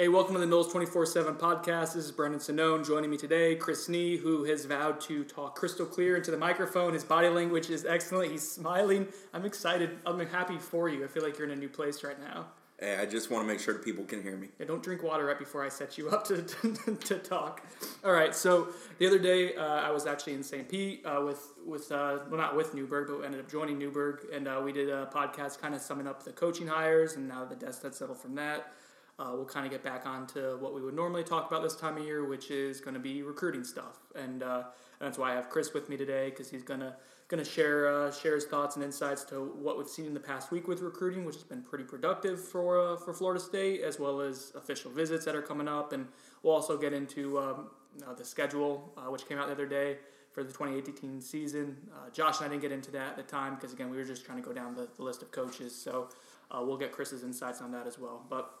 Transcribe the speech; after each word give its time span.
Hey, 0.00 0.06
welcome 0.06 0.34
to 0.34 0.38
the 0.38 0.46
Noles 0.46 0.70
24 0.70 1.06
7 1.06 1.34
podcast. 1.34 1.94
This 1.94 2.04
is 2.04 2.12
Brendan 2.12 2.38
Sonnone. 2.38 2.86
Joining 2.86 3.10
me 3.10 3.16
today, 3.16 3.56
Chris 3.56 3.88
Nee, 3.88 4.16
who 4.16 4.44
has 4.44 4.64
vowed 4.64 5.00
to 5.00 5.24
talk 5.24 5.56
crystal 5.56 5.84
clear 5.84 6.14
into 6.14 6.30
the 6.30 6.36
microphone. 6.36 6.92
His 6.92 7.02
body 7.02 7.28
language 7.28 7.68
is 7.68 7.84
excellent. 7.84 8.30
He's 8.30 8.48
smiling. 8.48 9.08
I'm 9.34 9.44
excited. 9.44 9.98
I'm 10.06 10.20
happy 10.20 10.56
for 10.56 10.88
you. 10.88 11.02
I 11.02 11.08
feel 11.08 11.24
like 11.24 11.36
you're 11.36 11.48
in 11.48 11.52
a 11.52 11.60
new 11.60 11.68
place 11.68 12.04
right 12.04 12.16
now. 12.20 12.46
Hey, 12.78 12.94
I 12.94 13.06
just 13.06 13.28
want 13.28 13.42
to 13.42 13.48
make 13.52 13.58
sure 13.58 13.74
that 13.74 13.84
people 13.84 14.04
can 14.04 14.22
hear 14.22 14.36
me. 14.36 14.50
Yeah, 14.60 14.66
don't 14.66 14.84
drink 14.84 15.02
water 15.02 15.24
right 15.24 15.36
before 15.36 15.64
I 15.64 15.68
set 15.68 15.98
you 15.98 16.10
up 16.10 16.24
to, 16.28 16.42
to, 16.44 16.94
to 16.94 17.18
talk. 17.18 17.66
All 18.04 18.12
right, 18.12 18.32
so 18.36 18.68
the 18.98 19.06
other 19.08 19.18
day 19.18 19.56
uh, 19.56 19.64
I 19.64 19.90
was 19.90 20.06
actually 20.06 20.34
in 20.34 20.44
St. 20.44 20.68
Pete 20.68 21.04
uh, 21.04 21.22
with, 21.26 21.42
with 21.66 21.90
uh, 21.90 22.18
well, 22.28 22.38
not 22.38 22.54
with 22.54 22.72
Newberg, 22.72 23.08
but 23.08 23.24
ended 23.24 23.40
up 23.40 23.50
joining 23.50 23.80
Newberg, 23.80 24.20
and 24.32 24.46
uh, 24.46 24.60
we 24.64 24.70
did 24.70 24.90
a 24.90 25.06
podcast 25.06 25.60
kind 25.60 25.74
of 25.74 25.80
summing 25.80 26.06
up 26.06 26.22
the 26.22 26.30
coaching 26.30 26.68
hires 26.68 27.16
and 27.16 27.26
now 27.26 27.44
the 27.44 27.56
dust 27.56 27.82
had 27.82 27.96
settled 27.96 28.18
from 28.18 28.36
that. 28.36 28.72
Uh, 29.18 29.32
we'll 29.34 29.44
kind 29.44 29.66
of 29.66 29.72
get 29.72 29.82
back 29.82 30.06
onto 30.06 30.56
what 30.58 30.72
we 30.72 30.80
would 30.80 30.94
normally 30.94 31.24
talk 31.24 31.50
about 31.50 31.60
this 31.60 31.74
time 31.74 31.96
of 31.96 32.04
year, 32.04 32.24
which 32.24 32.52
is 32.52 32.80
going 32.80 32.94
to 32.94 33.00
be 33.00 33.22
recruiting 33.22 33.64
stuff, 33.64 33.98
and, 34.14 34.44
uh, 34.44 34.62
and 35.00 35.08
that's 35.08 35.18
why 35.18 35.32
I 35.32 35.34
have 35.34 35.48
Chris 35.48 35.74
with 35.74 35.88
me 35.88 35.96
today 35.96 36.30
because 36.30 36.48
he's 36.48 36.62
gonna 36.62 36.96
gonna 37.28 37.44
share 37.44 37.88
uh, 37.88 38.10
share 38.10 38.34
his 38.34 38.46
thoughts 38.46 38.76
and 38.76 38.84
insights 38.84 39.22
to 39.22 39.52
what 39.60 39.76
we've 39.76 39.88
seen 39.88 40.06
in 40.06 40.14
the 40.14 40.20
past 40.20 40.50
week 40.50 40.66
with 40.66 40.80
recruiting, 40.80 41.24
which 41.24 41.34
has 41.34 41.44
been 41.44 41.62
pretty 41.62 41.84
productive 41.84 42.40
for 42.40 42.80
uh, 42.80 42.96
for 42.96 43.12
Florida 43.12 43.40
State, 43.40 43.82
as 43.82 43.98
well 43.98 44.20
as 44.20 44.52
official 44.56 44.90
visits 44.90 45.24
that 45.24 45.36
are 45.36 45.42
coming 45.42 45.68
up, 45.68 45.92
and 45.92 46.06
we'll 46.42 46.54
also 46.54 46.76
get 46.76 46.92
into 46.92 47.38
um, 47.38 47.66
uh, 48.06 48.14
the 48.14 48.24
schedule, 48.24 48.92
uh, 48.96 49.10
which 49.10 49.28
came 49.28 49.38
out 49.38 49.46
the 49.46 49.52
other 49.52 49.66
day 49.66 49.98
for 50.32 50.42
the 50.42 50.52
2018 50.52 51.20
season. 51.20 51.76
Josh 52.12 52.38
and 52.38 52.46
I 52.46 52.48
didn't 52.48 52.62
get 52.62 52.72
into 52.72 52.90
that 52.92 53.08
at 53.10 53.16
the 53.16 53.22
time 53.24 53.56
because 53.56 53.72
again 53.72 53.90
we 53.90 53.96
were 53.96 54.04
just 54.04 54.24
trying 54.24 54.40
to 54.40 54.46
go 54.46 54.54
down 54.54 54.74
the, 54.74 54.88
the 54.96 55.02
list 55.02 55.22
of 55.22 55.30
coaches, 55.30 55.74
so 55.74 56.08
we'll 56.54 56.76
get 56.76 56.92
Chris's 56.92 57.24
insights 57.24 57.60
on 57.60 57.72
that 57.72 57.86
as 57.86 57.98
well, 57.98 58.24
but. 58.30 58.54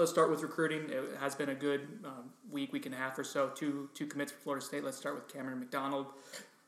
Let's 0.00 0.10
start 0.10 0.30
with 0.30 0.40
recruiting. 0.40 0.88
It 0.88 1.18
has 1.20 1.34
been 1.34 1.50
a 1.50 1.54
good 1.54 1.86
um, 2.06 2.30
week, 2.50 2.72
week 2.72 2.86
and 2.86 2.94
a 2.94 2.96
half 2.96 3.18
or 3.18 3.22
so. 3.22 3.50
Two 3.54 3.90
two 3.92 4.06
commits 4.06 4.32
for 4.32 4.38
Florida 4.38 4.64
State. 4.64 4.82
Let's 4.82 4.96
start 4.96 5.14
with 5.14 5.28
Cameron 5.28 5.58
McDonald, 5.58 6.06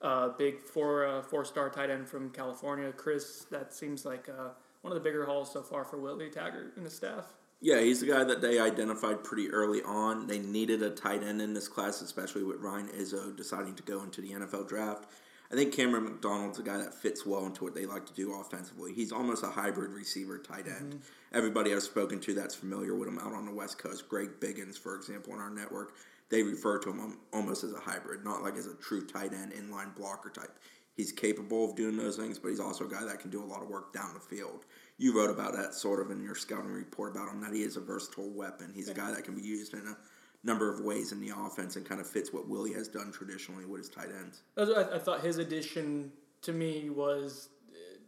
uh, 0.02 0.28
big 0.36 0.61
four 0.61 1.06
uh, 1.06 1.22
four 1.22 1.42
star 1.47 1.70
tight 1.70 1.88
end 1.88 2.06
from 2.06 2.28
California. 2.28 2.92
Chris, 2.92 3.47
that 3.50 3.72
seems 3.72 4.05
like 4.05 4.28
uh, 4.28 4.50
one 4.83 4.92
of 4.92 4.94
the 4.97 5.00
bigger 5.00 5.25
hauls 5.25 5.50
so 5.50 5.62
far 5.62 5.83
for 5.83 5.97
Willie 5.97 6.28
Taggart 6.28 6.75
and 6.77 6.84
his 6.84 6.92
staff. 6.92 7.33
Yeah, 7.62 7.80
he's 7.80 8.00
the 8.00 8.08
guy 8.08 8.22
that 8.22 8.42
they 8.42 8.60
identified 8.60 9.25
pretty 9.25 9.48
early 9.48 9.80
on. 9.83 10.27
They 10.27 10.41
needed 10.41 10.83
a 10.83 10.91
tight 10.91 11.22
end 11.22 11.41
in 11.41 11.55
this 11.55 11.69
class, 11.69 12.03
especially 12.03 12.42
with 12.42 12.58
Ryan 12.60 12.88
Izzo 12.88 13.34
deciding 13.34 13.77
to 13.77 13.83
go 13.83 14.03
into 14.03 14.20
the 14.20 14.33
NFL 14.33 14.69
draft. 14.69 15.06
I 15.53 15.56
think 15.56 15.75
Cameron 15.75 16.05
McDonald's 16.05 16.58
a 16.58 16.62
guy 16.62 16.78
that 16.78 16.95
fits 16.95 17.27
well 17.27 17.45
into 17.45 17.64
what 17.64 17.75
they 17.75 17.84
like 17.84 18.06
to 18.06 18.14
do 18.14 18.33
offensively. 18.41 18.95
He's 18.95 19.12
almost 19.12 19.45
a 19.45 19.48
hybrid 19.48 19.91
receiver 19.91 20.39
tight 20.39 20.67
end. 20.67 20.94
Mm-hmm. 20.94 21.36
Everybody 21.36 21.75
I've 21.75 21.83
spoken 21.83 22.20
to 22.20 22.33
that's 22.33 22.55
familiar 22.55 22.94
with 22.94 23.06
him 23.06 23.19
out 23.19 23.34
on 23.34 23.44
the 23.44 23.53
West 23.53 23.78
Coast, 23.78 24.09
Greg 24.09 24.41
Biggins, 24.41 24.78
for 24.78 24.97
example, 24.97 25.34
in 25.34 25.41
our 25.41 25.50
network, 25.50 25.92
they 26.31 26.42
refer 26.42 26.78
to 26.78 26.91
him 26.91 27.19
almost 27.34 27.64
as 27.64 27.75
a 27.75 27.78
hybrid, 27.78 28.25
not 28.25 28.42
like 28.42 28.56
as 28.56 28.67
a 28.67 28.75
true 28.77 29.06
tight 29.06 29.34
end 29.34 29.53
inline 29.53 29.94
blocker 29.94 30.31
type. 30.31 30.59
He's 30.94 31.12
capable 31.12 31.69
of 31.69 31.77
doing 31.77 31.98
those 31.98 32.16
things, 32.16 32.39
but 32.39 32.48
he's 32.48 32.61
also 32.61 32.87
a 32.87 32.91
guy 32.91 33.05
that 33.05 33.20
can 33.20 33.31
do 33.31 33.42
a 33.42 33.44
lot 33.44 33.62
of 33.62 33.69
work 33.69 33.92
down 33.92 34.14
the 34.14 34.20
field. 34.20 34.64
You 34.97 35.14
wrote 35.14 35.31
about 35.31 35.55
that 35.55 35.75
sort 35.75 36.00
of 36.00 36.11
in 36.11 36.22
your 36.22 36.34
scouting 36.34 36.72
report 36.72 37.14
about 37.14 37.31
him 37.31 37.42
that 37.42 37.53
he 37.53 37.62
is 37.62 37.77
a 37.77 37.81
versatile 37.81 38.31
weapon. 38.31 38.72
He's 38.75 38.89
a 38.89 38.94
guy 38.94 39.11
that 39.11 39.25
can 39.25 39.34
be 39.34 39.42
used 39.42 39.75
in 39.75 39.81
a 39.81 39.97
number 40.44 40.72
of 40.72 40.80
ways 40.80 41.12
in 41.12 41.20
the 41.20 41.32
offense 41.36 41.76
and 41.76 41.86
kind 41.86 42.00
of 42.00 42.06
fits 42.06 42.32
what 42.32 42.48
Willie 42.48 42.72
has 42.72 42.88
done 42.88 43.12
traditionally 43.12 43.64
with 43.64 43.80
his 43.80 43.88
tight 43.88 44.08
ends. 44.20 44.42
I, 44.56 44.98
thought 44.98 45.20
his 45.20 45.38
addition 45.38 46.12
to 46.42 46.52
me 46.52 46.90
was 46.90 47.48
uh, 47.70 47.98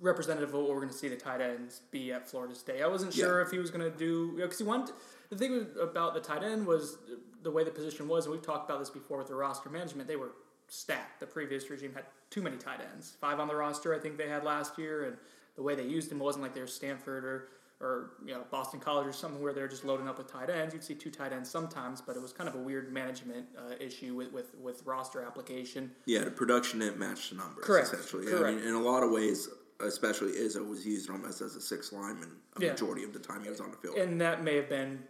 representative 0.00 0.50
of 0.50 0.60
what 0.60 0.68
we're 0.70 0.80
going 0.80 0.88
to 0.88 0.94
see 0.94 1.08
the 1.08 1.16
tight 1.16 1.40
ends 1.40 1.82
be 1.90 2.12
at 2.12 2.28
Florida 2.28 2.54
State. 2.54 2.82
I 2.82 2.88
wasn't 2.88 3.14
sure 3.14 3.40
yeah. 3.40 3.46
if 3.46 3.52
he 3.52 3.58
was 3.58 3.70
going 3.70 3.90
to 3.90 3.96
do 3.96 4.32
because 4.36 4.58
you 4.58 4.66
know, 4.66 4.72
he 4.72 4.78
wanted. 4.78 4.94
The 5.30 5.36
thing 5.36 5.66
about 5.80 6.14
the 6.14 6.20
tight 6.20 6.42
end 6.42 6.66
was 6.66 6.98
the 7.42 7.50
way 7.50 7.64
the 7.64 7.70
position 7.70 8.08
was, 8.08 8.26
and 8.26 8.32
we've 8.32 8.44
talked 8.44 8.68
about 8.68 8.80
this 8.80 8.90
before 8.90 9.18
with 9.18 9.28
the 9.28 9.34
roster 9.34 9.70
management. 9.70 10.08
They 10.08 10.16
were 10.16 10.32
stacked. 10.68 11.20
The 11.20 11.26
previous 11.26 11.70
regime 11.70 11.92
had 11.94 12.04
too 12.30 12.42
many 12.42 12.56
tight 12.56 12.80
ends, 12.92 13.16
five 13.20 13.38
on 13.38 13.48
the 13.48 13.54
roster. 13.54 13.94
I 13.94 13.98
think 13.98 14.18
they 14.18 14.28
had 14.28 14.44
last 14.44 14.78
year, 14.78 15.04
and 15.04 15.16
the 15.56 15.62
way 15.62 15.74
they 15.74 15.84
used 15.84 16.10
them 16.10 16.18
wasn't 16.18 16.42
like 16.42 16.54
they 16.54 16.60
were 16.60 16.66
Stanford 16.66 17.24
or 17.24 17.48
or 17.80 18.12
you 18.24 18.32
know 18.32 18.42
Boston 18.50 18.80
College 18.80 19.06
or 19.06 19.12
something 19.12 19.42
where 19.42 19.52
they're 19.52 19.68
just 19.68 19.84
loading 19.84 20.08
up 20.08 20.18
with 20.18 20.30
tight 20.30 20.50
ends. 20.50 20.74
You'd 20.74 20.84
see 20.84 20.94
two 20.94 21.10
tight 21.10 21.32
ends 21.32 21.50
sometimes, 21.50 22.00
but 22.00 22.16
it 22.16 22.22
was 22.22 22.32
kind 22.32 22.48
of 22.48 22.54
a 22.54 22.58
weird 22.58 22.92
management 22.92 23.46
uh, 23.58 23.74
issue 23.80 24.14
with, 24.14 24.32
with 24.32 24.54
with 24.56 24.82
roster 24.84 25.22
application. 25.22 25.90
Yeah, 26.06 26.24
the 26.24 26.30
production 26.30 26.80
didn't 26.80 26.98
match 26.98 27.30
the 27.30 27.36
numbers. 27.36 27.64
Correct. 27.64 27.92
Essentially, 27.92 28.26
Correct. 28.26 28.44
I 28.44 28.50
mean, 28.52 28.64
in 28.64 28.74
a 28.74 28.80
lot 28.80 29.02
of 29.02 29.10
ways, 29.10 29.48
especially 29.80 30.32
Izzo 30.32 30.66
was 30.66 30.86
used 30.86 31.10
almost 31.10 31.40
as 31.40 31.56
a 31.56 31.60
sixth 31.60 31.92
lineman 31.92 32.30
a 32.56 32.62
yeah. 32.62 32.70
majority 32.70 33.04
of 33.04 33.12
the 33.12 33.18
time 33.18 33.42
he 33.42 33.50
was 33.50 33.60
on 33.60 33.70
the 33.70 33.76
field, 33.76 33.96
and 33.96 34.20
that 34.20 34.42
may 34.44 34.56
have 34.56 34.68
been 34.68 35.02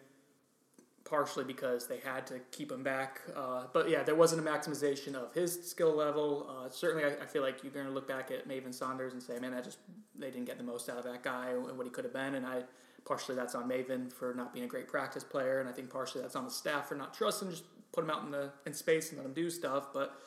partially 1.05 1.45
because 1.45 1.87
they 1.87 1.99
had 1.99 2.27
to 2.27 2.41
keep 2.51 2.73
him 2.73 2.83
back. 2.83 3.21
Uh, 3.37 3.65
but 3.73 3.89
yeah, 3.91 4.03
there 4.03 4.15
wasn't 4.15 4.47
a 4.47 4.51
maximization 4.51 5.15
of 5.15 5.33
his 5.35 5.69
skill 5.69 5.95
level. 5.95 6.49
Uh, 6.49 6.71
certainly, 6.71 7.05
I, 7.05 7.23
I, 7.23 7.27
feel 7.27 7.43
like 7.43 7.63
you're 7.63 7.73
going 7.73 7.87
to 7.87 7.93
look 7.93 8.09
back 8.09 8.31
at 8.31 8.49
Mavin 8.49 8.73
Saunders 8.73 9.13
and 9.13 9.23
say, 9.23 9.39
man, 9.39 9.53
that 9.53 9.65
just 9.65 9.79
they 10.19 10.31
didn't 10.31 10.47
get 10.47 10.57
the 10.57 10.65
most 10.65 10.89
out 10.89 10.97
of 10.97 11.05
that 11.05 11.23
guy 11.23 11.51
and 11.51 11.77
what 11.77 11.87
he 11.87 11.91
could 11.91 12.05
have 12.05 12.15
been. 12.15 12.37
And 12.37 12.47
I 12.47 12.63
partially 13.05 13.35
that's 13.35 13.55
on 13.55 13.69
Mavin 13.69 14.11
for 14.11 14.35
not 14.35 14.53
being 14.53 14.65
a 14.65 14.69
great 14.69 14.89
practice 14.89 15.25
player, 15.25 15.61
and 15.61 15.69
I 15.69 15.73
think 15.73 15.91
partially 15.91 16.23
that's 16.23 16.37
on 16.37 16.45
the 16.45 16.51
staff 16.51 16.89
for 16.89 16.95
not 16.95 17.15
trusting, 17.15 17.51
just 17.51 17.65
put 17.93 18.05
him 18.05 18.11
out 18.11 18.25
in 18.25 18.31
the 18.31 18.51
in 18.67 18.73
space 18.73 19.11
and 19.11 19.19
let 19.19 19.27
him 19.27 19.35
do 19.35 19.51
stuff. 19.51 19.93
But 19.93 20.19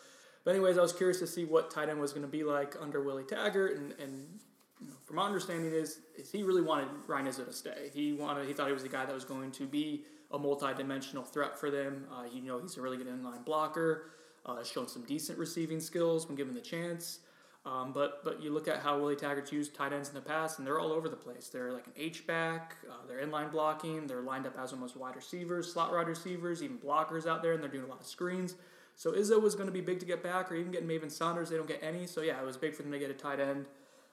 but 0.46 0.52
anyways, 0.52 0.78
I 0.78 0.82
was 0.82 0.94
curious 0.94 1.20
to 1.20 1.28
see 1.28 1.46
what 1.46 1.72
tight 1.72 1.90
end 1.90 2.00
was 2.00 2.14
going 2.14 2.26
to 2.26 2.32
be 2.32 2.44
like 2.44 2.76
under 2.80 3.02
Willie 3.02 3.24
Taggart, 3.24 3.78
and 3.78 3.94
and 4.00 4.40
you 4.80 4.88
know, 4.88 4.94
from 5.06 5.16
my 5.16 5.26
understanding 5.26 5.74
is 5.74 6.00
is 6.16 6.32
he 6.32 6.44
really 6.44 6.62
wanted 6.62 6.90
Ryan 7.08 7.28
Izzo 7.28 7.46
to 7.46 7.54
stay. 7.54 7.90
He 7.94 8.14
wanted 8.14 8.48
he 8.48 8.54
thought 8.54 8.68
he 8.68 8.74
was 8.74 8.84
the 8.84 8.90
guy 8.90 9.06
that 9.06 9.14
was 9.14 9.26
going 9.26 9.52
to 9.52 9.66
be 9.66 10.04
a 10.32 10.38
multi-dimensional 10.38 11.24
threat 11.24 11.58
for 11.60 11.72
them. 11.72 12.06
Uh, 12.12 12.24
you 12.32 12.42
know, 12.42 12.60
he's 12.60 12.78
a 12.78 12.82
really 12.82 12.98
good 12.98 13.08
inline 13.08 13.46
blocker. 13.46 14.12
Uh, 14.46 14.64
shown 14.64 14.88
some 14.88 15.04
decent 15.04 15.38
receiving 15.38 15.80
skills 15.80 16.28
when 16.28 16.36
given 16.36 16.54
the 16.54 16.62
chance. 16.62 17.20
Um, 17.66 17.92
but 17.92 18.24
but 18.24 18.42
you 18.42 18.54
look 18.54 18.70
at 18.70 18.80
how 18.80 18.98
Willie 18.98 19.18
Taggart's 19.18 19.52
used 19.52 19.76
tight 19.76 19.92
ends 19.92 20.08
in 20.08 20.16
the 20.16 20.22
past, 20.22 20.58
and 20.58 20.66
they're 20.66 20.80
all 20.80 20.94
over 20.94 21.10
the 21.10 21.18
place. 21.18 21.50
They're 21.50 21.74
like 21.74 21.86
an 21.86 21.94
H 21.98 22.26
back. 22.26 22.78
Uh, 22.90 23.06
they're 23.08 23.26
inline 23.26 23.52
blocking. 23.52 24.08
They're 24.08 24.22
lined 24.22 24.46
up 24.46 24.58
as 24.58 24.72
almost 24.72 24.96
wide 24.96 25.18
receivers, 25.18 25.74
slot 25.74 25.92
wide 25.92 26.08
receivers, 26.08 26.64
even 26.64 26.78
blockers 26.78 27.28
out 27.28 27.42
there, 27.42 27.52
and 27.52 27.62
they're 27.62 27.70
doing 27.70 27.84
a 27.84 27.88
lot 27.88 28.00
of 28.00 28.08
screens. 28.08 28.56
So 28.96 29.12
Izzo 29.12 29.42
was 29.42 29.54
going 29.54 29.68
to 29.68 29.74
be 29.74 29.82
big 29.82 30.00
to 30.00 30.06
get 30.06 30.24
back, 30.24 30.50
or 30.50 30.56
even 30.56 30.72
getting 30.72 30.88
Mavin 30.88 31.12
Saunders. 31.12 31.50
They 31.50 31.58
don't 31.58 31.68
get 31.68 31.84
any. 31.84 32.08
So 32.08 32.22
yeah, 32.22 32.40
it 32.40 32.46
was 32.46 32.56
big 32.56 32.74
for 32.74 32.84
them 32.84 32.92
to 32.94 33.00
get 33.00 33.12
a 33.12 33.14
tight 33.14 33.42
end. 33.42 33.66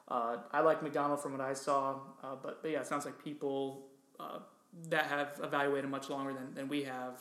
Uh, 0.08 0.38
I 0.52 0.60
like 0.60 0.82
McDonald 0.82 1.22
from 1.22 1.32
what 1.32 1.40
I 1.40 1.54
saw, 1.54 2.00
uh, 2.22 2.34
but, 2.42 2.60
but 2.60 2.70
yeah, 2.70 2.80
it 2.80 2.86
sounds 2.86 3.06
like 3.06 3.22
people 3.22 3.86
uh, 4.20 4.40
that 4.88 5.06
have 5.06 5.40
evaluated 5.42 5.90
much 5.90 6.10
longer 6.10 6.32
than, 6.32 6.54
than 6.54 6.68
we 6.68 6.84
have 6.84 7.18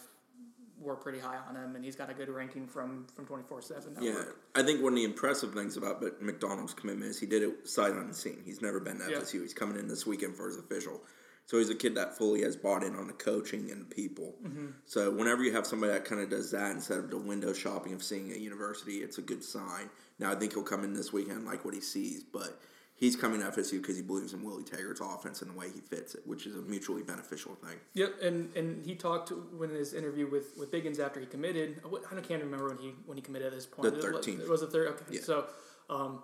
were 0.80 0.96
pretty 0.96 1.20
high 1.20 1.38
on 1.48 1.56
him, 1.56 1.76
and 1.76 1.84
he's 1.84 1.96
got 1.96 2.10
a 2.10 2.14
good 2.14 2.30
ranking 2.30 2.68
from 2.68 3.08
from 3.16 3.26
twenty 3.26 3.44
four 3.44 3.62
seven. 3.62 3.96
Yeah, 4.02 4.24
I 4.56 4.64
think 4.64 4.84
one 4.84 4.94
of 4.94 4.98
the 4.98 5.06
impressive 5.06 5.54
things 5.54 5.78
about 5.78 6.04
McDonald's 6.22 6.74
commitment 6.74 7.12
is 7.12 7.20
he 7.20 7.26
did 7.26 7.44
it 7.44 7.68
sight 7.68 7.94
unseen. 7.94 8.42
He's 8.46 8.62
never 8.62 8.80
been 8.80 9.00
to 9.00 9.06
FSU. 9.06 9.42
He's 9.42 9.54
coming 9.54 9.78
in 9.78 9.88
this 9.88 10.06
weekend 10.06 10.36
for 10.36 10.48
his 10.48 10.58
official. 10.58 11.02
So 11.46 11.58
he's 11.58 11.70
a 11.70 11.76
kid 11.76 11.96
that 11.96 12.18
fully 12.18 12.42
has 12.44 12.56
bought 12.56 12.84
in 12.84 12.96
on 12.96 13.08
the 13.08 13.14
coaching 13.14 13.70
and 13.70 13.82
the 13.82 13.96
people. 13.96 14.36
Mm-hmm. 14.46 14.68
So 14.86 15.12
whenever 15.12 15.44
you 15.44 15.52
have 15.54 15.68
somebody 15.68 15.92
that 15.92 16.06
kind 16.06 16.22
of 16.22 16.30
does 16.30 16.52
that 16.52 16.72
instead 16.72 17.00
of 17.00 17.10
the 17.10 17.18
window 17.18 17.52
shopping 17.52 17.94
of 17.94 18.02
seeing 18.02 18.32
a 18.32 18.38
university, 18.38 18.98
it's 18.98 19.18
a 19.18 19.22
good 19.22 19.44
sign. 19.44 19.90
Now 20.20 20.32
I 20.32 20.36
think 20.36 20.54
he'll 20.54 20.64
come 20.64 20.86
in 20.86 20.94
this 20.94 21.12
weekend 21.12 21.46
like 21.46 21.66
what 21.66 21.74
he 21.74 21.82
sees, 21.82 22.24
but 22.24 22.62
he's 23.04 23.18
coming 23.18 23.42
to 23.42 23.48
FSU 23.48 23.82
because 23.82 23.98
he 23.98 24.02
believes 24.02 24.32
in 24.32 24.42
Willie 24.44 24.64
Taggart's 24.64 25.02
offense 25.02 25.42
and 25.42 25.52
the 25.52 25.60
way 25.60 25.68
he 25.70 25.82
fits 25.82 26.16
it, 26.16 26.26
which 26.26 26.48
is 26.48 26.56
a 26.56 26.62
mutually 26.62 27.04
beneficial 27.04 27.54
thing. 27.56 27.76
Yep, 27.96 28.22
and 28.22 28.56
and 28.56 28.86
he 28.86 28.96
talked 28.96 29.32
when 29.58 29.70
his 29.72 29.94
interview 29.94 30.30
with, 30.30 30.58
with 30.58 30.72
Biggins 30.72 31.00
after 31.00 31.20
he 31.20 31.26
committed. 31.26 31.82
I 31.86 32.22
can't 32.22 32.42
remember 32.42 32.70
when 32.70 32.78
he 32.78 32.94
when 33.06 33.18
he 33.18 33.22
committed 33.22 33.48
at 33.48 33.54
this 33.54 33.66
point. 33.66 33.94
The 33.94 34.02
thirteenth. 34.02 34.42
It 34.42 34.50
was 34.50 34.62
the 34.62 34.68
third. 34.68 34.88
Okay, 34.88 35.16
yeah. 35.16 35.22
so 35.22 35.48
um, 35.90 36.24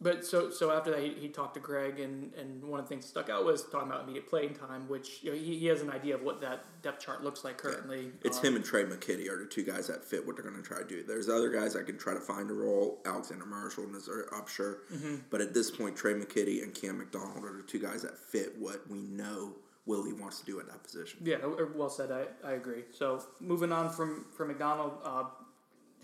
but 0.00 0.26
so 0.26 0.50
so 0.50 0.70
after 0.70 0.90
that, 0.90 1.00
he, 1.00 1.14
he 1.18 1.28
talked 1.28 1.54
to 1.54 1.60
Greg, 1.60 2.00
and, 2.00 2.32
and 2.34 2.62
one 2.62 2.78
of 2.78 2.86
the 2.86 2.88
things 2.88 3.04
that 3.04 3.10
stuck 3.10 3.30
out 3.30 3.44
was 3.44 3.64
talking 3.64 3.88
about 3.88 4.04
immediate 4.04 4.28
playing 4.28 4.54
time, 4.54 4.88
which 4.88 5.22
you 5.22 5.30
know, 5.30 5.36
he, 5.36 5.58
he 5.58 5.66
has 5.66 5.80
an 5.80 5.90
idea 5.90 6.14
of 6.14 6.22
what 6.22 6.40
that 6.42 6.64
depth 6.82 7.04
chart 7.04 7.24
looks 7.24 7.44
like 7.44 7.56
currently. 7.56 8.04
Yeah. 8.04 8.10
It's 8.24 8.38
um, 8.38 8.44
him 8.44 8.56
and 8.56 8.64
Trey 8.64 8.84
McKitty 8.84 9.28
are 9.30 9.38
the 9.38 9.48
two 9.48 9.62
guys 9.62 9.86
that 9.86 10.04
fit 10.04 10.26
what 10.26 10.36
they're 10.36 10.44
going 10.44 10.62
to 10.62 10.68
try 10.68 10.78
to 10.78 10.88
do. 10.88 11.02
There's 11.02 11.28
other 11.28 11.50
guys 11.50 11.72
that 11.74 11.86
can 11.86 11.96
try 11.96 12.12
to 12.12 12.20
find 12.20 12.50
a 12.50 12.54
role. 12.54 13.00
Alexander 13.06 13.46
Marshall 13.46 13.84
and 13.84 13.92
Nazir 13.92 14.28
Upshur. 14.32 14.76
Mm-hmm. 14.92 15.16
But 15.30 15.40
at 15.40 15.54
this 15.54 15.70
point, 15.70 15.96
Trey 15.96 16.12
McKitty 16.14 16.62
and 16.62 16.74
Cam 16.74 16.98
McDonald 16.98 17.44
are 17.44 17.56
the 17.56 17.62
two 17.66 17.78
guys 17.78 18.02
that 18.02 18.18
fit 18.18 18.54
what 18.58 18.88
we 18.90 18.98
know 18.98 19.54
Willie 19.86 20.12
wants 20.12 20.40
to 20.40 20.44
do 20.44 20.60
at 20.60 20.66
that 20.66 20.82
position. 20.82 21.20
Yeah, 21.22 21.36
well 21.74 21.88
said. 21.88 22.10
I, 22.10 22.24
I 22.46 22.52
agree. 22.52 22.82
So 22.90 23.24
moving 23.40 23.72
on 23.72 23.90
from, 23.90 24.26
from 24.36 24.48
McDonald, 24.48 24.98
uh, 25.04 25.24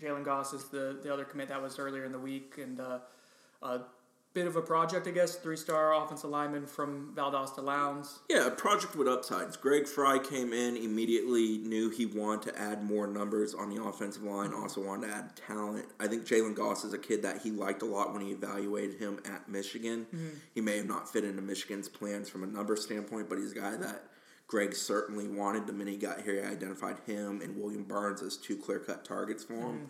Jalen 0.01 0.23
Goss 0.23 0.53
is 0.53 0.65
the, 0.69 0.99
the 1.03 1.13
other 1.13 1.25
commit 1.25 1.49
that 1.49 1.61
was 1.61 1.77
earlier 1.77 2.05
in 2.05 2.11
the 2.11 2.19
week, 2.19 2.57
and 2.57 2.79
uh, 2.79 2.99
uh, 3.63 3.79
bit 4.33 4.47
of 4.47 4.55
a 4.55 4.61
project, 4.61 5.07
I 5.07 5.11
guess. 5.11 5.35
Three 5.35 5.55
star 5.55 5.93
offensive 5.93 6.29
lineman 6.29 6.65
from 6.65 7.13
Valdosta 7.15 7.63
Lowndes. 7.63 8.19
Yeah, 8.29 8.47
a 8.47 8.51
project 8.51 8.95
with 8.95 9.07
upsides. 9.07 9.57
Greg 9.57 9.87
Frey 9.87 10.19
came 10.19 10.53
in, 10.53 10.75
immediately 10.75 11.59
knew 11.59 11.89
he 11.89 12.05
wanted 12.05 12.53
to 12.53 12.59
add 12.59 12.83
more 12.83 13.07
numbers 13.07 13.53
on 13.53 13.69
the 13.69 13.83
offensive 13.83 14.23
line, 14.23 14.49
mm-hmm. 14.49 14.61
also 14.61 14.81
wanted 14.81 15.07
to 15.07 15.13
add 15.13 15.35
talent. 15.35 15.85
I 15.99 16.07
think 16.07 16.25
Jalen 16.25 16.55
Goss 16.55 16.83
is 16.83 16.93
a 16.93 16.97
kid 16.97 17.21
that 17.23 17.41
he 17.41 17.51
liked 17.51 17.81
a 17.83 17.85
lot 17.85 18.13
when 18.13 18.23
he 18.23 18.31
evaluated 18.31 18.99
him 18.99 19.19
at 19.25 19.47
Michigan. 19.47 20.07
Mm-hmm. 20.13 20.29
He 20.55 20.61
may 20.61 20.77
have 20.77 20.87
not 20.87 21.11
fit 21.11 21.23
into 21.23 21.41
Michigan's 21.41 21.89
plans 21.89 22.29
from 22.29 22.43
a 22.43 22.47
number 22.47 22.75
standpoint, 22.75 23.29
but 23.29 23.37
he's 23.37 23.51
a 23.51 23.59
guy 23.59 23.75
that 23.77 24.03
Greg 24.47 24.75
certainly 24.75 25.27
wanted 25.27 25.67
the 25.67 25.73
minute 25.73 25.91
he 25.91 25.97
got 25.97 26.21
here. 26.21 26.35
He 26.35 26.41
identified 26.41 26.97
him 27.05 27.41
and 27.41 27.59
William 27.59 27.83
Barnes 27.83 28.21
as 28.21 28.37
two 28.37 28.55
clear 28.55 28.79
cut 28.79 29.05
targets 29.05 29.43
for 29.43 29.53
him. 29.53 29.89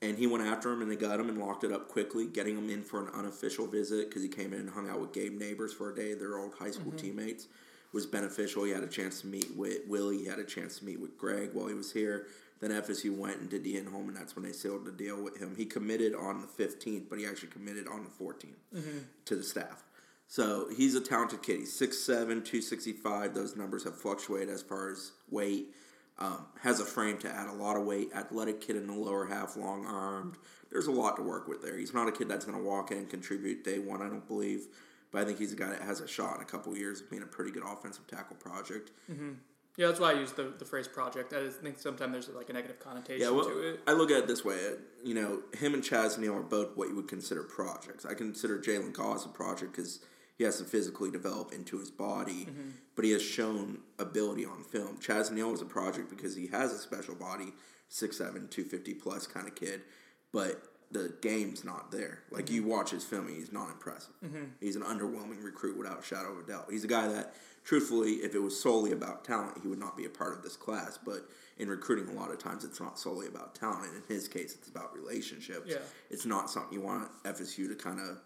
And 0.00 0.16
he 0.16 0.26
went 0.26 0.44
after 0.44 0.72
him 0.72 0.82
and 0.82 0.90
they 0.90 0.96
got 0.96 1.18
him 1.18 1.28
and 1.28 1.38
locked 1.38 1.64
it 1.64 1.72
up 1.72 1.88
quickly, 1.88 2.26
getting 2.26 2.56
him 2.56 2.70
in 2.70 2.82
for 2.82 3.00
an 3.00 3.12
unofficial 3.14 3.66
visit 3.66 4.08
because 4.08 4.22
he 4.22 4.28
came 4.28 4.52
in 4.52 4.60
and 4.60 4.70
hung 4.70 4.88
out 4.88 5.00
with 5.00 5.12
Gabe 5.12 5.40
Nabers 5.40 5.72
for 5.72 5.90
a 5.90 5.94
day, 5.94 6.14
their 6.14 6.38
old 6.38 6.54
high 6.54 6.70
school 6.70 6.92
mm-hmm. 6.92 6.98
teammates. 6.98 7.48
Was 7.90 8.04
beneficial. 8.04 8.64
He 8.64 8.70
had 8.70 8.82
a 8.82 8.86
chance 8.86 9.22
to 9.22 9.26
meet 9.26 9.56
with 9.56 9.78
Willie. 9.88 10.18
He 10.18 10.26
had 10.26 10.38
a 10.38 10.44
chance 10.44 10.78
to 10.78 10.84
meet 10.84 11.00
with 11.00 11.16
Greg 11.16 11.54
while 11.54 11.68
he 11.68 11.74
was 11.74 11.90
here. 11.90 12.26
Then 12.60 12.70
FSU 12.70 13.16
went 13.16 13.40
and 13.40 13.48
did 13.48 13.64
the 13.64 13.78
in 13.78 13.86
home, 13.86 14.08
and 14.08 14.16
that's 14.16 14.36
when 14.36 14.44
they 14.44 14.52
sealed 14.52 14.84
the 14.84 14.92
deal 14.92 15.22
with 15.22 15.38
him. 15.38 15.54
He 15.56 15.64
committed 15.64 16.14
on 16.14 16.42
the 16.42 16.46
15th, 16.46 17.08
but 17.08 17.18
he 17.18 17.26
actually 17.26 17.48
committed 17.48 17.86
on 17.88 18.04
the 18.04 18.24
14th 18.24 18.56
mm-hmm. 18.74 18.98
to 19.24 19.36
the 19.36 19.42
staff. 19.42 19.84
So 20.26 20.68
he's 20.76 20.94
a 20.94 21.00
talented 21.00 21.42
kid. 21.42 21.60
He's 21.60 21.80
6'7", 21.80 22.06
265. 22.26 23.34
Those 23.34 23.56
numbers 23.56 23.84
have 23.84 23.96
fluctuated 23.96 24.50
as 24.50 24.60
far 24.60 24.90
as 24.90 25.12
weight. 25.30 25.68
Um, 26.20 26.46
has 26.62 26.80
a 26.80 26.84
frame 26.84 27.16
to 27.18 27.30
add 27.30 27.48
a 27.48 27.52
lot 27.52 27.76
of 27.76 27.84
weight. 27.84 28.10
Athletic 28.12 28.60
kid 28.60 28.74
in 28.74 28.88
the 28.88 28.92
lower 28.92 29.26
half, 29.26 29.56
long 29.56 29.86
armed. 29.86 30.36
There's 30.70 30.88
a 30.88 30.92
lot 30.92 31.14
to 31.16 31.22
work 31.22 31.46
with 31.46 31.62
there. 31.62 31.78
He's 31.78 31.94
not 31.94 32.08
a 32.08 32.12
kid 32.12 32.28
that's 32.28 32.44
going 32.44 32.58
to 32.58 32.64
walk 32.64 32.90
in 32.90 32.98
and 32.98 33.08
contribute 33.08 33.62
day 33.64 33.78
one, 33.78 34.02
I 34.02 34.08
don't 34.08 34.26
believe. 34.26 34.66
But 35.12 35.22
I 35.22 35.24
think 35.24 35.38
he's 35.38 35.52
a 35.52 35.56
guy 35.56 35.68
that 35.68 35.80
has 35.82 36.00
a 36.00 36.08
shot 36.08 36.36
in 36.36 36.42
a 36.42 36.44
couple 36.44 36.76
years 36.76 37.00
of 37.00 37.08
being 37.08 37.22
a 37.22 37.26
pretty 37.26 37.52
good 37.52 37.62
offensive 37.64 38.06
tackle 38.08 38.34
project. 38.36 38.90
Yeah, 39.76 39.86
that's 39.86 40.00
why 40.00 40.10
I 40.10 40.14
use 40.14 40.32
the, 40.32 40.52
the 40.58 40.64
phrase 40.64 40.88
project. 40.88 41.32
I 41.32 41.48
think 41.50 41.78
sometimes 41.78 42.12
there's 42.12 42.28
like 42.30 42.50
a 42.50 42.52
negative 42.52 42.80
connotation 42.80 43.22
Yeah, 43.22 43.30
well, 43.30 43.44
to 43.44 43.74
it. 43.74 43.80
I 43.86 43.92
look 43.92 44.10
at 44.10 44.18
it 44.18 44.26
this 44.26 44.44
way. 44.44 44.56
uh, 44.56 44.72
You 45.04 45.14
know, 45.14 45.42
him 45.56 45.72
and 45.72 45.84
Chaz 45.84 46.18
Neal 46.18 46.34
are 46.34 46.42
both 46.42 46.76
what 46.76 46.88
you 46.88 46.96
would 46.96 47.06
consider 47.06 47.44
projects. 47.44 48.04
I 48.04 48.14
consider 48.14 48.58
Jalen 48.58 48.92
Goss 48.92 49.24
a 49.24 49.28
project 49.28 49.76
because 49.76 50.00
he 50.38 50.44
has 50.44 50.58
to 50.58 50.64
physically 50.64 51.10
develop 51.10 51.52
into 51.52 51.78
his 51.78 51.90
body, 51.90 52.46
Mm-hmm. 52.46 52.68
but 52.94 53.04
he 53.04 53.10
has 53.10 53.22
shown 53.22 53.78
ability 53.98 54.46
on 54.46 54.62
film. 54.62 54.96
Chaz 54.98 55.30
Neal 55.30 55.50
was 55.50 55.60
a 55.60 55.66
project 55.66 56.08
because 56.08 56.34
he 56.36 56.46
has 56.46 56.72
a 56.72 56.78
special 56.78 57.16
body, 57.16 57.52
6'7", 57.90 58.18
250 58.50 58.94
plus 58.94 59.26
kind 59.26 59.46
of 59.48 59.54
kid, 59.54 59.82
but 60.32 60.62
the 60.90 61.12
game's 61.20 61.64
not 61.64 61.90
there. 61.90 62.20
Like 62.30 62.46
Mm-hmm. 62.46 62.54
you 62.54 62.64
watch 62.64 62.90
his 62.90 63.04
film, 63.04 63.26
and 63.26 63.36
he's 63.36 63.52
not 63.52 63.68
impressive. 63.70 64.14
He's 64.60 64.76
an 64.76 64.82
underwhelming 64.82 65.42
recruit 65.42 65.76
without 65.76 66.00
a 66.00 66.02
shadow 66.04 66.32
of 66.32 66.38
a 66.38 66.46
doubt. 66.50 66.66
He's 66.70 66.84
a 66.84 66.88
guy 66.88 67.08
that, 67.08 67.34
truthfully, 67.64 68.12
if 68.26 68.34
it 68.34 68.38
was 68.38 68.58
solely 68.58 68.92
about 68.92 69.24
talent, 69.24 69.58
he 69.60 69.68
would 69.68 69.78
not 69.80 69.96
be 69.96 70.06
a 70.06 70.08
part 70.08 70.32
of 70.34 70.42
this 70.42 70.56
class. 70.56 70.98
But 71.04 71.28
in 71.58 71.68
recruiting, 71.68 72.08
a 72.08 72.18
lot 72.18 72.30
of 72.30 72.38
times 72.38 72.64
it's 72.64 72.80
not 72.80 72.98
solely 72.98 73.26
about 73.26 73.54
talent. 73.54 73.90
In 73.94 74.02
his 74.14 74.28
case, 74.28 74.54
it's 74.54 74.68
about 74.68 74.94
relationships. 74.94 75.66
Yeah. 75.70 75.78
It's 76.10 76.24
not 76.24 76.48
something 76.48 76.72
you 76.78 76.84
want 76.84 77.10
FSU 77.24 77.68
to 77.68 77.74
kind 77.74 78.00
of 78.00 78.20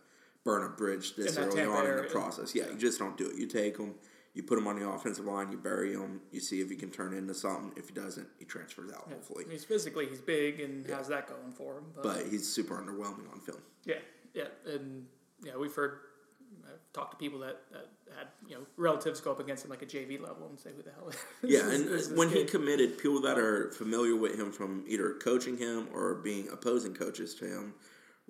burn 0.44 0.64
a 0.64 0.68
bridge 0.68 1.14
this 1.16 1.36
early 1.38 1.62
on 1.62 1.86
in 1.86 1.96
the 1.96 2.02
process. 2.04 2.54
Yeah, 2.54 2.68
you 2.68 2.76
just 2.76 2.98
don't 2.98 3.16
do 3.16 3.28
it. 3.28 3.36
You 3.36 3.46
take 3.46 3.76
them, 3.76 3.94
you 4.34 4.42
put 4.42 4.56
them 4.56 4.66
on 4.66 4.78
the 4.78 4.88
offensive 4.88 5.24
line, 5.24 5.52
you 5.52 5.58
bury 5.58 5.92
him, 5.92 6.20
you 6.30 6.40
see 6.40 6.60
if 6.60 6.70
he 6.70 6.76
can 6.76 6.90
turn 6.90 7.14
into 7.14 7.34
something. 7.34 7.72
If 7.76 7.88
he 7.88 7.94
doesn't, 7.94 8.28
he 8.38 8.44
transfers 8.44 8.90
out, 8.92 9.08
hopefully. 9.08 9.44
He's 9.50 9.64
physically 9.64 10.06
he's 10.06 10.20
big 10.20 10.60
and 10.60 10.86
has 10.88 11.08
that 11.08 11.28
going 11.28 11.52
for 11.52 11.78
him. 11.78 11.84
But, 11.94 12.02
But 12.02 12.26
he's 12.30 12.48
super 12.52 12.74
underwhelming 12.74 13.30
on 13.32 13.40
film. 13.40 13.58
yeah, 13.84 13.96
yeah, 14.34 14.44
and 14.66 15.06
yeah, 15.44 15.56
we've 15.56 15.74
heard 15.74 15.98
I've 16.64 16.92
talked 16.92 17.12
to 17.12 17.16
people 17.16 17.38
that, 17.40 17.60
that 17.72 17.88
had 18.16 18.26
you 18.46 18.56
know 18.56 18.62
relatives 18.76 19.20
go 19.20 19.30
up 19.30 19.40
against 19.40 19.64
him 19.64 19.70
like 19.70 19.82
a 19.82 19.86
JV 19.86 20.20
level 20.20 20.46
and 20.48 20.58
say 20.58 20.70
who 20.76 20.82
the 20.82 20.90
hell 20.90 21.08
is 21.08 21.16
Yeah, 21.42 21.70
and 21.70 21.88
is 21.88 22.10
when 22.10 22.28
he 22.28 22.44
committed, 22.44 22.98
people 22.98 23.20
that 23.22 23.38
are 23.38 23.70
familiar 23.72 24.16
with 24.16 24.38
him 24.38 24.52
from 24.52 24.84
either 24.86 25.14
coaching 25.14 25.56
him 25.56 25.88
or 25.92 26.14
being 26.16 26.48
opposing 26.52 26.94
coaches 26.94 27.34
to 27.36 27.46
him 27.46 27.74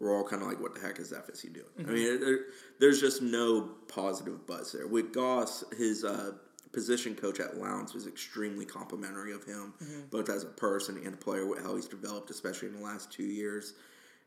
were 0.02 0.14
all 0.14 0.24
kind 0.24 0.42
of 0.42 0.48
like, 0.48 0.60
"What 0.60 0.74
the 0.74 0.80
heck 0.80 0.98
is 0.98 1.12
FSU 1.12 1.52
doing?" 1.54 1.66
I 1.78 1.90
mean, 1.92 2.20
there, 2.20 2.38
there's 2.80 3.00
just 3.00 3.22
no 3.22 3.70
positive 3.88 4.46
buzz 4.46 4.72
there. 4.72 4.86
With 4.86 5.12
Goss, 5.12 5.64
his 5.78 6.04
uh, 6.04 6.32
position 6.72 7.14
coach 7.14 7.38
at 7.38 7.56
Lowndes 7.58 7.94
was 7.94 8.06
extremely 8.06 8.64
complimentary 8.64 9.32
of 9.32 9.44
him, 9.44 9.74
both 10.10 10.28
as 10.28 10.42
a 10.42 10.46
person 10.46 10.98
and 11.04 11.14
a 11.14 11.16
player, 11.16 11.46
with 11.46 11.62
how 11.62 11.76
he's 11.76 11.86
developed, 11.86 12.30
especially 12.30 12.68
in 12.68 12.74
the 12.74 12.82
last 12.82 13.12
two 13.12 13.24
years. 13.24 13.74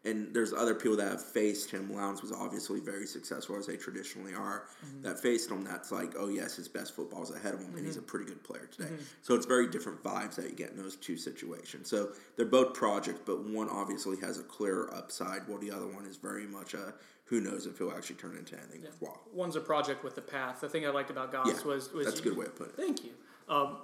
And 0.06 0.34
there's 0.34 0.54
other 0.54 0.76
people 0.76 0.98
that 0.98 1.08
have 1.08 1.26
faced 1.26 1.72
him. 1.72 1.94
Lowndes 1.94 2.22
was 2.22 2.32
obviously 2.32 2.80
very 2.80 3.08
successful, 3.08 3.58
as 3.58 3.66
they 3.66 3.76
traditionally 3.76 4.34
are. 4.34 4.68
Mm-hmm. 4.86 5.02
That 5.02 5.20
faced 5.20 5.50
him. 5.50 5.64
That's 5.64 5.92
like, 5.92 6.14
oh 6.18 6.30
yes, 6.30 6.56
his 6.56 6.68
best 6.68 6.96
football 6.96 7.24
is 7.24 7.32
ahead 7.32 7.54
of 7.54 7.62
him, 7.62 7.76
and 7.76 7.86
he's 7.86 7.96
a 7.96 8.00
mm-hmm. 8.00 8.08
pretty 8.08 8.26
good 8.26 8.44
player 8.44 8.70
today. 8.72 8.90
Mm-hmm. 8.90 9.04
So 9.24 9.34
it's 9.34 9.46
very 9.46 9.68
different 9.68 10.04
vibes 10.04 10.36
that 10.36 10.50
you 10.50 10.56
get 10.56 10.72
in 10.72 10.78
those 10.78 10.96
two 10.96 11.18
situations. 11.18 11.90
So 11.90 12.10
they're 12.38 12.46
both 12.46 12.74
projects, 12.74 13.22
but 13.26 13.44
one 13.46 13.70
obviously 13.70 14.18
has 14.22 14.38
a 14.38 14.44
clearer 14.44 14.94
upside, 14.94 15.48
while 15.48 15.60
the 15.60 15.72
other 15.72 15.88
one 15.88 16.06
is 16.06 16.18
very 16.18 16.46
much 16.46 16.74
a 16.74 16.94
who 17.26 17.42
knows 17.42 17.66
if 17.66 17.80
he'll 17.80 17.92
actually 17.92 18.18
turn 18.18 18.38
into 18.38 18.56
anything 18.56 18.84
worthwhile. 18.84 19.22
One's 19.34 19.56
a 19.56 19.62
project 19.62 20.04
with 20.04 20.14
the 20.14 20.22
path. 20.22 20.62
The 20.62 20.70
thing 20.70 20.86
I 20.86 20.90
liked 20.90 21.10
about 21.10 21.32
Goss 21.32 21.48
Yeah, 21.48 21.68
was, 21.68 21.92
was 21.92 22.06
that's 22.06 22.20
a 22.20 22.24
good 22.24 22.38
way 22.38 22.46
of 22.46 22.56
putting 22.56 22.74
it. 22.74 22.78
Thank 22.78 23.04
you. 23.04 23.12
Um, 23.50 23.78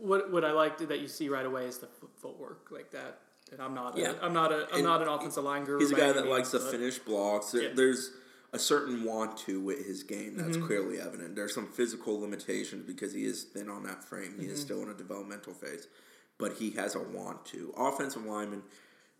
what 0.00 0.32
what 0.32 0.44
I 0.44 0.52
liked 0.52 0.86
that 0.88 1.00
you 1.00 1.08
see 1.08 1.28
right 1.28 1.46
away 1.46 1.66
is 1.66 1.78
the 1.78 1.88
footwork 2.16 2.68
like 2.70 2.90
that. 2.90 3.20
And 3.52 3.62
I'm 3.62 3.74
not. 3.74 3.96
Yeah. 3.96 4.12
A, 4.20 4.24
I'm 4.24 4.32
not 4.32 4.52
a. 4.52 4.66
I'm 4.70 4.74
And 4.76 4.84
not 4.84 5.02
an 5.02 5.08
offensive 5.08 5.44
line 5.44 5.64
guru. 5.64 5.78
He's 5.80 5.90
a 5.92 5.94
guy 5.94 6.08
that 6.12 6.16
means, 6.24 6.28
likes 6.28 6.50
to 6.52 6.60
finish 6.60 6.98
blocks. 6.98 7.52
There, 7.52 7.62
Yeah. 7.62 7.68
There's 7.74 8.10
a 8.52 8.58
certain 8.58 9.04
want 9.04 9.36
to 9.38 9.60
with 9.60 9.86
his 9.86 10.02
game 10.02 10.36
that's 10.36 10.56
Mm-hmm. 10.56 10.66
clearly 10.66 11.00
evident. 11.00 11.36
There's 11.36 11.54
some 11.54 11.66
physical 11.66 12.18
limitations 12.20 12.84
because 12.86 13.12
he 13.12 13.24
is 13.24 13.44
thin 13.44 13.68
on 13.68 13.82
that 13.84 14.02
frame. 14.04 14.34
He 14.38 14.44
Mm-hmm. 14.44 14.52
is 14.54 14.60
still 14.60 14.82
in 14.82 14.88
a 14.88 14.94
developmental 14.94 15.52
phase, 15.54 15.86
but 16.38 16.54
he 16.54 16.70
has 16.70 16.94
a 16.94 17.00
want 17.00 17.44
to. 17.46 17.74
Offensive 17.76 18.24
lineman, 18.24 18.62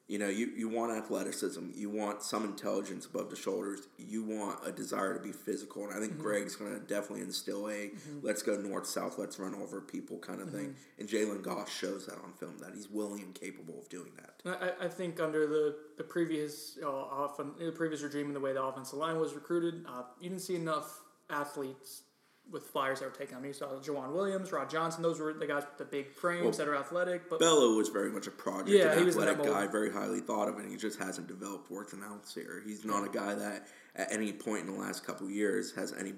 you 0.08 0.18
know, 0.18 0.28
you, 0.28 0.46
you 0.56 0.68
want 0.70 0.90
athleticism, 0.96 1.66
you 1.74 1.90
want 1.90 2.22
some 2.22 2.44
intelligence 2.44 3.04
above 3.06 3.28
the 3.28 3.36
shoulders, 3.36 3.88
you 3.98 4.22
want 4.24 4.58
a 4.66 4.72
desire 4.72 5.12
to 5.14 5.20
be 5.20 5.32
physical, 5.32 5.84
and 5.84 5.92
I 5.92 5.96
Mm-hmm. 5.96 6.06
think 6.06 6.18
Greg's 6.18 6.56
going 6.56 6.72
to 6.72 6.80
definitely 6.80 7.20
instill 7.22 7.68
a 7.68 7.90
let's 8.22 8.42
go 8.42 8.56
north 8.56 8.86
south, 8.86 9.18
let's 9.18 9.38
run 9.38 9.54
over 9.54 9.80
people 9.80 10.18
kind 10.18 10.40
of 10.40 10.50
thing. 10.50 10.68
Mm-hmm. 10.68 11.00
And 11.00 11.08
Jalen 11.08 11.42
Goss 11.42 11.70
shows 11.70 12.06
that 12.06 12.16
on 12.24 12.32
film 12.32 12.56
that 12.60 12.72
he's 12.74 12.88
willing 12.88 13.22
and 13.22 13.34
capable 13.34 13.78
of 13.78 13.88
doing 13.90 14.10
that. 14.16 14.74
I, 14.80 14.86
I 14.86 14.88
think 14.88 15.20
under 15.20 15.46
the 15.46 15.76
the 15.98 16.04
previous 16.04 16.78
uh, 16.82 16.88
often 16.88 17.52
the 17.58 17.70
previous 17.72 18.00
regime 18.02 18.26
and 18.28 18.36
the 18.36 18.40
way 18.40 18.52
the 18.54 18.62
offensive 18.62 18.98
line 18.98 19.18
was 19.20 19.34
recruited, 19.34 19.84
uh, 19.86 20.04
you 20.20 20.30
didn't 20.30 20.42
see 20.42 20.56
enough 20.56 21.00
athletes 21.30 22.02
with 22.50 22.64
flyers 22.64 23.00
that 23.00 23.06
were 23.06 23.16
taken. 23.16 23.36
Mean, 23.36 23.46
you 23.46 23.52
saw 23.52 23.66
Jawan 23.80 24.12
Williams, 24.12 24.52
Rod 24.52 24.70
Johnson. 24.70 25.02
Those 25.02 25.20
were 25.20 25.32
the 25.32 25.46
guys 25.46 25.64
with 25.64 25.78
the 25.78 25.84
big 25.84 26.10
frames 26.10 26.42
Well, 26.42 26.52
that 26.52 26.68
are 26.68 26.76
athletic. 26.76 27.28
But 27.28 27.40
Bello 27.40 27.76
was 27.76 27.88
very 27.88 28.10
much 28.10 28.26
a 28.26 28.30
project, 28.30 28.70
Yeah, 28.70 28.92
an 28.92 28.98
he 28.98 29.04
was 29.04 29.16
athletic 29.16 29.44
guy, 29.44 29.66
very 29.66 29.92
highly 29.92 30.20
thought 30.20 30.48
of, 30.48 30.58
and 30.58 30.70
he 30.70 30.76
just 30.76 30.98
hasn't 30.98 31.26
developed 31.26 31.70
worth 31.70 31.92
an 31.92 32.02
ounce 32.02 32.34
here. 32.34 32.62
He's 32.64 32.84
not 32.84 33.04
a 33.04 33.10
guy 33.10 33.34
that 33.34 33.68
at 33.94 34.12
any 34.12 34.32
point 34.32 34.66
in 34.66 34.74
the 34.74 34.80
last 34.80 35.04
couple 35.06 35.26
of 35.26 35.32
years 35.32 35.72
has 35.72 35.92
any 35.92 36.14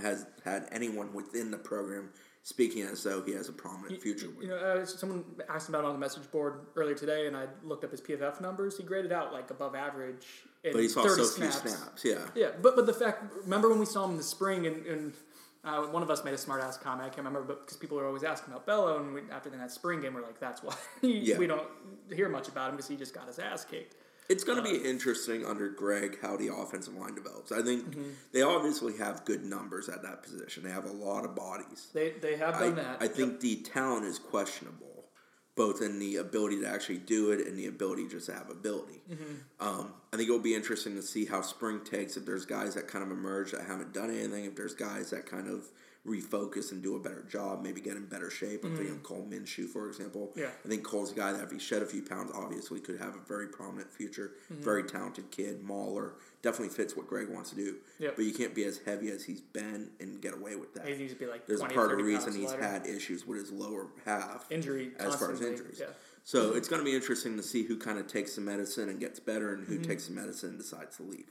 has 0.00 0.26
had 0.44 0.66
anyone 0.72 1.12
within 1.12 1.50
the 1.52 1.58
program 1.58 2.10
speaking 2.44 2.82
as 2.82 3.02
though 3.02 3.22
he 3.22 3.32
has 3.32 3.48
a 3.48 3.52
prominent 3.52 4.00
future. 4.02 4.28
You 4.40 4.48
know, 4.48 4.56
uh, 4.56 4.84
someone 4.84 5.24
asked 5.48 5.70
about 5.70 5.84
it 5.84 5.86
on 5.86 5.92
the 5.94 5.98
message 5.98 6.30
board 6.30 6.66
earlier 6.76 6.94
today, 6.94 7.26
and 7.26 7.36
I 7.36 7.46
looked 7.62 7.84
up 7.84 7.90
his 7.90 8.02
PFF 8.02 8.40
numbers. 8.40 8.76
He 8.76 8.82
graded 8.82 9.12
out 9.12 9.32
like 9.32 9.50
above 9.50 9.74
average. 9.74 10.26
In 10.62 10.72
but 10.72 10.82
he 10.82 10.88
saw 10.88 11.02
30 11.02 11.14
so 11.14 11.24
snaps. 11.24 11.60
few 11.60 11.70
snaps. 11.70 12.04
Yeah, 12.04 12.18
Yeah, 12.34 12.50
but 12.60 12.76
but 12.76 12.86
the 12.86 12.92
fact, 12.92 13.32
remember 13.42 13.70
when 13.70 13.78
we 13.78 13.86
saw 13.86 14.04
him 14.04 14.12
in 14.12 14.16
the 14.18 14.22
spring, 14.22 14.66
and, 14.66 14.84
and 14.86 15.14
uh, 15.64 15.82
one 15.82 16.02
of 16.02 16.10
us 16.10 16.24
made 16.24 16.34
a 16.34 16.38
smart 16.38 16.62
ass 16.62 16.76
comment. 16.76 17.02
I 17.02 17.08
can't 17.08 17.18
remember, 17.26 17.42
but 17.42 17.62
because 17.62 17.76
people 17.76 17.98
are 17.98 18.06
always 18.06 18.22
asking 18.24 18.52
about 18.52 18.66
Bello, 18.66 18.98
and 19.00 19.14
we, 19.14 19.22
after 19.32 19.48
the 19.50 19.56
that 19.56 19.72
spring 19.72 20.00
game, 20.00 20.14
we're 20.14 20.22
like, 20.22 20.38
that's 20.38 20.62
why 20.62 20.74
Yeah. 21.02 21.38
we 21.38 21.46
don't 21.46 21.66
hear 22.14 22.28
much 22.28 22.48
about 22.48 22.68
him 22.70 22.76
because 22.76 22.88
he 22.88 22.96
just 22.96 23.14
got 23.14 23.26
his 23.26 23.38
ass 23.38 23.64
kicked. 23.64 23.94
It's 24.28 24.42
going 24.44 24.56
to 24.56 24.64
be 24.64 24.76
interesting 24.78 25.44
under 25.44 25.68
Greg 25.68 26.18
how 26.22 26.36
the 26.38 26.48
offensive 26.54 26.94
line 26.94 27.14
develops. 27.14 27.52
I 27.52 27.60
think 27.62 27.84
Mm-hmm. 27.90 28.10
they 28.32 28.40
obviously 28.42 28.96
have 28.98 29.24
good 29.26 29.44
numbers 29.44 29.88
at 29.90 30.02
that 30.02 30.22
position. 30.22 30.62
They 30.64 30.70
have 30.70 30.86
a 30.86 30.92
lot 30.92 31.24
of 31.26 31.34
bodies. 31.34 31.88
They 31.92 32.10
they 32.22 32.36
have 32.36 32.54
I, 32.54 32.60
done 32.60 32.76
that. 32.76 32.96
I 33.00 33.08
think 33.08 33.40
the 33.40 33.56
talent 33.56 34.04
is 34.06 34.18
questionable, 34.18 34.93
both 35.56 35.80
in 35.82 35.98
the 35.98 36.16
ability 36.16 36.60
to 36.60 36.66
actually 36.68 36.98
do 36.98 37.30
it 37.30 37.46
and 37.46 37.56
the 37.56 37.66
ability 37.66 38.08
just 38.08 38.26
to 38.26 38.32
have 38.32 38.50
ability. 38.50 39.00
Um, 39.60 39.94
I 40.12 40.16
think 40.16 40.28
it'll 40.28 40.40
be 40.40 40.54
interesting 40.54 40.96
to 40.96 41.02
see 41.02 41.24
how 41.26 41.42
spring 41.42 41.80
takes. 41.84 42.16
If 42.16 42.26
there's 42.26 42.44
guys 42.44 42.74
that 42.74 42.88
kind 42.88 43.04
of 43.04 43.10
emerge 43.10 43.52
that 43.52 43.62
haven't 43.62 43.92
done 43.92 44.10
anything, 44.10 44.44
if 44.46 44.56
there's 44.56 44.74
guys 44.74 45.10
that 45.10 45.26
kind 45.26 45.48
of 45.48 45.64
refocus 46.06 46.70
and 46.72 46.82
do 46.82 46.96
a 46.96 47.00
better 47.00 47.22
job, 47.22 47.62
maybe 47.62 47.80
get 47.80 47.96
in 47.96 48.04
better 48.04 48.30
shape. 48.30 48.64
I'm 48.64 48.76
thinking 48.76 48.94
of 48.94 49.02
Cole 49.02 49.26
Minshew, 49.28 49.66
for 49.68 49.88
example. 49.88 50.32
Yeah. 50.36 50.50
I 50.64 50.68
think 50.68 50.84
Cole's 50.84 51.12
a 51.12 51.14
guy 51.14 51.32
that 51.32 51.42
if 51.42 51.50
he 51.50 51.58
shed 51.58 51.82
a 51.82 51.86
few 51.86 52.02
pounds, 52.02 52.30
obviously 52.34 52.80
could 52.80 52.98
have 52.98 53.14
a 53.14 53.26
very 53.26 53.48
prominent 53.48 53.90
future. 53.90 54.32
Very 54.50 54.84
talented 54.84 55.30
kid, 55.30 55.62
mauler, 55.62 56.14
definitely 56.42 56.74
fits 56.74 56.94
what 56.96 57.06
Greg 57.06 57.28
wants 57.30 57.50
to 57.50 57.56
do. 57.56 57.76
Yep. 57.98 58.16
But 58.16 58.24
you 58.26 58.32
can't 58.32 58.54
be 58.54 58.64
as 58.64 58.80
heavy 58.84 59.08
as 59.10 59.24
he's 59.24 59.40
been 59.40 59.90
and 59.98 60.20
get 60.20 60.34
away 60.34 60.56
with 60.56 60.74
that. 60.74 60.86
he 60.86 60.94
needs 60.94 61.14
to 61.14 61.18
be 61.18 61.26
like 61.26 61.46
There's 61.46 61.60
20, 61.60 61.74
part 61.74 61.92
of 61.92 61.98
the 61.98 62.04
reason 62.04 62.34
he's 62.34 62.50
lighter. 62.50 62.62
had 62.62 62.86
issues 62.86 63.26
with 63.26 63.38
his 63.38 63.50
lower 63.50 63.86
half 64.04 64.46
Injury 64.50 64.92
as 64.98 65.14
far 65.16 65.32
as 65.32 65.40
injuries. 65.40 65.78
yeah. 65.80 65.86
Mm-hmm. 65.86 65.94
So 66.26 66.54
it's 66.54 66.68
going 66.68 66.80
to 66.80 66.84
be 66.86 66.94
interesting 66.94 67.36
to 67.36 67.42
see 67.42 67.64
who 67.64 67.76
kind 67.78 67.98
of 67.98 68.06
takes 68.06 68.34
the 68.36 68.40
medicine 68.40 68.88
and 68.88 68.98
gets 68.98 69.20
better, 69.20 69.52
and 69.52 69.66
who 69.66 69.78
takes 69.78 70.06
the 70.06 70.14
medicine 70.14 70.50
and 70.50 70.58
decides 70.58 70.96
to 70.96 71.02
leave. 71.02 71.30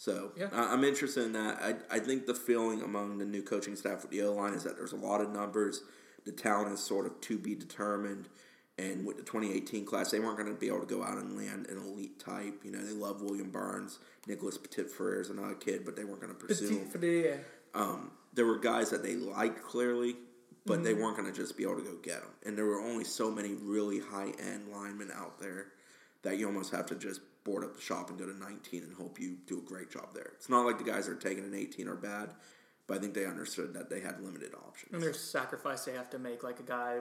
So 0.00 0.32
Yeah. 0.34 0.48
I- 0.50 0.72
I'm 0.72 0.82
interested 0.82 1.24
in 1.24 1.32
that. 1.34 1.60
I, 1.60 1.96
I 1.96 1.98
think 1.98 2.24
the 2.24 2.32
feeling 2.34 2.80
among 2.80 3.18
the 3.18 3.26
new 3.26 3.42
coaching 3.42 3.76
staff 3.76 4.00
with 4.00 4.10
the 4.10 4.22
O 4.22 4.32
line 4.32 4.54
is 4.54 4.64
that 4.64 4.76
there's 4.78 4.92
a 4.92 4.96
lot 4.96 5.20
of 5.20 5.28
numbers. 5.30 5.82
The 6.24 6.32
talent 6.32 6.72
is 6.72 6.80
sort 6.80 7.04
of 7.04 7.20
to 7.20 7.36
be 7.36 7.54
determined. 7.54 8.30
And 8.78 9.04
with 9.04 9.18
the 9.18 9.22
2018 9.24 9.84
class, 9.84 10.10
they 10.10 10.18
weren't 10.18 10.38
going 10.38 10.48
to 10.48 10.58
be 10.58 10.68
able 10.68 10.80
to 10.80 10.86
go 10.86 11.02
out 11.04 11.18
and 11.18 11.36
land 11.36 11.66
an 11.66 11.76
elite 11.76 12.18
type. 12.18 12.62
You 12.64 12.70
know, 12.72 12.82
they 12.82 12.94
love 12.94 13.20
William 13.20 13.50
Barnes, 13.50 13.98
Nicholas 14.26 14.56
Petit 14.56 14.84
Frere 14.84 15.20
is 15.20 15.28
another 15.28 15.52
kid, 15.52 15.84
but 15.84 15.96
they 15.96 16.04
weren't 16.04 16.22
going 16.22 16.32
to 16.32 16.38
pursue 16.46 16.78
him. 16.78 16.88
Petit 16.88 17.22
the- 17.22 17.38
Um, 17.74 18.10
there 18.32 18.46
were 18.46 18.58
guys 18.58 18.88
that 18.88 19.02
they 19.02 19.16
liked 19.16 19.62
clearly, 19.62 20.16
but 20.64 20.82
they 20.82 20.94
weren't 20.94 21.18
going 21.18 21.30
to 21.30 21.36
just 21.36 21.58
be 21.58 21.64
able 21.64 21.76
to 21.76 21.82
go 21.82 21.96
get 21.96 22.22
them. 22.22 22.30
And 22.46 22.56
there 22.56 22.64
were 22.64 22.80
only 22.80 23.04
so 23.04 23.30
many 23.30 23.52
really 23.52 23.98
high 23.98 24.32
end 24.38 24.68
linemen 24.72 25.10
out 25.14 25.38
there 25.40 25.72
that 26.22 26.38
you 26.38 26.46
almost 26.46 26.70
have 26.72 26.86
to 26.86 26.94
just 26.94 27.20
board 27.44 27.64
up 27.64 27.74
the 27.74 27.80
shop 27.80 28.10
and 28.10 28.18
go 28.18 28.26
to 28.26 28.36
19 28.36 28.82
and 28.82 28.94
hope 28.94 29.18
you 29.20 29.36
do 29.46 29.58
a 29.58 29.62
great 29.62 29.90
job 29.90 30.14
there. 30.14 30.32
It's 30.36 30.48
not 30.48 30.66
like 30.66 30.78
the 30.78 30.84
guys 30.84 31.06
that 31.06 31.12
are 31.12 31.16
taking 31.16 31.44
an 31.44 31.54
18 31.54 31.88
are 31.88 31.96
bad, 31.96 32.34
but 32.86 32.98
I 32.98 33.00
think 33.00 33.14
they 33.14 33.24
understood 33.26 33.74
that 33.74 33.88
they 33.90 34.00
had 34.00 34.20
limited 34.20 34.52
options. 34.54 34.92
And 34.92 35.02
there's 35.02 35.18
sacrifice 35.20 35.84
they 35.84 35.92
have 35.92 36.10
to 36.10 36.18
make, 36.18 36.42
like 36.42 36.60
a 36.60 36.64
guy 36.64 36.98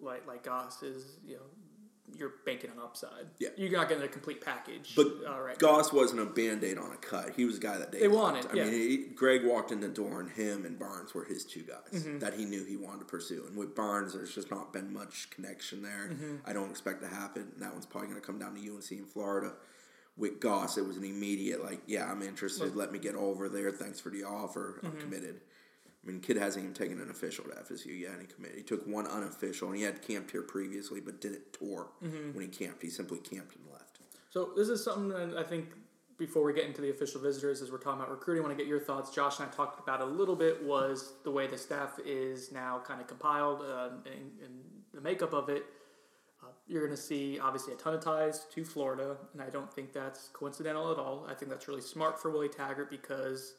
like 0.00 0.26
like 0.26 0.44
Goss 0.44 0.82
is, 0.82 1.16
you 1.26 1.34
know, 1.36 1.42
you're 2.16 2.32
banking 2.46 2.70
on 2.70 2.78
upside. 2.82 3.26
Yeah. 3.38 3.50
you're 3.56 3.70
not 3.70 3.88
getting 3.88 4.02
a 4.04 4.08
complete 4.08 4.40
package. 4.40 4.94
But 4.96 5.08
all 5.28 5.42
right, 5.42 5.58
Goss 5.58 5.92
wasn't 5.92 6.20
a 6.20 6.24
band 6.24 6.64
aid 6.64 6.78
on 6.78 6.90
a 6.92 6.96
cut. 6.96 7.32
He 7.36 7.44
was 7.44 7.58
a 7.58 7.60
guy 7.60 7.76
that 7.78 7.92
they, 7.92 8.00
They 8.00 8.08
wanted, 8.08 8.46
I 8.50 8.54
yeah. 8.54 8.64
mean, 8.64 8.72
he, 8.72 8.96
Greg 9.14 9.44
walked 9.44 9.72
in 9.72 9.80
the 9.80 9.88
door, 9.88 10.20
and 10.20 10.30
him 10.30 10.64
and 10.64 10.78
Barnes 10.78 11.14
were 11.14 11.24
his 11.24 11.44
two 11.44 11.62
guys 11.64 12.02
Mm-hmm. 12.02 12.18
that 12.20 12.34
he 12.34 12.44
knew 12.46 12.64
he 12.64 12.76
wanted 12.76 13.00
to 13.00 13.04
pursue. 13.04 13.44
And 13.46 13.56
with 13.56 13.74
Barnes, 13.74 14.14
there's 14.14 14.34
just 14.34 14.50
not 14.50 14.72
been 14.72 14.92
much 14.92 15.28
connection 15.30 15.82
there. 15.82 16.08
Mm-hmm. 16.10 16.36
I 16.46 16.52
don't 16.54 16.70
expect 16.70 17.02
to 17.02 17.08
happen. 17.08 17.52
That 17.58 17.72
one's 17.72 17.86
probably 17.86 18.08
going 18.08 18.20
to 18.20 18.26
come 18.26 18.38
down 18.38 18.54
to 18.54 18.60
UNC 18.74 18.90
in 18.92 19.04
Florida. 19.04 19.52
With 20.18 20.40
Goss, 20.40 20.76
it 20.76 20.84
was 20.86 20.96
an 20.96 21.04
immediate 21.04 21.62
like, 21.64 21.80
yeah, 21.86 22.10
I'm 22.10 22.22
interested. 22.22 22.74
Let 22.74 22.90
me 22.92 22.98
get 22.98 23.14
over 23.14 23.48
there. 23.48 23.70
Thanks 23.70 24.00
for 24.00 24.10
the 24.10 24.24
offer. 24.24 24.80
I'm 24.82 24.90
Mm-hmm. 24.90 25.00
committed. 25.00 25.40
I 26.04 26.10
mean, 26.10 26.20
kid 26.20 26.36
hasn't 26.36 26.64
even 26.64 26.74
taken 26.74 27.00
an 27.00 27.10
official 27.10 27.44
to 27.44 27.50
FSU 27.50 27.98
yet, 28.00 28.12
and 28.12 28.20
he 28.22 28.26
committed. 28.26 28.56
He 28.56 28.62
took 28.62 28.86
one 28.86 29.06
unofficial, 29.06 29.68
and 29.68 29.76
he 29.76 29.82
had 29.82 30.00
camped 30.02 30.30
here 30.30 30.42
previously, 30.42 31.00
but 31.00 31.20
didn't 31.20 31.52
tour 31.52 31.88
Mm-hmm. 32.04 32.32
when 32.36 32.44
he 32.44 32.48
camped. 32.48 32.82
He 32.82 32.90
simply 32.90 33.18
camped 33.18 33.54
and 33.56 33.64
left. 33.72 33.98
So 34.30 34.50
this 34.56 34.68
is 34.68 34.82
something 34.82 35.08
that 35.08 35.36
I 35.38 35.42
think 35.44 35.66
before 36.18 36.42
we 36.44 36.52
get 36.52 36.64
into 36.64 36.80
the 36.80 36.90
official 36.90 37.20
visitors, 37.20 37.62
as 37.62 37.70
we're 37.70 37.78
talking 37.78 38.00
about 38.00 38.10
recruiting, 38.10 38.42
I 38.42 38.46
want 38.46 38.58
to 38.58 38.62
get 38.62 38.68
your 38.68 38.80
thoughts. 38.80 39.14
Josh 39.14 39.38
and 39.38 39.48
I 39.48 39.52
talked 39.52 39.78
about 39.80 40.00
a 40.00 40.04
little 40.04 40.34
bit 40.36 40.64
was 40.64 41.12
the 41.22 41.30
way 41.30 41.46
the 41.46 41.56
staff 41.58 41.98
is 42.04 42.50
now 42.50 42.80
kind 42.84 43.00
of 43.00 43.06
compiled 43.06 43.62
uh, 43.62 43.90
and, 44.06 44.32
and 44.44 44.54
the 44.92 45.00
makeup 45.00 45.32
of 45.32 45.48
it. 45.48 45.64
Uh, 46.68 46.72
you're 46.72 46.84
going 46.84 46.96
to 46.96 47.02
see 47.02 47.38
obviously 47.38 47.72
a 47.72 47.76
ton 47.76 47.94
of 47.94 48.02
ties 48.02 48.46
to 48.54 48.64
Florida, 48.64 49.16
and 49.32 49.42
I 49.42 49.50
don't 49.50 49.72
think 49.72 49.92
that's 49.92 50.28
coincidental 50.28 50.90
at 50.92 50.98
all. 50.98 51.26
I 51.28 51.34
think 51.34 51.50
that's 51.50 51.68
really 51.68 51.80
smart 51.80 52.20
for 52.20 52.30
Willie 52.30 52.48
Taggart 52.48 52.90
because 52.90 53.54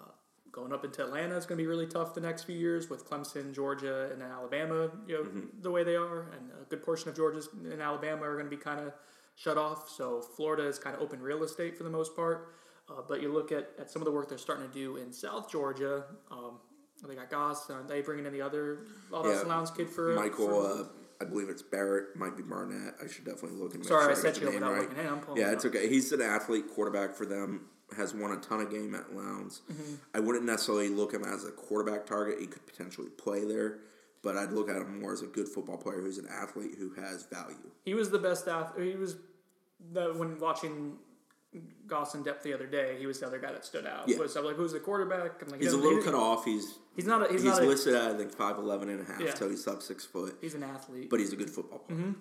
uh, 0.00 0.04
going 0.52 0.72
up 0.72 0.84
into 0.84 1.02
Atlanta 1.04 1.36
is 1.36 1.46
going 1.46 1.58
to 1.58 1.62
be 1.62 1.66
really 1.66 1.86
tough 1.86 2.14
the 2.14 2.20
next 2.20 2.44
few 2.44 2.56
years 2.56 2.88
with 2.88 3.08
Clemson, 3.08 3.54
Georgia, 3.54 4.08
and 4.12 4.20
then 4.20 4.30
Alabama. 4.30 4.90
You 5.06 5.14
know 5.24 5.42
the 5.62 5.70
way 5.70 5.84
they 5.84 5.96
are, 5.96 6.22
and 6.32 6.50
a 6.60 6.64
good 6.68 6.82
portion 6.82 7.08
of 7.08 7.16
Georgia 7.16 7.40
and 7.70 7.80
Alabama 7.82 8.22
are 8.22 8.34
going 8.34 8.46
to 8.48 8.56
be 8.56 8.62
kind 8.62 8.80
of 8.80 8.92
shut 9.36 9.58
off. 9.58 9.88
So 9.90 10.22
Florida 10.22 10.66
is 10.66 10.78
kind 10.78 10.94
of 10.94 11.02
open 11.02 11.20
real 11.20 11.42
estate 11.42 11.76
for 11.76 11.82
the 11.84 11.90
most 11.90 12.14
part. 12.14 12.54
Uh, 12.88 13.00
but 13.08 13.22
you 13.22 13.32
look 13.32 13.50
at, 13.50 13.70
at 13.80 13.90
some 13.90 14.02
of 14.02 14.06
the 14.06 14.12
work 14.12 14.28
they're 14.28 14.36
starting 14.38 14.68
to 14.68 14.72
do 14.72 14.96
in 14.96 15.10
South 15.12 15.50
Georgia. 15.50 16.04
Um, 16.30 16.58
they 17.08 17.14
got 17.14 17.30
Goss. 17.30 17.68
Are 17.70 17.82
they 17.82 18.00
bringing 18.02 18.26
in 18.26 18.32
the 18.32 18.40
other 18.42 18.80
Loudhouse 19.10 19.42
Yeah, 19.42 19.48
Lounge 19.48 19.70
kid 19.76 19.88
for 19.90 20.14
Michael, 20.14 20.46
for- 20.46 20.66
uh, 20.66 20.84
I 21.20 21.24
believe 21.24 21.48
it's 21.48 21.62
Barrett, 21.62 22.16
might 22.16 22.36
be 22.36 22.42
Barnett. 22.42 22.94
I 23.02 23.06
should 23.06 23.24
definitely 23.24 23.58
look 23.58 23.74
and 23.74 23.84
Sorry, 23.84 24.02
sure 24.02 24.10
I 24.12 24.14
set 24.14 24.40
you 24.40 24.48
up 24.48 24.54
without 24.54 24.72
right. 24.72 24.80
looking 24.82 24.98
in. 24.98 25.06
I'm 25.06 25.20
pulling 25.20 25.40
Yeah, 25.40 25.50
it 25.50 25.54
it's 25.54 25.64
okay. 25.66 25.88
He's 25.88 26.10
an 26.12 26.20
athlete 26.20 26.64
quarterback 26.74 27.14
for 27.14 27.26
them. 27.26 27.66
Has 27.96 28.14
won 28.14 28.32
a 28.32 28.36
ton 28.36 28.60
of 28.60 28.70
game 28.70 28.94
at 28.94 29.14
Lowndes. 29.14 29.60
Mm-hmm. 29.70 29.94
I 30.14 30.20
wouldn't 30.20 30.44
necessarily 30.44 30.88
look 30.88 31.12
him 31.12 31.22
as 31.22 31.44
a 31.44 31.50
quarterback 31.50 32.06
target. 32.06 32.40
He 32.40 32.46
could 32.46 32.66
potentially 32.66 33.08
play 33.10 33.44
there, 33.44 33.78
but 34.22 34.36
I'd 34.36 34.52
look 34.52 34.68
at 34.68 34.76
him 34.76 35.00
more 35.00 35.12
as 35.12 35.22
a 35.22 35.26
good 35.26 35.48
football 35.48 35.76
player 35.76 36.00
who's 36.00 36.18
an 36.18 36.26
athlete 36.28 36.72
who 36.78 36.90
has 36.94 37.26
value. 37.26 37.70
He 37.84 37.94
was 37.94 38.10
the 38.10 38.18
best 38.18 38.48
athlete. 38.48 38.88
He 38.90 38.96
was 38.96 39.16
the 39.92 40.14
when 40.14 40.38
watching 40.40 40.96
Goss 41.86 42.14
in 42.14 42.22
depth 42.22 42.42
the 42.42 42.54
other 42.54 42.66
day. 42.66 42.96
He 42.98 43.06
was 43.06 43.20
the 43.20 43.26
other 43.26 43.38
guy 43.38 43.52
that 43.52 43.64
stood 43.64 43.86
out. 43.86 44.08
Yeah. 44.08 44.18
Was 44.18 44.36
I'm 44.36 44.44
like, 44.44 44.56
who's 44.56 44.72
the 44.72 44.80
quarterback? 44.80 45.42
I'm 45.42 45.48
like, 45.48 45.60
He's 45.60 45.72
a 45.72 45.76
little 45.76 45.98
he- 45.98 46.04
cut 46.04 46.14
off. 46.14 46.44
He's 46.44 46.78
He's 46.96 47.06
not. 47.06 47.28
A, 47.28 47.32
he's, 47.32 47.42
he's, 47.42 47.52
not. 47.52 47.62
A, 47.62 47.66
listed 47.66 47.94
at 47.94 48.12
I 48.12 48.16
think 48.16 48.32
5'11 48.32 48.82
and 48.82 49.00
a 49.00 49.04
half, 49.04 49.20
Yeah. 49.20 49.34
so 49.34 49.48
he's 49.48 49.64
sub 49.64 49.82
six 49.82 50.04
foot. 50.04 50.36
he's 50.40 50.54
an 50.54 50.62
athlete. 50.62 51.10
But 51.10 51.20
he's 51.20 51.32
a 51.32 51.36
good 51.36 51.50
football 51.50 51.80
player, 51.80 52.14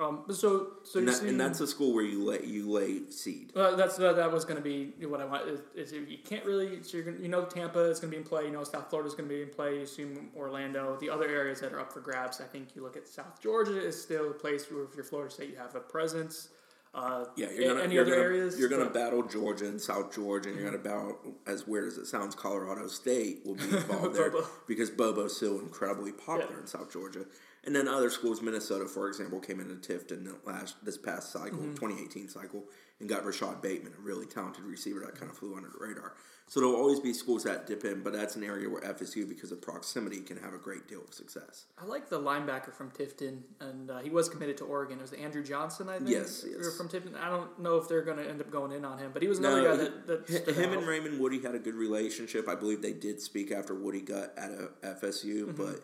um, 0.00 0.22
but 0.28 0.36
so 0.36 0.74
so 0.84 1.00
and, 1.00 1.08
that, 1.08 1.16
seeing, 1.16 1.30
and 1.30 1.40
that's 1.40 1.60
a 1.60 1.66
school 1.66 1.92
where 1.92 2.04
you 2.04 2.24
lay 2.24 2.44
you 2.44 2.70
lay 2.70 3.10
seed. 3.10 3.50
Well, 3.54 3.76
that's 3.76 3.96
that, 3.96 4.14
that 4.14 4.30
was 4.30 4.44
going 4.44 4.56
to 4.56 4.62
be 4.62 4.92
what 5.06 5.20
I 5.20 5.24
want. 5.24 5.48
Is, 5.48 5.60
is 5.74 5.92
you 5.92 6.18
can't 6.24 6.44
really 6.44 6.82
so 6.84 6.96
you're 6.96 7.06
gonna, 7.06 7.18
you 7.18 7.28
know 7.28 7.44
Tampa 7.44 7.80
is 7.80 7.98
going 7.98 8.12
to 8.12 8.16
be 8.16 8.22
in 8.22 8.26
play. 8.26 8.44
You 8.44 8.52
know 8.52 8.62
South 8.62 8.88
Florida 8.90 9.08
is 9.08 9.14
going 9.14 9.28
to 9.28 9.34
be 9.34 9.42
in 9.42 9.48
play. 9.48 9.76
You 9.76 9.82
assume 9.82 10.30
Orlando. 10.36 10.96
The 11.00 11.10
other 11.10 11.28
areas 11.28 11.60
that 11.60 11.72
are 11.72 11.80
up 11.80 11.92
for 11.92 12.00
grabs. 12.00 12.40
I 12.40 12.44
think 12.44 12.76
you 12.76 12.82
look 12.82 12.96
at 12.96 13.08
South 13.08 13.42
Georgia 13.42 13.84
is 13.84 14.00
still 14.00 14.30
a 14.30 14.34
place 14.34 14.70
where 14.70 14.84
if 14.84 14.94
you're 14.94 15.04
Florida 15.04 15.32
State, 15.34 15.50
you 15.50 15.56
have 15.56 15.74
a 15.74 15.80
presence. 15.80 16.50
Uh, 16.94 17.26
Yeah, 17.36 17.50
you're 17.50 17.68
gonna. 17.68 17.82
any 17.84 17.94
you're 17.94 18.02
other 18.02 18.12
gonna, 18.12 18.22
areas? 18.22 18.58
You're 18.58 18.68
gonna 18.68 18.90
battle 18.90 19.22
Georgia 19.22 19.66
and 19.66 19.80
South 19.80 20.14
Georgia, 20.14 20.48
and 20.48 20.58
you're 20.58 20.70
gonna 20.70 20.82
battle. 20.82 21.18
As 21.46 21.66
weird 21.66 21.86
as 21.88 21.98
it 21.98 22.06
sounds, 22.06 22.34
Colorado 22.34 22.88
State 22.88 23.42
will 23.44 23.54
be 23.54 23.62
involved 23.70 24.14
there 24.16 24.30
Bobo. 24.30 24.46
because 24.66 24.90
Bobo's 24.90 25.36
still 25.36 25.58
incredibly 25.60 26.12
popular 26.12 26.54
Yeah. 26.54 26.60
in 26.60 26.66
South 26.66 26.92
Georgia. 26.92 27.26
And 27.64 27.74
then 27.76 27.86
other 27.88 28.08
schools, 28.08 28.40
Minnesota, 28.40 28.86
for 28.86 29.08
example, 29.08 29.40
came 29.40 29.60
into 29.60 29.74
Tifton 29.74 30.32
last 30.46 30.82
this 30.84 30.96
past 30.96 31.30
cycle, 31.32 31.58
Mm-hmm. 31.58 31.74
2018 31.74 32.28
cycle, 32.28 32.64
and 33.00 33.08
got 33.08 33.24
Rashad 33.24 33.60
Bateman, 33.60 33.92
a 33.98 34.00
really 34.00 34.26
talented 34.26 34.64
receiver 34.64 35.00
that 35.00 35.16
kind 35.16 35.30
of 35.30 35.36
flew 35.36 35.54
under 35.56 35.68
the 35.68 35.78
radar. 35.78 36.14
So 36.50 36.60
there'll 36.60 36.76
always 36.76 36.98
be 36.98 37.12
schools 37.12 37.44
that 37.44 37.66
dip 37.66 37.84
in, 37.84 38.02
but 38.02 38.14
that's 38.14 38.34
an 38.34 38.42
area 38.42 38.70
where 38.70 38.80
FSU, 38.80 39.28
because 39.28 39.52
of 39.52 39.60
proximity, 39.60 40.20
can 40.20 40.38
have 40.38 40.54
a 40.54 40.58
great 40.58 40.88
deal 40.88 41.02
of 41.06 41.12
success. 41.12 41.66
I 41.78 41.84
like 41.84 42.08
the 42.08 42.18
linebacker 42.18 42.72
from 42.72 42.90
Tifton, 42.90 43.40
and 43.60 43.90
uh, 43.90 43.98
he 43.98 44.08
was 44.08 44.30
committed 44.30 44.56
to 44.56 44.64
Oregon. 44.64 44.96
It 44.98 45.02
was 45.02 45.12
Andrew 45.12 45.44
Johnson, 45.44 45.90
I 45.90 45.98
think. 45.98 46.08
Yes, 46.08 46.46
yes. 46.50 46.74
From 46.74 46.88
Tifton, 46.88 47.14
I 47.20 47.28
don't 47.28 47.58
know 47.60 47.76
if 47.76 47.86
they're 47.86 48.00
going 48.02 48.16
to 48.16 48.26
end 48.26 48.40
up 48.40 48.50
going 48.50 48.72
in 48.72 48.86
on 48.86 48.98
him, 48.98 49.10
but 49.12 49.20
he 49.20 49.28
was 49.28 49.38
another 49.40 49.60
No, 49.62 49.76
guy 49.76 49.84
that, 50.06 50.26
that 50.46 50.56
him 50.56 50.70
out. 50.70 50.78
and 50.78 50.86
Raymond 50.86 51.20
Woodie 51.20 51.42
had 51.42 51.54
a 51.54 51.58
good 51.58 51.74
relationship. 51.74 52.48
I 52.48 52.54
believe 52.54 52.80
they 52.80 52.94
did 52.94 53.20
speak 53.20 53.52
after 53.52 53.74
Woodie 53.74 54.00
got 54.00 54.30
out 54.38 54.50
of 54.50 54.80
FSU, 54.80 55.44
Mm-hmm. 55.48 55.52
but 55.62 55.80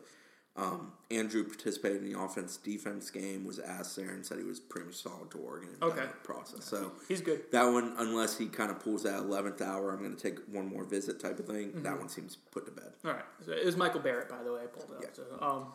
um, 0.56 0.92
Andrew 1.10 1.42
participated 1.44 2.02
in 2.04 2.12
the 2.12 2.18
offense 2.18 2.56
defense 2.56 3.10
game, 3.10 3.44
was 3.44 3.58
asked 3.58 3.96
there, 3.96 4.10
and 4.10 4.24
said 4.24 4.38
he 4.38 4.44
was 4.44 4.60
pretty 4.60 4.86
much 4.86 4.96
solid 4.96 5.30
to 5.32 5.38
Oregon 5.38 5.70
in 5.80 5.82
Okay. 5.88 5.96
that 6.00 6.22
process. 6.22 6.64
So 6.64 6.92
He's 7.08 7.20
good. 7.20 7.50
that 7.50 7.64
one, 7.64 7.94
unless 7.98 8.38
he 8.38 8.46
kind 8.46 8.70
of 8.70 8.78
pulls 8.78 9.02
that 9.02 9.18
eleventh 9.18 9.60
hour, 9.60 9.90
I'm 9.92 9.98
going 9.98 10.14
to 10.14 10.22
take 10.22 10.38
one 10.52 10.66
more 10.68 10.84
visit 10.84 11.18
type 11.18 11.38
of 11.40 11.46
thing. 11.46 11.70
Mm-hmm. 11.70 11.82
That 11.82 11.98
one 11.98 12.08
seems 12.08 12.36
put 12.36 12.66
to 12.66 12.72
bed. 12.72 12.92
All 13.04 13.12
right. 13.12 13.24
So 13.44 13.52
it 13.52 13.64
was 13.66 13.76
Michael 13.76 14.00
Barrett, 14.00 14.28
by 14.28 14.42
the 14.44 14.52
way. 14.52 14.60
I 14.62 14.66
pulled 14.66 14.90
up. 14.96 15.02
Yeah. 15.02 15.08
So, 15.12 15.24
um, 15.44 15.66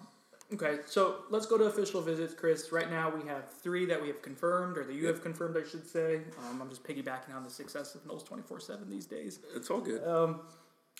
okay, 0.54 0.80
so 0.86 1.24
let's 1.30 1.46
go 1.46 1.58
to 1.58 1.66
official 1.66 2.02
visits, 2.02 2.34
Chris. 2.34 2.72
Right 2.72 2.90
now 2.90 3.10
we 3.14 3.28
have 3.28 3.52
three 3.52 3.86
that 3.88 4.02
we 4.02 4.08
have 4.08 4.22
confirmed, 4.22 4.78
or 4.78 4.86
that 4.86 4.94
you 4.96 5.08
have 5.08 5.22
confirmed, 5.22 5.58
I 5.58 5.68
should 5.70 5.86
say. 5.86 6.22
Um, 6.50 6.62
I'm 6.62 6.70
just 6.70 6.86
piggybacking 6.86 7.36
on 7.36 7.44
the 7.44 7.50
success 7.50 7.96
of 7.96 8.06
Noles 8.08 8.26
24 8.26 8.62
7 8.62 8.90
these 8.90 9.06
days. 9.06 9.40
It's 9.54 9.70
all 9.70 9.82
good. 9.82 10.08
Um, 10.08 10.40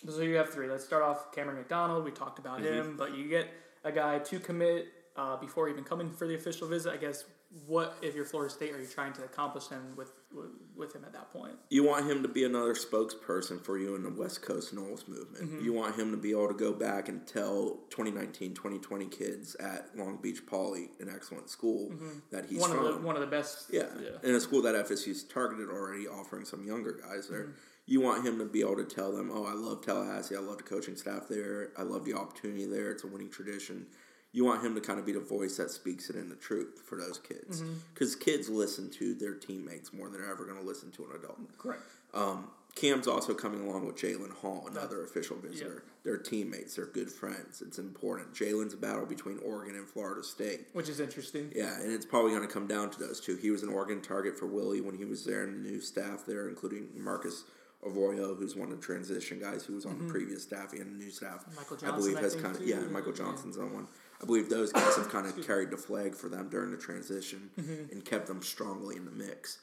so 0.08 0.22
you 0.22 0.36
have 0.36 0.50
three. 0.50 0.68
Let's 0.70 0.86
start 0.86 1.04
off 1.04 1.34
Cameron 1.34 1.58
McDonald. 1.58 2.04
We 2.06 2.12
talked 2.12 2.40
about 2.40 2.62
him, 2.62 2.96
but 2.98 3.16
you 3.18 3.28
get 3.28 3.48
a 3.84 3.92
guy 3.92 4.20
to 4.20 4.40
commit 4.40 4.88
uh, 5.16 5.38
before 5.38 5.70
even 5.70 5.84
coming 5.84 6.12
for 6.12 6.28
the 6.28 6.36
official 6.36 6.68
visit. 6.68 6.94
I 6.94 6.98
guess 6.98 7.26
what 7.66 7.96
if 8.04 8.14
you're 8.16 8.26
Florida 8.26 8.54
State 8.54 8.74
are 8.76 8.80
you 8.80 8.86
trying 8.88 9.12
to 9.14 9.24
accomplish 9.24 9.68
him 9.70 9.96
with 9.98 10.12
with, 10.32 10.52
with 10.78 10.96
him 10.96 11.04
at 11.04 11.14
that 11.14 11.32
point? 11.32 11.54
You 11.72 11.84
want 11.84 12.06
him 12.10 12.22
to 12.22 12.28
be 12.30 12.44
another 12.44 12.76
spokesperson 12.76 13.60
for 13.60 13.80
you 13.80 13.96
in 13.96 14.04
the 14.04 14.12
West 14.12 14.44
Coast 14.44 14.76
Noles 14.76 15.08
movement. 15.08 15.46
Mm-hmm. 15.52 15.66
You 15.66 15.74
want 15.74 15.96
him 15.96 16.12
to 16.12 16.18
be 16.18 16.30
able 16.32 16.50
to 16.50 16.54
go 16.54 16.72
back 16.72 17.10
and 17.10 17.26
tell 17.26 17.80
2019, 17.90 18.54
2020 18.54 19.06
kids 19.08 19.56
at 19.56 19.88
Long 19.98 20.18
Beach 20.22 20.46
Poly, 20.46 20.92
an 21.00 21.10
excellent 21.14 21.50
school, 21.50 21.92
that 22.32 22.46
he's 22.46 22.62
Mm-hmm. 22.62 22.70
one 22.70 22.78
from. 22.78 22.86
of 22.86 23.02
the 23.02 23.08
one 23.08 23.16
of 23.16 23.22
the 23.22 23.28
best. 23.28 23.70
yeah. 23.72 23.86
in 24.24 24.36
a 24.36 24.40
school 24.40 24.62
that 24.62 24.76
FSU's 24.76 25.24
targeted 25.24 25.70
already, 25.70 26.08
offering 26.08 26.46
some 26.46 26.64
younger 26.66 26.92
guys 27.04 27.28
there. 27.28 27.46
Mm-hmm. 27.46 27.52
You 27.90 28.02
want 28.02 28.26
him 28.26 28.38
to 28.38 28.46
be 28.46 28.62
able 28.62 28.76
to 28.78 28.84
tell 28.86 29.12
them, 29.12 29.32
"Oh, 29.34 29.46
I 29.46 29.54
love 29.54 29.84
Tallahassee. 29.84 30.36
I 30.36 30.40
love 30.40 30.58
the 30.58 30.64
coaching 30.64 30.96
staff 30.96 31.28
there. 31.28 31.72
I 31.78 31.82
love 31.82 32.06
the 32.06 32.14
opportunity 32.14 32.66
there. 32.66 32.92
It's 32.92 33.04
a 33.04 33.08
winning 33.08 33.30
tradition." 33.30 33.88
You 34.32 34.46
want 34.46 34.64
him 34.64 34.76
to 34.76 34.82
kind 34.82 35.00
of 35.00 35.08
be 35.08 35.12
the 35.12 35.20
voice 35.20 35.58
that 35.58 35.72
speaks 35.72 36.08
it 36.12 36.16
in 36.16 36.30
the 36.30 36.36
truth 36.36 36.84
for 36.86 36.96
those 36.98 37.18
kids, 37.18 37.62
Mm-hmm. 37.64 37.74
because 37.96 38.16
kids 38.16 38.48
listen 38.48 38.92
to 38.92 39.16
their 39.16 39.34
teammates 39.34 39.92
more 39.92 40.08
than 40.08 40.22
they're 40.22 40.30
ever 40.32 40.46
going 40.46 40.60
to 40.60 40.64
listen 40.66 40.92
to 40.92 41.06
an 41.06 41.16
adult. 41.16 41.40
Correct. 41.58 41.82
Um, 42.14 42.52
Cam's 42.76 43.08
also 43.08 43.34
coming 43.34 43.68
along 43.68 43.88
with 43.88 43.96
Jalen 43.96 44.32
Hall, 44.32 44.68
another 44.70 45.04
official 45.04 45.36
visitor. 45.38 45.84
They're 46.04 46.18
teammates. 46.20 46.76
They're 46.76 46.86
good 46.86 47.10
friends. 47.10 47.64
It's 47.66 47.80
important. 47.80 48.32
Jalen's 48.36 48.76
battle 48.76 49.08
between 49.08 49.40
Oregon 49.40 49.76
and 49.76 49.88
Florida 49.88 50.24
State. 50.24 50.68
Which 50.74 50.90
is 50.90 51.00
interesting. 51.00 51.52
Yeah, 51.56 51.82
and 51.82 51.92
it's 51.92 52.06
probably 52.06 52.30
going 52.30 52.48
to 52.48 52.54
come 52.54 52.68
down 52.68 52.92
to 52.92 53.00
those 53.00 53.20
two. 53.20 53.36
He 53.36 53.50
was 53.50 53.64
an 53.64 53.70
Oregon 53.70 54.00
target 54.00 54.38
for 54.38 54.46
Willie 54.46 54.80
when 54.82 54.96
he 54.96 55.06
was 55.06 55.26
there, 55.26 55.42
and 55.44 55.66
the 55.66 55.70
new 55.72 55.82
staff 55.82 56.24
there, 56.28 56.48
including 56.48 56.90
Marcus 56.96 57.46
Arroyo, 57.86 58.36
who's 58.36 58.56
one 58.56 58.72
of 58.72 58.80
the 58.80 58.86
transition 58.86 59.40
guys 59.40 59.64
who 59.64 59.76
was 59.76 59.86
on 59.86 59.98
the 59.98 60.12
previous 60.12 60.44
staff 60.44 60.74
and 60.74 60.82
the 61.00 61.04
new 61.04 61.10
staff. 61.12 61.46
Mm-hmm. 61.50 61.86
I 61.86 61.96
believe 61.96 62.18
I 62.18 62.22
has 62.22 62.34
think, 62.34 62.46
kind 62.46 62.56
of 62.58 62.68
yeah, 62.68 62.80
Michael 62.92 63.14
Johnson's 63.14 63.58
on 63.58 63.74
one. 63.74 63.88
I 64.22 64.26
believe 64.26 64.50
those 64.50 64.74
guys 64.74 64.96
have 64.98 65.10
kind 65.10 65.26
of 65.26 65.46
carried 65.48 65.72
the 65.72 65.78
flag 65.78 66.14
for 66.14 66.28
them 66.28 66.50
during 66.50 66.72
the 66.72 66.78
transition 66.78 67.50
Mm-hmm. 67.60 67.92
and 67.94 68.04
kept 68.04 68.28
them 68.28 68.42
strongly 68.42 68.98
in 68.98 69.06
the 69.06 69.12
mix. 69.12 69.60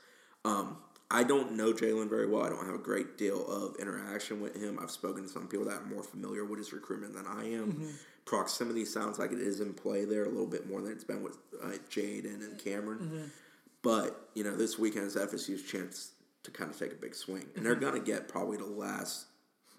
Um, 0.47 0.79
I 1.11 1.23
don't 1.25 1.53
know 1.53 1.73
Jalen 1.73 2.09
very 2.09 2.27
well. 2.27 2.43
I 2.43 2.49
don't 2.49 2.65
have 2.67 2.75
a 2.75 2.79
great 2.79 3.17
deal 3.19 3.47
of 3.47 3.77
interaction 3.77 4.41
with 4.41 4.57
him. 4.61 4.79
I've 4.83 4.91
spoken 4.91 5.23
to 5.25 5.29
some 5.29 5.47
people 5.47 5.67
that 5.67 5.83
are 5.83 5.87
more 5.87 6.03
familiar 6.03 6.45
with 6.45 6.59
his 6.59 6.73
recruitment 6.73 7.15
than 7.15 7.27
I 7.27 7.45
am. 7.53 7.73
Mm-hmm. 7.73 7.91
Proximity 8.25 8.85
sounds 8.85 9.19
like 9.19 9.31
it 9.31 9.39
is 9.39 9.61
in 9.61 9.73
play 9.73 10.05
there 10.05 10.25
a 10.25 10.29
little 10.29 10.49
bit 10.49 10.69
more 10.69 10.81
than 10.81 10.91
it's 10.93 11.05
been 11.05 11.23
with 11.23 11.37
uh, 11.63 11.69
Jaden 11.91 12.41
and 12.45 12.59
Cameron. 12.59 12.99
Mm-hmm. 12.99 13.25
But 13.83 14.29
you 14.35 14.43
know, 14.43 14.57
this 14.57 14.79
weekend 14.79 15.07
is 15.07 15.17
FSU's 15.17 15.63
chance 15.63 16.11
to 16.47 16.53
kind 16.53 16.71
of 16.71 16.79
take 16.79 16.93
a 16.93 16.97
big 16.97 17.15
swing, 17.15 17.45
and 17.57 17.67
they're 17.67 17.75
going 17.75 17.95
to 17.95 18.01
get 18.01 18.29
probably 18.29 18.57
the 18.57 18.65
last 18.65 19.27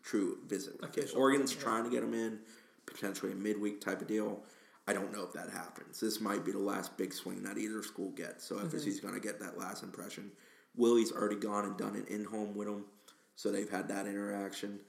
true 0.04 0.38
visit 0.48 0.76
it. 0.76 1.14
Oregon's 1.16 1.56
yeah. 1.56 1.62
trying 1.62 1.84
to 1.86 1.90
get 1.90 2.02
them 2.02 2.14
in, 2.14 2.40
potentially 2.86 3.32
a 3.32 3.36
midweek 3.36 3.82
type 3.82 4.02
of 4.02 4.08
deal. 4.08 4.44
I 4.86 4.94
don't 4.94 5.12
know 5.12 5.24
if 5.24 5.34
that 5.34 5.50
happens. 5.50 6.00
This 6.00 6.22
might 6.22 6.46
be 6.46 6.52
the 6.52 6.60
last 6.60 6.98
big 6.98 7.14
swing 7.14 7.44
that 7.44 7.58
either 7.58 7.82
school 7.84 8.12
gets. 8.12 8.46
So 8.46 8.56
Mm-hmm. 8.56 8.68
FSU's 8.68 9.00
going 9.00 9.14
to 9.14 9.20
get 9.20 9.40
that 9.40 9.58
last 9.58 9.84
impression. 9.84 10.32
Willie's 10.76 11.12
already 11.12 11.36
gone 11.38 11.66
and 11.66 11.78
done 11.78 11.96
it 11.96 12.08
in 12.10 12.24
home 12.24 12.56
with 12.56 12.68
them, 12.68 12.86
so 13.36 13.52
they've 13.52 13.70
had 13.70 13.88
that 13.88 14.06
interaction. 14.06 14.80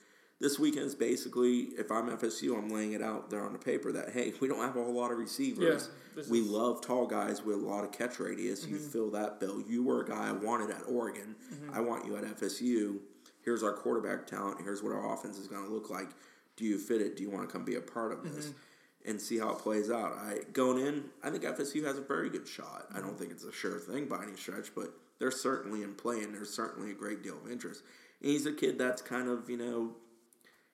This 0.40 0.58
weekend 0.58 0.86
is 0.86 0.94
basically, 0.94 1.62
if 1.76 1.90
I'm 1.90 2.08
FSU, 2.10 2.56
I'm 2.56 2.68
laying 2.68 2.92
it 2.92 3.02
out 3.02 3.28
there 3.28 3.44
on 3.44 3.52
the 3.52 3.58
paper 3.58 3.90
that 3.92 4.10
hey, 4.10 4.32
we 4.40 4.46
don't 4.46 4.60
have 4.60 4.76
a 4.76 4.84
whole 4.84 4.94
lot 4.94 5.10
of 5.10 5.18
receivers. 5.18 5.90
Yeah, 6.16 6.22
we 6.30 6.40
is- 6.40 6.46
Mm-hmm. 6.46 6.52
love 6.54 6.80
tall 6.80 7.06
guys 7.06 7.44
with 7.44 7.56
a 7.56 7.60
lot 7.60 7.84
of 7.84 7.92
catch 7.92 8.18
radius. 8.20 8.66
You 8.66 8.78
fill 8.78 9.10
that 9.10 9.40
bill. 9.40 9.60
You 9.68 9.82
were 9.84 10.02
a 10.02 10.06
guy 10.06 10.28
I 10.28 10.32
wanted 10.32 10.70
at 10.70 10.82
Oregon. 10.88 11.34
Mm-hmm. 11.52 11.74
I 11.74 11.80
want 11.80 12.06
you 12.06 12.16
at 12.16 12.24
FSU. 12.24 12.98
Here's 13.44 13.62
our 13.62 13.72
quarterback 13.72 14.26
talent. 14.26 14.58
Here's 14.62 14.82
what 14.82 14.92
our 14.92 15.14
offense 15.14 15.38
is 15.38 15.46
going 15.46 15.64
to 15.64 15.72
look 15.72 15.90
like. 15.90 16.08
Do 16.56 16.64
you 16.64 16.78
fit 16.78 17.00
it? 17.00 17.16
Do 17.16 17.22
you 17.22 17.30
want 17.30 17.48
to 17.48 17.52
come 17.52 17.64
be 17.64 17.76
a 17.76 17.80
part 17.80 18.12
of 18.12 18.22
this? 18.24 18.46
Mm-hmm. 18.46 19.10
And 19.10 19.20
see 19.20 19.38
how 19.38 19.50
it 19.52 19.58
plays 19.58 19.90
out. 19.90 20.12
I 20.18 20.40
going 20.52 20.84
in, 20.84 21.04
I 21.22 21.30
think 21.30 21.44
FSU 21.44 21.84
has 21.84 21.96
a 21.98 22.02
very 22.02 22.28
good 22.28 22.46
shot. 22.46 22.86
I 22.94 23.00
don't 23.00 23.16
think 23.18 23.30
it's 23.30 23.44
a 23.44 23.52
sure 23.52 23.78
thing 23.78 24.06
by 24.06 24.22
any 24.24 24.36
stretch, 24.36 24.74
but 24.74 24.92
they're 25.20 25.30
certainly 25.30 25.82
in 25.82 25.94
play, 25.94 26.20
and 26.22 26.34
there's 26.34 26.50
certainly 26.52 26.90
a 26.90 26.94
great 26.94 27.22
deal 27.22 27.38
of 27.42 27.50
interest. 27.50 27.82
And 28.20 28.30
he's 28.32 28.44
a 28.44 28.52
kid 28.52 28.76
that's 28.76 29.00
kind 29.00 29.28
of 29.28 29.48
you 29.48 29.56
know 29.56 29.92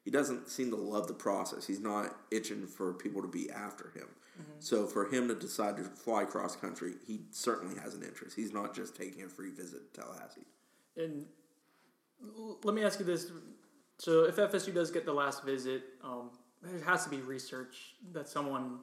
he 0.04 0.10
doesn't 0.10 0.48
seem 0.48 0.70
to 0.70 0.76
love 0.76 1.08
the 1.08 1.14
process. 1.14 1.66
He's 1.66 1.80
not 1.80 2.14
itching 2.30 2.66
for 2.66 2.92
people 2.92 3.22
to 3.22 3.28
be 3.28 3.50
after 3.50 3.90
him. 3.94 4.08
So 4.58 4.86
for 4.86 5.06
him 5.06 5.28
to 5.28 5.34
decide 5.34 5.76
to 5.76 5.84
fly 5.84 6.24
cross 6.24 6.56
country, 6.56 6.94
he 7.06 7.20
certainly 7.30 7.78
has 7.80 7.94
an 7.94 8.02
interest. 8.02 8.34
He's 8.34 8.52
not 8.52 8.74
just 8.74 8.96
taking 8.96 9.22
a 9.22 9.28
free 9.28 9.50
visit 9.50 9.94
to 9.94 10.00
Tallahassee. 10.00 10.46
And 10.96 11.26
let 12.64 12.74
me 12.74 12.82
ask 12.82 12.98
you 12.98 13.04
this: 13.04 13.30
so 13.98 14.24
if 14.24 14.36
FSU 14.36 14.74
does 14.74 14.90
get 14.90 15.04
the 15.04 15.12
last 15.12 15.44
visit, 15.44 15.84
um, 16.02 16.30
there 16.62 16.84
has 16.84 17.04
to 17.04 17.10
be 17.10 17.18
research 17.18 17.94
that 18.12 18.28
someone 18.28 18.80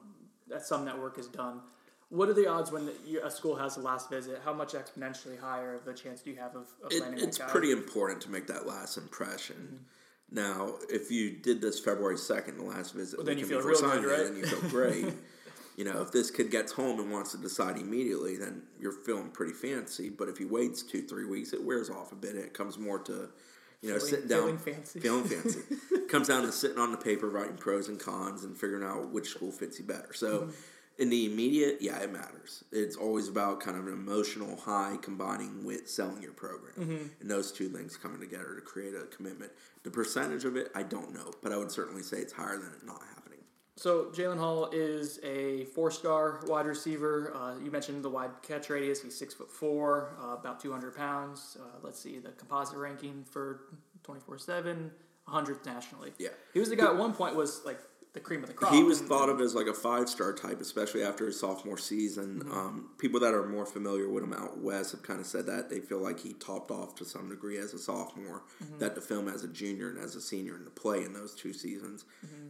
that 0.48 0.62
some 0.62 0.84
network 0.86 1.16
has 1.16 1.28
done. 1.28 1.60
What 2.08 2.28
are 2.28 2.34
the 2.34 2.46
odds 2.46 2.70
when 2.72 2.86
the, 2.86 3.24
a 3.24 3.30
school 3.30 3.56
has 3.56 3.74
the 3.76 3.82
last 3.82 4.10
visit? 4.10 4.40
How 4.44 4.52
much 4.54 4.72
exponentially 4.72 5.38
higher 5.38 5.74
of 5.74 5.86
a 5.86 5.94
chance 5.94 6.20
do 6.22 6.30
you 6.30 6.36
have 6.36 6.54
of, 6.56 6.68
of 6.82 6.92
It, 6.92 7.00
landing 7.00 7.24
it's 7.26 7.38
that 7.38 7.46
guy? 7.46 7.52
pretty 7.52 7.72
important 7.72 8.20
to 8.22 8.30
make 8.30 8.46
that 8.46 8.66
last 8.66 8.96
impression. 8.96 9.84
Now, 10.32 10.74
if 10.88 11.10
you 11.10 11.30
did 11.30 11.60
this 11.60 11.78
February 11.78 12.16
second, 12.16 12.56
the 12.58 12.64
last 12.64 12.94
visit, 12.94 13.18
Well, 13.18 13.26
then 13.26 13.38
you 13.38 13.44
feel 13.46 13.60
real 13.60 13.80
good, 13.80 14.04
right? 14.04 14.24
Then 14.24 14.36
you 14.36 14.46
feel 14.46 14.70
great. 14.70 15.12
you 15.76 15.84
know, 15.84 16.00
if 16.00 16.10
this 16.10 16.30
kid 16.30 16.50
gets 16.50 16.72
home 16.72 16.98
and 17.00 17.10
wants 17.10 17.32
to 17.32 17.38
decide 17.38 17.76
immediately, 17.76 18.36
then 18.36 18.62
you're 18.80 18.92
feeling 18.92 19.28
pretty 19.30 19.52
fancy. 19.52 20.08
But 20.08 20.28
if 20.28 20.38
he 20.38 20.44
waits 20.44 20.82
two, 20.82 21.02
three 21.02 21.26
weeks, 21.26 21.52
it 21.52 21.62
wears 21.62 21.90
off 21.90 22.12
a 22.12 22.14
bit. 22.14 22.34
It 22.36 22.54
comes 22.54 22.78
more 22.78 22.98
to, 23.00 23.28
you 23.82 23.90
know, 23.90 23.98
Feeling- 23.98 24.00
sitting 24.00 24.28
down, 24.28 24.38
feeling 24.40 24.58
fancy. 24.58 25.00
feeling 25.00 25.24
fancy. 25.24 25.60
comes 26.08 26.28
down 26.28 26.42
to 26.42 26.52
sitting 26.52 26.78
on 26.78 26.92
the 26.92 26.98
paper, 26.98 27.28
writing 27.28 27.56
pros 27.56 27.88
and 27.88 28.00
cons, 28.00 28.44
and 28.44 28.56
figuring 28.56 28.84
out 28.84 29.10
which 29.10 29.28
school 29.28 29.52
fits 29.52 29.78
you 29.78 29.84
better. 29.84 30.12
So. 30.14 30.40
Mm-hmm. 30.42 30.50
In 30.98 31.08
the 31.08 31.26
immediate, 31.26 31.78
yeah, 31.80 31.98
it 32.00 32.12
matters. 32.12 32.64
It's 32.70 32.96
always 32.96 33.26
about 33.28 33.60
kind 33.60 33.78
of 33.78 33.86
an 33.86 33.94
emotional 33.94 34.56
high 34.56 34.98
combining 35.00 35.64
with 35.64 35.88
selling 35.88 36.22
your 36.22 36.32
program. 36.32 36.74
Mm-hmm. 36.78 37.06
And 37.20 37.30
those 37.30 37.50
two 37.50 37.68
things 37.68 37.96
coming 37.96 38.20
together 38.20 38.54
to 38.54 38.60
create 38.60 38.94
a 38.94 39.06
commitment. 39.06 39.52
The 39.84 39.90
percentage 39.90 40.44
of 40.44 40.56
it, 40.56 40.70
I 40.74 40.82
don't 40.82 41.12
know, 41.14 41.32
but 41.42 41.50
I 41.50 41.56
would 41.56 41.70
certainly 41.70 42.02
say 42.02 42.18
it's 42.18 42.32
higher 42.32 42.58
than 42.58 42.72
it 42.72 42.84
not 42.84 43.00
happening. 43.14 43.38
So 43.76 44.12
Jalen 44.14 44.38
Hall 44.38 44.68
is 44.70 45.18
a 45.24 45.64
four-star 45.74 46.42
wide 46.46 46.66
receiver. 46.66 47.32
Uh, 47.34 47.58
you 47.58 47.70
mentioned 47.70 48.04
the 48.04 48.10
wide 48.10 48.30
catch 48.42 48.68
radius. 48.68 49.02
He's 49.02 49.18
six 49.18 49.32
foot 49.32 49.50
four, 49.50 50.14
uh, 50.22 50.34
about 50.34 50.60
two 50.60 50.70
hundred 50.70 50.94
pounds. 50.94 51.56
Uh, 51.58 51.78
let's 51.82 51.98
see 51.98 52.18
the 52.18 52.32
composite 52.32 52.76
ranking 52.76 53.24
for 53.28 53.62
twenty-four 54.04 54.38
seven, 54.38 54.90
hundredth 55.26 55.64
nationally. 55.64 56.12
Yeah. 56.18 56.28
he 56.52 56.60
was 56.60 56.68
the 56.68 56.76
guy 56.76 56.84
at 56.84 56.96
one 56.96 57.14
point 57.14 57.34
was 57.34 57.62
like 57.64 57.80
the 58.14 58.20
cream 58.20 58.42
of 58.42 58.48
the 58.48 58.54
crop. 58.54 58.72
He 58.72 58.82
was 58.82 59.00
thought 59.00 59.28
of 59.28 59.40
as 59.40 59.54
like 59.54 59.66
a 59.66 59.74
five 59.74 60.08
star 60.08 60.32
type, 60.32 60.60
especially 60.60 61.02
after 61.02 61.26
his 61.26 61.38
sophomore 61.40 61.78
season. 61.78 62.40
Mm-hmm. 62.40 62.52
Um, 62.52 62.90
people 62.98 63.20
that 63.20 63.34
are 63.34 63.46
more 63.46 63.66
familiar 63.66 64.08
with 64.08 64.24
him 64.24 64.32
out 64.32 64.58
west 64.58 64.92
have 64.92 65.02
kind 65.02 65.20
of 65.20 65.26
said 65.26 65.46
that 65.46 65.70
they 65.70 65.80
feel 65.80 65.98
like 65.98 66.20
he 66.20 66.34
topped 66.34 66.70
off 66.70 66.94
to 66.96 67.04
some 67.04 67.28
degree 67.28 67.58
as 67.58 67.74
a 67.74 67.78
sophomore. 67.78 68.44
Mm-hmm. 68.62 68.78
That 68.78 68.94
the 68.94 69.00
film 69.00 69.28
as 69.28 69.44
a 69.44 69.48
junior 69.48 69.90
and 69.90 69.98
as 69.98 70.14
a 70.14 70.20
senior 70.20 70.56
in 70.56 70.64
the 70.64 70.70
play 70.70 71.02
in 71.02 71.12
those 71.12 71.34
two 71.34 71.52
seasons 71.52 72.04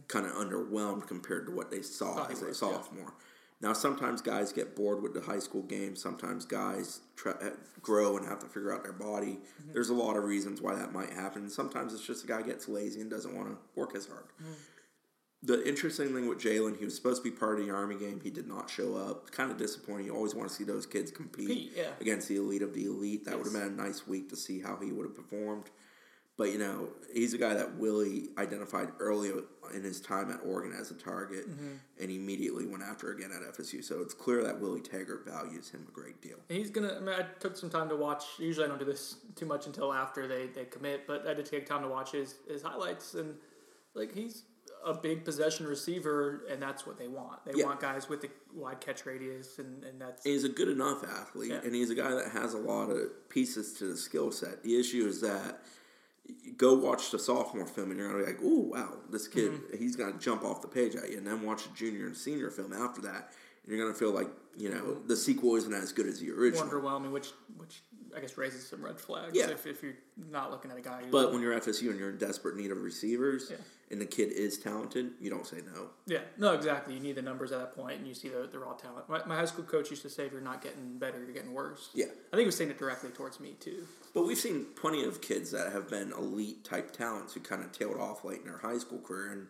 kind 0.07 0.25
of 0.25 0.33
underwhelmed 0.33 1.07
compared 1.07 1.45
to 1.47 1.51
what 1.51 1.71
they 1.71 1.81
saw 1.81 2.13
Mm-hmm. 2.13 2.21
Thought 2.21 2.31
as 2.31 2.41
a 2.41 2.45
was, 2.45 2.61
yeah. 2.61 2.71
sophomore. 2.71 3.13
Now, 3.61 3.71
sometimes 3.71 4.21
guys 4.21 4.51
get 4.51 4.75
bored 4.75 5.01
with 5.01 5.13
the 5.13 5.21
high 5.21 5.39
school 5.39 5.63
game. 5.63 5.95
Sometimes 5.95 6.45
guys 6.45 6.99
try, 7.15 7.33
grow 7.81 8.17
and 8.17 8.27
have 8.27 8.39
to 8.39 8.45
figure 8.47 8.73
out 8.73 8.83
their 8.83 8.91
body. 8.91 9.39
Mm-hmm. 9.61 9.73
There's 9.73 9.89
a 9.89 9.93
lot 9.93 10.17
of 10.17 10.25
reasons 10.25 10.61
why 10.61 10.75
that 10.75 10.91
might 10.91 11.11
happen. 11.11 11.49
Sometimes 11.49 11.93
it's 11.93 12.05
just 12.05 12.25
a 12.25 12.27
guy 12.27 12.41
gets 12.41 12.67
lazy 12.67 12.99
and 12.99 13.09
doesn't 13.09 13.33
want 13.33 13.49
to 13.49 13.57
work 13.75 13.95
as 13.95 14.07
hard. 14.07 14.25
The 15.45 15.67
interesting 15.67 16.13
thing 16.13 16.27
with 16.29 16.39
Jalen, 16.39 16.79
he 16.79 16.85
was 16.85 16.95
supposed 16.95 17.21
to 17.21 17.29
be 17.29 17.35
part 17.35 17.59
of 17.59 17.65
the 17.65 17.71
Army 17.73 17.95
game. 17.95 18.21
He 18.23 18.29
did 18.29 18.47
not 18.47 18.69
show 18.69 18.95
up. 18.95 19.29
Kind 19.31 19.51
of 19.51 19.57
disappointing. 19.57 20.05
You 20.05 20.15
always 20.15 20.33
want 20.33 20.47
to 20.47 20.55
see 20.55 20.63
those 20.63 20.85
kids 20.85 21.11
compete, 21.11 21.73
yeah. 21.75 21.89
against 21.99 22.29
the 22.29 22.37
elite 22.37 22.61
of 22.61 22.73
the 22.73 22.85
elite. 22.85 23.25
That 23.25 23.37
would 23.37 23.45
have 23.45 23.53
been 23.53 23.63
a 23.63 23.69
nice 23.69 24.07
week 24.07 24.29
to 24.29 24.37
see 24.37 24.61
how 24.61 24.77
he 24.77 24.93
would 24.93 25.05
have 25.05 25.15
performed. 25.15 25.65
But 26.37 26.51
you 26.51 26.57
know, 26.57 26.89
he's 27.13 27.33
a 27.33 27.37
guy 27.37 27.53
that 27.53 27.75
Willie 27.77 28.29
identified 28.39 28.89
early 28.99 29.31
in 29.75 29.83
his 29.83 30.01
time 30.01 30.31
at 30.31 30.39
Oregon 30.43 30.75
as 30.79 30.89
a 30.89 30.95
target, 30.95 31.47
Mm-hmm. 31.47 31.73
and 32.01 32.09
immediately 32.09 32.65
went 32.65 32.81
after 32.81 33.11
again 33.11 33.29
at 33.31 33.55
FSU. 33.55 33.83
So 33.83 34.01
it's 34.01 34.13
clear 34.13 34.41
that 34.43 34.59
Willie 34.59 34.81
Taggart 34.81 35.25
values 35.27 35.69
him 35.69 35.85
a 35.87 35.91
great 35.91 36.21
deal. 36.21 36.37
He's 36.49 36.71
gonna. 36.71 36.95
I, 36.95 36.99
mean, 37.01 37.15
I 37.15 37.23
took 37.39 37.55
some 37.55 37.69
time 37.69 37.87
to 37.89 37.95
watch. 37.95 38.23
Usually, 38.39 38.65
I 38.65 38.69
don't 38.69 38.79
do 38.79 38.85
this 38.85 39.17
too 39.35 39.45
much 39.45 39.67
until 39.67 39.93
after 39.93 40.25
they, 40.27 40.47
they 40.47 40.65
commit, 40.65 41.05
but 41.05 41.27
I 41.27 41.33
did 41.35 41.45
take 41.45 41.65
time 41.67 41.81
to 41.83 41.87
watch 41.89 42.13
his, 42.13 42.35
his 42.49 42.63
highlights, 42.63 43.13
and 43.13 43.35
like 43.93 44.11
he's 44.13 44.43
a 44.85 44.93
big 44.93 45.23
possession 45.25 45.65
receiver, 45.65 46.43
and 46.49 46.61
that's 46.61 46.85
what 46.85 46.97
they 46.97 47.07
want. 47.07 47.43
They 47.45 47.53
Yeah. 47.55 47.65
want 47.65 47.79
guys 47.79 48.09
with 48.09 48.23
a 48.23 48.29
wide 48.53 48.81
catch 48.81 49.05
radius, 49.05 49.59
and, 49.59 49.83
and 49.83 49.99
that's 49.99 50.23
He's 50.23 50.43
a 50.43 50.49
good 50.49 50.67
enough 50.69 51.03
athlete, 51.03 51.51
Yeah. 51.51 51.61
and 51.63 51.73
he's 51.73 51.89
a 51.89 51.95
guy 51.95 52.13
that 52.13 52.29
has 52.31 52.53
a 52.53 52.57
lot 52.57 52.89
of 52.89 53.29
pieces 53.29 53.73
to 53.75 53.85
the 53.85 53.97
skill 53.97 54.31
set. 54.31 54.63
The 54.63 54.79
issue 54.79 55.05
is 55.07 55.21
that 55.21 55.63
you 56.25 56.53
go 56.53 56.73
watch 56.73 57.11
the 57.11 57.19
sophomore 57.19 57.65
film, 57.65 57.91
and 57.91 57.99
you're 57.99 58.09
gonna 58.09 58.23
be 58.23 58.31
like, 58.31 58.39
"Oh, 58.43 58.59
wow, 58.71 58.97
this 59.09 59.27
kid, 59.27 59.51
Mm-hmm. 59.51 59.77
he's 59.77 59.95
gonna 59.95 60.17
jump 60.19 60.43
off 60.43 60.61
the 60.61 60.67
page 60.69 60.95
at 60.95 61.11
you." 61.11 61.17
And 61.17 61.27
then 61.27 61.41
watch 61.43 61.67
the 61.67 61.73
junior 61.75 62.05
and 62.07 62.15
senior 62.15 62.49
film 62.49 62.71
after 62.73 63.01
that, 63.01 63.15
and 63.15 63.31
you're 63.67 63.77
gonna 63.79 63.93
feel 63.97 64.11
like 64.11 64.27
you 64.57 64.69
know 64.69 64.95
the 65.07 65.15
sequel 65.15 65.55
isn't 65.55 65.73
as 65.73 65.91
good 65.91 66.05
as 66.07 66.19
the 66.19 66.31
original. 66.31 66.67
underwhelming, 66.67 67.11
which 67.11 67.29
which 67.57 67.81
I 68.15 68.19
guess 68.19 68.37
raises 68.37 68.67
some 68.67 68.83
red 68.85 68.99
flags. 68.99 69.33
Yeah. 69.35 69.49
If, 69.49 69.65
if 69.65 69.81
you're 69.81 69.95
not 70.29 70.51
looking 70.51 70.69
at 70.69 70.77
a 70.77 70.81
guy. 70.81 71.01
But 71.11 71.31
when 71.33 71.41
you're 71.41 71.59
FSU 71.59 71.89
and 71.89 71.99
you're 71.99 72.11
in 72.11 72.17
desperate 72.17 72.55
need 72.55 72.69
of 72.69 72.79
receivers, 72.83 73.47
Yeah. 73.49 73.57
and 73.89 73.99
the 73.99 74.05
kid 74.05 74.31
is 74.31 74.59
talented, 74.59 75.13
you 75.19 75.31
don't 75.31 75.47
say 75.47 75.57
no. 75.73 75.87
yeah, 76.05 76.19
no, 76.37 76.53
exactly. 76.53 76.93
You 76.93 76.99
need 76.99 77.15
the 77.15 77.23
numbers 77.23 77.51
at 77.51 77.57
that 77.59 77.75
point, 77.75 77.97
and 77.97 78.07
you 78.07 78.13
see 78.13 78.29
the, 78.29 78.47
the 78.51 78.59
raw 78.59 78.73
talent. 78.73 79.09
My, 79.09 79.25
my 79.25 79.35
high 79.35 79.45
school 79.45 79.63
coach 79.63 79.89
used 79.89 80.03
to 80.03 80.11
say, 80.11 80.27
"If 80.27 80.31
you're 80.31 80.41
not 80.41 80.61
getting 80.61 80.99
better, 80.99 81.23
you're 81.23 81.33
getting 81.33 81.53
worse." 81.53 81.89
Yeah. 81.95 82.05
I 82.05 82.35
think 82.35 82.41
he 82.41 82.45
was 82.45 82.55
saying 82.55 82.69
it 82.69 82.77
directly 82.77 83.09
towards 83.09 83.39
me 83.39 83.55
too. 83.59 83.87
But 84.13 84.27
we've 84.27 84.37
seen 84.37 84.67
plenty 84.75 85.03
of 85.05 85.19
kids 85.21 85.49
that 85.49 85.71
have 85.71 85.89
been 85.89 86.11
elite 86.11 86.63
type 86.63 86.91
talents 86.93 87.33
who 87.33 87.39
kind 87.39 87.63
of 87.63 87.71
tailed 87.71 87.97
off 87.99 88.23
late 88.23 88.41
in 88.41 88.45
their 88.45 88.59
high 88.59 88.77
school 88.77 88.99
career, 88.99 89.31
and 89.31 89.47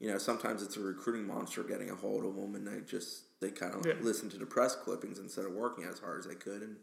you 0.00 0.10
know 0.10 0.16
sometimes 0.16 0.62
it's 0.62 0.78
a 0.78 0.80
recruiting 0.80 1.26
monster 1.26 1.62
getting 1.62 1.90
a 1.90 1.94
hold 1.94 2.24
of 2.24 2.36
them, 2.36 2.54
and 2.54 2.66
they 2.66 2.80
just 2.86 3.24
they 3.42 3.50
kind 3.50 3.74
of 3.74 3.84
Yeah. 3.84 3.94
listen 4.00 4.30
to 4.30 4.38
the 4.38 4.46
press 4.46 4.74
clippings 4.74 5.18
instead 5.18 5.44
of 5.44 5.52
working 5.52 5.84
as 5.84 5.98
hard 5.98 6.20
as 6.20 6.26
they 6.26 6.34
could, 6.34 6.62
and 6.62 6.76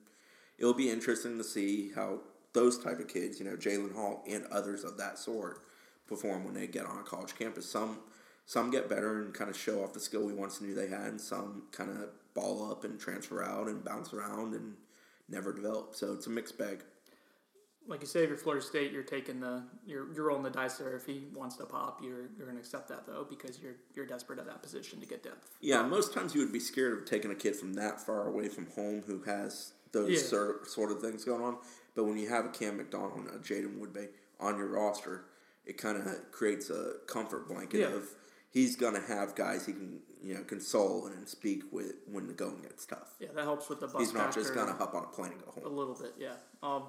it'll 0.60 0.74
be 0.76 0.92
interesting 0.92 1.38
to 1.40 1.44
see 1.44 1.90
how 1.90 2.22
those 2.54 2.78
type 2.78 3.00
of 3.00 3.08
kids, 3.08 3.40
you 3.40 3.46
know, 3.46 3.56
Jalen 3.56 3.94
Hall 3.94 4.24
and 4.28 4.46
others 4.48 4.84
of 4.84 4.98
that 4.98 5.18
sort, 5.18 5.62
perform 6.08 6.44
when 6.44 6.54
they 6.54 6.68
get 6.68 6.86
on 6.86 7.00
a 7.00 7.04
college 7.04 7.36
campus. 7.38 7.70
Some 7.70 8.00
some 8.46 8.72
get 8.72 8.90
better 8.90 9.22
and 9.22 9.32
kind 9.32 9.48
of 9.50 9.56
show 9.56 9.84
off 9.84 9.94
the 9.94 10.00
skill 10.00 10.26
we 10.26 10.34
once 10.34 10.60
knew 10.60 10.74
they 10.74 10.88
had, 10.88 11.06
and 11.08 11.22
some 11.22 11.68
kind 11.72 11.92
of 11.92 12.10
ball 12.34 12.72
up 12.72 12.84
and 12.84 13.00
transfer 13.00 13.44
out 13.44 13.68
and 13.68 13.84
bounce 13.86 14.12
around 14.12 14.56
and 14.56 14.76
never 15.28 15.54
develop. 15.54 15.94
So 15.96 16.14
it's 16.14 16.26
a 16.26 16.32
mixed 16.32 16.58
bag. 16.58 16.84
Like 17.90 18.02
you 18.02 18.08
say, 18.08 18.22
if 18.24 18.30
you're 18.30 18.38
Florida 18.38 18.64
State, 18.64 18.92
you're 18.92 19.02
taking 19.04 19.40
the 19.40 19.64
you're 19.86 20.14
you're 20.14 20.26
rolling 20.28 20.44
the 20.44 20.50
dice 20.52 20.78
there. 20.78 20.96
If 20.96 21.06
he 21.08 21.24
wants 21.34 21.56
to 21.58 21.66
pop, 21.66 22.00
you're 22.04 22.30
you're 22.38 22.46
gonna 22.48 22.60
accept 22.60 22.88
that 22.90 23.08
though 23.08 23.26
because 23.28 23.60
you're 23.60 23.76
you're 23.96 24.06
desperate 24.06 24.38
at 24.40 24.46
that 24.46 24.62
position 24.62 25.00
to 25.00 25.08
get 25.08 25.24
depth. 25.24 25.58
Yeah, 25.60 25.82
most 25.82 26.14
times 26.14 26.36
you 26.36 26.42
would 26.42 26.54
be 26.54 26.60
scared 26.60 26.94
of 26.98 27.06
taking 27.06 27.32
a 27.32 27.36
kid 27.36 27.56
from 27.56 27.74
that 27.74 28.00
far 28.00 28.28
away 28.28 28.48
from 28.48 28.68
home 28.68 29.02
who 29.08 29.24
has 29.24 29.74
those 29.92 30.12
Yeah. 30.12 30.20
sort, 30.20 30.68
sort 30.70 30.92
of 30.92 31.02
things 31.02 31.26
going 31.26 31.42
on. 31.42 31.58
But 31.96 32.04
when 32.04 32.20
you 32.20 32.30
have 32.30 32.46
a 32.46 32.50
Cam 32.50 32.78
McDonald 32.78 33.18
and 33.26 33.30
a 33.30 33.40
Jaden 33.40 33.80
Woodbey 33.80 34.10
on 34.40 34.58
your 34.60 34.68
roster, 34.68 35.26
it 35.66 35.80
kind 35.80 35.98
of 35.98 36.32
creates 36.32 36.70
a 36.70 36.94
comfort 37.08 37.48
blanket 37.48 37.80
Yeah. 37.80 37.88
of 37.96 38.08
he's 38.52 38.76
going 38.76 38.94
to 38.94 39.02
have 39.02 39.34
guys 39.36 39.66
he 39.66 39.74
can 39.74 40.02
you 40.22 40.36
know 40.36 40.44
console 40.44 41.08
and 41.08 41.28
speak 41.28 41.64
with 41.72 41.94
when 42.06 42.28
the 42.28 42.34
going 42.34 42.62
gets 42.62 42.86
tough. 42.86 43.16
Yeah, 43.20 43.30
that 43.34 43.44
helps 43.46 43.68
with 43.68 43.80
the 43.80 43.88
bus 43.88 44.00
He's 44.02 44.14
not 44.14 44.32
just 44.32 44.54
going 44.54 44.68
to 44.68 44.74
hop 44.74 44.94
on 44.94 45.06
a 45.06 45.08
plane 45.08 45.32
and 45.32 45.44
go 45.44 45.52
home. 45.52 45.66
a 45.66 45.70
little 45.70 45.96
bit. 45.96 46.14
Yeah. 46.20 46.34
Um, 46.62 46.84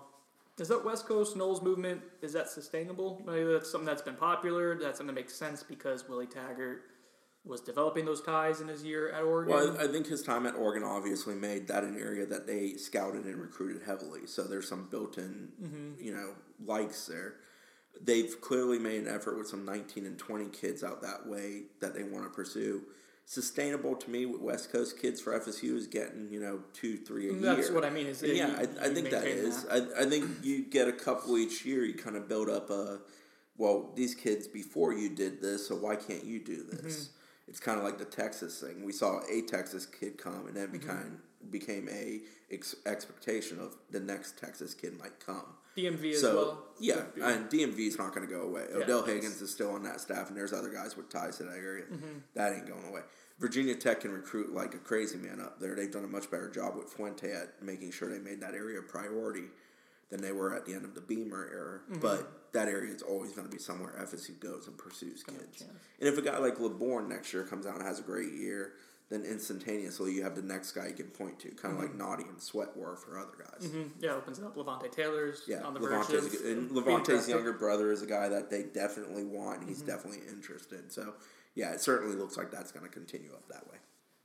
is 0.60 0.68
that 0.68 0.84
West 0.84 1.06
Coast 1.06 1.36
Noles 1.36 1.62
movement? 1.62 2.02
Is 2.22 2.32
that 2.34 2.48
sustainable? 2.48 3.22
Maybe 3.26 3.44
that's 3.52 3.70
something 3.70 3.86
that's 3.86 4.02
been 4.02 4.16
popular. 4.16 4.76
That's 4.78 4.98
something 4.98 5.14
that 5.14 5.20
makes 5.20 5.34
sense 5.34 5.62
because 5.62 6.08
Willie 6.08 6.26
Taggart 6.26 6.82
was 7.44 7.60
developing 7.62 8.04
those 8.04 8.20
ties 8.20 8.60
in 8.60 8.68
his 8.68 8.84
year 8.84 9.10
at 9.12 9.22
Oregon. 9.22 9.54
Well, 9.54 9.76
I 9.80 9.86
think 9.86 10.06
his 10.06 10.22
time 10.22 10.44
at 10.46 10.54
Oregon 10.54 10.82
obviously 10.86 11.34
made 11.34 11.68
that 11.68 11.84
an 11.84 11.96
area 11.98 12.26
that 12.26 12.46
they 12.46 12.74
scouted 12.74 13.24
and 13.24 13.36
recruited 13.40 13.82
heavily. 13.86 14.26
So 14.26 14.42
there's 14.42 14.68
some 14.68 14.88
built-in, 14.90 15.48
Mm-hmm. 15.62 16.04
you 16.04 16.12
know, 16.14 16.34
likes 16.66 17.06
there. 17.06 17.36
they've 18.02 18.38
clearly 18.42 18.78
made 18.78 19.00
an 19.02 19.08
effort 19.08 19.38
with 19.38 19.48
some 19.48 19.64
19 19.64 20.04
and 20.06 20.18
20 20.18 20.48
kids 20.50 20.84
out 20.84 21.00
that 21.02 21.26
way 21.26 21.62
that 21.80 21.94
they 21.94 22.02
want 22.02 22.24
to 22.24 22.30
pursue. 22.30 22.82
Sustainable 23.34 23.94
to 23.94 24.10
me 24.10 24.26
with 24.26 24.40
West 24.40 24.72
Coast 24.72 24.98
kids 25.00 25.20
for 25.20 25.38
FSU 25.38 25.76
is 25.76 25.86
getting 25.86 26.26
you 26.32 26.40
know 26.40 26.58
two, 26.72 26.96
three 26.96 27.28
a 27.28 27.32
year. 27.32 27.40
That's 27.54 27.70
what 27.70 27.84
I 27.84 27.90
mean. 27.90 28.08
Is 28.08 28.24
yeah, 28.24 28.48
you- 28.48 28.56
I, 28.82 28.86
I 28.86 28.88
think 28.92 29.08
that. 29.10 29.22
I, 29.70 30.02
I 30.02 30.04
think 30.10 30.28
you 30.42 30.64
get 30.64 30.88
a 30.88 30.92
couple 30.92 31.38
each 31.38 31.64
year. 31.64 31.84
You 31.84 31.94
kind 31.94 32.16
of 32.16 32.28
build 32.28 32.48
up 32.48 32.70
a. 32.70 32.98
Well, 33.56 33.92
these 33.94 34.16
kids 34.16 34.48
before 34.48 34.94
you 34.94 35.08
did 35.10 35.40
this, 35.40 35.68
so 35.68 35.76
why 35.76 35.94
can't 35.94 36.24
you 36.24 36.40
do 36.40 36.64
this? 36.64 37.04
Mm-hmm. 37.04 37.12
It's 37.46 37.60
kind 37.60 37.78
of 37.78 37.84
like 37.84 37.98
the 37.98 38.04
Texas 38.04 38.60
thing. 38.60 38.84
We 38.84 38.90
saw 38.90 39.20
a 39.30 39.42
Texas 39.42 39.86
kid 39.86 40.18
come, 40.18 40.48
and 40.48 40.56
then 40.56 40.66
Mm-hmm. 40.66 40.78
became 40.78 41.20
became 41.50 41.88
a 41.88 42.22
ex- 42.52 42.74
expectation 42.84 43.60
of 43.60 43.76
the 43.92 44.00
next 44.00 44.38
Texas 44.38 44.74
kid 44.74 44.98
might 44.98 45.24
come. 45.24 45.46
DMV 45.76 46.12
as 46.12 46.20
So 46.20 46.34
well. 46.36 46.64
yeah, 46.80 47.02
and 47.22 47.48
DMV 47.48 47.78
is 47.88 47.98
not 47.98 48.14
going 48.14 48.26
to 48.26 48.32
go 48.32 48.42
away. 48.42 48.64
Yeah, 48.70 48.78
Odell 48.84 49.04
Haggins 49.04 49.40
is 49.40 49.50
still 49.50 49.70
on 49.70 49.82
that 49.84 50.00
staff, 50.00 50.28
and 50.28 50.36
there's 50.36 50.52
other 50.52 50.70
guys 50.70 50.96
with 50.96 51.08
ties 51.08 51.36
to 51.38 51.44
that 51.44 51.56
area. 51.56 51.84
Mm-hmm. 51.84 52.18
That 52.34 52.52
ain't 52.52 52.66
going 52.66 52.84
away. 52.88 53.00
Virginia 53.38 53.74
Tech 53.74 54.00
can 54.00 54.12
recruit 54.12 54.52
like 54.54 54.74
a 54.74 54.78
crazy 54.78 55.16
man 55.16 55.40
up 55.40 55.60
there. 55.60 55.74
They've 55.74 55.90
done 55.90 56.04
a 56.04 56.08
much 56.08 56.30
better 56.30 56.50
job 56.50 56.76
with 56.76 56.92
Fuente 56.92 57.32
at 57.32 57.62
making 57.62 57.92
sure 57.92 58.08
they 58.10 58.18
made 58.18 58.40
that 58.42 58.54
area 58.54 58.80
a 58.80 58.82
priority 58.82 59.44
than 60.10 60.20
they 60.20 60.32
were 60.32 60.54
at 60.54 60.66
the 60.66 60.74
end 60.74 60.84
of 60.84 60.94
the 60.94 61.00
Beamer 61.00 61.48
era. 61.52 61.80
Mm-hmm. 61.90 62.00
But 62.00 62.52
that 62.52 62.68
area 62.68 62.92
is 62.92 63.00
always 63.00 63.32
going 63.32 63.46
to 63.48 63.50
be 63.50 63.62
somewhere 63.62 63.94
FSU 64.02 64.38
goes 64.40 64.66
and 64.66 64.76
pursues 64.76 65.22
kids. 65.22 65.62
And 66.00 66.08
if 66.08 66.18
a 66.18 66.22
guy 66.22 66.36
like 66.38 66.56
LeBourne 66.58 67.08
next 67.08 67.32
year 67.32 67.44
comes 67.44 67.64
out 67.64 67.76
and 67.76 67.84
has 67.86 67.98
a 68.00 68.02
great 68.02 68.32
year, 68.32 68.72
then 69.10 69.24
instantaneously 69.24 70.12
you 70.12 70.22
have 70.22 70.36
the 70.36 70.42
next 70.42 70.72
guy 70.72 70.86
you 70.86 70.94
can 70.94 71.08
point 71.08 71.38
to, 71.40 71.48
kind 71.50 71.74
of 71.74 71.80
like 71.80 71.92
Nnadi 71.92 72.28
and 72.28 72.40
Sweat 72.40 72.76
were 72.76 72.96
for 72.96 73.18
other 73.18 73.32
guys. 73.36 73.68
Mhm. 73.68 73.90
Yeah, 73.98 74.14
opens 74.14 74.38
it 74.38 74.44
up. 74.44 74.56
Levante 74.56 74.88
Taylor's 74.88 75.42
Yeah, 75.46 75.62
on 75.62 75.74
the 75.74 75.80
verge 75.80 76.08
Levante's 76.08 76.34
of 76.34 76.46
a 76.46 76.52
and 76.52 76.70
Levante's 76.72 77.28
younger 77.28 77.52
brother 77.52 77.90
is 77.90 78.02
a 78.02 78.06
guy 78.06 78.28
that 78.28 78.50
they 78.50 78.62
definitely 78.62 79.24
want. 79.24 79.60
and 79.60 79.68
He's 79.68 79.82
definitely 79.82 80.22
interested. 80.28 80.92
So, 80.92 81.14
yeah, 81.56 81.72
it 81.72 81.80
certainly 81.80 82.14
looks 82.16 82.36
like 82.36 82.50
that's 82.52 82.70
going 82.72 82.86
to 82.86 82.90
continue 82.90 83.32
up 83.32 83.48
that 83.48 83.68
way. 83.70 83.78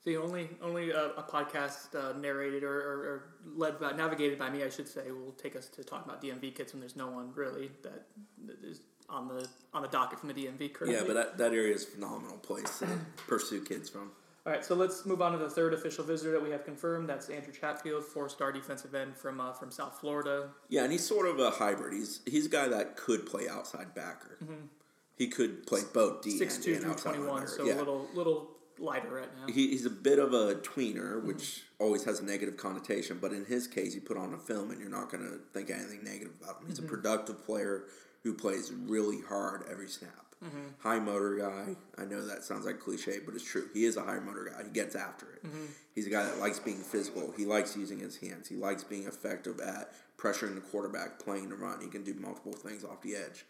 See, 0.04 0.18
only 0.18 0.52
only 0.62 0.92
a, 0.92 1.06
a 1.18 1.24
podcast 1.24 1.96
uh, 1.96 2.16
narrated 2.20 2.64
or, 2.64 2.78
or, 2.80 2.98
or 3.08 3.24
led 3.56 3.80
by, 3.80 3.92
navigated 3.94 4.38
by 4.38 4.52
me, 4.52 4.64
I 4.64 4.70
should 4.70 4.88
say, 4.88 5.10
will 5.10 5.32
take 5.32 5.56
us 5.56 5.68
to 5.70 5.84
talk 5.84 6.06
about 6.06 6.22
DMV 6.22 6.54
kids 6.54 6.74
when 6.74 6.80
there's 6.80 6.96
no 6.96 7.08
one 7.08 7.32
really 7.34 7.72
that 7.82 8.06
that 8.46 8.64
is 8.64 8.82
on 9.10 9.28
the 9.28 9.48
on 9.74 9.82
the 9.82 9.88
docket 9.88 10.20
from 10.20 10.30
the 10.32 10.36
DMV 10.36 10.74
currently. 10.74 10.96
Yeah, 11.00 11.06
but 11.08 11.16
that, 11.16 11.38
that 11.40 11.54
area 11.54 11.74
is 11.74 11.86
a 11.86 11.88
phenomenal 11.88 12.38
place 12.38 12.78
to 12.80 12.88
pursue 13.26 13.64
kids 13.64 13.90
from. 13.90 14.12
All 14.46 14.54
right, 14.54 14.64
so 14.64 14.76
let's 14.76 15.08
move 15.08 15.24
on 15.24 15.32
to 15.32 15.40
the 15.40 15.50
third 15.50 15.74
official 15.74 16.04
visitor 16.04 16.32
that 16.34 16.44
we 16.44 16.52
have 16.52 16.64
confirmed. 16.64 17.10
That's 17.10 17.30
Andrew 17.30 17.52
Chatfield, 17.52 18.04
four-star 18.06 18.52
defensive 18.52 18.94
end 18.94 19.18
from 19.18 19.42
uh, 19.42 19.54
from 19.54 19.72
South 19.72 20.00
Florida. 20.00 20.50
Yeah, 20.70 20.84
and 20.84 20.92
he's 20.92 21.06
sort 21.06 21.28
of 21.28 21.40
a 21.40 21.50
hybrid. 21.50 21.94
He's 21.94 22.22
he's 22.28 22.46
a 22.46 22.50
guy 22.50 22.68
that 22.68 22.96
could 22.96 23.26
play 23.26 23.50
outside 23.50 23.96
backer. 23.96 24.38
Mm-hmm. 24.44 24.68
He 25.16 25.30
could 25.30 25.66
play 25.66 25.82
both 25.94 26.22
D 26.22 26.38
Six 26.38 26.58
and, 26.58 26.64
two 26.64 26.76
through 26.76 26.94
twenty 26.94 27.24
one, 27.24 27.48
so 27.48 27.66
yeah. 27.66 27.74
a 27.74 27.78
little 27.78 28.08
little 28.14 28.52
lighter 28.78 29.10
right 29.10 29.30
now. 29.40 29.52
he, 29.52 29.70
he's 29.70 29.86
a 29.86 29.90
bit 29.90 30.20
of 30.20 30.34
a 30.34 30.56
tweener, 30.56 31.16
mm-hmm. 31.16 31.28
which 31.28 31.64
always 31.80 32.04
has 32.04 32.20
a 32.20 32.26
negative 32.26 32.58
connotation. 32.58 33.18
But 33.20 33.32
in 33.32 33.46
his 33.46 33.68
case, 33.68 33.96
you 33.96 34.02
put 34.02 34.18
on 34.18 34.34
a 34.34 34.38
film 34.38 34.70
and 34.70 34.80
you're 34.80 34.90
not 34.90 35.10
going 35.10 35.24
to 35.24 35.40
think 35.54 35.72
anything 35.72 36.04
negative 36.04 36.34
about 36.42 36.62
him. 36.62 36.68
He's 36.68 36.78
a 36.78 36.82
mm-hmm. 36.82 36.92
productive 36.92 37.44
player 37.46 37.86
who 38.24 38.34
plays 38.34 38.72
really 38.72 39.22
hard 39.22 39.64
every 39.72 39.88
snap. 39.88 40.25
Mm-hmm. 40.46 40.88
High 40.88 41.00
motor 41.00 41.36
guy. 41.36 41.76
I 42.02 42.06
know 42.06 42.26
that 42.26 42.44
sounds 42.44 42.66
like 42.66 42.80
cliche, 42.80 43.20
but 43.26 43.36
it's 43.36 43.44
true. 43.44 43.68
He 43.74 43.86
is 43.86 43.98
a 43.98 44.02
high 44.02 44.20
motor 44.20 44.52
guy. 44.52 44.64
He 44.64 44.70
gets 44.70 44.96
after 44.96 45.26
it. 45.34 45.46
Mm-hmm. 45.46 45.66
He's 45.94 46.08
a 46.08 46.10
guy 46.10 46.24
that 46.24 46.40
likes 46.40 46.60
being 46.60 46.78
physical. 46.78 47.34
He 47.36 47.46
likes 47.46 47.76
using 47.76 48.00
his 48.00 48.18
hands. 48.18 48.48
He 48.48 48.56
likes 48.56 48.84
being 48.84 49.08
effective 49.08 49.60
at 49.60 49.92
pressuring 50.18 50.56
the 50.56 50.62
quarterback, 50.62 51.20
playing 51.20 51.50
the 51.50 51.56
run. 51.56 51.82
He 51.82 51.88
can 51.88 52.04
do 52.04 52.14
multiple 52.14 52.54
things 52.54 52.84
off 52.84 53.02
the 53.02 53.16
edge. 53.16 53.46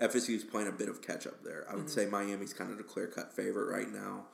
FSU 0.00 0.36
is 0.36 0.44
playing 0.44 0.68
a 0.68 0.72
bit 0.72 0.88
of 0.88 1.02
catch 1.02 1.26
up 1.26 1.42
there. 1.42 1.66
I 1.68 1.74
would 1.74 1.86
mm-hmm. 1.86 1.88
say 1.88 2.06
Miami's 2.06 2.52
kind 2.52 2.70
of 2.70 2.78
the 2.78 2.84
clear 2.84 3.08
cut 3.08 3.32
favorite 3.34 3.70
right 3.70 3.92
now. 3.92 4.26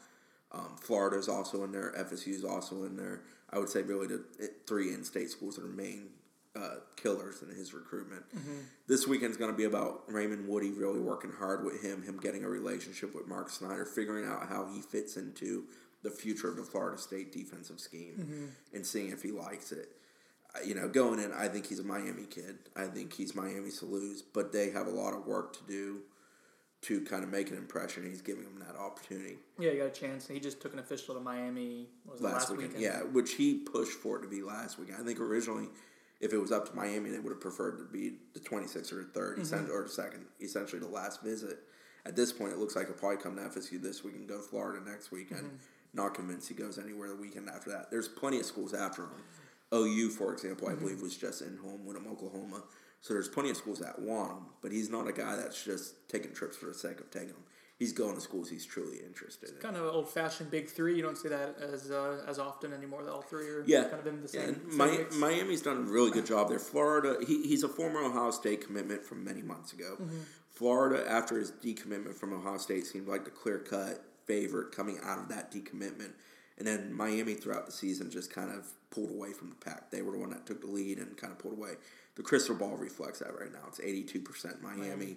Um, 0.53 0.77
Florida's 0.81 1.29
also 1.29 1.65
in 1.65 1.73
there. 1.73 1.93
FSU's 1.99 2.45
also 2.45 2.85
in 2.85 2.97
there. 2.97 3.23
I 3.51 3.59
would 3.59 3.69
say 3.69 3.83
really 3.83 4.07
the 4.07 4.25
three 4.67 4.93
in-state 4.93 5.31
schools 5.31 5.59
are 5.59 5.63
the 5.63 5.69
main 5.69 6.11
uh, 6.57 6.77
killers 6.97 7.43
in 7.43 7.49
his 7.55 7.75
recruitment. 7.75 8.23
This 8.87 9.07
weekend's 9.07 9.37
going 9.37 9.51
to 9.51 9.57
be 9.57 9.65
about 9.65 10.03
Raymond 10.09 10.49
Woodie 10.49 10.71
really 10.71 11.01
working 11.01 11.33
hard 11.33 11.65
with 11.65 11.83
him, 11.83 12.03
him 12.03 12.19
getting 12.19 12.45
a 12.45 12.49
relationship 12.49 13.15
with 13.15 13.27
Mark 13.27 13.51
Snyder, 13.51 13.85
figuring 13.85 14.27
out 14.27 14.49
how 14.49 14.67
he 14.73 14.81
fits 14.81 15.17
into 15.17 15.65
the 16.03 16.11
future 16.11 16.49
of 16.49 16.57
the 16.57 16.63
Florida 16.63 17.01
State 17.01 17.33
defensive 17.33 17.81
scheme, 17.81 18.53
and 18.73 18.87
seeing 18.87 19.11
if 19.11 19.23
he 19.23 19.31
likes 19.33 19.73
it. 19.73 19.89
Uh, 20.55 20.61
You 20.65 20.75
know, 20.75 20.89
going 20.89 21.19
in, 21.19 21.33
I 21.33 21.49
think 21.49 21.67
he's 21.67 21.81
a 21.81 21.85
Miami 21.85 22.27
kid. 22.29 22.59
I 22.77 22.87
think 22.87 23.13
he's 23.13 23.35
Miami's 23.35 23.79
to 23.81 23.87
lose, 23.87 24.23
but 24.23 24.53
they 24.53 24.71
have 24.71 24.87
a 24.87 24.91
lot 24.91 25.15
of 25.15 25.27
work 25.27 25.55
to 25.55 25.65
do 25.67 26.01
to 26.83 27.01
kind 27.01 27.25
of 27.25 27.31
make 27.31 27.51
an 27.51 27.57
impression. 27.57 28.05
He's 28.05 28.21
giving 28.21 28.45
them 28.45 28.59
that 28.59 28.77
opportunity 28.77 29.39
Yeah, 29.59 29.71
you 29.71 29.79
got 29.79 29.87
a 29.87 29.91
chance. 29.91 30.29
He 30.29 30.39
just 30.39 30.61
took 30.61 30.75
an 30.75 30.79
official 30.79 31.15
to 31.15 31.21
Miami. 31.21 31.89
Last, 32.07 32.21
last, 32.21 32.51
weekend. 32.51 32.75
weekend? 32.75 32.83
Yeah, 32.83 33.01
which 33.11 33.33
he 33.35 33.55
pushed 33.55 33.93
for 33.99 34.19
it 34.19 34.23
to 34.23 34.29
be 34.29 34.43
last 34.43 34.79
weekend. 34.79 34.99
I 35.01 35.05
think 35.05 35.19
originally, 35.19 35.69
if 36.25 36.33
it 36.33 36.39
was 36.39 36.51
up 36.51 36.67
to 36.71 36.75
Miami, 36.75 37.11
they 37.11 37.19
would 37.19 37.33
have 37.33 37.41
preferred 37.41 37.79
to 37.79 37.85
be 37.85 38.15
the 38.33 38.41
26th 38.41 38.93
or 38.93 39.05
3rd, 39.05 39.41
essen- 39.41 39.69
or 39.71 39.83
the 39.83 39.85
mm-hmm. 39.85 39.89
second, 39.89 40.25
essentially 40.41 40.81
the 40.81 40.89
last 40.89 41.23
visit. 41.23 41.59
At 42.07 42.17
this 42.17 42.33
point, 42.33 42.53
it 42.53 42.59
looks 42.59 42.75
like 42.75 42.87
he'll 42.87 42.97
probably 42.97 43.19
come 43.19 43.37
to 43.37 43.43
FSU 43.43 43.81
this 43.81 44.03
week 44.03 44.15
and 44.15 44.27
go 44.27 44.39
to 44.39 44.43
Florida 44.43 44.83
next 44.89 45.13
weekend. 45.13 45.43
Mm-hmm. 45.43 45.57
Not 45.93 46.15
convinced 46.15 46.49
he 46.49 46.55
goes 46.55 46.79
anywhere 46.79 47.09
the 47.09 47.15
weekend 47.15 47.51
after 47.51 47.71
that. 47.71 47.91
There's 47.91 48.09
plenty 48.09 48.41
of 48.41 48.47
schools 48.47 48.73
after 48.73 49.03
him. 49.03 49.11
OU, 49.73 50.11
for 50.11 50.33
example, 50.33 50.67
I 50.67 50.73
mm-hmm. 50.73 50.81
believe 50.81 51.03
was 51.03 51.17
just 51.17 51.43
in 51.43 51.59
home 51.59 51.85
with 51.85 51.97
him, 51.97 52.07
Oklahoma. 52.11 52.63
So 53.03 53.13
there's 53.13 53.29
plenty 53.29 53.51
of 53.51 53.59
schools 53.59 53.81
that 53.81 53.99
want 53.99 54.33
him, 54.33 54.47
but 54.63 54.73
he's 54.73 54.89
not 54.89 55.07
a 55.07 55.13
guy 55.13 55.37
that's 55.37 55.63
just 55.63 56.09
taking 56.09 56.33
trips 56.33 56.57
for 56.57 56.67
the 56.67 56.75
sake 56.75 57.01
of 57.01 57.11
taking 57.11 57.29
them. 57.29 57.45
He's 57.77 57.93
going 57.93 58.15
to 58.15 58.21
schools 58.21 58.49
he's 58.49 58.65
truly 58.65 58.99
interested 59.05 59.51
in. 59.51 59.57
Kind 59.57 59.77
of 59.77 59.93
old 59.93 60.09
fashioned 60.09 60.49
big 60.51 60.71
three. 60.71 60.95
You 60.97 61.03
don't 61.03 61.19
see 61.19 61.29
that 61.29 61.57
as 61.61 61.91
uh, 61.91 62.25
as 62.27 62.39
often 62.39 62.73
anymore. 62.73 63.03
The 63.03 63.13
all 63.13 63.23
three 63.23 63.49
are 63.49 63.65
Yeah. 63.67 63.85
kind 63.85 63.99
of 64.01 64.07
in 64.07 64.23
the 64.23 64.29
same. 64.29 64.71
same 64.71 65.07
Miami's 65.19 65.63
done 65.63 65.79
a 65.79 65.81
really 65.81 66.13
good 66.13 66.25
job 66.27 66.49
there. 66.49 66.61
Florida, 66.61 67.17
he, 67.27 67.43
he's 67.49 67.65
a 67.65 67.69
former 67.69 68.01
Ohio 68.01 68.31
State 68.31 68.65
commitment 68.65 69.05
from 69.05 69.25
many 69.25 69.43
months 69.43 69.73
ago. 69.73 69.97
Mm-hmm. 70.01 70.19
Florida, 70.51 71.05
after 71.11 71.37
his 71.37 71.51
decommitment 71.51 72.15
from 72.15 72.33
Ohio 72.33 72.59
State, 72.59 72.87
seemed 72.87 73.09
like 73.09 73.25
the 73.25 73.31
clear 73.33 73.59
cut 73.59 74.05
favorite 74.25 74.71
coming 74.71 74.99
out 75.03 75.19
of 75.19 75.29
that 75.29 75.51
decommitment. 75.51 76.13
And 76.57 76.67
then 76.67 76.93
Miami 76.93 77.35
throughout 77.35 77.67
the 77.67 77.73
season 77.73 78.09
just 78.09 78.33
kind 78.33 78.51
of 78.53 78.69
pulled 78.91 79.11
away 79.11 79.33
from 79.33 79.49
the 79.51 79.57
pack. 79.57 79.91
They 79.91 80.01
were 80.03 80.13
the 80.13 80.19
one 80.19 80.31
that 80.31 80.47
took 80.47 80.61
the 80.61 80.69
lead 80.69 80.99
and 80.99 81.17
kind 81.17 81.33
of 81.33 81.41
pulled 81.41 81.59
away. 81.59 81.73
The 82.15 82.23
crystal 82.23 82.55
ball 82.55 82.77
reflects 82.77 83.19
that 83.19 83.37
right 83.37 83.53
now. 83.53 83.65
It's 83.67 83.81
82% 83.81 84.63
Miami. 84.63 85.17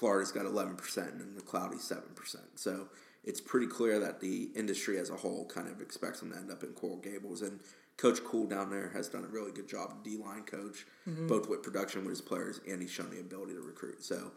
Florida's 0.00 0.32
got 0.32 0.46
11% 0.46 0.96
and 1.20 1.36
the 1.36 1.42
cloudy 1.42 1.76
7%. 1.76 2.00
So 2.54 2.88
it's 3.22 3.38
pretty 3.38 3.66
clear 3.66 3.98
that 4.00 4.18
the 4.18 4.48
industry 4.56 4.98
as 4.98 5.10
a 5.10 5.14
whole 5.14 5.44
kind 5.44 5.68
of 5.68 5.82
expects 5.82 6.20
them 6.20 6.32
to 6.32 6.38
end 6.38 6.50
up 6.50 6.62
in 6.62 6.70
Coral 6.70 6.96
Gables. 6.96 7.42
And 7.42 7.60
Coach 7.98 8.24
Cool 8.24 8.46
down 8.46 8.70
there 8.70 8.88
has 8.94 9.10
done 9.10 9.24
a 9.24 9.26
really 9.26 9.52
good 9.52 9.68
job, 9.68 10.02
D 10.02 10.16
line 10.16 10.44
coach, 10.44 10.86
both 11.28 11.50
with 11.50 11.62
production 11.62 12.00
with 12.00 12.12
his 12.12 12.22
players 12.22 12.62
and 12.66 12.80
he's 12.80 12.90
shown 12.90 13.10
the 13.10 13.20
ability 13.20 13.52
to 13.52 13.60
recruit. 13.60 14.02
So, 14.02 14.32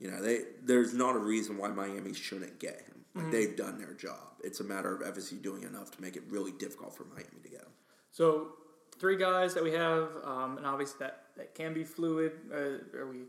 you 0.00 0.10
know, 0.10 0.20
they 0.20 0.40
there's 0.64 0.94
not 0.94 1.14
a 1.14 1.20
reason 1.20 1.58
why 1.58 1.68
Miami 1.68 2.12
shouldn't 2.12 2.58
get 2.58 2.80
him. 2.80 3.04
Like 3.14 3.30
they've 3.30 3.56
done 3.56 3.78
their 3.78 3.94
job. 3.94 4.40
It's 4.42 4.58
a 4.58 4.64
matter 4.64 4.92
of 4.92 5.14
FSU 5.14 5.40
doing 5.40 5.62
enough 5.62 5.92
to 5.92 6.02
make 6.02 6.16
it 6.16 6.24
really 6.28 6.50
difficult 6.50 6.96
for 6.96 7.04
Miami 7.04 7.40
to 7.44 7.48
get 7.48 7.60
him. 7.60 7.72
So 8.10 8.54
three 8.98 9.16
guys 9.16 9.54
that 9.54 9.62
we 9.62 9.70
have, 9.74 10.08
um, 10.24 10.56
and 10.56 10.66
obviously 10.66 10.96
that, 10.98 11.26
that 11.36 11.54
can 11.54 11.72
be 11.72 11.84
fluid. 11.84 12.32
Uh, 12.52 12.98
are 12.98 13.08
we 13.08 13.26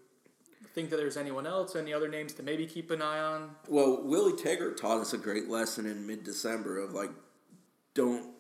think 0.76 0.90
that 0.92 0.98
there's 0.98 1.18
anyone 1.18 1.48
else? 1.48 1.76
Any 1.76 1.94
other 1.94 2.10
names 2.10 2.34
to 2.34 2.44
maybe 2.44 2.68
keep 2.68 2.92
an 2.92 3.02
eye 3.02 3.20
on? 3.20 3.56
Well, 3.68 4.04
Willie 4.04 4.36
Taggart 4.36 4.78
taught 4.78 5.00
us 5.00 5.14
a 5.14 5.18
great 5.18 5.50
lesson 5.50 5.86
in 5.86 6.06
mid 6.06 6.24
December 6.24 6.80
of 6.80 6.94
like 6.94 7.10
don't 7.96 8.34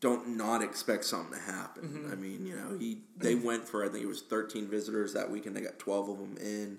don't 0.00 0.36
not 0.36 0.62
expect 0.62 1.04
something 1.04 1.38
to 1.38 1.44
happen. 1.44 1.82
Mm-hmm. 1.84 2.12
I 2.12 2.14
mean, 2.16 2.46
you 2.46 2.56
know, 2.56 2.76
he 2.76 3.02
they 3.16 3.36
went 3.36 3.68
for 3.68 3.84
I 3.84 3.88
think 3.88 4.02
it 4.02 4.08
was 4.08 4.22
thirteen 4.22 4.66
visitors 4.66 5.12
that 5.12 5.30
weekend. 5.30 5.54
They 5.54 5.60
got 5.60 5.78
twelve 5.78 6.08
of 6.08 6.18
them 6.18 6.36
in. 6.40 6.78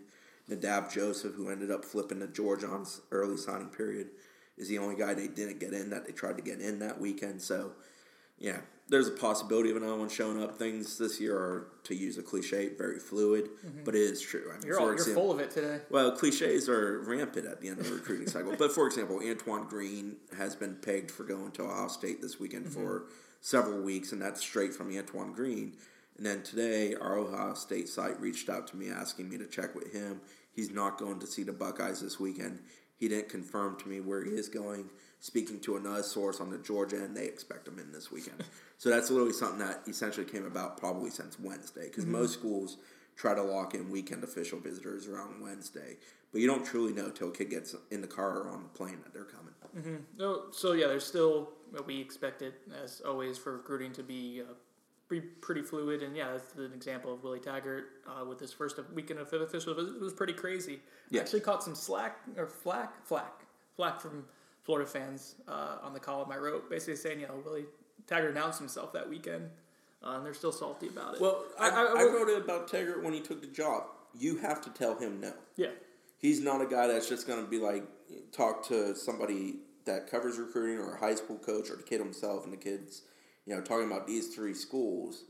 Nadab 0.50 0.92
Joseph, 0.92 1.36
who 1.36 1.50
ended 1.50 1.72
up 1.72 1.86
flipping 1.86 2.20
to 2.20 2.28
George 2.28 2.66
on 2.66 2.86
early 3.12 3.38
signing 3.38 3.70
period, 3.70 4.10
is 4.58 4.68
the 4.68 4.78
only 4.78 4.96
guy 4.96 5.14
they 5.14 5.30
didn't 5.30 5.60
get 5.60 5.72
in 5.72 5.90
that 5.92 6.06
they 6.06 6.12
tried 6.12 6.36
to 6.36 6.44
get 6.44 6.60
in 6.60 6.80
that 6.80 7.00
weekend. 7.00 7.42
So, 7.42 7.72
yeah, 8.38 8.60
there's 8.90 9.08
a 9.08 9.12
possibility 9.12 9.72
of 9.72 9.78
another 9.78 9.96
one 9.96 10.10
showing 10.10 10.42
up. 10.42 10.58
Things 10.58 10.98
this 10.98 11.20
year 11.20 11.38
are, 11.38 11.68
to 11.86 11.96
use 11.96 12.18
a 12.18 12.22
cliche, 12.22 12.70
very 12.78 13.00
fluid, 13.00 13.50
mm-hmm. 13.66 13.84
but 13.84 13.96
it 13.96 14.02
is 14.02 14.22
true. 14.22 14.52
I 14.52 14.58
mean, 14.58 14.68
You're 14.68 14.80
all, 14.80 14.88
you're 14.88 15.06
full 15.06 15.32
of 15.32 15.40
it 15.40 15.52
today. 15.52 15.80
well, 15.90 16.12
cliches 16.12 16.68
are 16.68 17.00
rampant 17.02 17.46
at 17.46 17.62
the 17.62 17.70
end 17.70 17.80
of 17.80 17.86
the 17.88 17.94
recruiting 17.94 18.28
cycle. 18.28 18.56
But 18.58 18.72
for 18.72 18.86
example, 18.88 19.22
Antoine 19.28 19.68
Green 19.68 20.18
has 20.38 20.56
been 20.56 20.76
pegged 20.76 21.12
for 21.12 21.24
going 21.24 21.52
to 21.54 21.64
Ohio 21.64 21.88
State 21.88 22.22
this 22.22 22.40
weekend 22.40 22.66
mm-hmm. 22.66 22.82
for 22.82 23.06
several 23.42 23.82
weeks, 23.82 24.12
and 24.12 24.22
that's 24.22 24.42
straight 24.42 24.74
from 24.74 24.96
Antoine 24.96 25.34
Green. 25.34 25.76
And 26.18 26.26
then 26.26 26.44
today, 26.44 26.94
our 26.94 27.18
Ohio 27.18 27.54
State 27.56 27.90
site 27.90 28.20
reached 28.20 28.50
out 28.50 28.68
to 28.68 28.78
me 28.78 28.90
asking 28.90 29.30
me 29.30 29.38
to 29.38 29.48
check 29.48 29.74
with 29.74 29.92
him. 29.92 30.22
He's 30.52 30.70
not 30.70 31.00
going 31.00 31.20
to 31.20 31.28
see 31.28 31.44
the 31.44 31.54
Buckeyes 31.54 32.02
this 32.02 32.20
weekend. 32.20 32.60
He 32.96 33.08
didn't 33.08 33.30
confirm 33.30 33.78
to 33.80 33.88
me 33.90 34.00
where 34.00 34.24
he 34.24 34.32
is 34.32 34.48
going. 34.48 34.90
Speaking 35.20 35.60
to 35.62 35.78
another 35.78 36.04
source 36.04 36.40
on 36.40 36.50
the 36.50 36.58
Georgia 36.58 36.98
end, 36.98 37.18
they 37.18 37.26
expect 37.26 37.68
him 37.68 37.80
in 37.80 37.92
this 37.92 38.12
weekend. 38.12 38.44
So 38.84 38.90
that's 38.90 39.10
literally 39.10 39.32
something 39.32 39.60
that 39.60 39.80
essentially 39.88 40.26
came 40.26 40.46
about 40.46 40.78
probably 40.78 41.10
since 41.10 41.40
Wednesday, 41.40 41.86
because 41.86 42.06
most 42.06 42.34
schools 42.34 42.76
try 43.16 43.34
to 43.34 43.42
lock 43.42 43.74
in 43.76 43.90
weekend 43.90 44.26
official 44.26 44.60
visitors 44.60 45.08
around 45.08 45.42
Wednesday. 45.42 45.96
But 46.34 46.42
you 46.42 46.48
don't 46.48 46.66
truly 46.66 46.92
know 46.92 47.10
till 47.10 47.30
a 47.30 47.32
kid 47.32 47.50
gets 47.50 47.74
in 47.92 48.02
the 48.02 48.08
car 48.08 48.40
or 48.40 48.50
on 48.50 48.62
the 48.62 48.68
plane 48.68 48.98
that 49.06 49.14
they're 49.14 49.24
coming. 49.24 50.04
No, 50.18 50.52
so 50.52 50.74
yeah, 50.74 50.88
there's 50.88 51.08
still 51.08 51.52
what 51.72 51.88
we 51.88 52.02
it 52.42 52.56
as 52.84 53.02
always 53.08 53.38
for 53.38 53.54
recruiting 53.54 53.94
to 53.94 54.04
be 54.04 54.42
uh, 54.42 54.52
pretty, 55.08 55.28
pretty 55.40 55.62
fluid, 55.62 56.04
and 56.04 56.14
yeah, 56.14 56.34
that's 56.34 56.54
an 56.56 56.74
example 56.76 57.14
of 57.14 57.24
Willie 57.24 57.40
Taggart 57.40 57.86
uh, 58.06 58.26
with 58.26 58.42
his 58.42 58.52
first 58.52 58.78
weekend 58.94 59.18
of 59.18 59.32
official. 59.32 59.72
It 59.72 59.78
was, 59.78 59.96
it 59.96 60.02
was 60.02 60.12
pretty 60.12 60.34
crazy. 60.34 60.82
Yeah. 61.10 61.22
Actually, 61.22 61.40
caught 61.40 61.64
some 61.64 61.74
slack 61.74 62.18
or 62.36 62.48
flack, 62.48 63.06
flack, 63.06 63.46
flack 63.78 64.02
from 64.02 64.26
Florida 64.64 64.90
fans 64.90 65.36
uh, 65.48 65.78
on 65.82 65.94
the 65.94 66.02
column 66.02 66.34
I 66.34 66.38
wrote, 66.38 66.70
basically 66.70 66.98
saying, 66.98 67.22
you 67.22 67.28
know, 67.28 67.42
Willie 67.46 67.64
Taggart 68.08 68.32
announced 68.32 68.60
himself 68.60 68.94
that 68.94 69.10
weekend, 69.10 69.50
uh, 70.04 70.12
and 70.18 70.26
they're 70.26 70.34
still 70.34 70.52
salty 70.52 70.88
about 70.88 71.16
it. 71.16 71.22
Well, 71.22 71.44
I, 71.60 71.70
I- 71.70 71.84
I 71.84 72.00
I, 72.02 72.04
wrote 72.04 72.30
it 72.30 72.42
about 72.44 72.68
Taggart 72.68 73.04
when 73.04 73.14
he 73.14 73.20
took 73.20 73.42
the 73.42 73.48
job. 73.48 73.84
You 74.18 74.38
have 74.38 74.62
to 74.62 74.70
tell 74.70 74.96
him 74.98 75.20
no. 75.22 75.34
yeah, 75.56 75.70
He's 76.20 76.40
not 76.40 76.62
a 76.62 76.66
guy 76.66 76.88
that's 76.88 77.10
just 77.10 77.26
going 77.28 77.44
to 77.44 77.50
be 77.50 77.58
like 77.60 77.84
talk 78.32 78.68
to 78.68 78.96
somebody 78.96 79.56
that 79.86 80.10
covers 80.10 80.38
recruiting 80.38 80.78
or 80.78 80.96
a 80.96 81.00
high 81.00 81.16
school 81.16 81.38
coach 81.38 81.70
or 81.70 81.76
the 81.76 81.84
kid 81.84 82.00
himself 82.00 82.44
and 82.46 82.54
the 82.54 82.58
kids, 82.58 83.02
you 83.46 83.56
know, 83.56 83.62
talking 83.62 83.88
about 83.88 84.06
these 84.08 84.34
three 84.34 84.54
schools. 84.54 85.24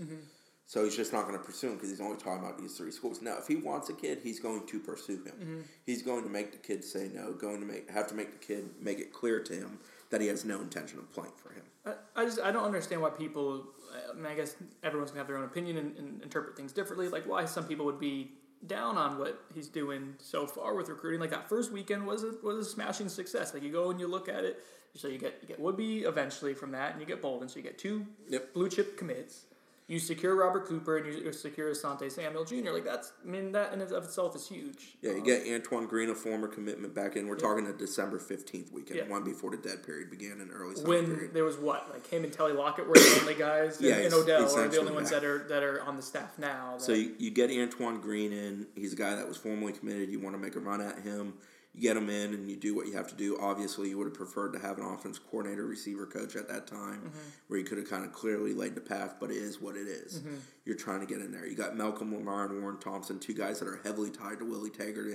So 0.68 0.84
he's 0.84 0.96
just 0.96 1.12
not 1.14 1.28
going 1.28 1.38
to 1.38 1.44
pursue 1.44 1.68
him 1.70 1.76
because 1.76 1.90
he's 1.90 2.02
only 2.02 2.18
talking 2.18 2.44
about 2.44 2.58
these 2.60 2.76
three 2.78 2.92
schools. 2.92 3.22
Now, 3.22 3.38
if 3.38 3.48
he 3.48 3.56
wants 3.56 3.90
a 3.90 3.94
kid, 3.94 4.20
he's 4.24 4.40
going 4.40 4.66
to 4.68 4.80
pursue 4.80 5.24
him. 5.24 5.64
He's 5.86 6.02
going 6.04 6.24
to 6.24 6.30
make 6.30 6.52
the 6.52 6.58
kid 6.58 6.84
say 6.84 7.10
no. 7.14 7.34
Going 7.34 7.60
to 7.62 7.66
make 7.66 7.90
have 7.90 8.08
to 8.08 8.16
make 8.16 8.40
the 8.40 8.46
kid 8.46 8.70
make 8.82 9.00
it 9.00 9.12
clear 9.14 9.40
to 9.42 9.54
him 9.54 9.80
that 10.14 10.22
he 10.22 10.28
has 10.28 10.46
no 10.46 10.62
intention 10.62 11.00
of 11.00 11.12
playing 11.12 11.34
for 11.36 11.52
him. 11.54 11.64
I, 11.88 12.22
I 12.22 12.26
just 12.26 12.40
I 12.40 12.52
don't 12.52 12.64
understand 12.64 13.02
why 13.02 13.10
people. 13.10 13.66
I 14.12 14.16
mean, 14.16 14.28
I 14.28 14.36
guess 14.36 14.56
everyone's 14.84 15.10
gonna 15.10 15.22
have 15.22 15.28
their 15.28 15.38
own 15.38 15.44
opinion 15.46 15.78
and, 15.78 15.98
and 15.98 16.22
interpret 16.22 16.56
things 16.56 16.72
differently. 16.72 17.10
Like 17.10 17.28
why 17.28 17.46
some 17.46 17.66
people 17.66 17.86
would 17.88 18.00
be 18.00 18.32
down 18.68 18.96
on 18.96 19.18
what 19.18 19.44
he's 19.56 19.68
doing 19.68 20.14
so 20.20 20.46
far 20.46 20.76
with 20.76 20.88
recruiting. 20.88 21.20
Like 21.20 21.32
that 21.32 21.50
first 21.50 21.72
weekend 21.72 22.06
was 22.06 22.24
a, 22.24 22.34
was 22.44 22.68
a 22.68 22.70
smashing 22.70 23.10
success. 23.10 23.56
Like 23.56 23.64
you 23.64 23.72
go 23.72 23.90
and 23.90 24.00
you 24.00 24.08
look 24.08 24.30
at 24.30 24.44
it. 24.46 24.64
So 24.96 25.08
you 25.08 25.18
get 25.18 25.40
you 25.42 25.48
get 25.48 25.60
Woodbey 25.60 26.08
eventually 26.08 26.54
from 26.54 26.72
that, 26.74 26.92
and 26.92 27.02
you 27.02 27.08
get 27.08 27.20
Bolden. 27.24 27.50
So 27.50 27.58
you 27.58 27.64
get 27.64 27.80
two 27.80 28.06
Yep. 28.30 28.54
blue 28.54 28.70
chip 28.70 28.98
commits. 28.98 29.46
You 29.88 30.00
secure 30.00 30.36
Robert 30.36 30.66
Cooper 30.66 30.98
and 30.98 31.06
you 31.06 31.34
secure 31.34 31.70
Asante 31.72 32.10
Samuel 32.10 32.46
Jr. 32.46 32.72
Like 32.72 32.86
that's 32.86 33.12
I 33.24 33.30
mean 33.30 33.52
that 33.52 33.74
in 33.74 33.82
and 33.82 33.92
of 33.92 34.06
itself 34.06 34.36
is 34.36 34.48
huge. 34.48 34.96
Yeah, 35.02 35.12
you 35.12 35.18
um, 35.18 35.24
get 35.24 35.46
Antoine 35.48 35.88
Green, 35.88 36.10
a 36.10 36.16
former 36.16 36.48
commitment 36.48 36.96
back 36.96 37.16
in. 37.18 37.28
We're 37.28 37.36
talking 37.36 37.66
the 37.66 37.74
December 37.74 38.18
fifteenth 38.20 38.72
weekend, 38.72 39.00
Yeah. 39.00 39.08
one 39.10 39.24
before 39.24 39.52
the 39.52 39.58
dead 39.58 39.84
period 39.86 40.10
began 40.10 40.40
in 40.40 40.50
early 40.52 40.76
summer 40.76 40.88
when 40.88 41.06
period. 41.06 41.34
there 41.34 41.44
was 41.44 41.58
what 41.58 41.90
like 41.92 42.08
him 42.08 42.24
and 42.24 42.32
Telly 42.32 42.54
Lockette 42.54 42.88
were 42.88 42.94
the 42.94 43.18
only 43.22 43.34
guys, 43.38 43.78
and, 43.78 43.88
Yeah, 43.88 43.96
and 43.96 44.04
he's 44.06 44.14
Odell 44.14 44.58
are 44.58 44.68
the 44.70 44.80
only 44.80 44.94
ones 44.94 45.10
that 45.10 45.26
are 45.26 45.40
that 45.50 45.64
are 45.64 45.82
on 45.84 45.98
the 45.98 46.02
staff 46.02 46.40
now. 46.40 46.76
So 46.78 46.94
you, 46.94 47.14
you 47.20 47.30
get 47.32 47.52
Antoine 47.52 48.00
Green 48.00 48.32
in. 48.32 48.68
He's 48.76 48.94
a 48.94 48.98
guy 48.98 49.16
that 49.16 49.28
was 49.28 49.38
formally 49.38 49.74
committed. 49.74 50.10
You 50.10 50.20
want 50.22 50.36
to 50.36 50.40
make 50.42 50.56
a 50.56 50.60
run 50.60 50.80
at 50.80 51.00
him. 51.00 51.34
You 51.76 51.82
get 51.82 51.96
them 51.96 52.10
in, 52.10 52.34
and 52.36 52.48
you 52.50 52.56
do 52.56 52.76
what 52.76 52.86
you 52.86 52.94
have 52.94 53.08
to 53.08 53.16
do. 53.16 53.38
Obviously, 53.42 53.90
you 53.90 53.98
would 53.98 54.06
have 54.06 54.14
preferred 54.14 54.54
to 54.54 54.60
have 54.60 54.78
an 54.78 54.84
offense 54.86 55.18
coordinator, 55.18 55.66
receiver 55.66 56.06
coach 56.06 56.36
at 56.36 56.48
that 56.50 56.68
time, 56.68 57.02
Mm-hmm. 57.02 57.18
where 57.48 57.60
you 57.60 57.66
could 57.66 57.80
have 57.80 57.90
kind 57.90 58.06
of 58.06 58.12
clearly 58.12 58.54
laid 58.54 58.76
the 58.76 58.82
path. 58.82 59.16
But 59.20 59.32
it 59.32 59.38
is 59.38 59.60
what 59.60 59.76
it 59.76 59.88
is. 59.88 60.20
Mm-hmm. 60.20 60.36
You're 60.66 60.76
trying 60.76 61.00
to 61.00 61.08
get 61.08 61.18
in 61.20 61.32
there. 61.32 61.48
You 61.48 61.56
got 61.56 61.76
Malcolm 61.76 62.14
Lamar 62.14 62.46
and 62.46 62.62
Warren 62.62 62.80
Thompson, 62.80 63.20
two 63.20 63.34
guys 63.34 63.60
that 63.60 63.68
are 63.68 63.80
heavily 63.84 64.12
tied 64.12 64.40
to 64.40 64.46
Willie 64.46 64.70
Taggart. 64.70 65.08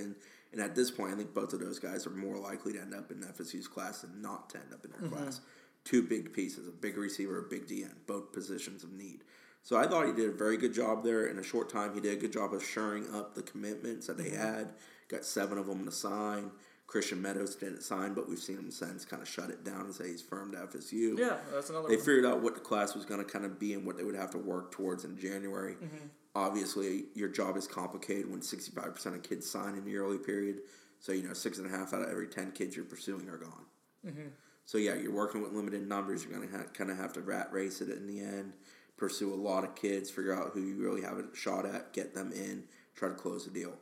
And 0.51 0.61
at 0.61 0.75
this 0.75 0.91
point, 0.91 1.13
I 1.13 1.15
think 1.15 1.33
both 1.33 1.53
of 1.53 1.59
those 1.61 1.79
guys 1.79 2.05
are 2.05 2.09
more 2.11 2.37
likely 2.37 2.73
to 2.73 2.81
end 2.81 2.93
up 2.93 3.09
in 3.11 3.21
FSU's 3.21 3.67
class 3.67 4.01
than 4.01 4.21
not 4.21 4.49
to 4.49 4.57
end 4.57 4.73
up 4.73 4.83
in 4.83 4.91
their 4.91 5.09
class. 5.09 5.41
Two 5.85 6.03
big 6.03 6.33
pieces, 6.33 6.67
a 6.67 6.71
big 6.71 6.97
receiver, 6.97 7.39
a 7.39 7.43
big 7.43 7.67
DN, 7.67 7.93
both 8.05 8.33
positions 8.33 8.83
of 8.83 8.91
need. 8.91 9.23
So 9.63 9.77
I 9.77 9.87
thought 9.87 10.07
he 10.07 10.11
did 10.13 10.27
a 10.29 10.33
very 10.33 10.57
good 10.57 10.73
job 10.73 11.03
there. 11.05 11.27
In 11.27 11.37
a 11.39 11.43
short 11.43 11.69
time, 11.69 11.93
he 11.93 12.01
did 12.01 12.17
a 12.17 12.21
good 12.21 12.33
job 12.33 12.53
of 12.53 12.63
shoring 12.63 13.05
up 13.13 13.33
the 13.35 13.43
commitments 13.43 14.07
that 14.07 14.17
they 14.17 14.29
had. 14.31 14.73
Got 15.09 15.25
seven 15.25 15.57
of 15.57 15.67
them 15.67 15.85
to 15.85 15.91
sign. 15.91 16.51
Christian 16.87 17.21
Meadows 17.21 17.55
didn't 17.55 17.83
sign, 17.83 18.13
but 18.15 18.27
we've 18.27 18.39
seen 18.39 18.57
him 18.57 18.71
since 18.71 19.05
kind 19.05 19.21
of 19.21 19.27
shut 19.27 19.51
it 19.51 19.63
down 19.63 19.81
and 19.81 19.93
say 19.93 20.07
he's 20.07 20.23
firm 20.23 20.51
to 20.53 20.57
FSU. 20.57 21.19
yeah, 21.19 21.37
that's 21.53 21.69
another 21.69 21.87
They 21.87 21.97
one. 21.97 22.03
figured 22.05 22.25
out 22.25 22.41
what 22.41 22.55
the 22.55 22.61
class 22.61 22.95
was 22.95 23.05
going 23.05 23.23
to 23.23 23.31
kind 23.31 23.45
of 23.45 23.59
be 23.59 23.73
and 23.73 23.85
what 23.85 23.95
they 23.97 24.03
would 24.03 24.15
have 24.15 24.31
to 24.31 24.39
work 24.39 24.71
towards 24.71 25.03
in 25.05 25.15
January. 25.17 25.73
Mm-hmm. 25.73 26.07
Obviously, 26.35 27.05
your 27.13 27.27
job 27.29 27.57
is 27.57 27.67
complicated 27.67 28.29
when 28.31 28.39
65% 28.39 29.05
of 29.07 29.21
kids 29.23 29.47
sign 29.49 29.75
in 29.75 29.83
the 29.85 29.97
early 29.97 30.17
period. 30.17 30.61
So, 30.99 31.11
you 31.11 31.27
know, 31.27 31.33
six 31.33 31.59
and 31.59 31.67
a 31.67 31.69
half 31.69 31.93
out 31.93 32.01
of 32.01 32.09
every 32.09 32.27
10 32.27 32.51
kids 32.53 32.75
you're 32.75 32.85
pursuing 32.85 33.29
are 33.29 33.37
gone. 33.37 33.65
Mm-hmm. 34.05 34.27
So, 34.65 34.77
yeah, 34.79 34.95
you're 34.95 35.13
working 35.13 35.41
with 35.43 35.51
limited 35.53 35.87
numbers. 35.87 36.23
You're 36.23 36.33
going 36.37 36.49
to 36.49 36.57
ha- 36.57 36.63
kind 36.73 36.89
of 36.89 36.97
have 36.97 37.13
to 37.13 37.21
rat 37.21 37.49
race 37.51 37.81
it 37.81 37.89
in 37.89 38.07
the 38.07 38.19
end, 38.19 38.53
pursue 38.97 39.31
a 39.31 39.35
lot 39.35 39.63
of 39.63 39.75
kids, 39.75 40.09
figure 40.09 40.33
out 40.33 40.51
who 40.53 40.61
you 40.61 40.75
really 40.77 41.01
have 41.01 41.17
a 41.17 41.25
shot 41.35 41.65
at, 41.65 41.93
get 41.93 42.13
them 42.15 42.31
in, 42.31 42.63
try 42.95 43.09
to 43.09 43.15
close 43.15 43.45
the 43.45 43.51
deal. 43.51 43.73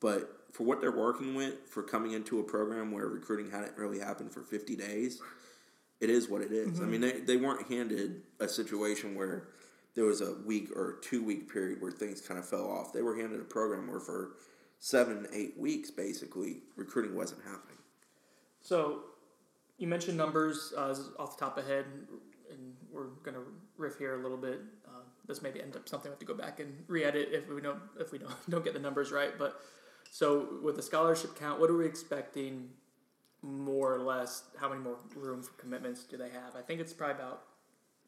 But 0.00 0.35
for 0.56 0.62
what 0.62 0.80
they're 0.80 0.90
working 0.90 1.34
with, 1.34 1.68
for 1.68 1.82
coming 1.82 2.12
into 2.12 2.40
a 2.40 2.42
program 2.42 2.90
where 2.90 3.06
recruiting 3.08 3.50
hadn't 3.50 3.76
really 3.76 3.98
happened 3.98 4.32
for 4.32 4.40
50 4.40 4.74
days, 4.74 5.20
it 6.00 6.08
is 6.08 6.30
what 6.30 6.40
it 6.40 6.50
is. 6.50 6.80
I 6.80 6.84
mean, 6.84 7.02
they, 7.02 7.20
they 7.20 7.36
weren't 7.36 7.68
handed 7.68 8.22
a 8.40 8.48
situation 8.48 9.14
where 9.14 9.48
there 9.94 10.04
was 10.04 10.22
a 10.22 10.34
week 10.46 10.70
or 10.74 10.98
two 11.02 11.22
week 11.22 11.52
period 11.52 11.82
where 11.82 11.92
things 11.92 12.22
kind 12.22 12.40
of 12.40 12.48
fell 12.48 12.70
off. 12.70 12.94
They 12.94 13.02
were 13.02 13.16
handed 13.16 13.38
a 13.38 13.44
program 13.44 13.90
where 13.90 14.00
for 14.00 14.32
seven, 14.78 15.26
eight 15.34 15.58
weeks, 15.58 15.90
basically, 15.90 16.62
recruiting 16.74 17.14
wasn't 17.14 17.42
happening. 17.42 17.76
So 18.62 19.00
you 19.76 19.86
mentioned 19.88 20.16
numbers 20.16 20.72
uh, 20.74 20.94
off 21.18 21.36
the 21.36 21.44
top 21.44 21.58
of 21.58 21.66
head, 21.66 21.84
and 22.50 22.74
we're 22.90 23.08
gonna 23.22 23.42
riff 23.76 23.98
here 23.98 24.18
a 24.18 24.22
little 24.22 24.38
bit. 24.38 24.60
Uh, 24.86 25.00
this 25.26 25.42
maybe 25.42 25.60
end 25.60 25.76
up 25.76 25.86
something 25.86 26.10
we 26.10 26.12
have 26.12 26.18
to 26.18 26.26
go 26.26 26.34
back 26.34 26.60
and 26.60 26.82
re-edit 26.88 27.28
if 27.32 27.48
we 27.48 27.60
don't 27.60 27.80
if 28.00 28.10
we 28.10 28.18
don't 28.18 28.32
don't 28.50 28.64
get 28.64 28.72
the 28.72 28.80
numbers 28.80 29.12
right. 29.12 29.38
But 29.38 29.60
so 30.10 30.58
with 30.62 30.76
the 30.76 30.82
scholarship 30.82 31.38
count, 31.38 31.60
what 31.60 31.70
are 31.70 31.76
we 31.76 31.86
expecting? 31.86 32.70
More 33.42 33.94
or 33.94 34.00
less, 34.00 34.44
how 34.58 34.68
many 34.68 34.80
more 34.80 34.96
room 35.14 35.42
for 35.42 35.52
commitments 35.52 36.04
do 36.04 36.16
they 36.16 36.30
have? 36.30 36.56
I 36.56 36.62
think 36.62 36.80
it's 36.80 36.92
probably 36.92 37.16
about 37.16 37.42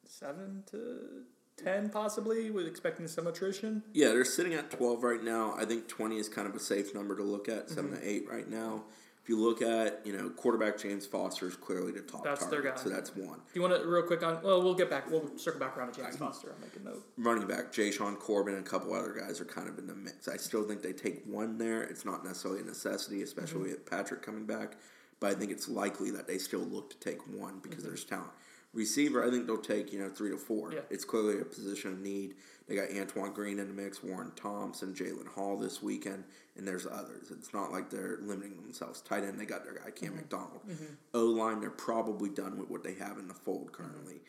seven 0.04 0.64
to 0.70 1.22
ten, 1.56 1.90
possibly, 1.90 2.50
with 2.50 2.66
expecting 2.66 3.06
some 3.06 3.26
attrition. 3.26 3.82
Yeah, 3.92 4.08
they're 4.08 4.24
sitting 4.24 4.54
at 4.54 4.70
12 4.70 5.02
right 5.02 5.22
now. 5.22 5.54
I 5.56 5.64
think 5.64 5.86
20 5.88 6.16
is 6.16 6.28
kind 6.28 6.48
of 6.48 6.54
a 6.54 6.60
safe 6.60 6.94
number 6.94 7.14
to 7.16 7.22
look 7.22 7.48
at, 7.48 7.68
7 7.68 7.90
mm-hmm. 7.90 8.00
to 8.00 8.08
8 8.08 8.28
right 8.28 8.48
now. 8.48 8.84
If 9.28 9.32
you 9.36 9.44
look 9.44 9.60
at, 9.60 10.00
you 10.06 10.16
know, 10.16 10.30
quarterback 10.30 10.78
James 10.78 11.04
Foster 11.04 11.48
is 11.48 11.54
clearly 11.54 11.92
the 11.92 12.00
top 12.00 12.24
That's 12.24 12.46
their 12.46 12.62
guy. 12.62 12.76
so 12.76 12.88
that's 12.88 13.14
one. 13.14 13.36
Do 13.36 13.52
you 13.52 13.60
want 13.60 13.74
to 13.74 13.86
real 13.86 14.02
quick 14.02 14.22
on? 14.22 14.42
Well, 14.42 14.62
we'll 14.62 14.72
get 14.72 14.88
back. 14.88 15.10
We'll 15.10 15.36
circle 15.36 15.60
back 15.60 15.76
around 15.76 15.92
to 15.92 16.00
James 16.00 16.16
Foster. 16.16 16.54
I'll 16.54 16.60
make 16.62 16.74
a 16.76 16.82
note. 16.82 17.04
running 17.18 17.46
back, 17.46 17.70
Jashaun 17.70 18.18
Corbin, 18.18 18.54
and 18.54 18.66
a 18.66 18.70
couple 18.70 18.94
other 18.94 19.12
guys 19.12 19.38
are 19.38 19.44
kind 19.44 19.68
of 19.68 19.78
in 19.78 19.86
the 19.86 19.94
mix. 19.94 20.28
I 20.28 20.38
still 20.38 20.62
think 20.62 20.80
they 20.80 20.94
take 20.94 21.26
one 21.26 21.58
there. 21.58 21.82
It's 21.82 22.06
not 22.06 22.24
necessarily 22.24 22.62
a 22.62 22.64
necessity, 22.64 23.20
especially 23.20 23.64
mm-hmm. 23.64 23.72
with 23.72 23.90
Patrick 23.90 24.22
coming 24.22 24.46
back, 24.46 24.78
but 25.20 25.30
I 25.30 25.34
think 25.34 25.52
it's 25.52 25.68
likely 25.68 26.10
that 26.12 26.26
they 26.26 26.38
still 26.38 26.60
look 26.60 26.88
to 26.88 26.96
take 26.98 27.20
one 27.28 27.58
because 27.62 27.80
mm-hmm. 27.80 27.88
there's 27.88 28.04
talent. 28.06 28.30
Receiver, 28.72 29.26
I 29.26 29.30
think 29.30 29.46
they'll 29.46 29.58
take 29.58 29.92
you 29.92 29.98
know 29.98 30.08
three 30.08 30.30
to 30.30 30.38
four. 30.38 30.72
Yeah. 30.72 30.80
It's 30.88 31.04
clearly 31.04 31.38
a 31.38 31.44
position 31.44 31.92
of 31.92 32.00
need. 32.00 32.36
They 32.68 32.76
got 32.76 32.90
Antoine 32.90 33.32
Green 33.32 33.58
in 33.58 33.68
the 33.68 33.82
mix, 33.82 34.02
Warren 34.02 34.32
Thompson, 34.36 34.92
Jalen 34.94 35.26
Hall 35.28 35.56
this 35.56 35.82
weekend, 35.82 36.24
and 36.56 36.68
there's 36.68 36.86
others. 36.86 37.30
It's 37.30 37.54
not 37.54 37.72
like 37.72 37.88
they're 37.88 38.18
limiting 38.20 38.56
themselves. 38.56 39.00
Tight 39.00 39.24
end, 39.24 39.40
they 39.40 39.46
got 39.46 39.64
their 39.64 39.74
guy 39.74 39.90
Cam 39.90 40.10
mm-hmm. 40.10 40.16
McDonald. 40.18 40.60
Mm-hmm. 40.68 40.84
O 41.14 41.24
line, 41.24 41.60
they're 41.60 41.70
probably 41.70 42.28
done 42.28 42.58
with 42.58 42.68
what 42.68 42.84
they 42.84 42.94
have 42.94 43.18
in 43.18 43.26
the 43.26 43.34
fold 43.34 43.72
mm-hmm. 43.72 43.82
currently. 43.82 44.20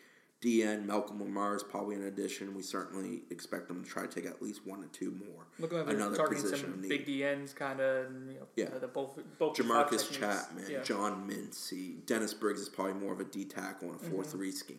DN, 0.42 0.86
Malcolm 0.86 1.20
Lamar 1.22 1.54
is 1.54 1.62
probably 1.62 1.96
an 1.96 2.04
addition. 2.04 2.54
We 2.54 2.62
certainly 2.62 3.24
expect 3.30 3.68
them 3.68 3.84
to 3.84 3.90
try 3.90 4.06
to 4.06 4.08
take 4.08 4.24
at 4.24 4.40
least 4.40 4.66
one 4.66 4.82
or 4.82 4.86
two 4.86 5.10
more. 5.10 5.44
Looking 5.58 5.78
like 5.78 5.88
Another 5.94 6.16
targeting 6.16 6.42
position 6.42 6.72
some 6.80 6.88
big. 6.88 7.06
DNs, 7.06 7.54
kind 7.54 7.78
of. 7.78 8.06
You 8.26 8.38
know, 8.40 8.46
Yeah. 8.56 8.70
the 8.78 8.88
both 8.88 9.18
both 9.38 9.54
Jamarcus. 9.54 10.10
Chapman, 10.10 10.64
Yeah. 10.66 10.82
John 10.82 11.28
Mincy, 11.28 12.06
Dennis 12.06 12.32
Briggs 12.32 12.60
is 12.62 12.70
probably 12.70 12.94
more 12.94 13.12
of 13.12 13.20
a 13.20 13.24
D 13.24 13.44
tackle 13.44 13.90
in 13.90 13.96
a 13.96 13.98
4 13.98 14.22
Mm-hmm. 14.22 14.30
3 14.30 14.50
scheme. 14.52 14.78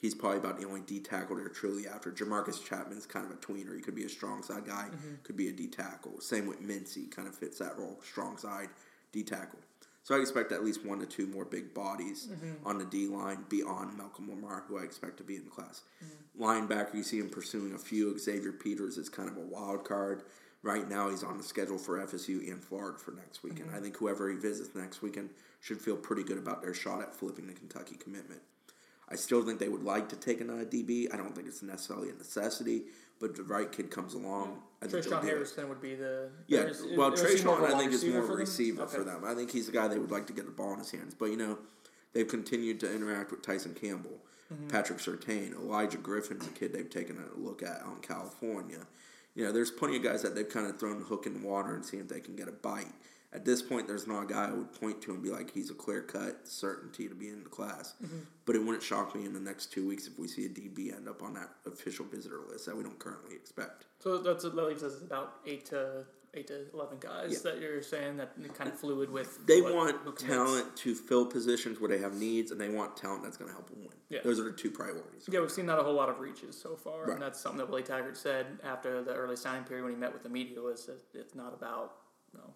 He's 0.00 0.14
probably 0.14 0.38
about 0.38 0.60
the 0.60 0.66
only 0.66 0.80
D 0.82 1.00
tackle 1.00 1.36
they're 1.36 1.48
truly 1.48 1.88
after. 1.88 2.12
Jamarcus 2.12 2.64
Chapman's 2.64 3.04
kind 3.06 3.26
of 3.26 3.32
a 3.32 3.36
tweener. 3.36 3.74
He 3.74 3.82
could 3.82 3.96
be 3.96 4.04
a 4.04 4.08
strong 4.08 4.42
side 4.42 4.64
guy, 4.66 4.88
Mm-hmm. 4.92 5.14
could 5.24 5.36
be 5.36 5.48
a 5.48 5.52
D 5.52 5.66
tackle. 5.66 6.20
Same 6.20 6.46
with 6.46 6.62
Mincy, 6.62 7.10
kind 7.10 7.26
of 7.26 7.34
fits 7.34 7.58
that 7.58 7.76
role, 7.78 7.98
strong 8.04 8.36
side 8.38 8.68
D 9.12 9.22
tackle. 9.24 9.58
So 10.04 10.14
I 10.16 10.20
expect 10.20 10.52
at 10.52 10.64
least 10.64 10.86
one 10.86 11.00
to 11.00 11.06
two 11.06 11.26
more 11.26 11.44
big 11.44 11.74
bodies 11.74 12.28
Mm-hmm. 12.30 12.66
on 12.66 12.78
the 12.78 12.84
D 12.84 13.08
line 13.08 13.44
beyond 13.48 13.98
Malcolm 13.98 14.30
Lamar, 14.30 14.64
who 14.68 14.78
I 14.78 14.82
expect 14.84 15.16
to 15.18 15.24
be 15.24 15.34
in 15.36 15.44
the 15.44 15.50
class. 15.50 15.82
Mm-hmm. 16.04 16.42
Linebacker, 16.44 16.94
you 16.94 17.02
see 17.02 17.18
him 17.18 17.28
pursuing 17.28 17.74
a 17.74 17.78
few. 17.78 18.16
Xavier 18.18 18.52
Peters 18.52 18.96
is 18.98 19.08
kind 19.08 19.28
of 19.28 19.36
a 19.36 19.40
wild 19.40 19.84
card. 19.84 20.22
Right 20.62 20.88
now, 20.88 21.08
he's 21.10 21.22
on 21.24 21.38
the 21.38 21.44
schedule 21.44 21.78
for 21.78 21.98
FSU 22.04 22.48
and 22.50 22.62
Florida 22.62 22.98
for 22.98 23.12
next 23.12 23.42
weekend. 23.42 23.68
Mm-hmm. 23.68 23.76
I 23.78 23.80
think 23.80 23.96
whoever 23.96 24.30
he 24.30 24.36
visits 24.36 24.74
next 24.74 25.02
weekend 25.02 25.30
should 25.60 25.80
feel 25.80 25.96
pretty 25.96 26.22
good 26.24 26.38
about 26.38 26.62
their 26.62 26.74
shot 26.74 27.00
at 27.02 27.14
flipping 27.14 27.46
the 27.48 27.52
Kentucky 27.52 27.96
commitment. 27.96 28.40
I 29.10 29.16
still 29.16 29.42
think 29.42 29.58
they 29.58 29.68
would 29.68 29.84
like 29.84 30.08
to 30.10 30.16
take 30.16 30.40
another 30.40 30.64
DB. 30.64 31.12
I 31.12 31.16
don't 31.16 31.34
think 31.34 31.48
it's 31.48 31.62
necessarily 31.62 32.10
a 32.10 32.14
necessity, 32.14 32.82
but 33.20 33.34
the 33.36 33.42
right 33.42 33.70
kid 33.70 33.90
comes 33.90 34.14
along. 34.14 34.62
I 34.82 34.86
Trayshawn. 34.86 35.22
Harrison 35.24 35.68
would 35.68 35.80
be 35.80 35.94
the 35.94 36.30
Yeah, 36.46 36.60
is- 36.64 36.84
well, 36.96 37.12
is 37.12 37.40
he 37.40 37.44
more 37.44 37.56
of 37.56 37.62
a 37.62 37.66
Trayshawn, 37.66 37.74
I 37.74 37.78
think, 37.78 37.92
is 37.92 38.04
more 38.04 38.22
of 38.22 38.30
a 38.30 38.34
receiver 38.34 38.82
Okay. 38.82 38.98
for 38.98 39.04
them. 39.04 39.24
I 39.24 39.34
think 39.34 39.50
he's 39.50 39.66
the 39.66 39.72
guy 39.72 39.88
they 39.88 39.98
would 39.98 40.10
like 40.10 40.26
to 40.26 40.32
get 40.32 40.44
the 40.44 40.52
ball 40.52 40.72
in 40.74 40.78
his 40.78 40.90
hands. 40.90 41.14
But, 41.14 41.26
you 41.26 41.36
know, 41.36 41.58
they've 42.12 42.28
continued 42.28 42.80
to 42.80 42.92
interact 42.94 43.30
with 43.30 43.42
Tyson 43.42 43.74
Campbell, 43.74 44.20
Mm-hmm. 44.52 44.68
Patrick 44.68 44.98
Surtain, 44.98 45.52
Elijah 45.54 45.98
Griffin's 45.98 46.46
a 46.46 46.50
kid 46.50 46.72
they've 46.72 46.88
taken 46.88 47.18
a 47.18 47.38
look 47.38 47.62
at 47.62 47.82
in 47.82 47.96
California. 48.00 48.86
You 49.34 49.44
know, 49.44 49.52
there's 49.52 49.70
plenty 49.70 49.98
of 49.98 50.02
guys 50.02 50.22
that 50.22 50.34
they've 50.34 50.48
kind 50.48 50.66
of 50.66 50.80
thrown 50.80 51.00
the 51.00 51.04
hook 51.04 51.26
in 51.26 51.34
the 51.38 51.46
water 51.46 51.74
and 51.74 51.84
see 51.84 51.98
if 51.98 52.08
they 52.08 52.20
can 52.20 52.34
get 52.34 52.48
a 52.48 52.52
bite. 52.52 52.94
At 53.30 53.44
this 53.44 53.60
point, 53.60 53.86
there's 53.86 54.06
not 54.06 54.22
a 54.22 54.26
guy 54.26 54.48
I 54.48 54.52
would 54.52 54.72
point 54.72 55.02
to 55.02 55.10
and 55.12 55.22
be 55.22 55.30
like, 55.30 55.52
he's 55.52 55.70
a 55.70 55.74
clear 55.74 56.00
cut 56.00 56.48
certainty 56.48 57.08
to 57.08 57.14
be 57.14 57.28
in 57.28 57.42
the 57.42 57.48
class. 57.50 57.94
Mm-hmm. 58.02 58.20
But 58.46 58.56
it 58.56 58.60
wouldn't 58.64 58.82
shock 58.82 59.14
me 59.14 59.26
in 59.26 59.34
the 59.34 59.40
next 59.40 59.66
two 59.70 59.86
weeks 59.86 60.06
if 60.06 60.18
we 60.18 60.28
see 60.28 60.46
a 60.46 60.48
DB 60.48 60.96
end 60.96 61.08
up 61.08 61.22
on 61.22 61.34
that 61.34 61.50
official 61.66 62.06
visitor 62.06 62.40
list 62.50 62.64
that 62.66 62.76
we 62.76 62.82
don't 62.82 62.98
currently 62.98 63.34
expect. 63.34 63.84
So 63.98 64.16
that's 64.18 64.44
that 64.44 64.54
leaves 64.56 64.82
us 64.82 65.02
about 65.02 65.34
eight 65.46 65.66
to 65.66 66.04
eight 66.34 66.46
to 66.46 66.66
eleven 66.72 66.98
guys 67.00 67.32
Yeah. 67.44 67.50
that 67.52 67.60
you're 67.60 67.82
saying 67.82 68.16
that 68.18 68.32
kind 68.54 68.70
of 68.70 68.78
fluid 68.78 69.10
with. 69.10 69.46
They 69.46 69.60
what- 69.60 69.74
want 69.74 70.18
talent 70.18 70.74
to 70.78 70.94
fill 70.94 71.26
positions 71.26 71.80
where 71.80 71.88
they 71.88 71.98
have 71.98 72.14
needs, 72.14 72.50
and 72.50 72.58
they 72.60 72.68
want 72.70 72.96
talent 72.96 73.22
that's 73.24 73.36
going 73.36 73.48
to 73.48 73.54
help 73.54 73.68
them 73.68 73.80
win. 73.80 73.96
Yeah. 74.08 74.20
Those 74.24 74.38
are 74.40 74.44
the 74.44 74.52
two 74.52 74.70
priorities. 74.70 75.28
Yeah, 75.30 75.40
we've 75.40 75.50
seen 75.50 75.66
not 75.66 75.78
a 75.78 75.82
whole 75.82 75.94
lot 75.94 76.08
of 76.08 76.18
reaches 76.20 76.58
so 76.58 76.76
far, 76.76 77.02
Right. 77.04 77.12
and 77.14 77.22
that's 77.22 77.38
something 77.40 77.58
that 77.58 77.68
Willie 77.68 77.82
Taggart 77.82 78.16
said 78.16 78.58
after 78.62 79.02
the 79.02 79.14
early 79.14 79.36
signing 79.36 79.64
period 79.64 79.84
when 79.84 79.92
he 79.92 79.98
met 79.98 80.12
with 80.14 80.22
the 80.22 80.28
media 80.30 80.60
was 80.62 80.86
that 80.86 80.98
it's 81.12 81.34
not 81.34 81.52
about 81.52 81.96
you 82.32 82.38
know, 82.40 82.54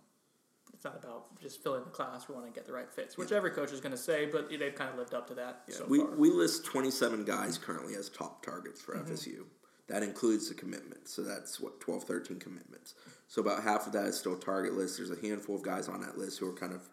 it's 0.82 0.92
not 0.92 1.02
about 1.04 1.40
just 1.40 1.62
filling 1.62 1.84
the 1.84 1.90
class. 1.90 2.28
We 2.28 2.34
want 2.34 2.46
to 2.46 2.52
get 2.52 2.66
the 2.66 2.72
right 2.72 2.90
fits, 2.90 3.16
which 3.16 3.30
every 3.30 3.50
coach 3.52 3.70
is 3.72 3.80
going 3.80 3.92
to 3.92 3.98
say, 3.98 4.26
but 4.26 4.50
they've 4.50 4.74
kind 4.74 4.90
of 4.90 4.96
lived 4.98 5.14
up 5.14 5.28
to 5.28 5.34
that 5.34 5.62
so 5.68 5.84
we, 5.88 5.98
far. 5.98 6.10
we 6.16 6.28
list 6.30 6.64
27 6.64 7.24
guys 7.24 7.56
currently 7.56 7.94
as 7.94 8.08
top 8.08 8.44
targets 8.44 8.80
for 8.80 8.92
Mm-hmm. 8.96 9.12
FSU. 9.12 9.44
That 9.88 10.02
includes 10.02 10.48
the 10.48 10.54
commitments. 10.54 11.12
So 11.12 11.22
that's 11.22 11.60
what, 11.60 11.78
12, 11.80 12.04
13 12.04 12.38
commitments. 12.40 12.94
So 13.28 13.40
about 13.42 13.62
half 13.62 13.86
of 13.86 13.92
that 13.92 14.06
is 14.06 14.18
still 14.18 14.36
target 14.36 14.74
list. 14.74 14.96
There's 14.96 15.10
a 15.10 15.20
handful 15.20 15.54
of 15.56 15.62
guys 15.62 15.88
on 15.88 16.00
that 16.00 16.18
list 16.18 16.38
who 16.38 16.48
are 16.48 16.52
kind 16.54 16.72
of, 16.72 16.88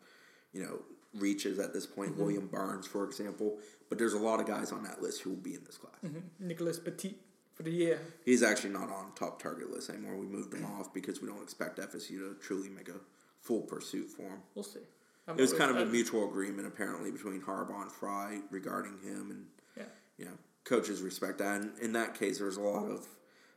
you 0.54 0.62
know, 0.64 0.80
reaches 1.16 1.58
at 1.60 1.74
this 1.74 1.86
point. 1.88 2.12
Mm-hmm. 2.12 2.22
William 2.22 2.48
Barnes, 2.48 2.86
for 2.86 3.04
example. 3.06 3.58
But 3.90 3.98
there's 3.98 4.14
a 4.14 4.20
lot 4.20 4.40
of 4.40 4.46
guys 4.46 4.72
on 4.72 4.84
that 4.84 5.02
list 5.02 5.22
who 5.22 5.32
will 5.32 5.38
be 5.38 5.56
in 5.56 5.64
this 5.66 5.78
class. 5.78 5.96
Nicholas 6.40 6.78
Petit 6.78 7.16
for 7.56 7.64
the 7.64 7.72
year. 7.72 8.00
He's 8.24 8.44
actually 8.44 8.72
not 8.72 8.90
on 8.92 9.14
top 9.16 9.42
target 9.42 9.72
list 9.72 9.90
anymore. 9.90 10.16
We 10.16 10.28
moved 10.28 10.54
him 10.54 10.66
off 10.66 10.94
because 10.94 11.22
we 11.22 11.28
don't 11.28 11.42
expect 11.42 11.80
FSU 11.80 12.20
to 12.20 12.36
truly 12.42 12.70
make 12.70 12.90
a 12.90 13.00
full 13.50 13.62
pursuit 13.62 14.12
for 14.12 14.22
him. 14.22 14.40
We'll 14.54 14.64
see. 14.64 14.80
I'm 15.28 15.38
It 15.38 15.42
was 15.42 15.54
kind 15.54 15.72
of 15.72 15.78
a 15.78 15.86
mutual 15.86 16.30
agreement 16.30 16.68
apparently 16.68 17.10
between 17.10 17.42
Harbaugh 17.42 17.82
and 17.82 17.92
Frey 17.92 18.42
regarding 18.52 19.00
him, 19.00 19.32
and 19.32 19.48
Yeah. 19.76 19.86
you 20.18 20.26
know, 20.26 20.38
coaches 20.66 21.02
respect 21.02 21.40
that. 21.40 21.62
And 21.62 21.78
in 21.80 21.94
that 21.94 22.14
case, 22.14 22.38
there's 22.38 22.58
a 22.58 22.62
lot 22.62 22.86
of, 22.86 23.08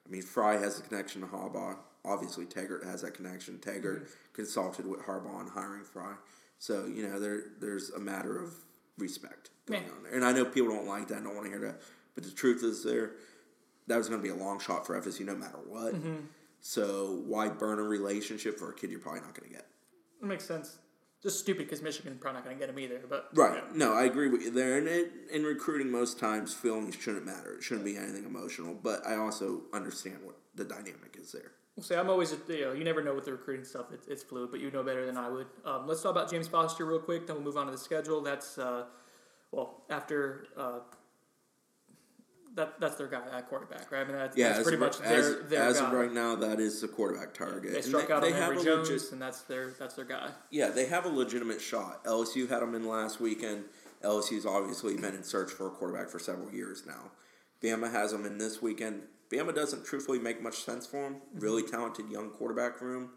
I 0.07 0.09
mean, 0.11 0.23
Frey 0.23 0.59
has 0.59 0.79
a 0.79 0.83
connection 0.83 1.21
to 1.21 1.27
Harbaugh. 1.27 1.77
Obviously, 2.07 2.47
Taggart 2.47 2.85
has 2.85 3.03
that 3.03 3.13
connection. 3.13 3.59
Taggart 3.59 4.05
mm-hmm. 4.05 4.33
consulted 4.33 4.87
with 4.87 5.01
Harbaugh 5.01 5.35
on 5.35 5.49
hiring 5.49 5.85
Frey, 5.85 6.15
so 6.59 6.87
you 6.87 7.07
know, 7.07 7.21
there 7.21 7.45
there's 7.61 7.91
a 7.91 8.01
matter 8.01 8.43
of 8.43 8.55
respect 8.97 9.51
going 9.67 9.85
on 9.85 10.05
there. 10.05 10.15
And 10.15 10.25
I 10.25 10.33
know 10.33 10.47
people 10.47 10.75
don't 10.75 10.89
like 10.89 11.09
that, 11.09 11.19
and 11.19 11.27
don't 11.27 11.37
want 11.37 11.47
to 11.47 11.51
hear 11.51 11.61
that, 11.69 11.83
but 12.15 12.25
the 12.25 12.31
truth 12.31 12.65
is 12.65 12.83
there. 12.83 13.13
That 13.89 13.99
was 13.99 14.09
going 14.09 14.21
to 14.21 14.23
be 14.23 14.31
a 14.31 14.43
long 14.43 14.59
shot 14.59 14.87
for 14.87 14.99
FSU 14.99 15.27
no 15.27 15.35
matter 15.35 15.59
what. 15.67 15.95
Mm-hmm. 15.95 16.25
So 16.61 17.21
why 17.27 17.49
burn 17.49 17.81
a 17.81 17.83
relationship 17.83 18.57
for 18.57 18.71
a 18.71 18.75
kid 18.75 18.91
you're 18.91 19.01
probably 19.01 19.21
not 19.21 19.35
going 19.35 19.51
to 19.51 19.55
get? 19.55 19.67
It 20.23 20.27
makes 20.27 20.45
sense. 20.45 20.79
Just 21.23 21.39
stupid 21.41 21.67
because 21.67 21.83
Michigan's 21.83 22.19
probably 22.21 22.39
not 22.39 22.45
going 22.45 22.57
to 22.57 22.61
get 22.61 22.69
him 22.69 22.79
either. 22.79 23.01
But 23.09 23.29
Right. 23.35 23.57
yeah. 23.65 23.77
No, 23.77 23.93
I 23.95 24.05
agree 24.05 24.29
with 24.29 24.43
you 24.43 24.51
there. 24.51 24.79
And 24.79 24.89
it, 24.89 25.11
in 25.31 25.45
recruiting, 25.45 25.91
most 25.91 26.19
times 26.19 26.53
feelings 26.55 26.97
shouldn't 26.97 27.25
matter. 27.25 27.55
It 27.55 27.63
shouldn't 27.63 27.85
be 27.85 27.97
anything 27.97 28.25
emotional. 28.25 28.75
But 28.75 29.07
I 29.07 29.17
also 29.17 29.63
understand 29.73 30.19
what 30.25 30.37
the 30.55 30.65
dynamic 30.65 31.17
is 31.21 31.31
there. 31.33 31.53
We'll 31.77 31.85
say 31.85 31.97
I'm 31.97 32.11
always, 32.11 32.35
you 32.49 32.61
know, 32.63 32.73
you 32.73 32.85
never 32.85 33.03
know 33.03 33.15
with 33.15 33.25
the 33.25 33.33
recruiting 33.33 33.65
stuff. 33.65 33.87
It's, 33.93 34.07
it's 34.09 34.23
fluid, 34.23 34.51
but 34.51 34.61
you 34.61 34.71
know 34.71 34.83
better 34.83 35.07
than 35.07 35.17
I 35.17 35.29
would. 35.29 35.47
Um, 35.65 35.87
let's 35.87 36.03
talk 36.03 36.11
about 36.11 36.31
James 36.31 36.47
Foster 36.49 36.85
real 36.85 36.99
quick. 36.99 37.27
Then 37.27 37.37
we'll 37.37 37.45
move 37.47 37.57
on 37.57 37.67
to 37.67 37.73
the 37.73 37.79
schedule. 37.79 38.21
That's 38.21 38.59
uh, 38.59 38.85
well 39.53 39.85
after 39.89 40.49
uh, 40.57 40.81
that. 42.55 42.81
That's 42.81 42.97
their 42.97 43.07
guy 43.09 43.23
at 43.33 43.49
quarterback, 43.49 43.91
right? 43.91 44.01
I 44.03 44.05
mean, 44.05 44.17
that's, 44.17 44.37
Yeah, 44.37 44.49
that's 44.55 44.63
pretty 44.63 44.77
of, 44.77 44.81
much 44.81 44.99
their 44.99 45.19
as, 45.43 45.49
their 45.49 45.63
as 45.63 45.81
guy. 45.81 45.87
of 45.87 45.93
right 45.93 46.13
now, 46.13 46.35
that 46.37 46.61
is 46.61 46.81
the 46.81 46.89
quarterback 46.89 47.35
target. 47.35 47.71
They 47.73 47.77
And 47.79 47.85
struck 47.85 48.11
out 48.11 48.25
on 48.25 48.33
have 48.33 48.43
Emory 48.53 48.61
a 48.61 48.65
Jones, 48.65 48.91
legit- 48.91 49.13
and 49.13 49.23
that's 49.23 49.43
their 49.43 49.71
that's 49.79 49.95
their 49.95 50.05
guy. 50.05 50.31
yeah, 50.51 50.69
they 50.69 50.87
have 50.87 51.05
a 51.05 51.09
legitimate 51.09 51.61
shot. 51.61 52.05
LSU 52.05 52.49
had 52.49 52.61
them 52.61 52.75
in 52.75 52.87
last 52.87 53.21
weekend. 53.21 53.65
LSU's 54.03 54.45
obviously 54.47 54.97
been 54.97 55.15
in 55.15 55.23
search 55.23 55.51
for 55.53 55.69
a 55.69 55.71
quarterback 55.71 56.09
for 56.09 56.19
several 56.19 56.51
years 56.53 56.85
now. 56.87 57.11
Bama 57.63 57.91
has 57.93 58.11
them 58.11 58.27
in 58.27 58.39
this 58.39 58.61
weekend. 58.61 59.03
Bama 59.31 59.55
doesn't 59.55 59.85
truthfully 59.87 60.19
make 60.19 60.43
much 60.43 60.57
sense 60.65 60.87
for 60.87 61.07
him. 61.07 61.15
Mm-hmm. 61.15 61.39
Really 61.39 61.63
talented 61.63 62.11
young 62.11 62.31
quarterback 62.31 62.81
room, 62.81 63.11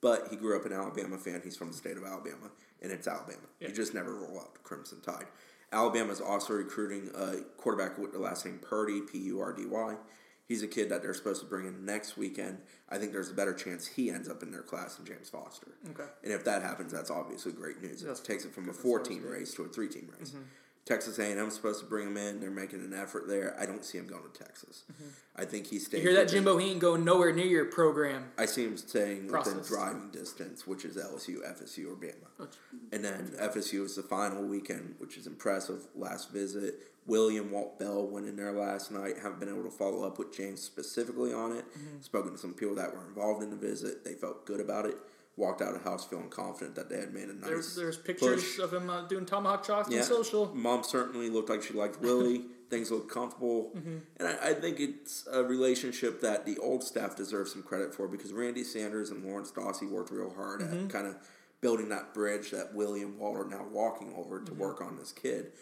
but 0.00 0.28
he 0.30 0.36
grew 0.36 0.56
up 0.56 0.64
an 0.64 0.72
Alabama 0.72 1.18
fan. 1.18 1.40
He's 1.42 1.56
from 1.56 1.68
the 1.72 1.76
state 1.76 1.96
of 1.96 2.04
Alabama, 2.04 2.50
and 2.80 2.92
it's 2.92 3.06
Alabama. 3.08 3.38
Yeah. 3.58 3.68
You 3.68 3.74
just 3.74 3.92
never 3.92 4.14
roll 4.14 4.38
out 4.38 4.54
the 4.54 4.60
Crimson 4.60 5.00
Tide. 5.02 5.26
Alabama's 5.72 6.20
also 6.20 6.54
recruiting 6.54 7.10
a 7.14 7.42
quarterback 7.56 7.98
with 7.98 8.12
the 8.12 8.18
last 8.18 8.44
name 8.44 8.58
Purdy, 8.60 9.00
P 9.00 9.18
U 9.18 9.40
R 9.40 9.52
D 9.52 9.66
Y. 9.66 9.96
He's 10.48 10.64
a 10.64 10.66
kid 10.66 10.88
that 10.88 11.00
they're 11.00 11.14
supposed 11.14 11.40
to 11.42 11.46
bring 11.46 11.66
in 11.66 11.84
next 11.84 12.16
weekend. 12.16 12.58
I 12.88 12.98
think 12.98 13.12
there's 13.12 13.30
a 13.30 13.34
better 13.34 13.54
chance 13.54 13.86
he 13.86 14.10
ends 14.10 14.28
up 14.28 14.42
in 14.42 14.50
their 14.50 14.62
class 14.62 14.96
than 14.96 15.06
James 15.06 15.28
Foster. 15.28 15.68
Okay. 15.90 16.10
And 16.24 16.32
if 16.32 16.44
that 16.44 16.62
happens, 16.62 16.92
that's 16.92 17.08
obviously 17.08 17.52
great 17.52 17.80
news. 17.80 18.02
It 18.02 18.20
takes 18.24 18.44
it 18.44 18.52
from 18.52 18.64
a 18.64 18.72
good 18.72 18.76
four-team 18.76 19.24
race 19.24 19.54
to 19.54 19.62
a 19.62 19.68
three-team 19.68 20.10
race. 20.18 20.30
Mm-hmm. 20.30 20.42
Texas 20.86 21.18
A&M 21.18 21.38
is 21.46 21.54
supposed 21.54 21.80
to 21.80 21.86
bring 21.86 22.08
him 22.08 22.16
in. 22.16 22.40
They're 22.40 22.50
making 22.50 22.80
an 22.80 22.92
effort 22.94 23.28
there. 23.28 23.54
I 23.60 23.66
don't 23.66 23.84
see 23.84 23.98
him 23.98 24.06
going 24.06 24.22
to 24.32 24.38
Texas. 24.44 24.84
I 25.36 25.44
think 25.44 25.66
he 25.68 25.78
stays. 25.78 26.00
Mm-hmm. 26.00 26.08
You 26.08 26.14
hear 26.14 26.24
that, 26.24 26.30
Jimbo? 26.32 26.56
He 26.56 26.70
ain't 26.70 26.80
going 26.80 27.04
nowhere 27.04 27.32
near 27.32 27.46
your 27.46 27.66
program. 27.66 28.30
I 28.38 28.46
see 28.46 28.64
him 28.64 28.76
staying 28.76 29.30
within 29.30 29.60
driving 29.68 30.10
distance, 30.10 30.66
which 30.66 30.84
is 30.84 30.96
LSU, 30.96 31.38
FSU, 31.46 31.92
or 31.92 31.96
Bama. 31.96 32.14
Which- 32.38 32.56
And 32.92 33.04
then 33.04 33.32
FSU 33.38 33.84
is 33.84 33.94
the 33.96 34.02
final 34.02 34.42
weekend, 34.42 34.96
which 34.98 35.16
is 35.16 35.26
impressive. 35.26 35.86
Last 35.94 36.32
visit, 36.32 36.80
William 37.06 37.50
Walt 37.52 37.78
Bell 37.78 38.06
went 38.06 38.26
in 38.26 38.36
there 38.36 38.52
last 38.52 38.90
night. 38.90 39.16
Haven't 39.22 39.38
been 39.40 39.48
able 39.48 39.64
to 39.64 39.70
follow 39.70 40.04
up 40.04 40.18
with 40.18 40.34
James 40.36 40.60
specifically 40.60 41.32
on 41.32 41.52
it. 41.52 41.64
Mm-hmm. 41.78 42.00
Spoken 42.00 42.32
to 42.32 42.38
some 42.38 42.54
people 42.54 42.74
that 42.76 42.92
were 42.94 43.06
involved 43.06 43.42
in 43.42 43.50
the 43.50 43.56
visit. 43.56 44.04
They 44.04 44.14
felt 44.14 44.44
good 44.46 44.60
about 44.60 44.86
it. 44.86 44.96
Walked 45.40 45.62
out 45.62 45.74
of 45.74 45.82
the 45.82 45.88
house 45.88 46.04
feeling 46.04 46.28
confident 46.28 46.74
that 46.76 46.90
they 46.90 46.98
had 47.00 47.14
made 47.14 47.30
a 47.30 47.32
nice. 47.34 47.48
There's 47.48 47.74
there's 47.76 47.96
pictures 47.96 48.44
push. 48.44 48.58
of 48.58 48.74
him 48.74 48.90
uh, 48.90 49.06
doing 49.08 49.24
tomahawk 49.24 49.66
chops 49.66 49.88
Yeah. 49.90 50.00
on 50.00 50.04
social. 50.04 50.54
Mom 50.54 50.82
certainly 50.84 51.30
looked 51.30 51.48
like 51.48 51.62
she 51.62 51.72
liked 51.72 51.98
Willie. 52.02 52.42
Things 52.70 52.90
looked 52.90 53.10
comfortable. 53.10 53.72
Mm-hmm. 53.74 53.96
And 54.18 54.28
I, 54.28 54.50
I 54.50 54.52
think 54.54 54.78
it's 54.78 55.26
a 55.32 55.42
relationship 55.42 56.20
that 56.20 56.44
the 56.44 56.58
old 56.58 56.84
staff 56.84 57.16
deserves 57.16 57.52
some 57.52 57.62
credit 57.62 57.94
for 57.94 58.06
because 58.06 58.32
Randy 58.34 58.62
Sanders 58.64 59.08
and 59.10 59.24
Lawrence 59.24 59.50
Dawsey 59.50 59.90
worked 59.90 60.10
real 60.10 60.32
hard 60.34 60.60
Mm-hmm. 60.60 60.84
at 60.84 60.90
kind 60.90 61.06
of 61.06 61.16
building 61.62 61.88
that 61.88 62.12
bridge 62.12 62.50
that 62.50 62.74
Willie 62.74 63.00
and 63.02 63.18
Walt 63.18 63.36
are 63.38 63.48
now 63.48 63.64
walking 63.72 64.12
over 64.16 64.36
Mm-hmm. 64.40 64.44
to 64.54 64.60
work 64.60 64.82
on 64.82 64.98
this 64.98 65.10
kid. 65.10 65.52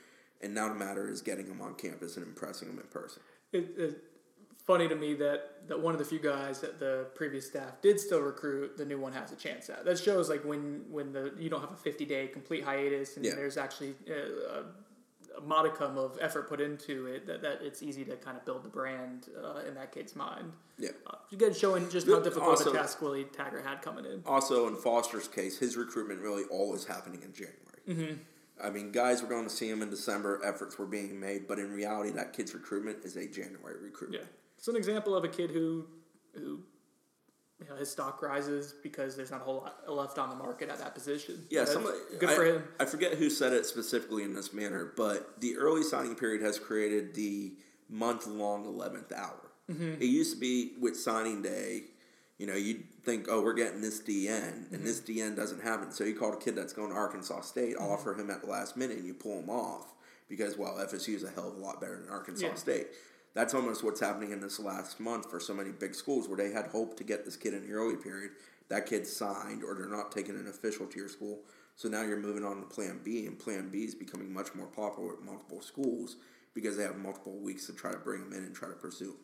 And 0.43 0.55
now 0.55 0.69
the 0.69 0.75
matter 0.75 1.09
is 1.09 1.21
getting 1.23 1.47
him 1.47 1.61
on 1.62 1.75
campus 1.77 2.17
and 2.17 2.27
impressing 2.27 2.69
him 2.69 2.79
in 2.79 2.87
person. 2.88 3.23
it, 3.53 3.71
it's 3.79 3.95
funny 4.68 4.87
to 4.87 4.94
me 4.94 5.14
that, 5.14 5.66
that 5.66 5.81
one 5.81 5.94
of 5.94 5.98
the 5.98 6.04
few 6.04 6.18
guys 6.20 6.61
that 6.61 6.78
the 6.78 7.07
previous 7.16 7.46
staff 7.46 7.81
did 7.83 7.98
still 7.98 8.20
recruit, 8.20 8.76
the 8.76 8.85
new 8.85 8.98
one 9.00 9.12
has 9.14 9.33
a 9.33 9.37
chance 9.37 9.68
at. 9.70 9.85
That 9.85 9.98
shows 9.98 10.28
like 10.28 10.44
when 10.44 10.85
when 10.90 11.12
the 11.12 11.33
you 11.38 11.48
don't 11.50 11.62
have 11.62 11.72
a 11.72 11.76
fifty 11.76 12.04
day 12.04 12.28
complete 12.28 12.62
hiatus 12.62 13.16
and 13.16 13.24
Yeah. 13.24 13.35
there's 13.35 13.57
actually 13.57 13.94
uh, 14.09 14.59
a, 14.59 15.38
a 15.38 15.40
modicum 15.40 15.96
of 15.96 16.18
effort 16.20 16.48
put 16.48 16.61
into 16.61 17.07
it 17.07 17.26
that, 17.26 17.40
that 17.42 17.61
it's 17.62 17.83
easy 17.83 18.04
to 18.04 18.16
kind 18.16 18.37
of 18.37 18.44
build 18.44 18.62
the 18.62 18.68
brand 18.68 19.28
uh, 19.42 19.61
in 19.66 19.74
that 19.74 19.90
kid's 19.92 20.14
mind. 20.14 20.52
Yeah. 20.78 20.90
Uh, 21.07 21.16
again, 21.33 21.54
showing 21.54 21.88
just 21.88 22.07
how 22.07 22.20
difficult 22.20 22.50
also- 22.50 22.70
a 22.70 22.76
task 22.76 23.00
Willie 23.02 23.24
Taggart 23.24 23.64
had 23.64 23.81
coming 23.83 24.04
in. 24.04 24.22
Also, 24.26 24.68
in 24.68 24.76
Foster's 24.76 25.28
case, 25.28 25.59
his 25.59 25.76
recruitment 25.76 26.20
really 26.20 26.44
all 26.50 26.74
is 26.74 26.85
happening 26.85 27.22
in 27.22 27.33
January. 27.33 27.83
Mm-hmm. 27.88 28.22
I 28.62 28.70
mean, 28.70 28.90
guys 28.90 29.22
were 29.22 29.28
going 29.28 29.44
to 29.44 29.50
see 29.50 29.68
him 29.70 29.83
in 29.83 29.90
December, 29.90 30.40
efforts 30.44 30.78
were 30.78 30.87
being 30.87 31.18
made, 31.20 31.46
but 31.46 31.59
in 31.61 31.72
reality, 31.72 32.11
that 32.11 32.33
kid's 32.33 32.52
recruitment 32.54 32.98
is 33.04 33.16
a 33.16 33.26
January 33.26 33.76
recruitment. 33.81 34.24
Yeah, 34.24 34.28
it's 34.59 34.68
an 34.68 34.77
example 34.77 35.14
of 35.14 35.25
a 35.25 35.29
kid 35.29 35.51
who 35.51 35.87
who 36.35 36.61
you 37.61 37.68
know, 37.68 37.75
his 37.77 37.90
stock 37.90 38.23
rises 38.23 38.75
because 38.83 39.16
there's 39.16 39.31
not 39.33 39.40
a 39.40 39.44
whole 39.44 39.62
lot 39.87 39.88
left 39.88 40.18
on 40.18 40.29
the 40.31 40.37
market 40.37 40.68
at 40.68 40.79
that 40.79 40.94
position. 40.94 41.44
Yeah, 41.51 41.61
That's 41.61 41.73
somebody, 41.73 41.97
good 42.21 42.29
I, 42.31 42.35
for 42.37 42.44
him. 42.44 42.64
I 42.79 42.85
forget 42.85 43.14
who 43.14 43.29
said 43.31 43.53
it 43.53 43.66
specifically 43.66 44.23
in 44.23 44.33
this 44.35 44.53
manner, 44.53 44.92
but 44.97 45.40
the 45.40 45.57
early 45.57 45.83
signing 45.83 46.14
period 46.14 46.40
has 46.42 46.59
created 46.61 47.14
the 47.14 47.55
month 47.88 48.29
long 48.29 48.64
11th 48.64 49.12
hour. 49.12 49.51
Mm-hmm. 49.68 49.94
It 50.01 50.05
used 50.07 50.35
to 50.35 50.40
be 50.40 50.75
with 50.81 50.97
signing 50.97 51.42
day, 51.42 51.83
you 52.38 52.47
know, 52.47 52.55
you'd 52.55 52.85
think, 53.03 53.27
oh, 53.29 53.42
we're 53.42 53.55
getting 53.55 53.81
this 53.81 54.01
DN, 54.01 54.29
Mm-hmm. 54.29 54.75
and 54.77 54.87
this 54.87 55.01
DN 55.01 55.35
doesn't 55.35 55.61
happen. 55.62 55.91
So 55.91 56.05
you 56.05 56.14
call 56.14 56.35
a 56.35 56.37
kid 56.41 56.55
that's 56.55 56.72
going 56.72 56.91
to 56.91 56.97
Arkansas 56.97 57.41
State, 57.41 57.74
offer 57.76 58.14
him 58.14 58.30
at 58.30 58.41
the 58.43 58.47
last 58.47 58.76
minute, 58.76 58.99
and 58.99 59.07
you 59.07 59.14
pull 59.14 59.41
him 59.41 59.51
off 59.51 59.95
because, 60.28 60.57
well, 60.57 60.74
FSU 60.76 61.16
is 61.16 61.24
a 61.24 61.30
hell 61.30 61.49
of 61.49 61.57
a 61.57 61.59
lot 61.59 61.80
better 61.80 61.99
than 62.01 62.09
Arkansas 62.09 62.47
Yeah. 62.47 62.55
State. 62.55 62.87
That's 63.35 63.55
almost 63.55 63.85
what's 63.85 64.01
happening 64.01 64.33
in 64.33 64.41
this 64.41 64.59
last 64.59 64.99
month 64.99 65.31
for 65.31 65.39
so 65.39 65.55
many 65.55 65.70
big 65.70 65.95
schools 65.95 66.29
where 66.29 66.37
they 66.37 66.51
had 66.51 66.66
hope 66.66 66.97
to 66.97 67.05
get 67.05 67.24
this 67.24 67.37
kid 67.37 67.55
in 67.55 67.66
the 67.66 67.72
early 67.74 67.97
period. 67.97 68.33
That 68.68 68.87
kid 68.87 69.07
signed, 69.07 69.62
or 69.62 69.74
they're 69.74 69.89
not 69.89 70.12
taking 70.12 70.35
an 70.35 70.49
official 70.49 70.87
to 70.87 70.99
your 70.99 71.09
school. 71.09 71.41
So 71.76 71.89
now 71.89 72.03
you're 72.03 72.18
moving 72.18 72.45
on 72.45 72.57
to 72.61 72.66
Plan 72.66 73.01
B, 73.05 73.26
and 73.26 73.39
Plan 73.39 73.68
B 73.70 73.85
is 73.85 73.95
becoming 73.95 74.33
much 74.33 74.55
more 74.55 74.66
popular 74.66 75.12
at 75.14 75.22
multiple 75.22 75.61
schools 75.62 76.16
because 76.55 76.76
they 76.76 76.83
have 76.83 76.97
multiple 76.97 77.39
weeks 77.39 77.66
to 77.66 77.72
try 77.72 77.93
to 77.93 77.99
bring 77.99 78.24
them 78.24 78.33
in 78.33 78.45
and 78.45 78.55
try 78.55 78.68
to 78.68 78.74
pursue. 78.74 79.14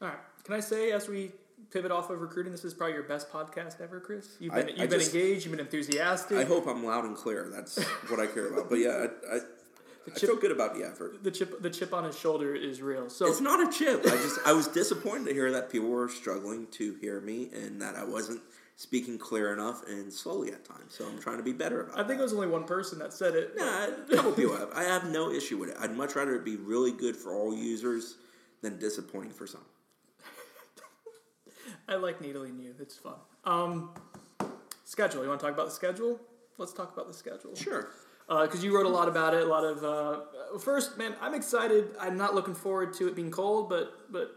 All 0.00 0.08
right. 0.08 0.18
can 0.44 0.54
I 0.54 0.60
say 0.60 0.92
as 0.92 1.08
we 1.08 1.32
pivot 1.70 1.90
off 1.90 2.10
of 2.10 2.20
recruiting, 2.20 2.52
this 2.52 2.64
is 2.64 2.74
probably 2.74 2.94
your 2.94 3.02
best 3.04 3.30
podcast 3.30 3.80
ever, 3.80 4.00
Chris. 4.00 4.36
You've 4.40 4.54
been 4.54 4.66
I 4.66 4.68
you've 4.70 4.90
been 4.90 5.00
just- 5.00 5.14
engaged, 5.14 5.44
you've 5.44 5.52
been 5.56 5.64
enthusiastic. 5.64 6.38
I 6.38 6.44
hope 6.44 6.66
I'm 6.66 6.84
loud 6.84 7.04
and 7.04 7.16
clear. 7.16 7.50
That's 7.54 7.82
what 8.08 8.20
I 8.20 8.26
care 8.26 8.48
about. 8.48 8.68
But 8.70 8.78
yeah, 8.78 9.06
I, 9.30 9.38
I, 10.08 10.14
I 10.14 10.18
feel 10.18 10.36
good 10.36 10.52
about 10.52 10.74
the 10.74 10.84
effort. 10.84 11.22
The 11.22 11.30
chip 11.30 11.60
the 11.62 11.70
chip 11.70 11.92
on 11.92 12.04
his 12.04 12.18
shoulder 12.18 12.54
is 12.54 12.80
real. 12.82 13.08
So 13.08 13.26
It's 13.26 13.40
not 13.40 13.66
a 13.66 13.70
chip. 13.76 14.02
I 14.06 14.10
just 14.10 14.38
I 14.46 14.52
was 14.52 14.68
disappointed 14.68 15.26
to 15.26 15.34
hear 15.34 15.50
that 15.52 15.70
people 15.70 15.88
were 15.88 16.08
struggling 16.08 16.66
to 16.72 16.94
hear 17.00 17.20
me 17.20 17.50
and 17.52 17.80
that 17.82 17.96
I 17.96 18.04
wasn't 18.04 18.40
speaking 18.76 19.18
clear 19.18 19.52
enough 19.52 19.82
and 19.88 20.12
slowly 20.12 20.52
at 20.52 20.64
times. 20.64 20.94
So 20.94 21.06
I'm 21.06 21.18
trying 21.18 21.38
to 21.38 21.42
be 21.42 21.52
better 21.52 21.82
about 21.82 21.98
I 21.98 22.06
think 22.06 22.20
it 22.20 22.22
was 22.22 22.34
only 22.34 22.46
one 22.46 22.64
person 22.64 22.98
that 22.98 23.12
said 23.12 23.34
it. 23.34 23.56
Nah, 23.56 23.86
a 23.86 24.14
couple 24.16 24.32
people 24.32 24.56
have. 24.56 24.70
I 24.74 24.84
have 24.84 25.10
no 25.10 25.30
issue 25.30 25.56
with 25.56 25.70
it. 25.70 25.76
I'd 25.80 25.96
much 25.96 26.14
rather 26.14 26.36
it 26.36 26.44
be 26.44 26.56
really 26.56 26.92
good 26.92 27.16
for 27.16 27.34
all 27.34 27.54
users 27.54 28.16
than 28.62 28.78
disappointing 28.78 29.32
for 29.32 29.46
some. 29.46 29.64
I 31.88 31.96
like 31.96 32.20
needling 32.20 32.58
you. 32.58 32.74
It's 32.78 32.96
fun. 32.96 33.14
Um, 33.44 33.90
schedule. 34.84 35.22
You 35.22 35.28
want 35.28 35.40
to 35.40 35.46
talk 35.46 35.54
about 35.54 35.66
the 35.66 35.74
schedule? 35.74 36.20
Let's 36.58 36.72
talk 36.72 36.92
about 36.92 37.06
the 37.08 37.14
schedule. 37.14 37.54
Sure. 37.54 37.88
Because 38.28 38.64
you 38.64 38.74
wrote 38.74 38.86
a 38.86 38.90
lot 38.90 39.08
about 39.08 39.34
it. 39.34 39.42
A 39.42 39.46
lot 39.46 39.64
of 39.64 39.84
uh, 39.84 40.58
first, 40.58 40.98
man. 40.98 41.14
I'm 41.20 41.34
excited. 41.34 41.90
I'm 42.00 42.16
not 42.16 42.34
looking 42.34 42.54
forward 42.54 42.92
to 42.94 43.06
it 43.08 43.14
being 43.14 43.30
cold, 43.30 43.68
but 43.68 43.92
but 44.10 44.30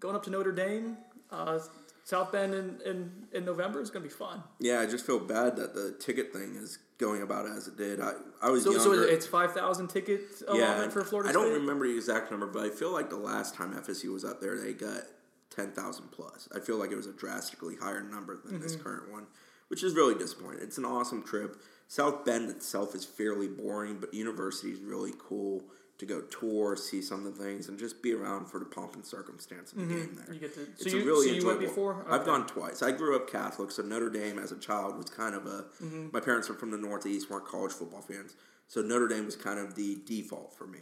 going 0.00 0.16
up 0.16 0.22
to 0.24 0.30
Notre 0.30 0.52
Dame, 0.52 0.96
uh, 1.30 1.58
South 2.04 2.32
Bend 2.32 2.54
in, 2.54 2.80
in, 2.84 3.10
in 3.32 3.44
November 3.44 3.80
is 3.80 3.90
going 3.90 4.02
to 4.02 4.08
be 4.08 4.14
fun. 4.14 4.42
Yeah, 4.60 4.80
I 4.80 4.86
just 4.86 5.06
feel 5.06 5.18
bad 5.18 5.56
that 5.56 5.74
the 5.74 5.94
ticket 5.98 6.32
thing 6.32 6.54
is 6.56 6.78
going 6.98 7.22
about 7.22 7.46
as 7.46 7.66
it 7.68 7.76
did. 7.76 8.00
I, 8.00 8.12
I 8.42 8.50
was 8.50 8.64
So, 8.64 8.76
so 8.78 8.92
it's 8.92 9.26
five 9.26 9.52
thousand 9.52 9.88
tickets 9.88 10.42
allotment 10.46 10.92
for 10.92 11.04
Florida 11.04 11.30
I 11.30 11.32
don't 11.32 11.46
State. 11.46 11.54
remember 11.60 11.86
the 11.86 11.96
exact 11.96 12.30
number, 12.30 12.46
but 12.46 12.64
I 12.64 12.70
feel 12.70 12.92
like 12.92 13.10
the 13.10 13.16
last 13.16 13.54
time 13.54 13.74
FSU 13.74 14.12
was 14.12 14.24
up 14.24 14.40
there, 14.40 14.58
they 14.58 14.72
got 14.72 15.02
ten 15.50 15.72
thousand 15.72 16.10
plus. 16.12 16.48
I 16.54 16.60
feel 16.60 16.76
like 16.76 16.90
it 16.92 16.96
was 16.96 17.06
a 17.06 17.12
drastically 17.12 17.76
higher 17.80 18.02
number 18.02 18.38
than 18.44 18.60
this 18.60 18.74
Mm-hmm. 18.74 18.82
current 18.84 19.10
one, 19.12 19.26
which 19.68 19.82
is 19.82 19.94
really 19.94 20.14
disappointing. 20.14 20.60
It's 20.62 20.78
an 20.78 20.84
awesome 20.84 21.22
trip. 21.22 21.56
South 21.88 22.24
Bend 22.24 22.50
itself 22.50 22.94
is 22.94 23.04
fairly 23.04 23.48
boring, 23.48 23.98
but 24.00 24.12
university 24.14 24.70
is 24.70 24.80
really 24.80 25.12
cool 25.18 25.62
to 25.98 26.06
go 26.06 26.22
tour, 26.22 26.74
see 26.76 27.00
some 27.00 27.24
of 27.24 27.36
the 27.36 27.44
things, 27.44 27.68
and 27.68 27.78
just 27.78 28.02
be 28.02 28.12
around 28.12 28.46
for 28.46 28.58
the 28.58 28.64
pomp 28.64 28.94
and 28.96 29.04
circumstance 29.04 29.72
of 29.72 29.78
the 29.78 29.84
game 29.94 30.14
there. 30.16 30.24
Mm-hmm. 30.24 30.32
You 30.34 30.40
get 30.40 30.54
to. 30.54 30.60
So 30.64 30.70
It's 30.80 30.92
you, 30.92 31.02
a 31.02 31.04
really 31.04 31.28
so 31.28 31.34
you 31.34 31.46
went 31.46 31.60
enjoyable- 31.62 31.66
before. 31.94 32.06
I've 32.08 32.24
gone 32.26 32.46
twice. 32.48 32.82
I 32.82 32.90
grew 32.90 33.14
up 33.14 33.30
Catholic, 33.30 33.70
so 33.70 33.82
Notre 33.82 34.10
Dame 34.10 34.38
as 34.40 34.50
a 34.50 34.58
child 34.58 34.96
was 34.96 35.06
kind 35.08 35.34
of 35.36 35.46
a. 35.46 35.66
Mm-hmm. 35.82 36.08
My 36.12 36.18
parents 36.20 36.50
are 36.50 36.54
from 36.54 36.72
the 36.72 36.78
Northeast, 36.78 37.30
weren't 37.30 37.46
college 37.46 37.72
football 37.72 38.02
fans, 38.02 38.34
so 38.66 38.80
Notre 38.82 39.06
Dame 39.06 39.24
was 39.26 39.36
kind 39.36 39.60
of 39.60 39.76
the 39.76 39.98
default 40.04 40.52
for 40.56 40.66
me. 40.66 40.80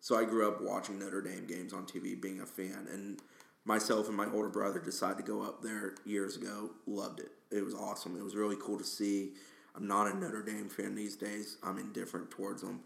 So 0.00 0.16
I 0.16 0.24
grew 0.24 0.46
up 0.46 0.60
watching 0.62 0.98
Notre 1.00 1.22
Dame 1.22 1.46
games 1.46 1.72
on 1.72 1.84
TV, 1.86 2.20
being 2.20 2.40
a 2.40 2.46
fan, 2.46 2.86
and 2.92 3.18
myself 3.64 4.06
and 4.06 4.16
my 4.16 4.26
older 4.30 4.50
brother 4.50 4.78
decided 4.78 5.16
to 5.16 5.24
go 5.24 5.42
up 5.42 5.62
there 5.62 5.94
years 6.04 6.36
ago. 6.36 6.70
Loved 6.86 7.18
it. 7.18 7.32
It 7.50 7.64
was 7.64 7.74
awesome. 7.74 8.16
It 8.16 8.22
was 8.22 8.36
really 8.36 8.56
cool 8.60 8.78
to 8.78 8.84
see. 8.84 9.30
I'm 9.76 9.86
not 9.86 10.06
a 10.06 10.16
Notre 10.16 10.42
Dame 10.42 10.68
fan 10.68 10.94
these 10.94 11.16
days. 11.16 11.56
I'm 11.62 11.78
indifferent 11.78 12.30
towards 12.30 12.62
them. 12.62 12.80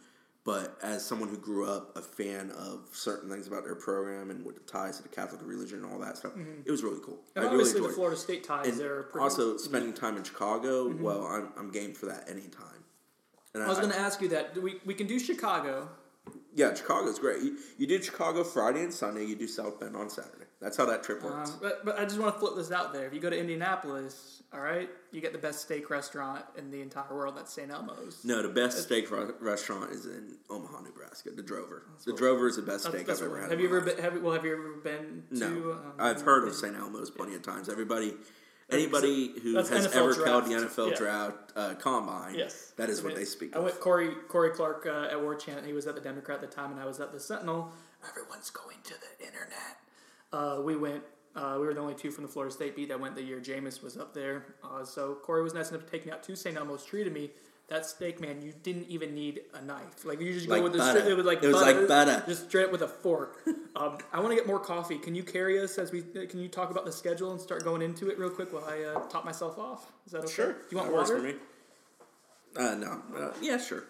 But 0.44 0.78
as 0.82 1.04
someone 1.04 1.28
who 1.28 1.36
grew 1.36 1.68
up 1.68 1.94
a 1.94 2.00
fan 2.00 2.50
of 2.52 2.88
certain 2.92 3.28
things 3.28 3.46
about 3.46 3.64
their 3.64 3.74
program 3.74 4.30
and 4.30 4.42
with 4.46 4.54
the 4.54 4.62
ties 4.62 4.96
to 4.96 5.02
the 5.02 5.08
Catholic 5.10 5.42
religion 5.44 5.82
and 5.82 5.92
all 5.92 5.98
that 5.98 6.16
stuff, 6.16 6.32
it 6.64 6.70
was 6.70 6.82
really 6.82 7.00
cool. 7.04 7.16
Mm-hmm. 7.16 7.38
And 7.38 7.46
I 7.46 7.50
really 7.50 7.60
obviously, 7.60 7.78
enjoyed 7.80 7.90
the. 7.90 7.94
Florida 7.94 8.16
State 8.16 8.44
ties. 8.44 8.80
Are 8.80 9.02
pretty, 9.02 9.22
also 9.22 9.56
spending 9.58 9.92
time 9.92 10.16
in 10.16 10.22
Chicago. 10.22 10.88
Well, 10.88 11.26
I'm 11.26 11.48
I'm 11.58 11.70
game 11.70 11.92
for 11.92 12.06
that 12.06 12.30
anytime. 12.30 12.64
And 13.52 13.62
I 13.62 13.68
was 13.68 13.78
going 13.78 13.90
to 13.92 13.98
ask 13.98 14.22
you 14.22 14.28
that. 14.28 14.54
Do 14.54 14.62
We 14.62 14.80
we 14.86 14.94
can 14.94 15.06
do 15.06 15.18
Chicago. 15.18 15.90
yeah, 16.54 16.72
Chicago's 16.72 17.18
great. 17.18 17.42
You, 17.42 17.58
you 17.76 17.86
do 17.86 18.00
Chicago 18.02 18.42
Friday 18.42 18.82
and 18.84 18.94
Sunday. 18.94 19.26
You 19.26 19.36
do 19.36 19.48
South 19.48 19.78
Bend 19.78 19.96
on 19.96 20.08
Saturday. 20.08 20.46
That's 20.60 20.76
how 20.76 20.86
that 20.86 21.04
trip 21.04 21.22
works. 21.22 21.50
Um, 21.50 21.58
but, 21.62 21.84
but 21.84 21.98
I 21.98 22.04
just 22.04 22.18
want 22.18 22.34
to 22.34 22.40
flip 22.40 22.56
this 22.56 22.72
out 22.72 22.92
there. 22.92 23.06
If 23.06 23.14
you 23.14 23.20
go 23.20 23.30
to 23.30 23.38
Indianapolis, 23.38 24.42
all 24.52 24.58
right, 24.60 24.88
you 25.12 25.20
get 25.20 25.32
the 25.32 25.38
best 25.38 25.60
steak 25.60 25.88
restaurant 25.88 26.44
in 26.56 26.70
the 26.72 26.80
entire 26.80 27.14
world. 27.14 27.36
That's 27.36 27.52
St. 27.52 27.70
Elmo's. 27.70 28.24
no, 28.24 28.42
the 28.42 28.48
best 28.48 28.78
steak 28.82 29.10
re- 29.10 29.26
restaurant 29.40 29.92
is 29.92 30.06
in 30.06 30.36
Omaha, 30.50 30.80
Nebraska. 30.80 31.30
The 31.30 31.42
Drover. 31.42 31.84
The 32.04 32.12
Drover 32.12 32.48
is 32.48 32.56
the 32.56 32.62
best 32.62 32.84
That's- 32.84 33.00
steak 33.02 33.06
that's 33.06 33.20
I've 33.20 33.26
ever 33.28 33.40
had. 33.42 33.50
Have 33.52 33.60
you 33.60 33.66
ever 33.66 33.82
life. 33.82 33.96
been? 33.96 34.04
Have, 34.04 34.20
well, 34.22 34.32
have 34.34 34.44
you 34.44 34.52
ever 34.52 34.72
been 34.82 35.22
to? 35.30 35.38
No, 35.38 35.72
um, 35.72 35.92
I've 35.98 36.22
heard 36.22 36.48
of 36.48 36.54
St. 36.54 36.74
Elmo's 36.76 37.10
plenty 37.10 37.34
of 37.36 37.42
times. 37.42 37.68
Everybody, 37.68 38.14
anybody 38.70 39.34
who 39.42 39.52
That's 39.52 39.68
has 39.68 39.86
NFL 39.88 39.94
ever 40.12 40.24
called 40.24 40.44
the. 40.46 40.54
NFL 40.54 40.90
Yeah. 40.90 40.96
draft 40.96 41.52
uh, 41.56 41.74
combine, 41.74 42.34
Yes, 42.34 42.72
that 42.76 42.90
is 42.90 43.00
I 43.00 43.04
what 43.04 43.14
they 43.14 43.24
speak 43.24 43.54
I 43.54 43.58
of. 43.58 43.64
went 43.64 43.78
Corey 43.80 44.10
Corey 44.28 44.50
Clark 44.50 44.86
uh, 44.86 45.08
at 45.10 45.20
War 45.20 45.34
Chant. 45.36 45.64
He 45.66 45.72
was 45.72 45.86
at 45.86 45.94
the 45.94 46.00
Democrat 46.00 46.42
at 46.42 46.50
the 46.50 46.54
time, 46.54 46.72
and 46.72 46.80
I 46.80 46.84
was 46.84 46.98
at 47.00 47.12
the 47.12 47.20
Sentinel. 47.20 47.70
Everyone's 48.08 48.50
going 48.50 48.76
to 48.84 48.94
the 48.94 49.24
internet. 49.26 49.76
Uh, 50.32 50.60
we 50.64 50.76
went. 50.76 51.02
Uh, 51.36 51.56
we 51.60 51.66
were 51.66 51.74
the 51.74 51.80
only 51.80 51.94
two 51.94 52.10
from 52.10 52.24
the 52.24 52.28
Florida 52.28 52.52
State 52.52 52.74
beat 52.74 52.88
that 52.88 52.98
went 52.98 53.14
the 53.14 53.22
year 53.22 53.38
Jameis 53.40 53.82
was 53.82 53.96
up 53.96 54.12
there. 54.12 54.56
Uh, 54.64 54.84
so 54.84 55.14
Corey 55.22 55.42
was 55.42 55.54
nice 55.54 55.70
enough 55.70 55.84
to 55.84 55.90
take 55.90 56.04
me 56.04 56.10
out 56.10 56.22
to 56.24 56.34
St. 56.34 56.56
Elmo's. 56.56 56.84
Treated 56.84 57.12
me. 57.12 57.30
That 57.68 57.84
steak, 57.84 58.18
man, 58.18 58.40
you 58.40 58.54
didn't 58.62 58.86
even 58.88 59.14
need 59.14 59.42
a 59.52 59.60
knife. 59.60 60.06
Like 60.06 60.20
you 60.22 60.32
just 60.32 60.48
Like 60.48 60.60
go 60.60 60.64
with 60.64 60.72
the 60.72 60.78
butter. 60.78 61.00
straight, 61.00 61.12
it 61.12 61.16
was 61.18 61.26
like 61.26 61.42
It 61.42 61.48
was 61.48 61.56
butter, 61.56 61.78
like 61.80 61.86
butter. 61.88 62.22
just 62.26 62.48
straight 62.48 62.64
up 62.64 62.72
with 62.72 62.80
a 62.80 62.88
fork. 62.88 63.42
um, 63.76 63.98
I 64.10 64.20
want 64.20 64.30
to 64.30 64.36
get 64.36 64.46
more 64.46 64.58
coffee. 64.58 64.96
Can 64.96 65.14
you 65.14 65.22
carry 65.22 65.60
us 65.60 65.76
as 65.76 65.92
we? 65.92 66.00
Can 66.00 66.40
you 66.40 66.48
talk 66.48 66.70
about 66.70 66.86
the 66.86 66.92
schedule 66.92 67.30
and 67.30 67.38
start 67.38 67.64
going 67.64 67.82
into 67.82 68.08
it 68.10 68.18
real 68.18 68.30
quick 68.30 68.54
while 68.54 68.64
I 68.64 68.84
uh, 68.84 69.00
top 69.08 69.26
myself 69.26 69.58
off? 69.58 69.92
Is 70.06 70.12
that 70.12 70.20
okay? 70.24 70.32
Sure. 70.32 70.52
Do 70.54 70.58
you 70.70 70.76
want 70.78 70.88
that 70.88 70.96
works 70.96 71.10
water? 71.10 71.20
for 71.20 71.26
me? 71.28 71.34
Uh, 72.56 72.74
no. 72.76 73.02
Uh, 73.14 73.32
yeah, 73.42 73.58
sure. 73.58 73.84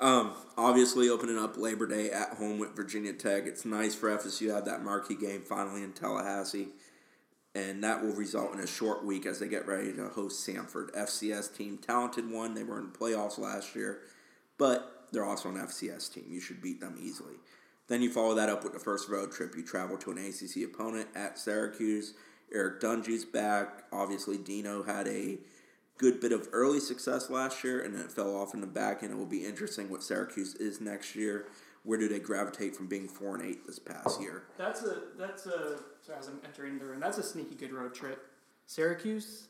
Um, 0.00 0.32
obviously, 0.56 1.08
opening 1.08 1.38
up 1.38 1.56
Labor 1.56 1.86
Day 1.86 2.10
at 2.10 2.34
home 2.34 2.58
with 2.58 2.74
Virginia 2.74 3.12
Tech. 3.12 3.46
It's 3.46 3.64
nice 3.64 3.94
for 3.94 4.10
FSU 4.10 4.48
to 4.48 4.54
have 4.54 4.64
that 4.64 4.82
marquee 4.82 5.14
game 5.14 5.42
finally 5.42 5.82
in 5.82 5.92
Tallahassee. 5.92 6.68
And 7.54 7.84
that 7.84 8.02
will 8.02 8.12
result 8.12 8.52
in 8.52 8.58
a 8.58 8.66
short 8.66 9.04
week 9.04 9.26
as 9.26 9.38
they 9.38 9.46
get 9.46 9.68
ready 9.68 9.92
to 9.92 10.08
host 10.08 10.46
Samford. 10.46 10.90
FCS 10.90 11.56
team, 11.56 11.78
talented 11.78 12.28
one. 12.28 12.54
They 12.54 12.64
were 12.64 12.80
in 12.80 12.90
the 12.90 12.98
playoffs 12.98 13.38
last 13.38 13.76
year, 13.76 14.00
but 14.58 15.06
they're 15.12 15.24
also 15.24 15.50
an 15.50 15.56
FCS 15.56 16.12
team. 16.12 16.24
You 16.28 16.40
should 16.40 16.60
beat 16.60 16.80
them 16.80 16.98
easily. 17.00 17.36
Then 17.86 18.02
you 18.02 18.10
follow 18.10 18.34
that 18.34 18.48
up 18.48 18.64
with 18.64 18.72
the 18.72 18.80
first 18.80 19.08
road 19.08 19.30
trip. 19.30 19.54
You 19.56 19.62
travel 19.62 19.96
to 19.98 20.10
an 20.10 20.18
ACC 20.18 20.64
opponent 20.64 21.08
at 21.14 21.38
Syracuse. 21.38 22.14
Eric 22.52 22.80
Dungey's 22.80 23.24
back. 23.24 23.84
Obviously, 23.92 24.38
Dino 24.38 24.82
had 24.82 25.06
a 25.06 25.38
good 25.98 26.20
bit 26.20 26.32
of 26.32 26.48
early 26.52 26.80
success 26.80 27.30
last 27.30 27.64
year, 27.64 27.82
and 27.82 27.94
then 27.94 28.02
it 28.02 28.12
fell 28.12 28.36
off 28.36 28.54
in 28.54 28.60
the 28.60 28.66
back. 28.66 29.02
And 29.02 29.12
it 29.12 29.16
will 29.16 29.26
be 29.26 29.44
interesting 29.44 29.90
what 29.90 30.02
Syracuse 30.02 30.54
is 30.56 30.80
next 30.80 31.14
year. 31.14 31.46
Where 31.84 31.98
do 31.98 32.08
they 32.08 32.18
gravitate 32.18 32.74
from 32.74 32.86
being 32.86 33.08
four 33.08 33.36
and 33.36 33.44
eight 33.44 33.66
this 33.66 33.78
past 33.78 34.20
year? 34.20 34.44
That's 34.56 34.82
a 34.84 35.02
that's 35.18 35.46
a 35.46 35.78
sorry 36.00 36.18
as 36.18 36.28
I'm 36.28 36.40
entering 36.44 36.78
the 36.78 36.86
room. 36.86 37.00
That's 37.00 37.18
a 37.18 37.22
sneaky 37.22 37.56
good 37.56 37.72
road 37.72 37.94
trip. 37.94 38.26
Syracuse. 38.66 39.48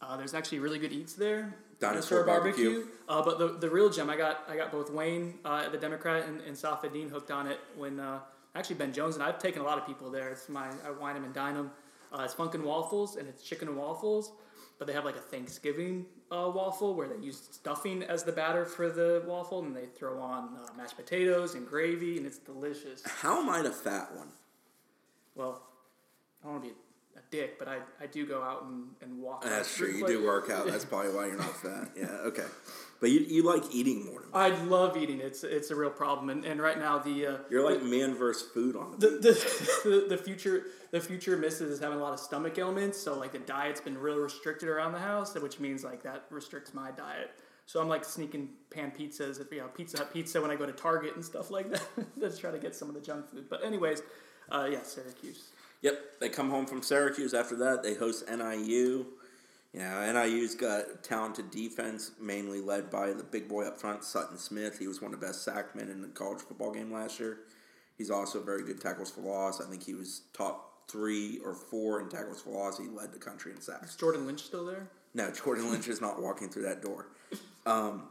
Uh, 0.00 0.16
there's 0.16 0.34
actually 0.34 0.58
really 0.58 0.78
good 0.78 0.92
eats 0.92 1.14
there. 1.14 1.54
Dinosaur 1.80 2.24
barbecue. 2.24 2.86
Uh, 3.08 3.22
but 3.22 3.38
the, 3.38 3.48
the 3.58 3.70
real 3.70 3.90
gem, 3.90 4.08
I 4.08 4.16
got 4.16 4.44
I 4.48 4.56
got 4.56 4.70
both 4.70 4.90
Wayne 4.90 5.34
uh, 5.44 5.68
the 5.68 5.78
Democrat 5.78 6.26
and, 6.26 6.40
and 6.42 6.58
Dean 6.92 7.08
hooked 7.08 7.30
on 7.30 7.46
it 7.46 7.58
when 7.76 7.98
uh, 7.98 8.20
actually 8.54 8.76
Ben 8.76 8.92
Jones 8.92 9.16
and 9.16 9.24
I've 9.24 9.38
taken 9.38 9.62
a 9.62 9.64
lot 9.64 9.78
of 9.78 9.86
people 9.86 10.10
there. 10.10 10.30
It's 10.30 10.48
my 10.48 10.68
I 10.86 10.90
wine 10.90 11.14
them 11.14 11.24
and 11.24 11.34
dine 11.34 11.54
them. 11.54 11.70
Uh, 12.12 12.22
it's 12.22 12.34
Funk 12.34 12.54
'n 12.54 12.62
Waffles 12.62 13.16
and 13.16 13.28
it's 13.28 13.42
chicken 13.42 13.68
and 13.68 13.76
waffles, 13.76 14.32
but 14.78 14.86
they 14.86 14.92
have 14.92 15.04
like 15.04 15.16
a 15.16 15.20
Thanksgiving 15.20 16.06
uh, 16.30 16.50
waffle 16.52 16.94
where 16.94 17.08
they 17.08 17.24
use 17.24 17.40
stuffing 17.50 18.02
as 18.02 18.24
the 18.24 18.32
batter 18.32 18.64
for 18.64 18.90
the 18.90 19.22
waffle 19.26 19.60
and 19.60 19.74
they 19.76 19.86
throw 19.86 20.20
on 20.20 20.50
uh, 20.56 20.72
mashed 20.76 20.96
potatoes 20.96 21.54
and 21.54 21.66
gravy 21.66 22.16
and 22.16 22.26
it's 22.26 22.38
delicious. 22.38 23.02
How 23.04 23.40
am 23.40 23.48
I 23.48 23.62
the 23.62 23.70
fat 23.70 24.14
one? 24.14 24.28
Well, 25.34 25.62
I 26.42 26.46
don't 26.46 26.52
want 26.54 26.64
to 26.64 26.70
be 26.70 26.76
a 27.16 27.20
dick, 27.30 27.58
but 27.58 27.68
I, 27.68 27.78
I 28.00 28.06
do 28.06 28.26
go 28.26 28.42
out 28.42 28.64
and, 28.64 28.88
and 29.00 29.20
walk. 29.20 29.42
That's 29.42 29.74
true. 29.74 29.88
You 29.88 30.06
do 30.06 30.24
work 30.24 30.50
out. 30.50 30.66
That's 30.66 30.84
probably 30.84 31.12
why 31.12 31.26
you're 31.26 31.36
not 31.36 31.56
fat. 31.62 31.90
Yeah. 31.96 32.06
Okay. 32.26 32.44
But 33.00 33.10
you, 33.10 33.20
you 33.20 33.42
like 33.42 33.62
eating 33.72 34.06
more. 34.06 34.24
I 34.32 34.48
love 34.64 34.96
eating. 34.96 35.20
It's 35.20 35.44
it's 35.44 35.70
a 35.70 35.76
real 35.76 35.90
problem, 35.90 36.30
and, 36.30 36.44
and 36.44 36.60
right 36.60 36.78
now 36.78 36.98
the 36.98 37.26
uh, 37.26 37.36
You're 37.50 37.68
like 37.68 37.82
man 37.82 38.14
versus 38.14 38.48
food 38.50 38.76
on 38.76 38.98
the 38.98 39.08
the, 39.08 39.18
the, 39.18 39.80
the 39.84 40.06
the 40.10 40.16
future 40.16 40.64
the 40.90 41.00
future 41.00 41.36
misses 41.36 41.70
is 41.70 41.80
having 41.80 41.98
a 41.98 42.02
lot 42.02 42.12
of 42.12 42.20
stomach 42.20 42.58
ailments, 42.58 42.98
so 42.98 43.18
like 43.18 43.32
the 43.32 43.40
diet's 43.40 43.80
been 43.80 43.98
real 43.98 44.18
restricted 44.18 44.68
around 44.68 44.92
the 44.92 45.00
house, 45.00 45.34
which 45.34 45.60
means 45.60 45.84
like 45.84 46.02
that 46.04 46.24
restricts 46.30 46.72
my 46.72 46.90
diet. 46.92 47.30
So 47.66 47.80
I'm 47.80 47.88
like 47.88 48.04
sneaking 48.04 48.50
pan 48.70 48.92
pizzas, 48.96 49.40
if 49.40 49.50
you 49.50 49.58
know, 49.58 49.68
Pizza 49.68 49.98
Hut 49.98 50.12
pizza 50.12 50.40
when 50.40 50.50
I 50.50 50.56
go 50.56 50.66
to 50.66 50.72
Target 50.72 51.14
and 51.14 51.24
stuff 51.24 51.50
like 51.50 51.70
that, 51.70 51.82
to 52.20 52.36
try 52.36 52.50
to 52.50 52.58
get 52.58 52.74
some 52.74 52.88
of 52.88 52.94
the 52.94 53.00
junk 53.00 53.28
food. 53.28 53.46
But 53.48 53.64
anyways, 53.64 54.02
uh, 54.50 54.68
yeah, 54.70 54.82
Syracuse. 54.82 55.48
Yep, 55.82 56.20
they 56.20 56.28
come 56.28 56.50
home 56.50 56.66
from 56.66 56.82
Syracuse. 56.82 57.34
After 57.34 57.56
that, 57.56 57.82
they 57.82 57.94
host 57.94 58.24
NIU. 58.28 59.06
Yeah, 59.74 60.12
NIU's 60.12 60.54
got 60.54 61.02
talented 61.02 61.50
defense, 61.50 62.12
mainly 62.20 62.60
led 62.60 62.90
by 62.90 63.12
the 63.12 63.24
big 63.24 63.48
boy 63.48 63.64
up 63.64 63.80
front, 63.80 64.04
Sutton 64.04 64.38
Smith. 64.38 64.78
He 64.78 64.86
was 64.86 65.02
one 65.02 65.12
of 65.12 65.20
the 65.20 65.26
best 65.26 65.46
sackmen 65.46 65.90
in 65.90 66.00
the 66.00 66.08
college 66.08 66.40
football 66.42 66.72
game 66.72 66.92
last 66.92 67.18
year. 67.18 67.38
He's 67.98 68.10
also 68.10 68.40
very 68.40 68.62
good 68.62 68.80
tackles 68.80 69.10
for 69.10 69.22
loss. 69.22 69.60
I 69.60 69.68
think 69.68 69.82
he 69.82 69.94
was 69.94 70.22
top 70.32 70.88
three 70.88 71.40
or 71.44 71.54
four 71.54 72.00
in 72.00 72.08
tackles 72.08 72.42
for 72.42 72.50
loss. 72.50 72.78
He 72.78 72.86
led 72.86 73.12
the 73.12 73.18
country 73.18 73.50
in 73.50 73.60
sacks. 73.60 73.90
Is 73.90 73.96
Jordan 73.96 74.26
Lynch 74.26 74.42
still 74.44 74.64
there? 74.64 74.88
No, 75.12 75.30
Jordan 75.32 75.70
Lynch 75.70 75.88
is 75.88 76.00
not 76.00 76.22
walking 76.22 76.48
through 76.48 76.62
that 76.64 76.80
door. 76.80 77.06
Um, 77.66 78.04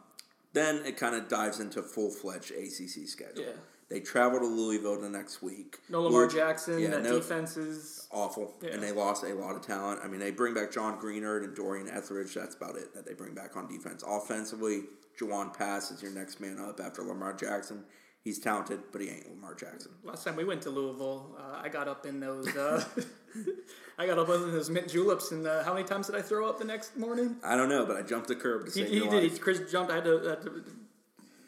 then 0.52 0.86
it 0.86 0.98
kind 0.98 1.16
of 1.16 1.30
dives 1.30 1.60
into 1.60 1.82
full 1.82 2.10
fledged 2.10 2.52
ACC 2.52 3.08
schedule. 3.08 3.44
Yeah. 3.44 3.52
They 3.94 4.00
travel 4.00 4.40
to 4.40 4.46
Louisville 4.48 5.00
the 5.00 5.08
next 5.08 5.44
week. 5.44 5.78
No 5.88 6.02
Lamar 6.02 6.22
Louis- 6.22 6.34
Jackson. 6.34 6.80
yeah, 6.80 6.90
that 6.90 7.04
no- 7.04 7.14
defense 7.20 7.58
is 7.58 8.08
awful, 8.12 8.56
Yeah. 8.60 8.72
and 8.72 8.82
they 8.82 8.92
lost 8.92 9.24
a 9.24 9.32
lot 9.36 9.56
of 9.56 9.62
talent. 9.62 10.00
I 10.04 10.08
mean, 10.08 10.20
they 10.20 10.32
bring 10.32 10.56
back 10.56 10.72
John 10.72 11.00
Greenard 11.00 11.44
and 11.44 11.56
Dorian 11.56 11.88
Etheridge. 11.88 12.34
That's 12.34 12.56
about 12.56 12.76
it 12.76 12.92
that 12.96 13.06
they 13.06 13.14
bring 13.14 13.36
back 13.36 13.56
on 13.56 13.68
defense. 13.68 14.04
Offensively, 14.08 14.86
Jawon 15.20 15.56
Pass 15.56 15.92
is 15.92 16.02
your 16.02 16.12
next 16.12 16.40
man 16.42 16.58
up 16.60 16.80
after 16.80 17.04
Lamar 17.04 17.34
Jackson. 17.34 17.84
He's 18.24 18.40
talented, 18.40 18.80
but 18.92 19.00
he 19.02 19.10
ain't 19.10 19.30
Lamar 19.30 19.54
Jackson. 19.54 19.92
Last 20.04 20.24
time 20.24 20.38
we 20.38 20.44
went 20.44 20.64
to 20.64 20.72
Louisville, 20.72 21.38
uh, 21.38 21.60
I 21.62 21.70
got 21.70 21.88
up 21.88 22.08
in 22.08 22.20
those. 22.20 22.48
Uh, 22.56 22.84
I 24.00 24.08
got 24.08 24.18
up 24.18 24.28
in 24.30 24.52
those 24.52 24.72
mint 24.72 24.88
juleps, 24.88 25.32
and 25.32 25.46
uh, 25.46 25.64
how 25.64 25.74
many 25.76 25.86
times 25.86 26.08
did 26.08 26.16
I 26.16 26.22
throw 26.24 26.48
up 26.50 26.58
the 26.58 26.66
next 26.66 26.98
morning? 26.98 27.36
I 27.44 27.56
don't 27.56 27.70
know, 27.70 27.86
but 27.86 27.96
I 27.96 28.02
jumped 28.02 28.28
the 28.28 28.36
curb 28.36 28.66
to 28.66 28.72
He, 28.72 28.80
save 28.82 28.90
he 28.90 28.98
your 28.98 29.10
did. 29.12 29.24
Life. 29.32 29.40
Chris 29.40 29.72
jumped. 29.72 29.92
I 29.92 29.96
had 29.96 30.06
to. 30.06 30.22
I, 30.26 30.30
had 30.32 30.42
to, 30.44 30.64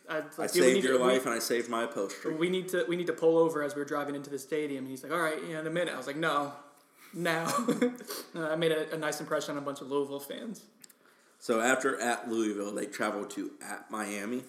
I, 0.09 0.17
I 0.17 0.21
like, 0.37 0.51
"Dude, 0.51 0.63
we 0.65 0.73
saved 0.73 0.83
your 0.85 0.97
to- 0.97 1.03
life, 1.03 1.25
We, 1.25 1.31
and 1.31 1.35
I 1.35 1.39
saved 1.39 1.69
my 1.69 1.83
upholstery. 1.83 2.35
we 2.35 2.49
need 2.49 2.69
to. 2.69 2.85
We 2.87 2.95
need 2.95 3.07
to 3.07 3.13
pull 3.13 3.37
over 3.37 3.63
as 3.63 3.75
we 3.75 3.79
were 3.81 3.85
driving 3.85 4.15
into 4.15 4.29
the 4.29 4.39
stadium. 4.39 4.85
And 4.85 4.91
he's 4.91 5.03
like, 5.03 5.11
"All 5.11 5.19
right, 5.19 5.37
yeah, 5.49 5.59
in 5.59 5.67
a 5.67 5.69
minute." 5.71 5.93
I 5.93 5.97
was 5.97 6.07
like, 6.07 6.17
"No, 6.17 6.53
now." 7.13 7.51
I 8.35 8.55
made 8.55 8.71
a, 8.71 8.93
a 8.93 8.97
nice 8.97 9.19
impression 9.19 9.51
on 9.51 9.57
a 9.57 9.65
bunch 9.65 9.81
of 9.81 9.89
Louisville 9.89 10.19
fans. 10.19 10.61
So 11.39 11.61
after 11.61 11.99
at 12.01 12.29
Louisville, 12.29 12.73
they 12.73 12.85
travel 12.85 13.25
to 13.25 13.51
at 13.63 13.89
Miami. 13.91 14.43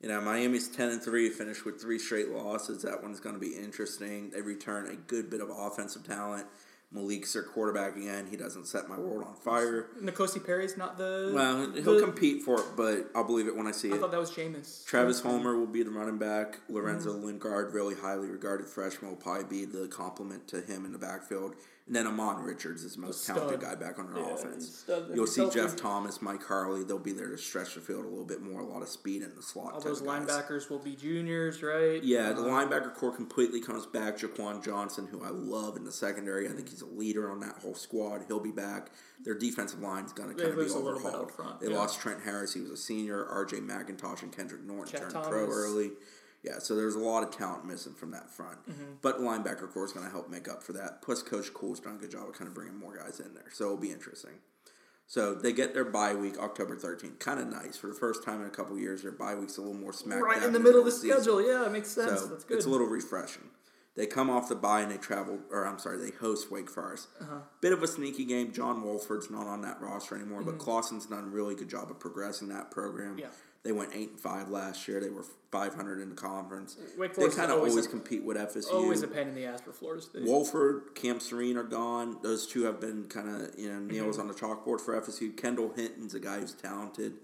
You 0.00 0.08
know, 0.10 0.20
Miami's 0.20 0.68
ten 0.68 0.90
and 0.90 1.02
three, 1.02 1.30
finished 1.30 1.64
with 1.64 1.80
three 1.80 1.98
straight 1.98 2.28
losses. 2.28 2.82
That 2.82 3.02
one's 3.02 3.20
going 3.20 3.34
to 3.36 3.40
be 3.40 3.54
interesting. 3.56 4.30
They 4.30 4.42
return 4.42 4.86
a 4.90 4.96
good 4.96 5.30
bit 5.30 5.40
of 5.40 5.48
offensive 5.50 6.04
talent. 6.06 6.46
Malik's 6.94 7.32
their 7.32 7.42
quarterback 7.42 7.96
again. 7.96 8.26
He 8.30 8.36
doesn't 8.36 8.66
set 8.66 8.88
my 8.88 8.96
world 8.96 9.24
on 9.24 9.34
fire. 9.34 9.88
N'Kosi 10.00 10.44
Perry's 10.44 10.76
not 10.76 10.96
the. 10.96 11.32
Well, 11.34 11.72
he'll 11.72 11.96
the- 11.96 12.00
compete 12.00 12.42
for 12.42 12.60
it, 12.60 12.66
but 12.76 13.10
I'll 13.14 13.24
believe 13.24 13.48
it 13.48 13.56
when 13.56 13.66
I 13.66 13.72
see 13.72 13.90
I 13.90 13.94
it. 13.94 13.96
I 13.96 14.00
thought 14.00 14.12
that 14.12 14.20
was 14.20 14.30
Jameis. 14.30 14.84
Travis 14.86 15.20
Homer 15.20 15.58
will 15.58 15.66
be 15.66 15.82
the 15.82 15.90
running 15.90 16.18
back. 16.18 16.60
Lorenzo 16.68 17.12
mm. 17.12 17.24
Lingard, 17.24 17.74
really 17.74 17.96
highly 17.96 18.28
regarded 18.28 18.68
freshman, 18.68 19.10
will 19.10 19.16
probably 19.16 19.44
be 19.44 19.64
the 19.64 19.88
complement 19.88 20.46
to 20.48 20.60
him 20.60 20.84
in 20.84 20.92
the 20.92 20.98
backfield. 20.98 21.56
And 21.86 21.94
then 21.94 22.06
Ahmmon 22.06 22.42
Richards 22.42 22.82
is 22.82 22.94
the 22.94 23.02
most 23.02 23.24
Stud. 23.24 23.36
talented 23.36 23.60
guy 23.60 23.74
back 23.74 23.98
on 23.98 24.10
their 24.10 24.22
Yeah, 24.22 24.32
offense. 24.34 24.86
You'll 25.12 25.26
see. 25.26 25.50
Jeff 25.50 25.76
Thomas, 25.76 26.22
Mike 26.22 26.42
Harley. 26.42 26.82
They'll 26.82 26.98
be 26.98 27.12
there 27.12 27.28
to 27.28 27.36
stretch 27.36 27.74
the 27.74 27.82
field 27.82 28.06
a 28.06 28.08
little 28.08 28.24
bit 28.24 28.40
more, 28.40 28.60
a 28.60 28.64
lot 28.64 28.80
of 28.80 28.88
speed 28.88 29.20
in 29.20 29.34
the 29.36 29.42
slot. 29.42 29.74
All 29.74 29.80
those 29.80 30.00
linebackers 30.00 30.70
will 30.70 30.78
be 30.78 30.96
juniors, 30.96 31.62
right? 31.62 32.02
Yeah, 32.02 32.32
the 32.32 32.40
Um, 32.40 32.48
linebacker 32.48 32.94
core 32.94 33.14
completely 33.14 33.60
comes 33.60 33.84
back. 33.84 34.16
Jaquan 34.16 34.64
Johnson, 34.64 35.06
who 35.08 35.22
I 35.22 35.28
love 35.28 35.76
in 35.76 35.84
the 35.84 35.92
secondary, 35.92 36.48
I 36.48 36.52
think 36.52 36.70
he's 36.70 36.80
a 36.80 36.86
leader 36.86 37.30
on 37.30 37.40
that 37.40 37.56
whole 37.60 37.74
squad. 37.74 38.24
He'll 38.28 38.40
be 38.40 38.50
back. 38.50 38.90
Their 39.22 39.34
defensive 39.34 39.80
line's 39.80 40.14
going 40.14 40.30
to 40.30 40.34
kind 40.34 40.48
of 40.48 40.56
be 40.56 40.62
lose 40.62 40.74
a 40.74 40.78
bit 40.78 40.86
overhauled. 40.86 41.32
front, 41.32 41.60
they 41.60 41.68
yeah. 41.68 41.76
lost 41.76 42.00
Trent 42.00 42.22
Harris; 42.22 42.54
he 42.54 42.60
was 42.62 42.70
a 42.70 42.76
senior. 42.78 43.26
R.J. 43.26 43.58
McIntosh 43.58 44.22
and 44.22 44.32
Kendrick 44.34 44.64
Norton 44.64 45.00
turned 45.00 45.12
pro 45.12 45.46
early. 45.50 45.90
Yeah, 46.44 46.58
so 46.58 46.76
there's 46.76 46.94
a 46.94 46.98
lot 46.98 47.22
of 47.22 47.30
talent 47.36 47.64
missing 47.64 47.94
from 47.94 48.10
that 48.10 48.30
front. 48.30 48.58
Mm-hmm. 48.70 48.92
But 49.00 49.18
linebacker 49.20 49.72
core 49.72 49.86
is 49.86 49.92
going 49.92 50.04
to 50.04 50.12
help 50.12 50.28
make 50.28 50.46
up 50.48 50.62
for 50.62 50.74
that. 50.74 51.00
Plus, 51.02 51.22
Coach 51.22 51.54
Cool's 51.54 51.80
done 51.80 51.94
a 51.96 51.98
good 51.98 52.10
job 52.10 52.28
of 52.28 52.34
kind 52.34 52.48
of 52.48 52.54
bringing 52.54 52.78
more 52.78 52.96
guys 52.96 53.18
in 53.18 53.32
there, 53.34 53.46
so 53.52 53.64
it'll 53.64 53.76
be 53.78 53.90
interesting. 53.92 54.32
So 55.06 55.34
they 55.34 55.52
get 55.52 55.74
their 55.74 55.84
bye 55.84 56.14
week 56.14 56.38
October 56.38 56.76
13th. 56.76 57.18
Kind 57.18 57.38
of 57.40 57.46
nice 57.48 57.76
for 57.76 57.88
the 57.88 57.94
first 57.94 58.24
time 58.24 58.40
in 58.40 58.46
a 58.46 58.50
couple 58.50 58.78
years. 58.78 59.02
Their 59.02 59.12
bye 59.12 59.34
week's 59.34 59.58
a 59.58 59.60
little 59.60 59.76
more 59.76 59.92
smack 59.92 60.22
right 60.22 60.42
in 60.42 60.52
the 60.52 60.60
middle 60.60 60.80
of 60.80 60.86
the 60.86 60.92
season. 60.92 61.20
schedule. 61.22 61.46
Yeah, 61.46 61.66
it 61.66 61.72
makes 61.72 61.90
sense. 61.90 62.20
So 62.20 62.26
That's 62.28 62.44
good. 62.44 62.56
it's 62.56 62.66
a 62.66 62.70
little 62.70 62.86
refreshing. 62.86 63.44
They 63.96 64.06
come 64.06 64.28
off 64.28 64.48
the 64.48 64.54
bye 64.56 64.80
and 64.80 64.90
they 64.90 64.96
travel, 64.96 65.38
or 65.50 65.66
I'm 65.66 65.78
sorry, 65.78 65.98
they 65.98 66.10
host 66.16 66.50
Wake 66.50 66.68
Forest. 66.70 67.08
Uh-huh. 67.20 67.40
Bit 67.60 67.72
of 67.72 67.82
a 67.82 67.86
sneaky 67.86 68.24
game. 68.24 68.50
John 68.52 68.82
Wolford's 68.82 69.30
not 69.30 69.46
on 69.46 69.60
that 69.62 69.80
roster 69.80 70.16
anymore, 70.16 70.42
but 70.42 70.54
Mm-hmm. 70.54 70.60
Clawson's 70.64 71.06
done 71.06 71.24
a 71.24 71.28
really 71.28 71.54
good 71.54 71.68
job 71.68 71.90
of 71.90 72.00
progressing 72.00 72.48
that 72.48 72.70
program. 72.70 73.18
Yeah. 73.18 73.26
They 73.64 73.72
went 73.72 73.90
eight 73.94 74.10
and 74.10 74.20
five 74.20 74.50
last 74.50 74.86
year. 74.86 75.00
They 75.00 75.08
were 75.08 75.24
500 75.50 76.00
in 76.00 76.10
the 76.10 76.14
conference. 76.14 76.76
Wake 76.98 77.10
they 77.14 77.22
Forest 77.22 77.32
is 77.32 77.40
kind 77.40 77.50
of 77.50 77.56
always 77.58 77.72
always, 77.72 77.86
a- 77.86 77.88
compete 77.90 78.22
with 78.22 78.36
FSU. 78.36 78.72
Always 78.72 79.02
a 79.02 79.08
pain 79.08 79.28
in 79.28 79.34
the 79.34 79.46
ass 79.46 79.62
for 79.62 79.72
Florida 79.72 80.02
State. 80.02 80.24
Wolford, 80.24 80.94
Cam 80.94 81.18
Serigne 81.18 81.56
are 81.56 81.62
gone. 81.62 82.18
Those 82.22 82.46
two 82.46 82.64
have 82.64 82.78
been 82.78 83.04
kind 83.06 83.28
of 83.28 83.58
you 83.58 83.68
know 83.72 83.80
Mm-hmm. 83.80 84.20
on 84.20 84.28
the 84.28 84.34
chalkboard 84.34 84.80
for 84.82 85.00
FSU. 85.00 85.34
Kendall 85.36 85.72
Hinton's 85.74 86.14
a 86.14 86.20
guy 86.20 86.40
who's 86.40 86.52
talented, 86.52 87.14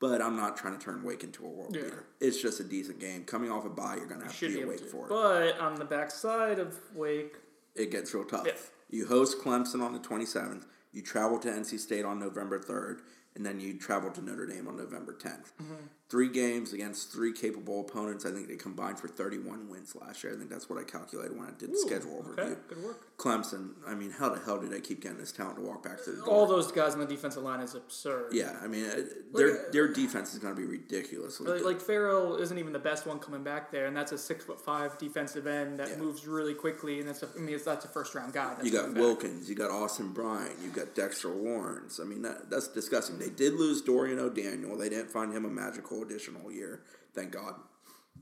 but 0.00 0.22
I'm 0.22 0.36
not 0.36 0.56
trying 0.56 0.78
to 0.78 0.82
turn 0.82 1.02
Wake 1.02 1.22
into 1.22 1.44
a 1.44 1.48
world 1.48 1.76
Yeah. 1.76 1.82
beater. 1.82 2.06
It's 2.18 2.40
just 2.40 2.60
a 2.60 2.64
decent 2.64 2.98
game. 2.98 3.24
Coming 3.24 3.50
off 3.50 3.66
a 3.66 3.68
bye, 3.68 3.96
you're 3.96 4.06
gonna 4.06 4.24
have 4.24 4.34
Should 4.34 4.52
to 4.54 4.64
be 4.66 4.72
be 4.72 4.78
to. 4.78 4.84
for 4.84 5.04
it. 5.04 5.08
But 5.10 5.58
on 5.60 5.74
the 5.74 5.84
backside 5.84 6.58
of 6.58 6.78
Wake, 6.94 7.36
it 7.74 7.90
gets 7.90 8.14
real 8.14 8.24
tough. 8.24 8.46
Yeah. 8.46 8.52
You 8.88 9.06
host 9.06 9.38
Clemson 9.38 9.82
on 9.82 9.92
the 9.92 9.98
27th. 9.98 10.64
You 10.92 11.02
travel 11.02 11.38
to 11.40 11.48
NC 11.48 11.76
State 11.78 12.04
on 12.06 12.20
November 12.20 12.58
3rd, 12.58 13.00
and 13.36 13.44
then 13.44 13.60
you 13.60 13.78
travel 13.78 14.10
to 14.10 14.22
Notre 14.22 14.46
Dame 14.46 14.68
on 14.68 14.76
November 14.76 15.12
10th. 15.12 15.52
Mm-hmm. 15.60 15.74
Three 16.10 16.28
games 16.28 16.72
against 16.74 17.10
three 17.12 17.32
capable 17.32 17.80
opponents. 17.80 18.26
I 18.26 18.30
think 18.30 18.46
they 18.46 18.56
combined 18.56 19.00
for 19.00 19.08
31 19.08 19.68
wins 19.70 19.96
last 19.96 20.22
year. 20.22 20.34
I 20.34 20.36
think 20.36 20.50
that's 20.50 20.68
what 20.68 20.78
I 20.78 20.84
calculated 20.84 21.36
when 21.36 21.46
I 21.48 21.50
did 21.58 21.70
the 21.70 21.76
Ooh, 21.76 21.80
schedule 21.88 22.22
overview. 22.22 22.38
okay, 22.40 22.54
good 22.68 22.84
work. 22.84 23.16
Clemson, 23.16 23.70
I 23.86 23.94
mean, 23.94 24.10
how 24.10 24.28
the 24.28 24.38
hell 24.40 24.60
did 24.60 24.70
they 24.70 24.80
keep 24.80 25.00
getting 25.00 25.16
this 25.18 25.32
talent 25.32 25.56
to 25.56 25.62
walk 25.62 25.82
back 25.82 26.00
through 26.00 26.16
the 26.16 26.24
door? 26.24 26.34
All 26.34 26.46
those 26.46 26.70
guys 26.70 26.92
on 26.92 27.00
the 27.00 27.06
defensive 27.06 27.42
line 27.42 27.60
is 27.60 27.74
absurd. 27.74 28.32
yeah, 28.32 28.56
I 28.62 28.66
mean, 28.66 28.84
uh, 28.84 29.00
their 29.32 29.48
Like, 29.50 29.72
their 29.72 29.88
defense 29.88 30.34
is 30.34 30.40
going 30.40 30.54
to 30.54 30.60
be 30.60 30.66
ridiculously 30.66 31.46
Like, 31.46 31.58
good. 31.62 31.66
like 31.66 31.80
Ferrell 31.80 32.36
isn't 32.36 32.58
even 32.58 32.72
the 32.74 32.78
best 32.78 33.06
one 33.06 33.18
coming 33.18 33.42
back 33.42 33.70
there, 33.72 33.86
and 33.86 33.96
that's 33.96 34.12
a 34.12 34.18
six 34.18 34.44
foot 34.44 34.60
five 34.60 34.98
defensive 34.98 35.46
end 35.46 35.78
that 35.78 35.88
Yeah. 35.90 35.96
moves 35.96 36.26
really 36.26 36.54
quickly, 36.54 36.98
and 37.00 37.08
that's 37.08 37.22
a, 37.22 37.28
I 37.34 37.40
mean 37.40 37.58
that's 37.64 37.84
a 37.86 37.88
first 37.88 38.14
round 38.14 38.32
guy. 38.34 38.54
That's 38.54 38.66
You 38.66 38.72
got. 38.72 38.92
Wilkins, 38.94 39.48
you 39.48 39.54
got 39.54 39.70
Austin 39.70 40.12
Bryant, 40.12 40.52
you 40.62 40.68
got 40.70 40.94
Dexter 40.94 41.28
Lawrence. 41.28 41.98
I 41.98 42.04
mean, 42.04 42.20
that, 42.22 42.50
that's 42.50 42.68
disgusting. 42.68 43.18
They 43.18 43.30
did 43.30 43.54
lose 43.54 43.80
Dorian 43.80 44.18
O'Daniel. 44.18 44.76
They 44.76 44.90
didn't 44.90 45.10
find 45.10 45.32
him 45.32 45.44
a 45.44 45.48
magical 45.50 45.93
addition 46.02 46.36
all 46.42 46.50
year, 46.50 46.82
thank 47.14 47.32
God. 47.32 47.54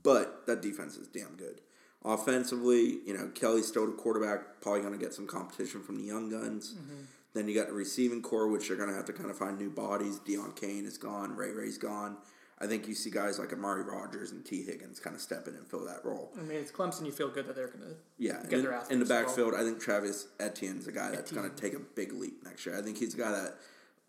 But 0.01 0.45
that 0.47 0.61
defense 0.61 0.95
is 0.97 1.07
damn 1.07 1.35
good. 1.35 1.61
Offensively, 2.05 2.99
you 3.05 3.13
know, 3.17 3.29
Kelly's 3.33 3.67
still 3.67 3.85
the 3.85 3.93
quarterback, 3.93 4.61
probably 4.61 4.81
going 4.81 4.93
to 4.93 4.99
get 4.99 5.13
some 5.13 5.25
competition 5.27 5.81
from 5.81 5.97
the 5.97 6.03
young 6.03 6.29
guns. 6.29 6.73
Mm-hmm. 6.73 7.01
Then 7.33 7.47
you 7.47 7.55
got 7.55 7.67
the 7.67 7.73
receiving 7.73 8.21
core, 8.21 8.47
which 8.47 8.67
they're 8.67 8.77
going 8.77 8.89
to 8.89 8.95
have 8.95 9.05
to 9.05 9.13
kind 9.13 9.29
of 9.29 9.37
find 9.37 9.57
new 9.57 9.69
bodies. 9.69 10.19
Deon 10.19 10.55
Cain 10.55 10.85
is 10.85 10.97
gone, 10.97 11.35
Ray 11.35 11.51
Ray's 11.51 11.77
gone. 11.77 12.17
I 12.59 12.67
think 12.67 12.87
you 12.87 12.93
see 12.93 13.09
guys 13.09 13.39
like 13.39 13.51
Amari 13.51 13.83
Rodgers 13.83 14.31
and 14.31 14.45
Tee 14.45 14.61
Higgins 14.61 14.99
kind 14.99 15.15
of 15.15 15.21
step 15.21 15.47
in 15.47 15.55
and 15.55 15.67
fill 15.67 15.85
that 15.85 16.05
role. 16.05 16.31
I 16.37 16.41
mean, 16.43 16.57
it's 16.57 16.71
Clemson. 16.71 17.05
You 17.05 17.11
feel 17.11 17.27
good 17.29 17.47
that 17.47 17.55
they're 17.55 17.67
gonna 17.67 17.95
Yeah, 18.17 18.33
get 18.43 18.53
and 18.53 18.63
their 18.63 18.71
in, 18.89 18.91
in 18.91 18.99
the 18.99 19.05
athletes 19.05 19.09
backfield, 19.09 19.53
I 19.55 19.63
think 19.63 19.81
Travis 19.81 20.27
Etienne's 20.39 20.87
a 20.87 20.91
guy 20.91 21.11
that's 21.11 21.31
going 21.31 21.49
to 21.49 21.55
take 21.55 21.73
a 21.73 21.79
big 21.79 22.13
leap 22.13 22.43
next 22.43 22.65
year. 22.65 22.77
I 22.77 22.81
think 22.81 22.97
he's 22.97 23.15
a 23.15 23.17
guy 23.17 23.31
that 23.31 23.55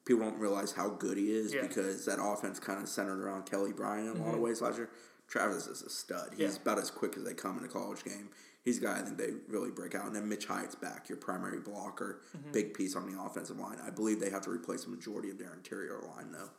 people 0.05 0.23
don't 0.23 0.39
realize 0.39 0.73
how 0.73 0.89
good 0.91 1.17
he 1.17 1.33
is 1.35 1.53
Yeah. 1.55 1.63
because 1.63 2.05
that 2.07 2.19
offense 2.23 2.59
kind 2.61 2.81
of 2.83 2.89
centered 2.89 3.21
around 3.23 3.47
Kelly 3.47 3.73
Bryant 3.73 4.17
in 4.17 4.23
a 4.23 4.25
lot 4.27 4.35
of 4.35 4.41
ways 4.41 4.61
last 4.61 4.77
year. 4.79 4.91
Travis 5.29 5.67
is 5.67 5.83
a 5.83 5.89
stud. 5.91 6.31
He's 6.37 6.41
Mm-hmm. 6.41 6.43
Yeah. 6.57 6.63
about 6.63 6.79
as 6.79 6.91
quick 6.91 7.17
as 7.17 7.25
they 7.25 7.33
come 7.35 7.59
in 7.59 7.65
a 7.65 7.69
college 7.69 8.05
game. 8.05 8.29
He's 8.63 8.79
a 8.79 8.81
guy 8.83 8.99
I 8.99 9.03
think 9.03 9.19
they 9.19 9.33
really 9.49 9.71
break 9.71 9.95
out. 9.95 10.07
And 10.07 10.15
then 10.17 10.29
Mitch 10.29 10.47
Hyatt's 10.47 10.75
back, 10.75 11.09
your 11.09 11.19
primary 11.19 11.61
blocker, 11.61 12.21
Mm-hmm. 12.37 12.53
big 12.53 12.75
piece 12.75 12.95
on 12.97 13.11
the 13.11 13.21
offensive 13.23 13.59
line. 13.59 13.79
I 13.87 13.91
believe 13.91 14.21
they 14.21 14.31
have 14.31 14.43
to 14.43 14.51
replace 14.51 14.85
the 14.85 14.91
majority 14.91 15.31
of 15.31 15.39
their 15.39 15.53
interior 15.55 16.01
line 16.15 16.33
though. 16.33 16.51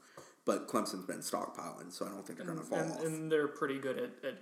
But 0.45 0.67
Clemson's 0.67 1.05
been 1.05 1.19
stockpiling, 1.19 1.91
so 1.91 2.05
I 2.05 2.09
don't 2.09 2.25
think 2.25 2.37
they're 2.37 2.45
going 2.47 2.59
to 2.59 2.63
fall 2.65 2.77
and, 2.79 2.91
off. 2.91 3.03
and 3.05 3.31
they're 3.31 3.47
pretty 3.47 3.79
good 3.79 3.97
at, 3.97 4.11
at 4.27 4.37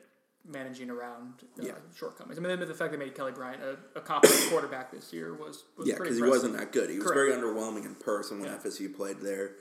managing 0.45 0.89
around 0.89 1.33
uh, 1.59 1.63
Yeah. 1.65 1.71
shortcomings. 1.95 2.37
I 2.37 2.41
mean, 2.41 2.59
the 2.59 2.73
fact 2.73 2.91
they 2.91 2.97
made 2.97 3.15
Kelly 3.15 3.31
Bryant 3.31 3.61
a, 3.63 3.77
a 3.97 4.01
competent 4.01 4.41
quarterback 4.49 4.91
this 4.91 5.13
year 5.13 5.33
was, 5.33 5.63
was 5.77 5.87
Yeah, 5.87 5.95
because 5.97 6.17
he 6.17 6.23
wasn't 6.23 6.57
that 6.57 6.71
good. 6.71 6.89
He 6.89 6.97
was 6.97 7.07
very 7.11 7.31
underwhelming 7.31 7.85
in 7.85 7.95
person 7.95 8.39
when 8.41 8.49
Yeah. 8.49 8.57
FSU 8.57 8.93
played 8.93 9.21
there. 9.21 9.55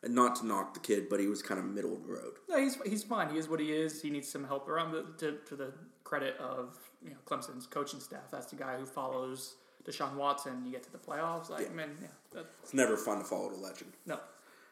And 0.00 0.14
not 0.14 0.36
to 0.36 0.46
knock 0.46 0.74
the 0.74 0.80
kid, 0.80 1.08
but 1.08 1.18
he 1.18 1.26
was 1.26 1.42
kind 1.42 1.58
of 1.58 1.66
middle 1.66 1.92
of 1.92 2.06
the 2.06 2.12
road. 2.12 2.34
No, 2.48 2.56
he's 2.56 2.76
he's 2.86 3.02
fine. 3.02 3.30
He 3.30 3.36
is 3.36 3.48
what 3.48 3.58
he 3.58 3.72
is. 3.72 4.00
He 4.00 4.10
needs 4.10 4.28
some 4.28 4.44
help 4.44 4.68
around 4.68 4.92
the, 4.92 5.02
to 5.18 5.38
to 5.48 5.56
the 5.56 5.72
credit 6.04 6.36
of 6.38 6.76
you 7.02 7.10
know 7.10 7.16
Clemson's 7.26 7.66
coaching 7.66 7.98
staff. 7.98 8.30
That's 8.30 8.46
the 8.46 8.54
guy 8.54 8.76
who 8.76 8.86
follows 8.86 9.56
Deshaun 9.84 10.14
Watson. 10.14 10.62
You 10.64 10.70
get 10.70 10.84
to 10.84 10.92
the 10.92 10.98
playoffs, 10.98 11.50
like 11.50 11.74
man, 11.74 11.90
yeah, 12.00 12.42
It's 12.62 12.72
never 12.72 12.96
fun 12.96 13.18
to 13.18 13.24
follow 13.24 13.50
the 13.50 13.56
legend. 13.56 13.90
no. 14.06 14.20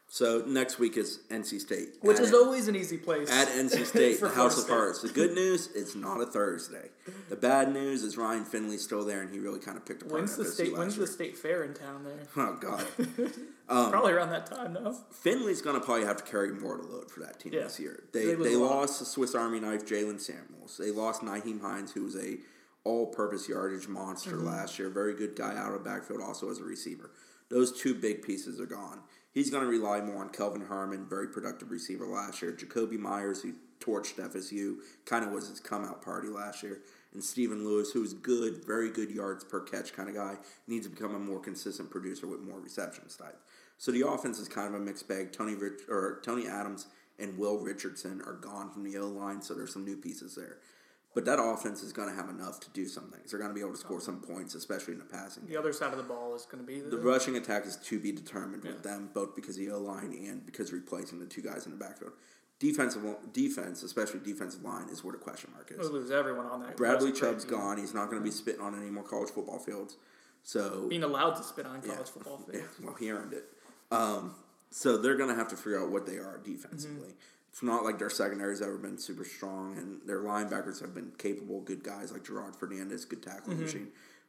So 0.09 0.41
next 0.47 0.79
week 0.79 0.95
is 0.95 1.19
NC 1.29 1.59
State. 1.59 1.89
Which 2.01 2.19
is 2.19 2.33
always 2.33 2.69
an 2.69 2.77
easy 2.77 2.97
place 2.97 3.29
at 3.29 3.49
NC 3.49 3.85
State, 3.93 4.19
the 4.21 4.29
House 4.29 4.57
of. 4.61 4.69
Hearts. 4.69 5.01
The 5.01 5.09
good 5.09 5.33
news, 5.33 5.69
it's 5.75 5.95
not 5.95 6.21
a 6.21 6.25
Thursday. 6.25 6.89
The 7.29 7.35
bad 7.35 7.73
news 7.73 8.03
is 8.03 8.17
Ryan 8.17 8.45
Finley's 8.45 8.83
still 8.83 9.03
there, 9.03 9.21
and 9.21 9.29
he 9.29 9.39
really 9.39 9.59
kind 9.59 9.75
of 9.77 9.85
picked 9.85 10.03
apart 10.03 10.21
When's 10.21 10.37
the 10.37 10.45
state? 10.45 10.77
When's 10.77 10.95
year. 10.95 11.05
the 11.05 11.11
state 11.11 11.37
fair 11.37 11.63
in 11.63 11.73
town? 11.73 12.05
There, 12.05 12.19
Oh 12.37 12.57
God, 12.59 12.85
probably 13.91 14.13
around 14.13 14.29
that 14.29 14.45
time. 14.45 14.73
No, 14.73 14.95
Finley's 15.11 15.61
going 15.61 15.77
to 15.79 15.85
probably 15.85 16.05
have 16.05 16.17
to 16.17 16.23
carry 16.23 16.51
more 16.53 16.77
the 16.77 16.83
load 16.87 17.11
for 17.11 17.19
that 17.21 17.39
team 17.41 17.53
Yeah. 17.53 17.63
this 17.63 17.77
year. 17.79 18.03
They 18.13 18.19
They 18.21 18.25
they, 18.27 18.35
lose 18.37 18.55
a 18.55 18.59
lot. 18.59 18.75
lost 18.77 18.99
the 18.99 19.05
Swiss 19.05 19.35
Army 19.35 19.59
knife 19.59 19.85
Jaylen 19.85 20.19
Samuels. 20.21 20.77
They 20.79 20.91
lost 20.91 21.21
Nyheim 21.21 21.59
Hines, 21.61 21.91
who 21.91 22.03
was 22.05 22.15
a 22.15 22.37
all-purpose 22.85 23.49
yardage 23.49 23.89
monster 23.89 24.31
Mm-hmm. 24.37 24.47
last 24.47 24.79
year. 24.79 24.89
Very 24.89 25.13
good 25.15 25.35
guy 25.35 25.55
out 25.57 25.73
of 25.73 25.83
backfield, 25.83 26.21
also 26.21 26.49
as 26.49 26.59
a 26.59 26.63
receiver. 26.63 27.11
Those 27.49 27.77
two 27.77 27.93
big 27.93 28.21
pieces 28.23 28.59
are 28.61 28.65
gone. 28.65 28.99
He's 29.37 29.51
going 29.51 29.61
to 29.61 29.69
rely 29.69 30.01
more 30.01 30.23
on 30.23 30.29
Kelvin 30.29 30.65
Harmon, 30.65 31.05
very 31.07 31.27
productive 31.27 31.69
receiver 31.69 32.07
last 32.07 32.41
year. 32.41 32.53
Jakobi 32.53 32.97
Meyers, 32.97 33.39
who 33.43 33.53
torched 33.79 34.15
FSU, 34.15 34.77
kind 35.05 35.23
of 35.23 35.31
was 35.31 35.47
his 35.47 35.59
come 35.59 35.85
out 35.85 36.01
party 36.01 36.27
last 36.27 36.63
year. 36.63 36.81
And 37.13 37.23
Stephen 37.23 37.63
Louis, 37.63 37.87
who's 37.91 38.13
good, 38.15 38.65
very 38.65 38.89
good 38.89 39.11
yards 39.11 39.43
per 39.43 39.59
catch 39.59 39.93
kind 39.93 40.09
of 40.09 40.15
guy, 40.15 40.37
needs 40.65 40.87
to 40.87 40.91
become 40.91 41.13
a 41.13 41.19
more 41.19 41.39
consistent 41.39 41.91
producer 41.91 42.25
with 42.25 42.39
more 42.39 42.59
receptions 42.59 43.15
type. 43.15 43.39
So 43.77 43.91
the 43.91 44.07
offense 44.07 44.39
is 44.39 44.47
kind 44.47 44.73
of 44.73 44.81
a 44.81 44.83
mixed 44.83 45.07
bag. 45.07 45.31
Tony 45.31 45.53
Rich 45.53 45.81
or 45.87 46.19
Tony 46.25 46.47
Adams 46.47 46.87
and 47.19 47.37
Will 47.37 47.59
Richardson 47.59 48.23
are 48.25 48.33
gone 48.33 48.71
from 48.71 48.83
the 48.83 48.97
O 48.97 49.05
line, 49.05 49.43
so 49.43 49.53
there's 49.53 49.71
some 49.71 49.85
new 49.85 49.97
pieces 49.97 50.33
there. 50.33 50.57
But 51.17 51.25
that 51.25 51.39
offense 51.41 51.81
is 51.81 51.91
going 51.93 52.09
to 52.09 52.13
have 52.13 52.29
enough 52.29 52.59
to 52.59 52.69
do 52.75 52.85
some 52.85 53.05
things. 53.05 53.31
They're 53.31 53.39
going 53.39 53.49
to 53.49 53.55
be 53.55 53.61
able 53.61 53.71
to 53.71 53.79
score 53.79 53.99
some 53.99 54.19
points, 54.19 54.53
especially 54.53 54.93
in 54.93 54.99
the 54.99 55.05
passing. 55.05 55.47
The 55.47 55.57
other 55.57 55.73
side 55.73 55.91
of 55.91 55.97
the 55.97 56.03
ball 56.03 56.35
is 56.35 56.45
going 56.45 56.63
to 56.63 56.67
be 56.67 56.79
the, 56.79 56.95
The 56.95 56.99
rushing 56.99 57.37
attack 57.37 57.65
is 57.65 57.75
to 57.75 57.99
be 57.99 58.11
determined 58.11 58.63
with 58.63 58.83
them, 58.83 59.09
both 59.15 59.35
because 59.35 59.57
of 59.57 59.65
the 59.65 59.71
O 59.71 59.79
line 59.79 60.13
and 60.27 60.45
because 60.45 60.71
replacing 60.71 61.17
the 61.17 61.25
two 61.25 61.41
guys 61.41 61.65
in 61.65 61.71
the 61.71 61.77
backfield. 61.79 62.11
Defensive 62.59 63.01
defense, 63.33 63.81
especially 63.81 64.19
defensive 64.19 64.63
line, 64.63 64.89
is 64.89 65.03
where 65.03 65.11
the 65.11 65.17
question 65.17 65.49
mark 65.55 65.71
is. 65.71 65.79
They'll 65.79 65.89
lose 65.89 66.11
everyone 66.11 66.45
on 66.45 66.61
that. 66.61 66.77
Bradley. 66.77 67.11
Chubb's 67.11 67.45
gone. 67.45 67.79
He's 67.79 67.95
not 67.95 68.11
going 68.11 68.21
to 68.21 68.23
be 68.23 68.29
spitting 68.29 68.61
on 68.61 68.79
any 68.79 68.91
more 68.91 69.03
college 69.03 69.31
football 69.31 69.57
fields. 69.57 69.97
So 70.43 70.85
Being 70.87 71.01
allowed 71.01 71.31
to 71.37 71.43
spit 71.43 71.65
on 71.65 71.81
college 71.81 72.09
football 72.09 72.45
yeah, 72.53 72.59
fields. 72.59 72.79
well, 72.83 72.93
he 72.93 73.09
earned 73.09 73.33
it. 73.33 73.45
Um, 73.89 74.35
so 74.69 74.97
they're 74.97 75.17
going 75.17 75.29
to 75.29 75.35
have 75.35 75.47
to 75.47 75.55
figure 75.55 75.81
out 75.81 75.89
what 75.89 76.05
they 76.05 76.17
are 76.17 76.39
defensively. 76.45 77.15
It's 77.57 77.63
not 77.63 77.83
like 77.83 77.97
their 77.97 78.11
secondary's 78.11 78.61
ever 78.61 78.77
been 78.77 78.99
super 78.99 79.25
strong, 79.25 79.79
and 79.79 79.99
their 80.05 80.19
linebackers 80.19 80.79
have 80.79 80.93
been 80.93 81.11
capable, 81.17 81.61
good 81.61 81.83
guys 81.83 82.11
like 82.11 82.23
Gerard 82.23 82.55
Fernandez, 82.55 83.03
good 83.03 83.23
tackling 83.23 83.57
mm-hmm. 83.57 83.65
machine. 83.65 83.87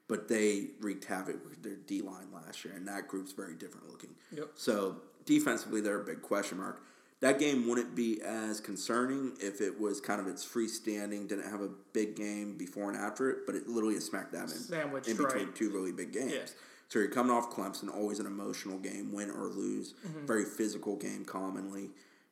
But 0.09 0.29
they 0.29 0.69
wreaked 0.81 1.05
havoc 1.05 1.45
with 1.47 1.63
their 1.63 1.77
D 1.77 2.01
line 2.01 2.29
last 2.33 2.65
year, 2.65 2.73
and 2.75 2.89
that 2.89 3.07
group's 3.07 3.33
very 3.33 3.55
different 3.55 3.91
looking. 3.91 4.15
Yep. 4.35 4.53
So 4.55 5.03
defensively, 5.27 5.83
they're 5.83 6.01
a 6.01 6.05
big 6.07 6.23
question 6.23 6.57
mark. 6.57 6.81
That 7.21 7.39
game 7.39 7.69
wouldn't 7.69 7.95
be 7.95 8.19
as 8.23 8.61
concerning 8.63 9.33
if 9.43 9.61
it 9.61 9.79
was 9.79 10.01
kind 10.01 10.23
of 10.23 10.27
its 10.27 10.47
freestanding, 10.47 11.29
didn't 11.29 11.51
have 11.51 11.61
a 11.61 11.69
big 11.93 12.17
game 12.17 12.57
before 12.57 12.89
and 12.91 12.99
after 12.99 13.29
it, 13.29 13.45
but 13.45 13.55
it 13.55 13.69
literally 13.69 13.97
is 13.97 14.07
smack 14.07 14.33
dab 14.33 14.49
in, 14.49 14.87
in 15.07 15.17
between 15.19 15.45
right. 15.45 15.55
two 15.55 15.69
really 15.69 15.93
big 15.93 16.15
games. 16.15 16.33
Yeah. 16.33 16.47
So 16.89 16.99
you're 16.99 17.09
coming 17.09 17.37
off 17.37 17.51
Clemson, 17.51 17.95
always 17.95 18.21
an 18.21 18.27
emotional 18.27 18.79
game, 18.79 19.13
win 19.13 19.31
or 19.31 19.49
lose, 19.49 19.93
mm-hmm. 19.93 20.25
very 20.25 20.47
physical 20.47 20.97
game 20.97 21.27
commonly. 21.27 21.91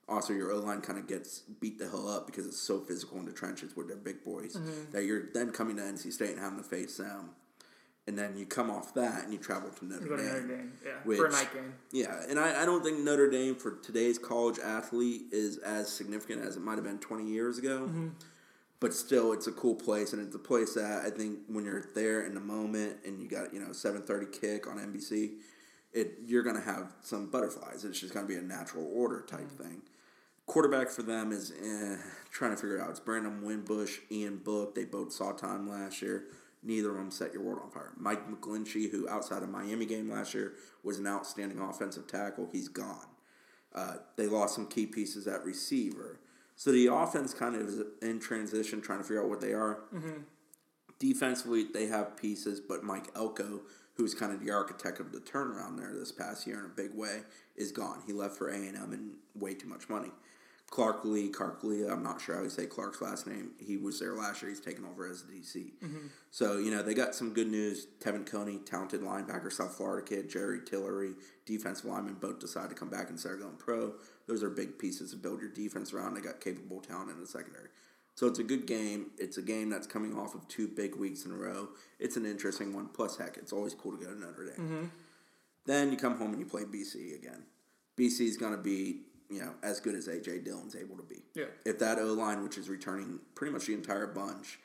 Also, 0.08 0.32
your 0.32 0.52
O 0.52 0.58
line 0.58 0.80
kind 0.80 0.98
of 0.98 1.08
gets 1.08 1.40
beat 1.40 1.78
the 1.78 1.88
hell 1.88 2.08
up 2.08 2.26
because 2.26 2.46
it's 2.46 2.60
so 2.60 2.78
physical 2.78 3.18
in 3.18 3.24
the 3.24 3.32
trenches 3.32 3.76
where 3.76 3.84
they're 3.84 3.96
big 3.96 4.22
boys 4.22 4.54
mm-hmm. 4.54 4.92
that 4.92 5.04
you're 5.04 5.24
then 5.34 5.50
coming 5.50 5.76
to 5.76 5.82
NC 5.82 6.12
State 6.12 6.30
and 6.30 6.38
having 6.38 6.58
to 6.58 6.64
face 6.64 6.98
them. 6.98 7.30
And 8.08 8.16
then 8.16 8.36
you 8.36 8.46
come 8.46 8.70
off 8.70 8.94
that 8.94 9.24
and 9.24 9.32
you 9.32 9.38
travel 9.40 9.68
to 9.68 9.84
Notre 9.84 10.06
to 10.06 10.16
Dame. 10.16 10.26
Notre 10.26 10.46
Dame, 10.46 10.72
yeah, 10.84 10.92
which- 11.02 11.18
for 11.18 11.26
a 11.26 11.32
night 11.32 11.52
game. 11.52 11.74
Yeah, 11.90 12.22
and 12.28 12.38
I, 12.38 12.62
I 12.62 12.64
don't 12.64 12.84
think 12.84 13.00
Notre 13.00 13.28
Dame 13.28 13.56
for 13.56 13.78
today's 13.82 14.16
college 14.16 14.60
athlete 14.60 15.22
is 15.32 15.58
as 15.58 15.92
significant 15.92 16.42
as 16.42 16.56
it 16.56 16.62
might 16.62 16.76
have 16.76 16.84
been 16.84 17.00
20 17.00 17.28
years 17.28 17.58
ago. 17.58 17.80
Mm-hmm. 17.86 18.08
But 18.78 18.92
still, 18.92 19.32
it's 19.32 19.46
a 19.46 19.52
cool 19.52 19.74
place, 19.74 20.12
and 20.12 20.24
it's 20.24 20.34
a 20.34 20.38
place 20.38 20.74
that 20.74 21.02
I 21.04 21.10
think 21.10 21.38
when 21.48 21.64
you're 21.64 21.86
there 21.94 22.26
in 22.26 22.34
the 22.34 22.40
moment 22.40 22.98
and 23.06 23.20
you 23.20 23.26
got 23.26 23.54
you 23.54 23.58
know 23.58 23.70
7:30 23.70 24.30
kick 24.38 24.66
on 24.66 24.76
NBC, 24.76 25.38
it 25.94 26.18
you're 26.26 26.42
gonna 26.42 26.60
have 26.60 26.92
some 27.00 27.30
butterflies. 27.30 27.86
It's 27.86 27.98
just 27.98 28.12
gonna 28.12 28.26
be 28.26 28.36
a 28.36 28.42
natural 28.42 28.88
order 28.94 29.22
type 29.22 29.40
mm-hmm. 29.40 29.62
thing. 29.62 29.82
Quarterback 30.46 30.90
for 30.90 31.02
them 31.02 31.32
is 31.32 31.50
eh, 31.50 31.96
trying 32.30 32.52
to 32.52 32.56
figure 32.56 32.76
it 32.76 32.80
out. 32.80 32.90
It's 32.90 33.00
Brandon 33.00 33.42
Wimbush, 33.42 33.98
Ian 34.10 34.38
Book. 34.38 34.74
They 34.76 34.84
both 34.84 35.12
saw 35.12 35.32
time 35.32 35.68
last 35.68 36.00
year. 36.00 36.26
Neither 36.62 36.90
of 36.90 36.96
them 36.96 37.10
set 37.10 37.32
your 37.32 37.42
world 37.42 37.60
on 37.64 37.70
fire. 37.70 37.92
Mike 37.96 38.28
McGlinchey, 38.30 38.90
who 38.90 39.08
outside 39.08 39.42
of 39.42 39.48
Miami 39.48 39.86
game 39.86 40.10
last 40.10 40.34
year 40.34 40.54
was 40.82 40.98
an 40.98 41.06
outstanding 41.06 41.58
offensive 41.60 42.06
tackle, 42.06 42.48
he's 42.50 42.68
gone. 42.68 43.06
Uh, 43.74 43.94
they 44.16 44.26
lost 44.26 44.54
some 44.54 44.66
key 44.66 44.86
pieces 44.86 45.26
at 45.26 45.44
receiver. 45.44 46.20
So 46.54 46.72
the 46.72 46.86
offense 46.86 47.34
kind 47.34 47.54
of 47.54 47.62
is 47.68 47.82
in 48.00 48.18
transition, 48.20 48.80
trying 48.80 48.98
to 48.98 49.04
figure 49.04 49.22
out 49.22 49.28
what 49.28 49.40
they 49.40 49.52
are. 49.52 49.80
Defensively, 50.98 51.64
they 51.64 51.86
have 51.86 52.16
pieces, 52.16 52.60
but 52.60 52.82
Mike 52.82 53.08
Elko, 53.14 53.60
who's 53.94 54.14
kind 54.14 54.32
of 54.32 54.42
the 54.42 54.50
architect 54.50 54.98
of 54.98 55.12
the 55.12 55.18
turnaround 55.20 55.76
there 55.76 55.92
this 55.92 56.10
past 56.12 56.46
year 56.46 56.58
in 56.60 56.64
a 56.64 56.68
big 56.68 56.94
way, 56.94 57.20
is 57.56 57.70
gone. 57.72 58.02
He 58.06 58.12
left 58.12 58.36
for 58.36 58.48
A 58.48 58.54
and 58.56 58.76
M 58.76 58.92
and 58.92 59.10
way 59.34 59.52
too 59.52 59.68
much 59.68 59.88
money. 59.88 60.10
Clark 60.70 61.04
Lea, 61.04 61.28
Clark 61.28 61.62
Lea, 61.62 61.86
I'm 61.86 62.02
not 62.02 62.20
sure 62.20 62.36
how 62.36 62.42
you 62.42 62.50
say 62.50 62.66
Clark's 62.66 63.00
last 63.00 63.26
name. 63.26 63.52
He 63.58 63.76
was 63.76 64.00
there 64.00 64.14
last 64.14 64.42
year. 64.42 64.50
He's 64.50 64.60
taken 64.60 64.84
over 64.84 65.08
as 65.08 65.22
DC. 65.22 65.72
Mm-hmm. 65.82 66.06
So, 66.32 66.58
you 66.58 66.70
know, 66.70 66.82
they 66.82 66.92
got 66.92 67.14
some 67.14 67.32
good 67.32 67.46
news. 67.46 67.86
Te'von 68.00 68.26
Coney, 68.26 68.58
talented 68.58 69.00
linebacker, 69.00 69.52
South 69.52 69.76
Florida 69.76 70.06
kid, 70.06 70.28
Jerry 70.28 70.60
Tillery, 70.64 71.12
defensive 71.46 71.86
lineman, 71.86 72.14
both 72.14 72.40
decided 72.40 72.70
to 72.70 72.74
come 72.74 72.90
back 72.90 73.10
and 73.10 73.18
start 73.18 73.40
going 73.40 73.56
pro. 73.56 73.94
Those 74.26 74.42
are 74.42 74.50
big 74.50 74.78
pieces 74.78 75.12
to 75.12 75.16
build 75.16 75.40
your 75.40 75.50
defense 75.50 75.92
around. 75.92 76.14
They 76.14 76.20
got 76.20 76.40
capable 76.40 76.80
talent 76.80 77.10
in 77.10 77.20
the 77.20 77.26
secondary. 77.26 77.68
So 78.16 78.26
it's 78.26 78.38
a 78.38 78.44
good 78.44 78.66
game. 78.66 79.10
It's 79.18 79.36
a 79.36 79.42
game 79.42 79.70
that's 79.70 79.86
coming 79.86 80.18
off 80.18 80.34
of 80.34 80.48
two 80.48 80.66
big 80.66 80.96
weeks 80.96 81.26
in 81.26 81.32
a 81.32 81.36
row. 81.36 81.68
It's 82.00 82.16
an 82.16 82.24
interesting 82.26 82.74
one. 82.74 82.88
Plus, 82.88 83.16
heck, 83.18 83.36
it's 83.36 83.52
always 83.52 83.74
cool 83.74 83.92
to 83.92 84.02
go 84.02 84.10
to 84.10 84.18
Notre 84.18 84.46
Dame. 84.46 84.66
Mm-hmm. 84.66 84.84
Then 85.66 85.90
you 85.90 85.98
come 85.98 86.16
home 86.16 86.30
and 86.30 86.40
you 86.40 86.46
play 86.46 86.64
BC 86.64 87.14
again. 87.14 87.44
BC 87.96 88.22
is 88.22 88.36
going 88.36 88.52
to 88.52 88.58
be, 88.62 89.02
you 89.30 89.40
know, 89.40 89.52
as 89.62 89.80
good 89.80 89.94
as 89.94 90.08
AJ 90.08 90.44
Dillon's 90.44 90.76
able 90.76 90.96
to 90.96 91.02
be. 91.02 91.22
Yeah. 91.34 91.46
If 91.64 91.78
that 91.80 91.98
O 91.98 92.12
line, 92.12 92.42
which 92.42 92.58
is 92.58 92.68
returning 92.68 93.20
pretty 93.34 93.52
much 93.52 93.66
the 93.66 93.74
entire 93.74 94.06
bunch, 94.06 94.58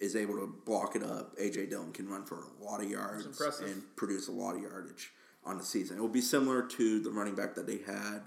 is 0.00 0.14
able 0.16 0.34
to 0.36 0.46
block 0.64 0.96
it 0.96 1.02
up, 1.02 1.36
AJ 1.38 1.70
Dillon 1.70 1.92
can 1.92 2.08
run 2.08 2.24
for 2.24 2.44
a 2.60 2.64
lot 2.64 2.82
of 2.82 2.90
yards 2.90 3.26
and 3.60 3.96
produce 3.96 4.28
a 4.28 4.32
lot 4.32 4.54
of 4.54 4.62
yardage 4.62 5.12
on 5.44 5.58
the 5.58 5.64
season. 5.64 5.98
It 5.98 6.00
will 6.00 6.08
be 6.08 6.20
similar 6.20 6.62
to 6.62 7.00
the 7.00 7.10
running 7.10 7.34
back 7.34 7.54
that 7.54 7.66
they 7.66 7.78
had. 7.78 8.22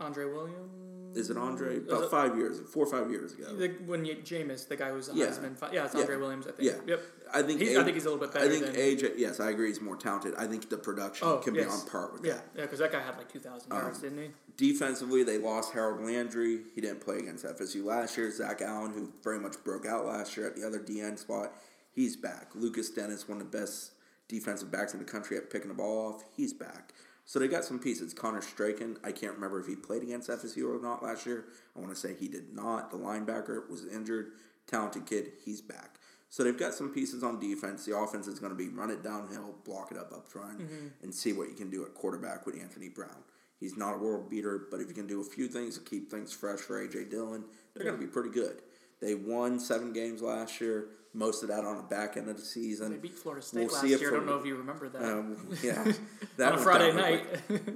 Andre 0.00 0.24
Williams. 0.26 1.16
Is 1.16 1.30
it 1.30 1.38
Andre? 1.38 1.78
About 1.78 2.04
it- 2.04 2.10
five 2.10 2.36
years, 2.36 2.60
four 2.70 2.84
or 2.84 2.90
five 2.90 3.10
years 3.10 3.32
ago. 3.32 3.56
The, 3.56 3.68
when 3.86 4.04
you, 4.04 4.16
Jameis, 4.16 4.68
the 4.68 4.76
guy 4.76 4.90
who's 4.90 5.08
a 5.08 5.14
Yeah. 5.14 5.26
Heisman, 5.28 5.56
fi- 5.56 5.72
yeah, 5.72 5.86
it's 5.86 5.94
Yeah. 5.94 6.00
Andre 6.00 6.16
Williams. 6.18 6.46
I 6.46 6.50
think. 6.50 6.68
Yeah. 6.70 6.78
Yep. 6.86 7.02
I 7.32 7.42
think 7.42 7.60
He's- 7.60 7.76
I 7.78 7.84
think 7.84 7.94
he's 7.94 8.04
a 8.04 8.10
little 8.10 8.20
bit 8.26 8.34
better. 8.34 8.44
I 8.44 8.48
think 8.50 8.66
than- 8.66 8.74
AJ. 8.76 9.14
Yes, 9.16 9.40
I 9.40 9.48
agree. 9.50 9.68
He's 9.68 9.80
more 9.80 9.96
talented. 9.96 10.34
I 10.34 10.46
think 10.46 10.68
the 10.68 10.76
production 10.76 11.26
Oh, 11.26 11.38
can 11.38 11.54
yes. 11.54 11.64
be 11.64 11.70
on 11.72 11.86
par 11.88 12.10
with 12.12 12.22
Yeah, 12.24 12.34
that. 12.34 12.44
yeah, 12.54 12.62
because 12.62 12.80
that 12.80 12.92
guy 12.92 13.00
had 13.00 13.16
like 13.16 13.32
two 13.32 13.38
thousand 13.40 13.72
Um, 13.72 13.78
yards, 13.78 14.00
didn't 14.00 14.18
he? 14.18 14.30
Defensively, 14.58 15.22
they 15.22 15.38
lost 15.38 15.72
Harold 15.72 16.04
Landry. 16.04 16.64
He 16.74 16.82
didn't 16.82 17.00
play 17.00 17.18
against 17.18 17.46
FSU 17.46 17.82
last 17.82 18.18
year. 18.18 18.30
Zach 18.30 18.60
Allen, 18.60 18.92
who 18.92 19.10
very 19.22 19.38
much 19.38 19.62
broke 19.64 19.86
out 19.86 20.04
last 20.04 20.36
year 20.36 20.46
at 20.46 20.54
the 20.54 20.66
other 20.66 20.78
DN 20.78 21.16
spot, 21.18 21.54
he's 21.92 22.14
back. 22.14 22.50
Lukas 22.54 22.90
Denis, 22.90 23.26
one 23.26 23.40
of 23.40 23.50
the 23.50 23.58
best 23.58 23.92
defensive 24.28 24.70
backs 24.70 24.92
in 24.92 24.98
the 24.98 25.04
country 25.06 25.36
at 25.38 25.48
picking 25.48 25.68
the 25.68 25.74
ball 25.74 26.12
off, 26.14 26.24
he's 26.36 26.52
back. 26.52 26.92
So 27.26 27.40
they 27.40 27.48
got 27.48 27.64
some 27.64 27.80
pieces. 27.80 28.14
Connor 28.14 28.40
Strachan, 28.40 28.98
I 29.04 29.10
can't 29.10 29.34
remember 29.34 29.60
if 29.60 29.66
he 29.66 29.74
played 29.74 30.02
against 30.02 30.30
FSU 30.30 30.78
or 30.78 30.80
not 30.80 31.02
last 31.02 31.26
year. 31.26 31.46
I 31.76 31.80
want 31.80 31.92
to 31.92 32.00
say 32.00 32.14
he 32.14 32.28
did 32.28 32.54
not. 32.54 32.90
The 32.90 32.96
linebacker 32.96 33.68
was 33.68 33.84
injured. 33.84 34.32
Talented 34.68 35.06
kid, 35.06 35.32
he's 35.44 35.60
back. 35.60 35.96
So 36.28 36.44
they've 36.44 36.58
got 36.58 36.74
some 36.74 36.90
pieces 36.90 37.22
on 37.22 37.40
defense. 37.40 37.84
The 37.84 37.96
offense 37.96 38.26
is 38.26 38.38
going 38.38 38.50
to 38.52 38.56
be 38.56 38.68
run 38.68 38.90
it 38.90 39.02
downhill, 39.02 39.56
block 39.64 39.90
it 39.90 39.98
up 39.98 40.12
up 40.12 40.28
front, 40.28 40.60
mm-hmm. 40.60 40.86
and 41.02 41.14
see 41.14 41.32
what 41.32 41.48
you 41.48 41.54
can 41.54 41.70
do 41.70 41.84
at 41.84 41.94
quarterback 41.94 42.46
with 42.46 42.60
Anthony 42.60 42.88
Brown. 42.88 43.24
He's 43.58 43.76
not 43.76 43.94
a 43.94 43.98
world 43.98 44.28
beater, 44.28 44.66
but 44.70 44.80
if 44.80 44.88
you 44.88 44.94
can 44.94 45.06
do 45.06 45.20
a 45.20 45.24
few 45.24 45.48
things 45.48 45.78
to 45.78 45.84
keep 45.84 46.10
things 46.10 46.32
fresh 46.32 46.60
for 46.60 46.86
AJ 46.86 47.10
Dillon, 47.10 47.44
they're 47.74 47.84
going 47.84 47.98
to 47.98 48.04
be 48.04 48.10
pretty 48.10 48.30
good. 48.30 48.60
They 49.00 49.14
won 49.14 49.58
seven 49.58 49.92
games 49.92 50.22
last 50.22 50.60
year, 50.60 50.88
most 51.16 51.42
of 51.42 51.48
that 51.48 51.64
on 51.64 51.76
the 51.78 51.82
back 51.82 52.16
end 52.16 52.28
of 52.28 52.36
the 52.36 52.42
season. 52.44 52.92
They 52.92 52.98
beat 52.98 53.18
Florida 53.18 53.42
State 53.44 53.60
We'll 53.66 53.72
last 53.74 53.84
year. 53.86 54.08
I 54.12 54.16
don't 54.16 54.26
know 54.26 54.36
if 54.38 54.46
you 54.46 54.54
remember 54.56 54.88
that. 54.90 55.02
Um, 55.02 55.36
yeah, 55.62 55.92
that 56.36 56.52
On 56.52 56.58
a 56.58 56.62
Friday 56.62 56.92
night. 56.92 57.24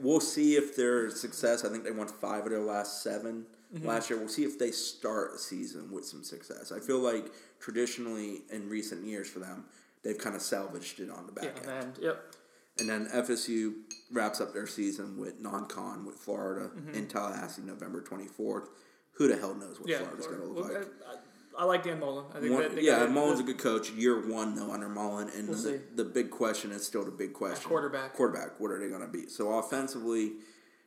we'll 0.02 0.20
see 0.20 0.56
if 0.56 0.76
their 0.76 1.10
success. 1.10 1.64
I 1.64 1.68
think 1.70 1.84
they 1.84 1.90
won 1.90 2.06
five 2.08 2.44
of 2.44 2.50
their 2.50 2.60
last 2.60 3.02
7 3.02 3.46
Mm-hmm. 3.72 3.86
last 3.86 4.10
year. 4.10 4.18
We'll 4.18 4.28
see 4.28 4.42
if 4.42 4.58
they 4.58 4.72
start 4.72 5.30
a 5.36 5.38
season 5.38 5.92
with 5.92 6.04
some 6.04 6.24
success. 6.24 6.72
I 6.72 6.80
feel 6.80 6.98
like 6.98 7.26
traditionally 7.60 8.42
in 8.50 8.68
recent 8.68 9.06
years 9.06 9.30
for 9.30 9.38
them, 9.38 9.64
they've 10.02 10.18
kind 10.18 10.34
of 10.34 10.42
salvaged 10.42 10.98
it 10.98 11.08
on 11.08 11.24
the 11.26 11.30
back 11.32 11.44
yeah, 11.64 11.72
end. 11.74 11.84
and 11.84 11.98
yep. 12.02 12.34
And 12.80 12.88
then 12.88 13.06
FSU 13.14 13.74
wraps 14.10 14.40
up 14.40 14.52
their 14.52 14.66
season 14.66 15.16
with 15.16 15.40
non-con 15.40 16.04
with 16.04 16.16
Florida 16.16 16.70
Mm-hmm. 16.76 16.94
in 16.94 17.06
Tallahassee, 17.06 17.62
November 17.62 18.00
twenty 18.00 18.26
fourth. 18.26 18.70
Who 19.12 19.28
the 19.28 19.36
hell 19.36 19.54
knows 19.54 19.78
what 19.78 19.88
Yeah, 19.88 19.98
Florida's 19.98 20.26
going 20.26 20.40
to 20.40 20.46
look 20.46 20.64
well, 20.68 20.74
like? 20.80 20.88
I, 21.08 21.12
I 21.12 21.16
like 21.64 21.82
Dan 21.82 22.00
Mullen. 22.00 22.26
I 22.34 22.40
think 22.40 22.52
One- 22.52 22.74
that 22.74 22.82
yeah, 22.82 23.06
Mullen's 23.06 23.40
a 23.40 23.42
good 23.42 23.58
coach. 23.58 23.90
Year 23.90 24.26
one 24.26 24.54
though 24.54 24.70
under 24.72 24.88
Mullen, 24.88 25.28
and 25.36 25.48
We'll 25.48 25.56
the, 25.56 25.62
see. 25.62 25.80
the 25.94 26.04
big 26.04 26.30
question 26.30 26.72
is 26.72 26.86
still 26.86 27.04
the 27.04 27.10
big 27.10 27.32
question. 27.32 27.68
quarterback. 27.68 28.14
Quarterback. 28.14 28.58
What 28.60 28.70
are 28.70 28.78
they 28.78 28.88
going 28.88 29.02
to 29.02 29.08
be? 29.08 29.26
So 29.28 29.58
offensively, 29.58 30.32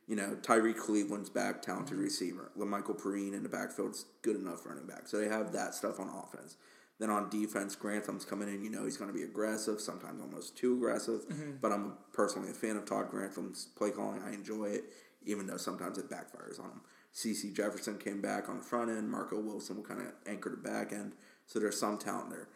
you 0.06 0.16
know, 0.16 0.36
Tyrie 0.42 0.74
Cleveland's 0.74 1.30
back, 1.30 1.62
talented 1.62 1.94
Mm-hmm. 1.94 2.04
receiver. 2.04 2.50
Lamical 2.58 2.98
Perine 3.00 3.34
in 3.34 3.42
the 3.42 3.48
backfield's 3.48 4.06
good 4.22 4.36
enough 4.36 4.66
running 4.66 4.86
back. 4.86 5.06
So 5.08 5.18
they 5.18 5.28
have 5.28 5.52
that 5.52 5.74
stuff 5.74 5.98
on 6.00 6.08
offense. 6.08 6.56
Then 7.00 7.10
on 7.10 7.28
defense, 7.28 7.74
Grantham's 7.74 8.24
coming 8.24 8.48
in. 8.48 8.62
You 8.62 8.70
know, 8.70 8.84
he's 8.84 8.96
going 8.96 9.10
to 9.10 9.16
be 9.16 9.24
aggressive, 9.24 9.80
sometimes 9.80 10.20
almost 10.20 10.56
too 10.56 10.74
aggressive. 10.74 11.26
Mm-hmm. 11.28 11.50
But 11.60 11.72
I'm 11.72 11.94
personally 12.12 12.50
a 12.50 12.54
fan 12.54 12.76
of 12.76 12.84
Todd 12.84 13.10
Grantham's 13.10 13.66
play 13.76 13.90
calling. 13.90 14.22
I 14.22 14.32
enjoy 14.32 14.66
it, 14.66 14.84
even 15.24 15.46
though 15.46 15.56
sometimes 15.56 15.98
it 15.98 16.08
backfires 16.08 16.60
on 16.60 16.66
him. 16.66 16.80
CeCe 17.14 17.54
Jefferson 17.54 17.96
came 17.98 18.20
back 18.20 18.48
on 18.48 18.58
the 18.58 18.64
front 18.64 18.90
end. 18.90 19.10
Marco 19.10 19.38
Wilson 19.38 19.76
will 19.76 19.84
kind 19.84 20.00
of 20.00 20.08
anchor 20.26 20.50
the 20.50 20.56
back 20.56 20.92
end. 20.92 21.12
So 21.46 21.58
there's 21.58 21.78
some 21.78 21.98
talent 21.98 22.30
there. 22.30 22.48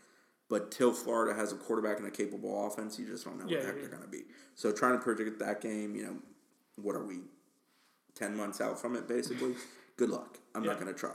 But 0.49 0.71
till 0.71 0.93
Florida 0.93 1.35
has 1.39 1.53
a 1.53 1.57
quarterback 1.57 1.99
and 1.99 2.07
a 2.07 2.11
capable 2.11 2.67
offense, 2.67 2.99
you 2.99 3.07
just 3.07 3.25
don't 3.25 3.39
know 3.39 3.45
Yeah, 3.47 3.59
what 3.59 3.61
the 3.61 3.67
heck 3.67 3.77
yeah, 3.77 3.81
they're 3.83 3.91
going 3.91 4.03
to 4.03 4.09
be. 4.09 4.25
So 4.55 4.73
trying 4.73 4.93
to 4.93 4.99
predict 4.99 5.39
that 5.41 5.61
game, 5.61 5.95
you 5.95 6.05
know, 6.05 6.17
what 6.77 6.97
are 6.97 7.05
we, 7.05 7.19
10 8.15 8.37
months 8.37 8.61
out 8.61 8.81
from 8.81 8.97
it, 8.97 9.07
basically? 9.07 9.55
Good 9.97 10.11
luck. 10.11 10.39
I'm 10.55 10.63
not 10.63 10.81
going 10.81 10.93
to 10.93 10.99
try. 10.99 11.15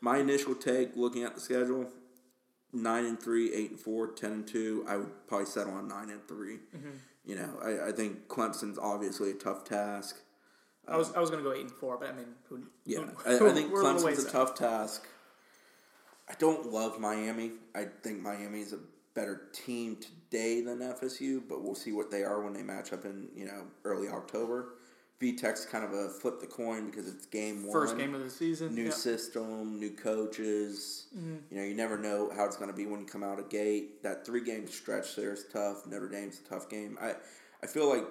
My 0.00 0.18
initial 0.18 0.54
take, 0.54 0.96
looking 0.96 1.24
at 1.24 1.34
the 1.34 1.40
schedule, 1.40 1.88
9 2.72 3.04
and 3.04 3.20
3, 3.20 3.54
8 3.54 3.70
and 3.70 3.80
4, 3.80 4.06
10 4.08 4.32
and 4.32 4.46
2, 4.46 4.84
I 4.88 4.96
would 4.98 5.26
probably 5.26 5.46
settle 5.46 5.74
on 5.74 5.88
9 5.88 6.10
and 6.10 6.28
3. 6.28 6.54
Mm-hmm. 6.54 6.88
You 7.26 7.36
know, 7.36 7.58
I, 7.62 7.88
I 7.88 7.92
think 7.92 8.28
Clemson's 8.28 8.78
obviously 8.78 9.30
a 9.30 9.34
tough 9.34 9.64
task. 9.64 10.20
I 10.86 10.96
was 10.96 11.12
I 11.14 11.20
was 11.20 11.30
gonna 11.30 11.42
go 11.42 11.52
eight 11.52 11.62
and 11.62 11.70
four, 11.70 11.96
but 11.98 12.10
I 12.10 12.12
mean, 12.12 12.26
who, 12.48 12.62
Yeah, 12.84 13.00
who, 13.00 13.46
I, 13.46 13.50
I 13.50 13.52
think 13.52 13.72
we're 13.72 13.80
a 13.80 13.84
little 13.84 14.08
Clemson's 14.08 14.24
a 14.24 14.28
out. 14.28 14.32
tough 14.32 14.54
task. 14.54 15.06
I 16.28 16.34
don't 16.38 16.72
love 16.72 16.98
Miami. 16.98 17.52
I 17.74 17.86
think 18.02 18.20
Miami 18.20 18.60
is 18.60 18.72
a 18.72 18.78
better 19.14 19.48
team 19.52 19.96
today 19.96 20.60
than 20.60 20.78
FSU, 20.80 21.42
but 21.48 21.62
we'll 21.62 21.74
see 21.74 21.92
what 21.92 22.10
they 22.10 22.24
are 22.24 22.42
when 22.42 22.52
they 22.52 22.62
match 22.62 22.92
up 22.92 23.04
in 23.04 23.28
you 23.34 23.46
know 23.46 23.64
early 23.84 24.08
October. 24.08 24.74
VTech's 25.20 25.64
kind 25.64 25.84
of 25.84 25.92
a 25.92 26.08
flip 26.08 26.40
the 26.40 26.46
coin 26.46 26.90
because 26.90 27.08
it's 27.08 27.26
game 27.26 27.62
one. 27.62 27.72
First 27.72 27.96
game 27.96 28.14
of 28.14 28.22
the 28.22 28.28
season. 28.28 28.74
New 28.74 28.84
yeah. 28.84 28.90
system, 28.90 29.78
new 29.78 29.90
coaches. 29.90 31.06
Mm-hmm. 31.16 31.36
You 31.50 31.56
know, 31.56 31.64
you 31.64 31.74
never 31.74 31.96
know 31.96 32.30
how 32.34 32.44
it's 32.44 32.56
going 32.56 32.68
to 32.68 32.76
be 32.76 32.86
when 32.86 33.00
you 33.00 33.06
come 33.06 33.22
out 33.22 33.38
of 33.38 33.48
gate. 33.48 34.02
That 34.02 34.26
three 34.26 34.42
game 34.42 34.66
stretch 34.66 35.14
there 35.16 35.32
is 35.32 35.46
tough. 35.52 35.86
Notre 35.86 36.08
Dame's 36.08 36.40
a 36.44 36.48
tough 36.48 36.68
game. 36.68 36.98
I, 37.00 37.14
I 37.62 37.66
feel 37.66 37.88
like 37.88 38.04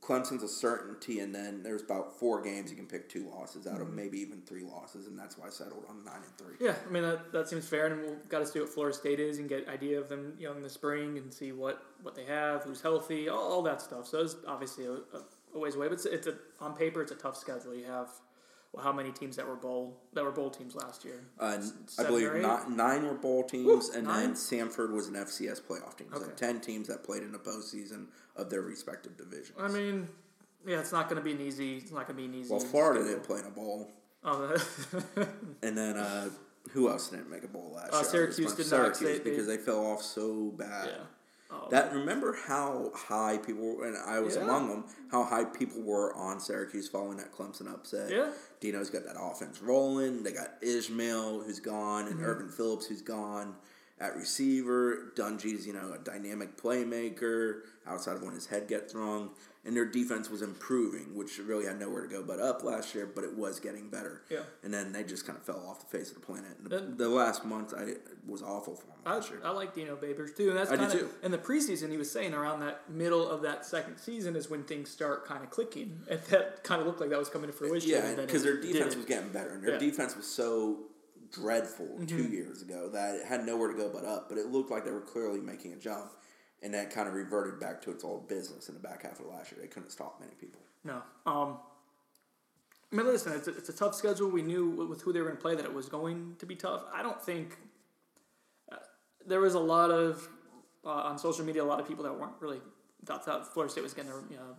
Clemson's 0.00 0.42
a 0.42 0.48
certainty, 0.48 1.20
and 1.20 1.34
then 1.34 1.62
there's 1.62 1.82
about 1.82 2.18
four 2.18 2.42
games 2.42 2.70
you 2.70 2.76
can 2.76 2.86
pick 2.86 3.08
two 3.08 3.28
losses 3.30 3.66
out 3.66 3.80
of, 3.80 3.86
Mm-hmm. 3.86 3.96
maybe 3.96 4.18
even 4.20 4.42
three 4.42 4.64
losses, 4.64 5.06
and 5.06 5.18
that's 5.18 5.38
why 5.38 5.46
I 5.46 5.50
settled 5.50 5.84
on 5.88 6.04
nine 6.04 6.16
and 6.16 6.36
three. 6.36 6.56
Yeah, 6.60 6.74
I 6.86 6.90
mean 6.90 7.02
that, 7.04 7.32
that 7.32 7.48
seems 7.48 7.68
fair, 7.68 7.86
and 7.86 8.00
we've 8.02 8.28
got 8.28 8.40
to 8.40 8.46
see 8.46 8.58
what 8.60 8.68
Florida 8.68 8.96
State 8.96 9.20
is 9.20 9.38
and 9.38 9.48
get 9.48 9.68
idea 9.68 10.00
of 10.00 10.08
them, 10.08 10.34
you 10.38 10.48
know, 10.48 10.54
in 10.56 10.62
the 10.62 10.70
spring 10.70 11.18
and 11.18 11.32
see 11.32 11.52
what, 11.52 11.82
what 12.02 12.14
they 12.14 12.24
have, 12.24 12.64
who's 12.64 12.80
healthy, 12.82 13.28
all, 13.28 13.38
all 13.52 13.62
that 13.62 13.80
stuff. 13.80 14.06
So 14.08 14.20
it's 14.20 14.36
obviously 14.46 14.86
a, 14.86 14.92
a, 14.94 15.58
ways 15.58 15.76
away, 15.76 15.86
but 15.86 15.94
it's, 15.94 16.06
it's 16.06 16.26
a 16.26 16.34
on 16.60 16.74
paper 16.74 17.00
it's 17.02 17.12
a 17.12 17.16
tough 17.16 17.36
schedule. 17.36 17.74
You 17.74 17.84
have 17.84 18.08
well, 18.72 18.82
how 18.82 18.92
many 18.92 19.12
teams 19.12 19.36
that 19.36 19.46
were 19.46 19.54
bowl 19.56 20.00
that 20.14 20.24
were 20.24 20.32
bowl 20.32 20.50
teams 20.50 20.74
last 20.74 21.04
year? 21.04 21.20
Uh, 21.38 21.58
I 21.98 22.02
believe 22.04 22.34
not, 22.36 22.70
nine 22.70 23.04
were 23.06 23.12
bowl 23.14 23.44
teams, 23.44 23.66
Woo, 23.66 23.82
and 23.94 24.06
nine? 24.06 24.20
then 24.28 24.32
Samford 24.32 24.92
was 24.92 25.08
an 25.08 25.14
FCS 25.14 25.60
playoff 25.60 25.96
team. 25.98 26.08
So 26.10 26.22
Okay. 26.22 26.32
ten 26.36 26.60
teams 26.60 26.88
that 26.88 27.04
played 27.04 27.22
in 27.22 27.32
the 27.32 27.38
postseason 27.38 28.06
of 28.36 28.50
their 28.50 28.62
respective 28.62 29.16
divisions. 29.16 29.58
I 29.60 29.68
mean, 29.68 30.08
yeah, 30.66 30.80
it's 30.80 30.92
not 30.92 31.08
going 31.08 31.20
to 31.20 31.24
be 31.24 31.32
an 31.32 31.40
easy. 31.40 31.76
It's 31.78 31.90
not 31.92 32.06
going 32.06 32.16
to 32.16 32.22
be 32.22 32.24
an 32.26 32.34
easy. 32.34 32.50
well, 32.50 32.60
Florida 32.60 33.00
schedule. 33.00 33.18
didn't 33.18 33.26
play 33.26 33.40
in 33.40 33.46
a 33.46 33.50
bowl, 33.50 33.90
Oh, 34.24 34.56
and 35.62 35.76
then 35.76 35.96
uh, 35.96 36.28
who 36.70 36.88
else 36.88 37.08
didn't 37.08 37.30
make 37.30 37.42
a 37.44 37.48
bowl 37.48 37.72
last 37.74 37.92
Uh, 37.92 37.98
year? 37.98 38.04
Syracuse 38.32 38.36
did 38.54 38.70
one- 38.70 38.82
not. 38.82 38.96
Syracuse 38.96 39.00
They- 39.00 39.18
they- 39.24 39.30
because 39.30 39.46
they 39.46 39.56
fell 39.56 39.84
off 39.86 40.02
so 40.02 40.50
bad. 40.56 40.88
yeah. 40.88 41.04
Oh, 41.54 41.68
That 41.70 41.92
remember 41.92 42.32
how 42.32 42.90
high 42.94 43.36
people 43.36 43.76
were, 43.76 43.84
and 43.86 43.94
I 43.98 44.20
was 44.20 44.36
Yeah. 44.36 44.42
among 44.44 44.68
them. 44.70 44.84
How 45.10 45.22
high 45.22 45.44
people 45.44 45.82
were 45.82 46.14
on 46.14 46.40
Syracuse 46.40 46.88
following 46.88 47.18
that 47.18 47.30
Clemson 47.30 47.70
upset. 47.70 48.10
Yeah. 48.10 48.30
Dino's 48.60 48.88
got 48.88 49.04
that 49.04 49.16
offense 49.20 49.60
rolling. 49.60 50.22
They 50.22 50.32
got 50.32 50.54
Ishmael 50.62 51.40
who's 51.42 51.60
gone, 51.60 52.04
Mm-hmm. 52.06 52.18
and 52.18 52.26
Ervin 52.26 52.48
Philips 52.48 52.86
who's 52.86 53.02
gone 53.02 53.54
at 54.02 54.16
receiver. 54.16 55.12
Dungey's 55.14 55.66
you 55.66 55.72
know 55.72 55.92
a 55.94 55.98
dynamic 55.98 56.60
playmaker 56.60 57.60
outside 57.86 58.16
of 58.16 58.22
when 58.22 58.34
his 58.34 58.46
head 58.46 58.68
gets 58.68 58.94
wrong, 58.94 59.30
and 59.64 59.76
their 59.76 59.84
defense 59.84 60.28
was 60.28 60.42
improving, 60.42 61.14
which 61.14 61.38
really 61.38 61.64
had 61.66 61.78
nowhere 61.78 62.02
to 62.02 62.08
go 62.08 62.22
but 62.22 62.40
up 62.40 62.64
last 62.64 62.94
year. 62.94 63.06
But 63.06 63.24
it 63.24 63.36
was 63.36 63.60
getting 63.60 63.88
better. 63.88 64.22
Yeah. 64.28 64.40
And 64.64 64.74
then 64.74 64.92
they 64.92 65.04
just 65.04 65.24
kind 65.26 65.38
of 65.38 65.44
fell 65.44 65.64
off 65.68 65.80
the 65.80 65.96
face 65.96 66.08
of 66.08 66.14
the 66.14 66.20
planet. 66.20 66.56
And 66.68 66.98
the, 66.98 67.08
last 67.08 67.44
month 67.44 67.72
I 67.76 67.94
was 68.26 68.42
awful 68.42 68.74
for 68.74 68.86
them 68.86 68.96
I, 69.06 69.14
last 69.14 69.30
year. 69.30 69.40
I 69.44 69.50
like 69.50 69.74
Dino 69.74 69.96
Babers 69.96 70.36
too, 70.36 70.48
and 70.50 70.58
that's 70.58 70.70
I 70.70 70.76
do 70.76 70.82
kind 70.82 70.92
of 70.92 70.98
too. 71.00 71.08
in 71.22 71.30
the 71.30 71.38
preseason. 71.38 71.90
He 71.90 71.96
was 71.96 72.10
saying 72.10 72.34
around 72.34 72.60
that 72.60 72.90
middle 72.90 73.28
of 73.28 73.42
that 73.42 73.64
second 73.64 73.98
season 73.98 74.34
is 74.34 74.50
when 74.50 74.64
things 74.64 74.90
start 74.90 75.26
kind 75.26 75.44
of 75.44 75.50
clicking, 75.50 76.00
and 76.10 76.20
that 76.30 76.64
kind 76.64 76.80
of 76.80 76.86
looked 76.88 77.00
like 77.00 77.10
that 77.10 77.18
was 77.18 77.28
coming 77.28 77.48
to 77.48 77.56
fruition. 77.56 77.90
Yeah, 77.90 78.14
because 78.16 78.42
their 78.42 78.56
defense 78.56 78.72
didn't. 78.72 78.96
was 78.96 79.06
getting 79.06 79.28
better, 79.30 79.50
and 79.50 79.62
their 79.62 79.74
Yeah. 79.74 79.78
defense 79.78 80.16
was 80.16 80.26
so 80.26 80.78
dreadful 81.32 81.88
two 82.06 82.16
Mm-hmm. 82.16 82.32
years 82.32 82.62
ago 82.62 82.88
that 82.92 83.14
it 83.16 83.24
had 83.26 83.44
nowhere 83.46 83.68
to 83.68 83.76
go 83.76 83.88
but 83.88 84.04
up. 84.04 84.28
But 84.28 84.38
it 84.38 84.46
looked 84.46 84.70
like 84.70 84.84
they 84.84 84.90
were 84.90 85.00
clearly 85.00 85.40
making 85.40 85.72
a 85.72 85.76
jump, 85.76 86.12
and 86.62 86.72
that 86.74 86.90
kind 86.90 87.08
of 87.08 87.14
reverted 87.14 87.58
back 87.58 87.80
to 87.82 87.90
its 87.90 88.04
old 88.04 88.28
business 88.28 88.68
in 88.68 88.74
the 88.74 88.80
back 88.80 89.02
half 89.02 89.18
of 89.20 89.26
last 89.26 89.50
year. 89.52 89.60
They 89.60 89.68
couldn't 89.68 89.90
stop 89.90 90.20
many 90.20 90.32
people. 90.40 90.60
No. 90.84 91.02
Um, 91.26 91.58
I 92.92 92.96
mean, 92.96 93.06
listen, 93.06 93.32
it's 93.32 93.48
a, 93.48 93.56
it's 93.56 93.68
a 93.70 93.72
tough 93.72 93.94
schedule. 93.94 94.28
We 94.28 94.42
knew 94.42 94.68
with 94.70 95.00
who 95.02 95.12
they 95.12 95.20
were 95.20 95.26
going 95.26 95.36
to 95.38 95.42
play 95.42 95.54
that 95.54 95.64
it 95.64 95.72
was 95.72 95.88
going 95.88 96.36
to 96.38 96.44
be 96.46 96.54
tough. 96.56 96.82
I 96.92 97.02
don't 97.02 97.20
think 97.22 97.56
uh, 98.70 98.76
there 99.26 99.40
was 99.40 99.54
a 99.54 99.60
lot 99.60 99.90
of 99.90 100.28
uh, 100.84 100.88
on 100.90 101.16
social 101.18 101.44
media 101.44 101.62
a 101.62 101.64
lot 101.64 101.80
of 101.80 101.88
people 101.88 102.04
that 102.04 102.12
weren't 102.12 102.34
really 102.40 102.60
thought, 103.06 103.24
thought 103.24 103.52
Florida 103.52 103.70
State 103.72 103.82
was 103.84 103.94
going 103.94 104.08
to 104.08 104.14
you 104.30 104.36
know 104.36 104.56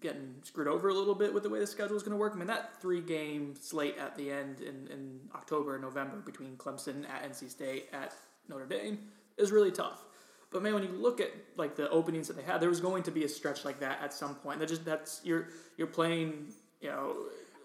getting 0.00 0.34
screwed 0.42 0.68
over 0.68 0.88
a 0.88 0.94
little 0.94 1.14
bit 1.14 1.32
with 1.34 1.42
the 1.42 1.48
way 1.48 1.58
the 1.58 1.66
schedule 1.66 1.96
is 1.96 2.02
going 2.02 2.12
to 2.12 2.16
work. 2.18 2.32
I 2.34 2.38
mean, 2.38 2.46
that 2.46 2.80
three 2.80 3.00
game 3.00 3.54
slate 3.60 3.96
at 3.98 4.16
the 4.16 4.30
end 4.30 4.60
in, 4.60 4.86
in 4.92 5.20
October 5.34 5.74
and 5.74 5.82
November 5.84 6.18
between 6.18 6.56
Clemson 6.56 7.08
at 7.08 7.30
NC 7.30 7.50
State 7.50 7.88
at 7.92 8.14
Notre 8.48 8.66
Dame 8.66 8.98
is 9.36 9.50
really 9.52 9.70
tough. 9.72 10.04
But 10.50 10.62
man, 10.62 10.72
when 10.74 10.82
you 10.82 10.90
look 10.90 11.20
at 11.20 11.30
like 11.56 11.76
the 11.76 11.90
openings 11.90 12.28
that 12.28 12.36
they 12.36 12.42
had, 12.42 12.60
there 12.60 12.70
was 12.70 12.80
going 12.80 13.02
to 13.04 13.10
be 13.10 13.24
a 13.24 13.28
stretch 13.28 13.64
like 13.64 13.80
that 13.80 13.98
at 14.02 14.14
some 14.14 14.34
point. 14.36 14.60
That 14.60 14.68
just 14.68 14.84
that's 14.84 15.20
you're 15.24 15.48
you're 15.76 15.86
playing 15.88 16.46
you 16.80 16.88
know 16.88 17.14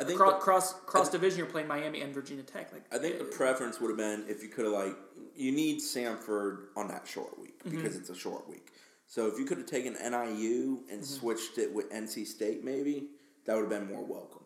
I 0.02 0.04
think 0.04 0.18
cross 0.20 0.34
the- 0.34 0.40
cross, 0.40 0.74
cross 0.86 1.10
division. 1.10 1.38
You're 1.38 1.48
playing 1.48 1.68
Miami 1.68 2.02
and 2.02 2.14
Virginia 2.14 2.44
Tech. 2.44 2.74
Like 2.74 2.84
I 2.92 2.98
think 2.98 3.20
the 3.20 3.26
preference 3.26 3.80
would 3.80 3.88
have 3.90 3.98
been 3.98 4.26
if 4.28 4.44
you 4.44 4.50
could 4.50 4.66
have 4.66 4.74
like 4.74 4.96
you 5.36 5.52
need 5.52 5.80
Samford 5.80 6.66
on 6.76 6.88
that 6.90 7.08
short 7.08 7.40
week 7.40 7.52
Mm-hmm. 7.64 7.78
because 7.78 7.96
it's 7.96 8.10
a 8.10 8.16
short 8.16 8.50
week. 8.50 8.74
So 9.14 9.28
if 9.28 9.38
you 9.38 9.46
could 9.46 9.60
have 9.60 9.68
taken 9.68 9.94
NIU 9.94 10.80
and 10.90 11.02
Mm-hmm. 11.02 11.04
switched 11.04 11.60
it 11.60 11.72
with 11.72 11.92
NC 11.92 12.26
State, 12.26 12.64
maybe 12.64 13.10
that 13.46 13.54
would 13.54 13.62
have 13.62 13.70
been 13.70 13.88
more 13.88 14.04
welcomed. 14.04 14.40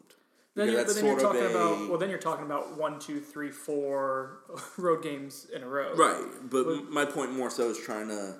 Then 0.55 0.71
you're, 0.73 0.83
but 0.83 0.93
then 0.93 1.05
you're 1.05 1.17
talking 1.19 1.41
a- 1.41 1.45
about 1.49 1.87
well, 1.89 1.97
then 1.97 2.09
you're 2.09 2.19
talking 2.19 2.43
about 2.45 2.77
one, 2.77 2.99
two, 2.99 3.21
three, 3.21 3.49
four 3.49 4.39
road 4.77 5.01
games 5.03 5.47
in 5.55 5.63
a 5.63 5.67
row. 5.69 5.93
Right, 5.95 6.21
but 6.49 6.89
my 6.89 7.05
point 7.05 7.31
more 7.31 7.49
so 7.49 7.69
is 7.69 7.79
trying 7.79 8.09
to 8.09 8.35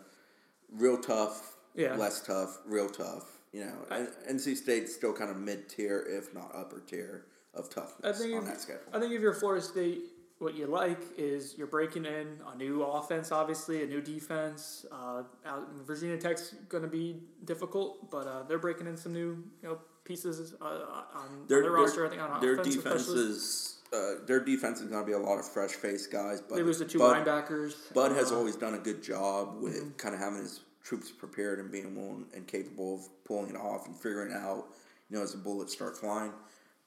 real 0.69 0.97
tough, 0.97 1.55
Yeah. 1.75 1.95
less 1.95 2.19
tough, 2.21 2.57
real 2.65 2.89
tough. 2.89 3.23
You 3.53 3.63
know, 3.65 3.86
and 3.89 4.09
NC 4.30 4.57
State's 4.57 4.93
still 4.93 5.13
kind 5.13 5.32
of 5.32 5.38
mid 5.38 5.69
tier, 5.69 6.05
if 6.09 6.34
not 6.34 6.51
upper 6.53 6.82
tier, 6.82 7.28
of 7.53 7.69
I 7.71 7.73
toughness 7.73 8.19
think 8.19 8.34
on 8.36 8.39
if, 8.41 8.47
that 8.49 8.59
schedule. 8.59 8.82
I 8.91 8.99
think 8.99 9.13
if 9.13 9.21
you're 9.21 9.34
Florida 9.34 9.63
State, 9.63 10.01
what 10.39 10.55
you 10.55 10.67
like 10.67 10.99
is 11.17 11.55
you're 11.57 11.67
breaking 11.67 12.05
in 12.05 12.27
a 12.53 12.55
new 12.57 12.83
offense, 12.83 13.31
obviously 13.31 13.83
a 13.83 13.88
new 13.88 14.01
defense. 14.01 14.85
Uh, 14.91 15.23
out, 15.45 15.67
Virginia 15.85 16.17
Tech's 16.17 16.53
going 16.69 16.83
to 16.83 16.89
be 16.89 17.17
difficult, 17.45 18.11
but 18.11 18.27
uh, 18.27 18.43
they're 18.43 18.59
breaking 18.59 18.88
in 18.88 18.97
some 18.97 19.13
new 19.13 19.43
you 19.63 19.69
know 19.69 19.79
pieces 20.03 20.53
uh, 20.61 20.65
on 20.65 21.45
Their, 21.47 21.61
their, 21.61 21.61
their, 21.63 21.71
roster. 21.71 22.05
I 22.05 22.09
think 22.09 22.21
on 22.21 22.39
their 22.39 22.53
offense, 22.53 22.75
defense 22.75 23.07
is 23.07 23.81
uh, 23.93 24.25
their 24.27 24.39
defense 24.43 24.79
is 24.79 24.88
going 24.89 25.01
to 25.03 25.07
be 25.07 25.13
a 25.13 25.19
lot 25.19 25.39
of 25.39 25.47
fresh 25.47 25.71
face 25.71 26.05
guys. 26.07 26.41
But 26.41 26.55
They 26.57 26.63
lose 26.63 26.79
the 26.79 26.85
two 26.85 26.99
Bud, 26.99 27.25
linebackers. 27.25 27.93
Bud 27.93 28.11
has 28.11 28.31
Uh, 28.31 28.38
always 28.38 28.55
done 28.55 28.75
a 28.75 28.79
good 28.79 29.01
job 29.01 29.61
with 29.61 29.75
Mm-hmm. 29.75 29.89
kind 29.97 30.13
of 30.13 30.21
having 30.21 30.39
his 30.39 30.61
troops 30.83 31.11
prepared 31.11 31.59
and 31.59 31.71
being 31.71 31.95
willing 31.95 32.25
and 32.35 32.47
capable 32.47 32.95
of 32.95 33.23
pulling 33.25 33.49
it 33.49 33.55
off 33.57 33.88
and 33.88 33.95
figuring 33.95 34.31
it 34.31 34.38
out. 34.38 34.67
You 35.09 35.17
know, 35.17 35.23
as 35.23 35.31
the 35.31 35.38
bullets 35.38 35.73
start 35.73 35.97
flying. 35.97 36.31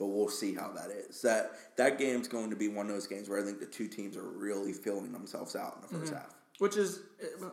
But 0.01 0.07
we'll 0.07 0.28
see 0.30 0.55
how 0.55 0.72
that 0.72 0.90
is. 0.90 1.20
That 1.22 1.53
that 1.76 1.98
game's 1.98 2.26
going 2.26 2.51
to 2.51 2.57
be 2.57 2.66
one 2.68 2.86
of 2.86 2.92
those 2.92 3.07
games 3.07 3.28
where 3.28 3.38
I 3.40 3.44
think 3.44 3.61
the 3.61 3.66
two 3.66 3.86
teams 3.86 4.16
are 4.16 4.22
really 4.28 4.72
filling 4.72 5.12
themselves 5.12 5.55
out 5.55 5.76
in 5.76 5.82
the 5.82 6.05
1st 6.05 6.07
Mm-hmm. 6.09 6.16
half. 6.16 6.34
Which 6.59 6.76
is, 6.76 7.01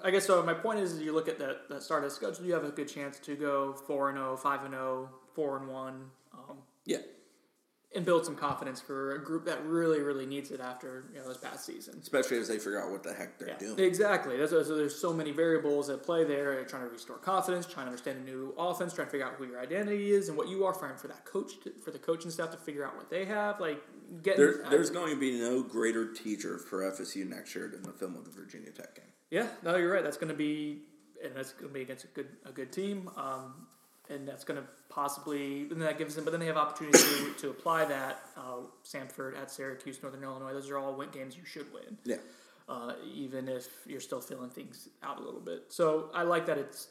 I 0.04 0.12
guess. 0.12 0.26
So 0.26 0.42
my 0.44 0.54
point 0.54 0.80
is, 0.80 1.00
you 1.00 1.14
look 1.14 1.28
at 1.30 1.38
that 1.40 1.70
that 1.70 1.84
start 1.84 2.04
of 2.06 2.12
schedule, 2.12 2.46
you 2.46 2.54
have 2.54 2.64
a 2.66 2.70
good 2.72 2.88
chance 2.88 3.20
to 3.20 3.36
go 3.36 3.74
four 3.74 4.10
and 4.10 4.18
0, 4.18 4.36
5 4.38 4.64
and 4.64 4.74
0, 4.74 5.10
4 5.36 5.58
and 5.60 5.68
one, 5.70 6.10
um, 6.34 6.58
Yeah. 6.86 6.98
And 7.96 8.06
build 8.06 8.26
some 8.26 8.36
confidence 8.36 8.82
for 8.82 9.16
a 9.16 9.24
group 9.24 9.46
that 9.46 9.64
really, 9.66 10.02
really 10.02 10.26
needs 10.26 10.52
it 10.52 10.60
after 10.60 11.06
you 11.14 11.20
know 11.20 11.28
this 11.28 11.38
past 11.38 11.66
season. 11.66 11.98
Especially 12.02 12.38
as 12.38 12.48
they 12.48 12.58
figure 12.58 12.82
out 12.84 12.92
what 12.92 13.02
the 13.02 13.14
heck 13.14 13.40
they're 13.40 13.48
Yeah, 13.50 13.58
doing. 13.58 13.80
exactly. 13.80 14.38
That's, 14.38 14.52
so 14.52 14.64
there's 14.76 15.00
so 15.00 15.14
many 15.14 15.32
variables 15.32 15.90
at 15.90 16.04
play 16.04 16.26
there. 16.26 16.64
Trying 16.66 16.84
to 16.84 16.90
restore 16.90 17.18
confidence, 17.18 17.66
trying 17.66 17.86
to 17.86 17.92
understand 17.92 18.20
a 18.20 18.24
new 18.30 18.54
offense, 18.58 18.94
trying 18.94 19.08
to 19.08 19.12
figure 19.12 19.26
out 19.26 19.36
who 19.36 19.46
your 19.48 19.62
identity 19.62 20.12
is 20.12 20.28
and 20.28 20.38
what 20.38 20.50
you 20.50 20.66
are. 20.66 20.74
Trying 20.74 20.98
for 20.98 21.08
that 21.08 21.24
coach, 21.26 21.54
to, 21.64 21.72
for 21.84 21.92
the 21.92 22.00
coaching 22.00 22.30
staff 22.30 22.52
to 22.52 22.58
figure 22.58 22.86
out 22.86 22.96
what 22.98 23.10
they 23.10 23.24
have. 23.26 23.60
Like 23.62 23.82
getting 24.22 24.42
There, 24.42 24.66
there's 24.70 24.90
going 24.90 25.14
to 25.14 25.20
be 25.20 25.40
no 25.40 25.64
greater 25.64 26.12
teacher 26.14 26.58
for 26.58 26.82
FSU 26.92 27.28
next 27.28 27.56
year 27.56 27.70
than 27.72 27.84
the 27.84 27.94
film 27.94 28.16
of 28.18 28.26
the 28.26 28.32
Virginia 28.32 28.72
Tech 28.72 28.96
game. 28.96 29.06
Yeah, 29.32 29.48
no, 29.64 29.78
you're 29.78 29.92
right. 29.94 30.04
That's 30.04 30.18
going 30.18 30.30
to 30.32 30.36
be, 30.38 30.82
and 31.24 31.34
that's 31.36 31.54
going 31.54 31.70
to 31.70 31.74
be 31.74 31.82
against 31.82 32.04
a 32.04 32.08
good 32.10 32.28
a 32.46 32.52
good 32.52 32.72
team, 32.74 33.10
um, 33.16 33.68
and 34.10 34.28
that's 34.28 34.44
going 34.44 34.60
to 34.62 34.68
possibly, 34.90 35.68
and 35.70 35.82
that 35.82 35.98
gives 35.98 36.16
them. 36.16 36.24
But 36.24 36.32
then 36.32 36.40
they 36.40 36.46
have 36.48 36.58
opportunities 36.58 37.04
to, 37.04 37.34
to 37.42 37.50
apply 37.50 37.86
that. 37.86 38.20
Uh, 38.36 38.66
Samford 38.84 39.38
at 39.40 39.52
Syracuse, 39.52 40.02
Northern 40.02 40.24
Illinois. 40.24 40.54
Those 40.54 40.70
are 40.70 40.78
all 40.78 40.96
win 40.96 41.10
games 41.12 41.36
you 41.38 41.46
should 41.46 41.72
win, 41.74 41.98
Yeah. 42.06 42.16
uh, 42.70 42.94
even 43.14 43.48
if 43.50 43.68
you're 43.86 44.00
still 44.02 44.22
feeling 44.22 44.50
things 44.50 44.90
out 45.04 45.18
a 45.20 45.22
little 45.24 45.42
bit. 45.42 45.66
So 45.70 46.10
I 46.14 46.24
like 46.24 46.46
that 46.48 46.58
it's 46.58 46.88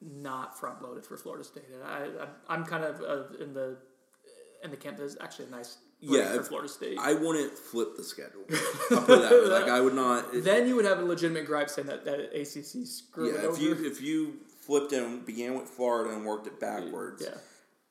not 0.00 0.58
front 0.58 0.82
loaded 0.82 1.04
for 1.06 1.16
Florida 1.16 1.44
State. 1.44 1.64
And 1.72 1.82
I, 1.82 2.24
I 2.24 2.28
I'm 2.54 2.64
kind 2.64 2.84
of 2.84 3.00
uh, 3.00 3.42
in 3.42 3.54
the 3.54 3.76
in 4.64 4.70
the 4.70 4.76
camp. 4.76 4.96
There's 4.96 5.16
actually 5.20 5.46
a 5.46 5.50
nice 5.50 5.78
Yeah, 6.00 6.34
for 6.34 6.42
Florida 6.42 6.68
State. 6.68 6.98
I 7.00 7.14
wouldn't 7.14 7.52
flip 7.56 7.96
the 7.96 8.04
schedule. 8.04 8.42
I'll 8.90 9.02
put 9.02 9.22
that 9.22 9.30
way. 9.30 9.46
Like 9.48 9.68
I 9.68 9.80
would 9.80 9.94
not. 9.94 10.26
then 10.32 10.66
you 10.68 10.76
would 10.76 10.84
have 10.84 10.98
a 10.98 11.04
legitimate 11.04 11.46
gripe 11.46 11.70
saying 11.70 11.88
that, 11.88 12.04
that 12.04 12.18
ACC 12.34 12.86
screwed 12.86 13.34
it 13.34 13.42
yeah, 13.42 13.48
over. 13.48 13.60
you 13.60 13.86
if 13.86 14.00
you 14.02 14.34
flipped 14.66 14.92
and 14.92 15.24
began 15.24 15.54
with 15.54 15.68
Florida 15.68 16.14
and 16.14 16.24
worked 16.24 16.46
it 16.46 16.58
backwards, 16.60 17.22
yeah. 17.24 17.38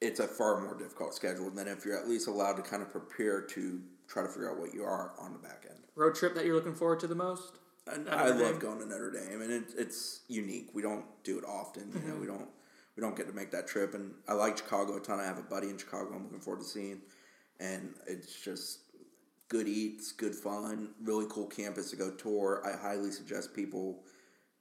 it's 0.01 0.19
a 0.19 0.27
far 0.27 0.61
more 0.61 0.75
difficult 0.77 1.13
schedule 1.13 1.49
than 1.49 1.67
if 1.67 1.85
you're 1.85 1.97
at 1.97 2.07
least 2.07 2.27
allowed 2.27 2.53
to 2.57 2.61
kind 2.61 2.81
of 2.81 2.91
prepare 2.91 3.41
to 3.41 3.81
try 4.07 4.21
to 4.23 4.27
figure 4.29 4.51
out 4.51 4.59
what 4.59 4.73
you 4.73 4.83
are 4.83 5.13
on 5.19 5.33
the 5.33 5.39
back 5.39 5.65
end. 5.69 5.79
road 5.95 6.15
trip 6.15 6.35
that 6.35 6.45
you're 6.45 6.55
looking 6.55 6.75
forward 6.75 6.99
to 6.99 7.07
the 7.07 7.15
most? 7.15 7.53
And 7.91 8.09
I 8.09 8.29
Dame? 8.31 8.39
love 8.41 8.59
going 8.59 8.79
to 8.79 8.85
Notre 8.85 9.11
Dame, 9.11 9.41
and 9.41 9.51
it, 9.51 9.63
it's 9.77 10.21
unique. 10.27 10.69
We 10.73 10.81
don't 10.81 11.05
do 11.23 11.37
it 11.37 11.43
often. 11.45 11.91
You 11.93 11.99
Mm-hmm. 11.99 12.09
know, 12.09 12.15
we 12.19 12.25
don't 12.27 12.49
we 12.95 13.01
don't 13.01 13.15
get 13.15 13.27
to 13.27 13.33
make 13.33 13.51
that 13.51 13.67
trip. 13.67 13.93
And 13.93 14.11
I 14.27 14.33
like 14.33 14.57
Chicago 14.57 14.97
a 14.97 14.99
ton. 14.99 15.19
I 15.19 15.23
have 15.25 15.37
a 15.37 15.43
buddy 15.43 15.69
in 15.69 15.77
Chicago. 15.77 16.13
I'm 16.15 16.23
looking 16.23 16.39
forward 16.39 16.61
to 16.61 16.67
seeing, 16.67 17.01
and 17.59 17.93
it's 18.07 18.41
just 18.43 18.79
good 19.49 19.67
eats, 19.67 20.11
good 20.11 20.33
fun, 20.33 20.89
really 21.03 21.25
cool 21.29 21.45
campus 21.45 21.91
to 21.91 21.95
go 21.95 22.09
tour. 22.11 22.63
I 22.65 22.75
highly 22.81 23.11
suggest 23.11 23.53
people 23.53 23.99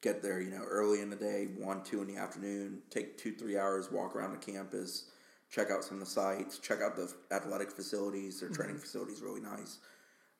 get 0.04 0.22
there, 0.22 0.40
you 0.40 0.50
know, 0.50 0.62
early 0.68 1.00
in 1.00 1.08
the 1.08 1.16
day, 1.16 1.48
one, 1.58 1.82
two 1.82 2.02
in 2.02 2.06
the 2.06 2.20
afternoon, 2.20 2.82
take 2.90 3.16
two, 3.16 3.32
three 3.32 3.58
hours, 3.58 3.90
walk 3.90 4.14
around 4.14 4.32
the 4.32 4.52
campus, 4.52 5.06
check 5.50 5.70
out 5.70 5.82
some 5.82 5.96
of 5.96 6.04
the 6.04 6.10
sites, 6.10 6.58
check 6.58 6.80
out 6.82 6.94
the 6.94 7.10
athletic 7.34 7.72
facilities. 7.72 8.38
Their 8.38 8.50
training 8.50 8.78
facilities 8.78 9.22
really 9.22 9.40
nice. 9.40 9.78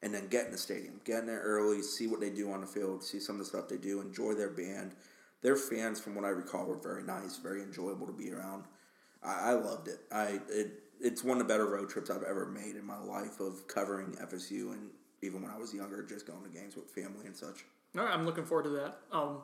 And 0.03 0.13
then 0.13 0.29
get 0.29 0.45
in 0.45 0.53
the 0.53 0.59
stadium. 0.59 1.01
Get 1.05 1.21
in 1.21 1.27
there 1.27 1.41
early, 1.41 1.81
see 1.81 2.07
what 2.07 2.21
they 2.21 2.29
do 2.29 2.53
on 2.53 2.61
the 2.61 2.67
field, 2.67 3.03
see 3.03 3.19
some 3.19 3.37
of 3.37 3.39
the 3.39 3.47
stuff 3.47 3.69
they 3.69 3.79
do, 3.79 4.03
enjoy 4.03 4.35
their 4.35 4.51
band. 4.51 4.93
Their 5.41 5.57
fans, 5.57 5.99
from 5.99 6.15
what 6.15 6.27
I 6.27 6.29
recall, 6.29 6.67
were 6.67 6.77
very 6.77 7.03
nice, 7.03 7.39
very 7.39 7.63
enjoyable 7.63 8.07
to 8.07 8.13
be 8.13 8.31
around. 8.31 8.65
I, 9.23 9.51
I 9.51 9.53
loved 9.53 9.89
it. 9.89 10.01
I 10.13 10.41
it 10.51 10.83
it's 11.01 11.25
one 11.25 11.41
of 11.41 11.47
the 11.47 11.53
better 11.53 11.67
road 11.67 11.89
trips 11.89 12.11
I've 12.11 12.23
ever 12.23 12.47
made 12.47 12.77
in 12.77 12.85
my 12.85 12.99
life 12.99 13.41
of 13.41 13.67
covering 13.67 14.13
FSU 14.23 14.73
and 14.73 14.91
even 15.23 15.43
when 15.43 15.51
I 15.51 15.59
was 15.59 15.75
younger, 15.75 16.03
just 16.03 16.27
going 16.27 16.43
to 16.45 16.51
games 16.51 16.77
with 16.77 16.91
family 16.91 17.27
and 17.27 17.35
such. 17.35 17.65
All 17.97 18.05
right, 18.05 18.13
I'm 18.13 18.27
looking 18.27 18.45
forward 18.45 18.65
to 18.65 18.71
that. 18.71 18.99
Um, 19.11 19.39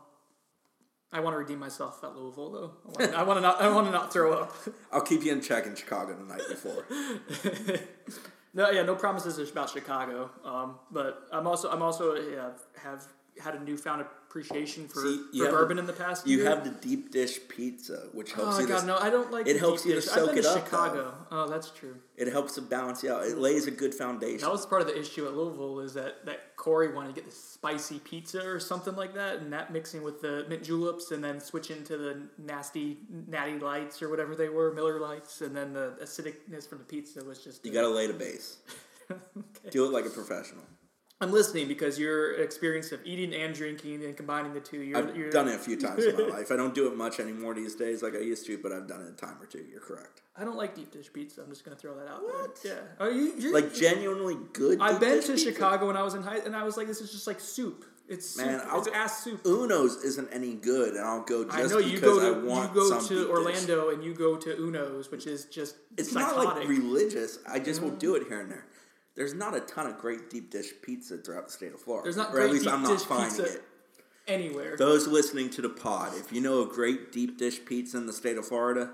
I 1.12 1.20
want 1.20 1.34
to 1.34 1.38
redeem 1.38 1.58
myself 1.58 2.04
at 2.04 2.14
Louisville 2.16 2.50
though. 2.50 2.72
I 2.86 3.02
want, 3.02 3.14
I 3.14 3.22
want 3.24 3.36
to 3.38 3.40
not. 3.40 3.60
I 3.60 3.68
want 3.68 3.86
to 3.88 3.92
not 3.92 4.12
throw 4.12 4.32
up. 4.32 4.54
I'll 4.92 5.00
keep 5.00 5.24
you 5.24 5.32
in 5.32 5.40
check 5.40 5.66
in 5.66 5.74
Chicago 5.74 6.14
the 6.14 6.24
night 6.24 6.42
before. 6.48 6.86
No, 8.52 8.70
yeah, 8.70 8.82
no 8.82 8.96
promises 8.96 9.38
about 9.50 9.70
Chicago. 9.70 10.30
Um, 10.44 10.76
but 10.90 11.28
I'm 11.32 11.46
also 11.46 11.70
I'm 11.70 11.82
also 11.82 12.14
yeah, 12.14 12.50
have 12.82 13.06
had 13.38 13.54
a 13.54 13.62
newfound 13.62 14.00
appreciation 14.02 14.86
for, 14.86 15.00
See, 15.02 15.20
for 15.38 15.44
have 15.44 15.52
bourbon 15.54 15.78
in 15.78 15.86
the 15.86 15.92
past 15.92 16.26
You 16.26 16.38
year. 16.38 16.48
have 16.48 16.62
the 16.62 16.70
deep 16.70 17.10
dish 17.10 17.38
pizza, 17.48 18.08
which 18.12 18.32
helps 18.32 18.56
Oh 18.56 18.60
you. 18.60 18.66
god, 18.68 18.80
to, 18.82 18.86
no! 18.86 18.96
I 18.96 19.10
don't 19.10 19.30
like. 19.32 19.46
it 19.48 19.58
helps 19.58 19.84
you 19.84 19.94
to 19.94 20.02
soak 20.02 20.36
it 20.36 20.42
to 20.42 20.50
up, 20.50 20.64
Chicago. 20.64 21.14
Oh, 21.32 21.48
that's 21.48 21.70
true. 21.70 21.96
It 22.16 22.28
helps 22.28 22.54
to 22.54 22.62
balance 22.62 23.02
you 23.02 23.12
out. 23.12 23.24
It 23.24 23.38
lays 23.38 23.66
a 23.66 23.70
good 23.70 23.94
foundation. 23.94 24.40
That 24.40 24.52
was 24.52 24.66
part 24.66 24.82
of 24.82 24.88
the 24.88 24.98
issue 24.98 25.26
at 25.26 25.34
Louisville 25.34 25.80
is 25.80 25.94
that, 25.94 26.24
that 26.26 26.54
Corey 26.56 26.92
wanted 26.92 27.08
to 27.08 27.14
get 27.14 27.28
the 27.28 27.34
spicy 27.34 27.98
pizza 28.00 28.46
or 28.46 28.60
something 28.60 28.94
like 28.94 29.14
that, 29.14 29.38
and 29.38 29.52
that 29.52 29.72
mixing 29.72 30.02
with 30.02 30.20
the 30.20 30.44
mint 30.48 30.62
juleps, 30.62 31.10
and 31.10 31.24
then 31.24 31.40
switching 31.40 31.82
to 31.84 31.96
the 31.96 32.20
nasty 32.38 32.98
natty 33.26 33.58
lights 33.58 34.00
or 34.02 34.10
whatever 34.10 34.34
they 34.36 34.48
were, 34.48 34.72
Miller 34.72 35.00
lights, 35.00 35.40
and 35.40 35.56
then 35.56 35.72
the 35.72 35.94
acidicness 36.02 36.68
from 36.68 36.78
the 36.78 36.84
pizza 36.84 37.24
was 37.24 37.42
just. 37.42 37.64
you 37.66 37.72
got 37.72 37.82
to 37.82 37.88
lay 37.88 38.06
the 38.06 38.12
base. 38.12 38.58
Do 39.70 39.86
it 39.86 39.92
like 39.92 40.06
a 40.06 40.10
professional. 40.10 40.62
I'm 41.22 41.32
listening 41.32 41.68
because 41.68 41.98
your 41.98 42.32
experience 42.40 42.92
of 42.92 43.00
eating 43.04 43.34
and 43.34 43.54
drinking 43.54 44.02
and 44.04 44.16
combining 44.16 44.54
the 44.54 44.60
two. 44.60 44.80
You're, 44.80 44.96
I've 44.98 45.14
you're, 45.16 45.30
done 45.30 45.48
it 45.48 45.54
a 45.54 45.58
few 45.58 45.76
times 45.78 46.02
in 46.02 46.16
my 46.16 46.22
life. 46.38 46.50
I 46.50 46.56
don't 46.56 46.74
do 46.74 46.86
it 46.86 46.96
much 46.96 47.20
anymore 47.20 47.52
these 47.52 47.74
days 47.74 48.02
like 48.02 48.14
I 48.14 48.20
used 48.20 48.46
to, 48.46 48.56
but 48.56 48.72
I've 48.72 48.86
done 48.88 49.02
it 49.02 49.08
a 49.10 49.12
time 49.12 49.36
or 49.40 49.44
two. 49.44 49.62
You're 49.70 49.82
correct. 49.82 50.22
I 50.34 50.44
don't 50.44 50.56
like 50.56 50.74
deep 50.74 50.90
dish 50.92 51.12
pizza. 51.12 51.42
I'm 51.42 51.50
just 51.50 51.62
gonna 51.62 51.76
throw 51.76 51.94
that 51.96 52.08
out 52.08 52.22
What? 52.22 52.62
there. 52.62 52.74
Yeah. 52.74 52.80
Oh, 52.98 53.10
you, 53.10 53.34
you're, 53.38 53.52
Like 53.52 53.74
genuinely 53.74 54.38
good. 54.54 54.80
I've 54.80 54.98
been 54.98 55.16
dish 55.16 55.26
to 55.26 55.32
pizza? 55.32 55.52
Chicago 55.52 55.88
when 55.88 55.96
I 55.98 56.02
was 56.02 56.14
in 56.14 56.22
high, 56.22 56.38
and 56.38 56.56
I 56.56 56.62
was 56.62 56.78
like, 56.78 56.86
this 56.86 57.02
is 57.02 57.12
just 57.12 57.26
like 57.26 57.38
soup. 57.38 57.84
It's 58.08 58.36
Man, 58.38 58.58
soup. 58.58 58.68
I'll 58.72 58.78
it's 58.78 58.88
ass 58.88 59.22
soup. 59.22 59.42
Uno's 59.44 59.96
isn't 60.02 60.28
any 60.32 60.54
good, 60.54 60.94
and 60.94 61.04
I'll 61.04 61.22
go 61.22 61.44
just 61.44 61.56
I 61.56 61.62
know 61.66 61.78
you 61.78 61.96
because 61.96 62.18
go 62.18 62.30
I 62.30 62.34
to 62.34 62.40
you 62.40 62.46
want 62.46 62.74
go 62.74 62.88
some 62.88 62.98
deep 63.00 63.08
to 63.08 63.14
dish. 63.14 63.26
Orlando 63.28 63.90
and 63.90 64.02
you 64.02 64.14
go 64.14 64.36
to 64.36 64.56
Uno's, 64.56 65.10
which 65.10 65.26
is 65.26 65.44
just 65.44 65.76
It's 65.98 66.10
psychotic. 66.12 66.44
not 66.44 66.56
like 66.56 66.68
religious. 66.68 67.38
I 67.46 67.58
just 67.58 67.82
will 67.82 67.90
mm. 67.92 67.98
do 67.98 68.14
it 68.16 68.26
here 68.26 68.40
and 68.40 68.50
there. 68.50 68.64
There's 69.20 69.34
not 69.34 69.54
a 69.54 69.60
ton 69.60 69.86
of 69.86 69.98
great 69.98 70.30
deep 70.30 70.50
dish 70.50 70.72
pizza 70.80 71.18
throughout 71.18 71.44
the 71.48 71.52
state 71.52 71.74
of 71.74 71.80
Florida. 71.82 72.04
There's 72.04 72.16
not 72.16 72.30
or 72.30 72.36
great 72.36 72.44
at 72.46 72.52
least 72.52 72.64
deep 72.64 72.72
I'm 72.72 72.80
dish 72.80 73.00
not 73.00 73.02
finding 73.02 73.28
pizza 73.28 73.54
it. 73.58 73.62
anywhere. 74.26 74.78
Those 74.78 75.06
listening 75.06 75.50
to 75.50 75.60
the 75.60 75.68
pod, 75.68 76.14
if 76.16 76.32
you 76.32 76.40
know 76.40 76.62
a 76.62 76.66
great 76.66 77.12
deep 77.12 77.36
dish 77.36 77.62
pizza 77.66 77.98
in 77.98 78.06
the 78.06 78.14
state 78.14 78.38
of 78.38 78.46
Florida, 78.48 78.90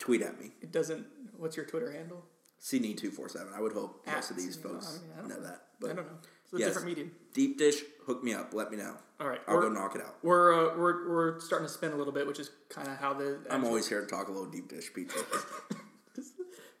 tweet 0.00 0.22
at 0.22 0.40
me. 0.40 0.50
it 0.60 0.72
doesn't. 0.72 1.06
What's 1.36 1.56
your 1.56 1.66
Twitter 1.66 1.92
handle? 1.92 2.24
CD 2.58 2.94
two 2.94 3.12
four 3.12 3.28
seven. 3.28 3.52
I 3.54 3.60
would 3.60 3.74
hope 3.74 4.02
At 4.08 4.16
most 4.16 4.32
of 4.32 4.36
these 4.38 4.56
CD247. 4.56 4.62
folks 4.64 4.88
I 4.88 5.22
mean, 5.22 5.24
I 5.24 5.28
know 5.28 5.36
know. 5.36 5.42
that. 5.46 5.60
I 5.84 5.86
don't 5.86 5.96
know. 5.98 6.18
It's 6.42 6.52
a 6.52 6.58
yes. 6.58 6.68
different 6.70 6.88
medium. 6.88 7.12
Deep 7.32 7.56
dish, 7.56 7.76
hook 8.08 8.24
me 8.24 8.34
up. 8.34 8.54
Let 8.54 8.72
me 8.72 8.76
know. 8.76 8.96
All 9.20 9.28
right, 9.28 9.40
I'll 9.46 9.60
go 9.60 9.68
knock 9.68 9.94
it 9.94 10.02
out. 10.02 10.16
we're, 10.24 10.52
uh, 10.52 10.76
we're 10.76 11.08
we're 11.08 11.38
starting 11.38 11.68
to 11.68 11.72
spin 11.72 11.92
a 11.92 11.96
little 11.96 12.12
bit, 12.12 12.26
which 12.26 12.40
is 12.40 12.50
kind 12.70 12.88
of 12.88 12.96
how 12.96 13.14
the. 13.14 13.38
I'm 13.48 13.64
always 13.64 13.88
here 13.88 14.00
to 14.00 14.06
talk 14.08 14.26
a 14.26 14.32
little 14.32 14.50
deep 14.50 14.66
dish 14.68 14.92
pizza. 14.92 15.16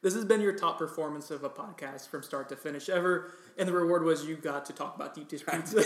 This 0.04 0.12
has 0.12 0.26
been 0.26 0.42
your 0.42 0.52
top 0.52 0.76
performance 0.76 1.30
of 1.30 1.44
a 1.44 1.48
podcast 1.48 2.10
from 2.10 2.22
start 2.22 2.50
to 2.50 2.56
finish 2.56 2.90
ever, 2.90 3.32
and 3.56 3.66
the 3.66 3.72
reward 3.72 4.04
was 4.04 4.26
you 4.26 4.36
got 4.36 4.66
to 4.66 4.74
talk 4.74 4.96
about 4.96 5.14
deep 5.14 5.28
dish 5.28 5.40
pizza. 5.50 5.78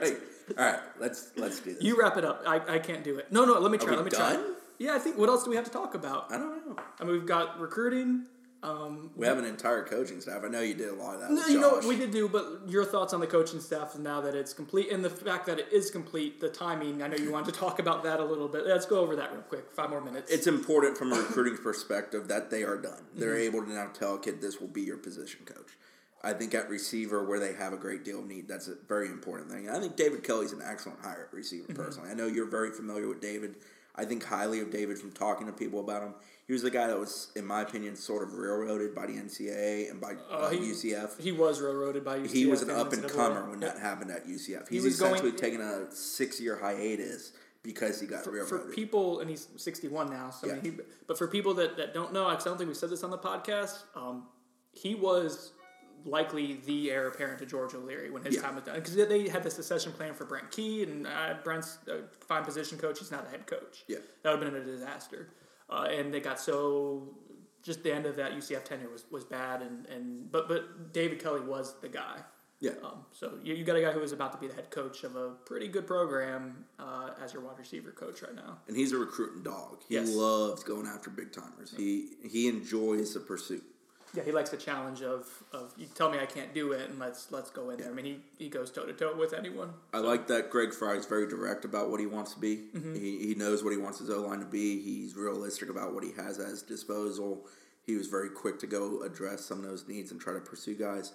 right. 0.00 0.16
All 0.58 0.64
right. 0.64 0.80
Let's 0.98 1.32
let's 1.36 1.60
do 1.60 1.74
this. 1.74 1.82
you 1.82 2.00
wrap 2.00 2.16
it 2.16 2.24
up. 2.24 2.42
I, 2.46 2.76
I 2.76 2.78
can't 2.78 3.04
do 3.04 3.18
it. 3.18 3.30
No, 3.30 3.44
no. 3.44 3.58
Let 3.58 3.70
me 3.70 3.76
try. 3.76 3.90
we 3.90 3.96
let 3.96 4.04
me 4.06 4.10
try. 4.10 4.42
Yeah, 4.78 4.94
I 4.94 4.98
think. 4.98 5.18
What 5.18 5.28
else 5.28 5.44
do 5.44 5.50
we 5.50 5.56
have 5.56 5.66
to 5.66 5.70
talk 5.70 5.94
about? 5.94 6.32
I 6.32 6.38
don't 6.38 6.66
know. 6.66 6.76
I 6.98 7.04
mean, 7.04 7.12
we've 7.12 7.26
got 7.26 7.60
recruiting. 7.60 8.24
Um, 8.60 9.10
We 9.16 9.26
have 9.26 9.38
an 9.38 9.44
entire 9.44 9.84
coaching 9.84 10.20
staff. 10.20 10.42
I 10.44 10.48
know 10.48 10.60
you 10.60 10.74
did 10.74 10.88
a 10.88 10.94
lot 10.94 11.14
of 11.14 11.20
that. 11.20 11.30
No, 11.30 11.46
you 11.46 11.60
know 11.60 11.80
we 11.86 11.96
did 11.96 12.10
do, 12.10 12.28
but 12.28 12.62
your 12.66 12.84
thoughts 12.84 13.12
on 13.14 13.20
the 13.20 13.26
coaching 13.26 13.60
staff 13.60 13.96
now 13.96 14.20
that 14.20 14.34
it's 14.34 14.52
complete, 14.52 14.90
and 14.90 15.04
the 15.04 15.10
fact 15.10 15.46
that 15.46 15.60
it 15.60 15.68
is 15.72 15.90
complete, 15.90 16.40
the 16.40 16.48
timing. 16.48 17.00
I 17.02 17.06
know 17.06 17.16
you 17.16 17.30
wanted 17.30 17.54
to 17.54 17.60
talk 17.60 17.78
about 17.78 18.02
that 18.02 18.18
a 18.18 18.24
little 18.24 18.48
bit. 18.48 18.66
Let's 18.66 18.84
go 18.86 18.98
over 18.98 19.14
that 19.16 19.32
real 19.32 19.42
quick. 19.42 19.70
Five 19.72 19.90
more 19.90 20.00
minutes. 20.00 20.32
It's 20.32 20.48
important 20.48 20.98
from 20.98 21.12
a 21.12 21.16
recruiting 21.20 21.56
perspective 21.56 22.26
that 22.28 22.50
they 22.50 22.64
are 22.64 22.76
done. 22.78 23.04
They're 23.14 23.34
Mm-hmm. 23.34 23.56
able 23.56 23.66
to 23.66 23.72
now 23.72 23.86
tell 23.94 24.14
a 24.16 24.18
kid 24.18 24.40
this 24.40 24.60
will 24.60 24.68
be 24.68 24.82
your 24.82 24.96
position 24.96 25.40
coach. 25.44 25.76
I 26.24 26.32
think 26.32 26.52
at 26.52 26.68
receiver, 26.68 27.22
where 27.24 27.38
they 27.38 27.52
have 27.52 27.72
a 27.72 27.76
great 27.76 28.04
deal 28.04 28.18
of 28.18 28.26
need, 28.26 28.48
that's 28.48 28.66
a 28.66 28.74
very 28.88 29.06
important 29.06 29.52
thing. 29.52 29.70
I 29.70 29.78
think 29.78 29.94
David 29.94 30.24
Kelly's 30.24 30.50
an 30.52 30.62
excellent 30.64 30.98
hire 31.00 31.28
at 31.30 31.32
receiver. 31.36 31.68
Mm-hmm. 31.68 31.80
Personally, 31.80 32.10
I 32.10 32.14
know 32.14 32.26
you're 32.26 32.50
very 32.50 32.72
familiar 32.72 33.06
with 33.06 33.20
David. 33.20 33.54
I 33.94 34.04
think 34.04 34.24
highly 34.24 34.58
of 34.60 34.72
David 34.72 34.98
from 34.98 35.12
talking 35.12 35.46
to 35.46 35.52
people 35.52 35.78
about 35.78 36.02
him. 36.02 36.14
He 36.48 36.54
was 36.54 36.62
the 36.62 36.70
guy 36.70 36.86
that 36.86 36.98
was, 36.98 37.30
in 37.36 37.44
my 37.44 37.60
opinion, 37.60 37.94
sort 37.94 38.22
of 38.26 38.32
railroaded 38.32 38.94
by 38.94 39.04
the 39.04 39.12
NCAA 39.12 39.90
and 39.90 40.00
by 40.00 40.14
uh, 40.30 40.48
he- 40.48 40.58
UCF. 40.72 41.20
he 41.20 41.30
was 41.30 41.60
railroaded 41.60 42.02
by 42.06 42.16
UCF. 42.18 42.32
He 42.32 42.46
was 42.46 42.62
an 42.62 42.70
up 42.70 42.90
and 42.94 43.06
comer 43.06 43.48
when 43.50 43.60
Yeah. 43.60 43.68
that 43.68 43.78
happened 43.78 44.10
at 44.10 44.26
UCF. 44.26 44.66
He's 44.66 44.82
was 44.82 44.98
going- 44.98 45.12
essentially 45.16 45.38
taking 45.38 45.60
a 45.60 45.94
six 45.94 46.40
year 46.40 46.56
hiatus 46.56 47.32
because 47.62 48.00
he 48.00 48.06
got 48.06 48.24
For, 48.24 48.30
railroaded. 48.30 48.68
for 48.68 48.72
people, 48.74 49.20
and 49.20 49.28
he's 49.28 49.46
sixty-one 49.56 50.08
now. 50.08 50.30
So 50.30 50.48
I 50.48 50.54
mean, 50.54 50.64
Yeah. 50.64 50.70
he, 50.70 50.78
but 51.06 51.18
for 51.18 51.28
people 51.28 51.52
that, 51.54 51.76
that 51.76 51.92
don't 51.92 52.14
know, 52.14 52.24
I 52.26 52.36
don't 52.36 52.56
think 52.56 52.68
we 52.68 52.74
said 52.74 52.88
this 52.88 53.04
on 53.04 53.10
the 53.10 53.18
podcast. 53.18 53.80
Um, 53.94 54.26
he 54.72 54.94
was 54.94 55.52
likely 56.06 56.60
the 56.64 56.90
heir 56.90 57.08
apparent 57.08 57.40
to 57.40 57.44
George 57.46 57.74
O'Leary 57.74 58.08
when 58.08 58.22
his 58.22 58.36
Yeah. 58.36 58.42
time 58.42 58.54
was 58.54 58.64
done 58.64 58.76
because 58.76 58.94
they 58.94 59.28
had 59.28 59.42
the 59.42 59.50
succession 59.50 59.92
plan 59.92 60.14
for 60.14 60.24
Brent 60.24 60.50
Key, 60.50 60.82
and 60.84 61.06
uh, 61.06 61.34
Brent's 61.44 61.76
a 61.88 62.04
fine 62.24 62.42
position 62.44 62.78
coach. 62.78 63.00
He's 63.00 63.10
not 63.10 63.26
a 63.26 63.28
head 63.28 63.46
coach. 63.46 63.84
Yeah. 63.86 63.98
that 64.22 64.30
would 64.32 64.42
have 64.42 64.52
been 64.54 64.62
a 64.62 64.64
disaster. 64.64 65.28
Uh, 65.70 65.86
and 65.90 66.12
they 66.12 66.20
got 66.20 66.40
so 66.40 67.14
just 67.62 67.82
the 67.82 67.92
end 67.94 68.06
of 68.06 68.16
that 68.16 68.32
UCF 68.32 68.64
tenure 68.64 68.88
was, 68.88 69.04
was 69.10 69.24
bad, 69.24 69.60
and, 69.62 69.86
and 69.86 70.30
but 70.32 70.48
but 70.48 70.92
David 70.92 71.20
Kelly 71.22 71.40
was 71.40 71.74
the 71.82 71.88
guy. 71.88 72.16
yeah. 72.60 72.70
Um, 72.82 73.04
so 73.12 73.32
you, 73.42 73.54
you 73.54 73.64
got 73.64 73.76
a 73.76 73.82
guy 73.82 73.92
who 73.92 74.00
is 74.00 74.12
about 74.12 74.32
to 74.32 74.38
be 74.38 74.46
the 74.46 74.54
head 74.54 74.70
coach 74.70 75.04
of 75.04 75.16
a 75.16 75.30
pretty 75.44 75.68
good 75.68 75.86
program 75.86 76.64
uh, 76.78 77.10
as 77.22 77.32
your 77.34 77.42
wide 77.42 77.58
receiver 77.58 77.90
coach 77.90 78.22
right 78.22 78.34
now. 78.34 78.58
and 78.68 78.76
he's 78.76 78.92
a 78.92 78.96
recruiting 78.96 79.42
dog. 79.42 79.82
He 79.88 79.94
Yes. 79.96 80.08
loves 80.14 80.62
going 80.64 80.86
after 80.86 81.10
big 81.10 81.32
timers. 81.32 81.74
He 81.76 82.10
he 82.28 82.48
enjoys 82.48 83.12
the 83.14 83.20
pursuit. 83.20 83.64
Yeah, 84.14 84.22
he 84.24 84.32
likes 84.32 84.50
the 84.50 84.56
challenge 84.56 85.02
of, 85.02 85.26
of 85.52 85.72
you 85.76 85.86
tell 85.94 86.10
me 86.10 86.18
I 86.18 86.26
can't 86.26 86.54
do 86.54 86.72
it 86.72 86.88
and 86.88 86.98
let's 86.98 87.30
let's 87.30 87.50
go 87.50 87.70
in 87.70 87.78
there. 87.78 87.90
I 87.90 87.92
mean, 87.92 88.04
he, 88.04 88.44
he 88.44 88.48
goes 88.48 88.70
toe 88.70 88.86
to 88.86 88.92
toe 88.92 89.14
with 89.16 89.34
anyone. 89.34 89.70
I 89.92 89.98
like 89.98 90.26
that 90.28 90.50
Greg 90.50 90.72
Frey 90.72 90.96
is 90.96 91.06
very 91.06 91.28
direct 91.28 91.64
about 91.64 91.90
what 91.90 92.00
he 92.00 92.06
wants 92.06 92.32
to 92.34 92.40
be. 92.40 92.56
Mm-hmm. 92.74 92.94
He, 92.94 93.26
he 93.28 93.34
knows 93.34 93.62
what 93.62 93.70
he 93.70 93.76
wants 93.76 93.98
his 93.98 94.10
O 94.10 94.22
line 94.22 94.40
to 94.40 94.46
be. 94.46 94.80
He's 94.80 95.14
realistic 95.14 95.68
about 95.68 95.94
what 95.94 96.04
he 96.04 96.12
has 96.12 96.38
at 96.38 96.48
his 96.48 96.62
disposal. 96.62 97.46
He 97.84 97.96
was 97.96 98.06
very 98.06 98.30
quick 98.30 98.58
to 98.60 98.66
go 98.66 99.02
address 99.02 99.44
some 99.44 99.58
of 99.58 99.64
those 99.64 99.86
needs 99.88 100.10
and 100.10 100.20
try 100.20 100.32
to 100.32 100.40
pursue 100.40 100.74
guys. 100.74 101.12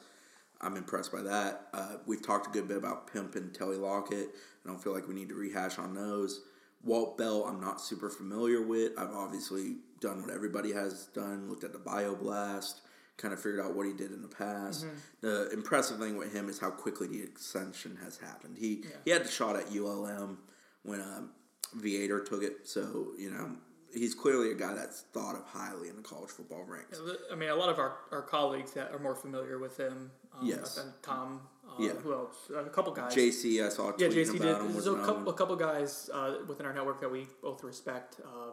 I'm 0.61 0.77
impressed 0.77 1.11
by 1.11 1.21
that. 1.21 1.67
Uh, 1.73 1.97
we've 2.05 2.25
talked 2.25 2.47
a 2.47 2.49
good 2.49 2.67
bit 2.67 2.77
about 2.77 3.11
Pimp 3.11 3.35
and 3.35 3.53
Telly 3.53 3.77
Lockette. 3.77 4.27
I 4.27 4.67
don't 4.67 4.81
feel 4.81 4.93
like 4.93 5.07
we 5.07 5.13
need 5.13 5.29
to 5.29 5.35
rehash 5.35 5.77
on 5.77 5.93
those. 5.93 6.41
Walt 6.83 7.17
Bell, 7.17 7.45
I'm 7.45 7.61
not 7.61 7.81
super 7.81 8.09
familiar 8.09 8.61
with. 8.61 8.91
I've 8.97 9.13
obviously 9.13 9.77
done 9.99 10.21
what 10.21 10.31
everybody 10.31 10.71
has 10.73 11.05
done, 11.07 11.49
looked 11.49 11.63
at 11.63 11.73
the 11.73 11.79
BioBlast, 11.79 12.81
kind 13.17 13.33
of 13.33 13.39
figured 13.39 13.59
out 13.61 13.75
what 13.75 13.85
he 13.85 13.93
did 13.93 14.11
in 14.11 14.21
the 14.21 14.27
past. 14.27 14.85
The 15.21 15.49
impressive 15.51 15.99
thing 15.99 16.17
with 16.17 16.33
him 16.33 16.49
is 16.49 16.59
how 16.59 16.69
quickly 16.71 17.07
the 17.07 17.29
ascension 17.35 17.97
has 18.03 18.17
happened. 18.17 18.57
He 18.57 18.83
he 19.05 19.11
had 19.11 19.23
the 19.23 19.31
shot 19.31 19.55
at 19.55 19.65
ULM 19.75 20.39
when 20.83 21.01
um, 21.01 21.31
Viator 21.75 22.19
took 22.23 22.43
it, 22.43 22.67
so 22.67 23.07
you 23.17 23.29
know 23.31 23.51
he's 23.93 24.15
clearly 24.15 24.51
a 24.51 24.55
guy 24.55 24.73
that's 24.73 25.01
thought 25.13 25.35
of 25.35 25.43
highly 25.45 25.87
in 25.89 25.95
the 25.95 26.01
college 26.01 26.29
football 26.31 26.63
ranks. 26.67 26.99
I 27.31 27.35
mean, 27.35 27.49
a 27.49 27.55
lot 27.55 27.69
of 27.69 27.77
our, 27.79 27.97
our 28.11 28.21
colleagues 28.23 28.71
that 28.73 28.91
are 28.91 28.99
more 28.99 29.15
familiar 29.15 29.59
with 29.59 29.77
him. 29.79 30.11
Um, 30.33 30.47
Yes. 30.47 30.83
Tom. 31.03 31.41
Uh, 31.67 31.73
Yeah. 31.79 31.91
Who 31.91 32.13
else? 32.13 32.49
A 32.55 32.69
couple 32.69 32.91
guys. 32.91 33.13
JC, 33.15 33.63
I 33.63 33.69
saw 33.69 33.91
yeah, 33.97 34.07
JC 34.07 34.31
did. 34.33 34.41
There's 34.41 34.87
a 34.87 34.95
couple, 34.95 35.29
a 35.29 35.33
couple 35.33 35.55
guys 35.55 36.09
uh, 36.13 36.37
within 36.47 36.65
our 36.65 36.73
network 36.73 37.01
that 37.01 37.11
we 37.11 37.27
both 37.41 37.63
respect. 37.63 38.19
Uh, 38.25 38.51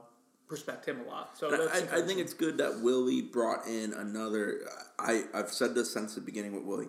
respect 0.50 0.86
him 0.86 1.00
a 1.00 1.08
lot. 1.08 1.38
So 1.38 1.48
I, 1.48 1.98
I 1.98 2.02
think 2.02 2.20
it's 2.20 2.34
good 2.34 2.58
that 2.58 2.80
Willie 2.80 3.22
brought 3.22 3.66
in 3.66 3.92
another. 3.92 4.60
I 4.98 5.24
I've 5.34 5.50
said 5.50 5.74
this 5.74 5.92
since 5.92 6.14
the 6.14 6.20
beginning 6.20 6.54
with 6.54 6.64
Willie. 6.64 6.88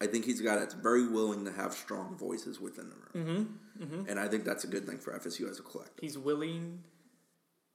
I 0.00 0.06
think 0.06 0.24
he's 0.24 0.40
a 0.40 0.44
guy 0.44 0.56
that's 0.56 0.74
very 0.74 1.06
willing 1.06 1.44
to 1.44 1.52
have 1.52 1.74
strong 1.74 2.16
voices 2.16 2.60
within 2.60 2.90
the 2.90 3.20
room, 3.20 3.60
mm-hmm, 3.80 4.08
and 4.08 4.18
I 4.18 4.26
think 4.26 4.44
that's 4.44 4.64
a 4.64 4.66
good 4.66 4.84
thing 4.84 4.98
for 4.98 5.16
FSU 5.16 5.48
as 5.48 5.60
a 5.60 5.62
collective. 5.62 6.00
he's 6.00 6.18
willing. 6.18 6.80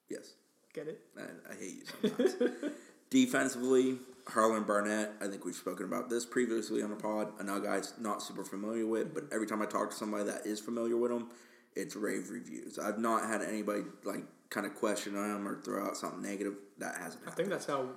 Yes, 0.10 0.34
Get 0.78 0.88
it? 0.90 1.02
I, 1.18 1.52
I 1.52 1.56
hate 1.56 1.74
you 1.74 1.86
sometimes. 2.02 2.36
Defensively, 3.10 3.98
Harlan 4.28 4.64
Barnett, 4.64 5.12
I 5.20 5.28
think 5.28 5.44
we've 5.44 5.56
spoken 5.56 5.88
about 5.88 6.08
this 6.08 6.24
previously 6.24 6.84
on 6.84 6.92
the 6.92 6.96
pod. 6.96 7.30
Another 7.40 7.62
guy's 7.62 7.94
not 8.00 8.22
super 8.22 8.44
familiar 8.44 8.86
with, 8.86 9.12
but 9.12 9.24
every 9.32 9.48
time 9.48 9.62
I 9.64 9.66
talk 9.66 9.90
to 9.90 9.96
somebody 9.96 10.26
that 10.26 10.46
is 10.46 10.60
familiar 10.60 10.96
with 10.96 11.12
him, 11.12 11.30
it's 11.76 11.96
rave 11.96 12.30
reviews. 12.30 12.78
I've 12.78 13.00
not 13.00 13.28
had 13.28 13.42
anybody 13.42 13.84
like 14.04 14.26
kind 14.50 14.66
of 14.66 14.76
question 14.76 15.14
him 15.16 15.48
or 15.48 15.62
throw 15.62 15.86
out 15.86 15.98
something 15.98 16.22
negative. 16.22 16.54
That 16.78 16.96
hasn't 16.96 17.24
I 17.28 17.32
think 17.32 17.50
that's 17.50 17.66
how 17.66 17.90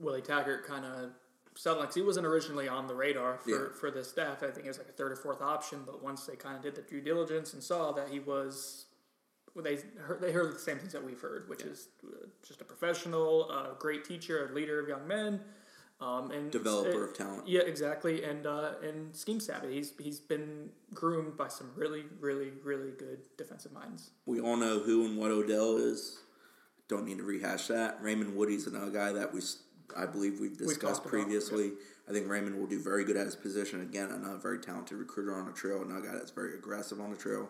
Willie 0.00 0.22
Taggart 0.22 0.66
kind 0.66 0.84
of 0.84 1.10
settled. 1.54 1.82
Because 1.82 1.94
he 1.94 2.02
wasn't 2.02 2.26
originally 2.26 2.68
on 2.68 2.86
the 2.86 2.94
radar 2.94 3.38
for, 3.38 3.50
Yeah. 3.50 3.66
for 3.80 3.90
this 3.90 4.08
staff. 4.08 4.42
I 4.42 4.50
think 4.50 4.62
he 4.62 4.68
was 4.68 4.78
like 4.78 4.88
a 4.88 4.92
third 4.92 5.12
or 5.12 5.16
fourth 5.16 5.40
option. 5.42 5.82
But 5.86 6.02
once 6.02 6.26
they 6.26 6.36
kind 6.36 6.56
of 6.56 6.62
did 6.62 6.74
the 6.74 6.82
due 6.82 7.00
diligence 7.00 7.54
and 7.54 7.62
saw 7.62 7.92
that 7.92 8.08
he 8.08 8.20
was, 8.20 8.86
well, 9.54 9.64
they 9.64 9.78
heard, 9.98 10.20
they 10.20 10.32
heard 10.32 10.54
the 10.54 10.58
same 10.58 10.78
things 10.78 10.92
that 10.92 11.02
we've 11.02 11.20
heard, 11.20 11.48
which 11.48 11.62
is 11.62 11.88
uh, 12.04 12.26
just 12.46 12.60
a 12.60 12.64
professional, 12.64 13.50
a 13.50 13.74
great 13.78 14.04
teacher, 14.04 14.48
a 14.50 14.54
leader 14.54 14.78
of 14.80 14.88
young 14.88 15.06
men. 15.08 15.40
Um, 15.98 16.30
and 16.30 16.50
Developer 16.50 17.04
it- 17.04 17.10
of 17.10 17.16
talent. 17.16 17.48
Yeah, 17.48 17.62
exactly, 17.62 18.22
and 18.22 18.46
uh, 18.46 18.72
and 18.82 19.16
scheme 19.16 19.40
savvy. 19.40 19.74
He's 19.74 19.92
he's 19.98 20.20
been 20.20 20.68
groomed 20.92 21.36
by 21.38 21.48
some 21.48 21.70
really, 21.74 22.04
really, 22.20 22.52
really 22.62 22.90
good 22.90 23.20
defensive 23.38 23.72
minds. 23.72 24.10
We 24.26 24.38
all 24.40 24.56
know 24.56 24.78
who 24.80 25.06
and 25.06 25.16
what 25.16 25.30
Odell 25.30 25.78
is. 25.78 26.18
Don't 26.88 27.06
need 27.06 27.16
to 27.18 27.24
rehash 27.24 27.68
that. 27.68 28.00
Raymond 28.02 28.36
Woodie's 28.36 28.66
another 28.66 28.90
guy 28.90 29.10
that 29.12 29.32
we, 29.32 29.40
I 29.96 30.06
believe 30.06 30.38
we've 30.38 30.56
discussed 30.56 31.00
about, 31.00 31.10
previously. 31.10 31.72
I 32.08 32.12
think 32.12 32.28
Raymond 32.28 32.56
will 32.58 32.68
do 32.68 32.80
very 32.80 33.04
good 33.04 33.16
at 33.16 33.24
his 33.26 33.34
position. 33.34 33.80
Again, 33.80 34.10
another 34.12 34.38
very 34.38 34.60
talented 34.60 34.98
recruiter 34.98 35.34
on 35.34 35.46
the 35.46 35.52
trail, 35.52 35.82
another 35.82 36.06
guy 36.06 36.12
that's 36.12 36.30
very 36.30 36.54
aggressive 36.54 37.00
on 37.00 37.10
the 37.10 37.16
trail. 37.16 37.48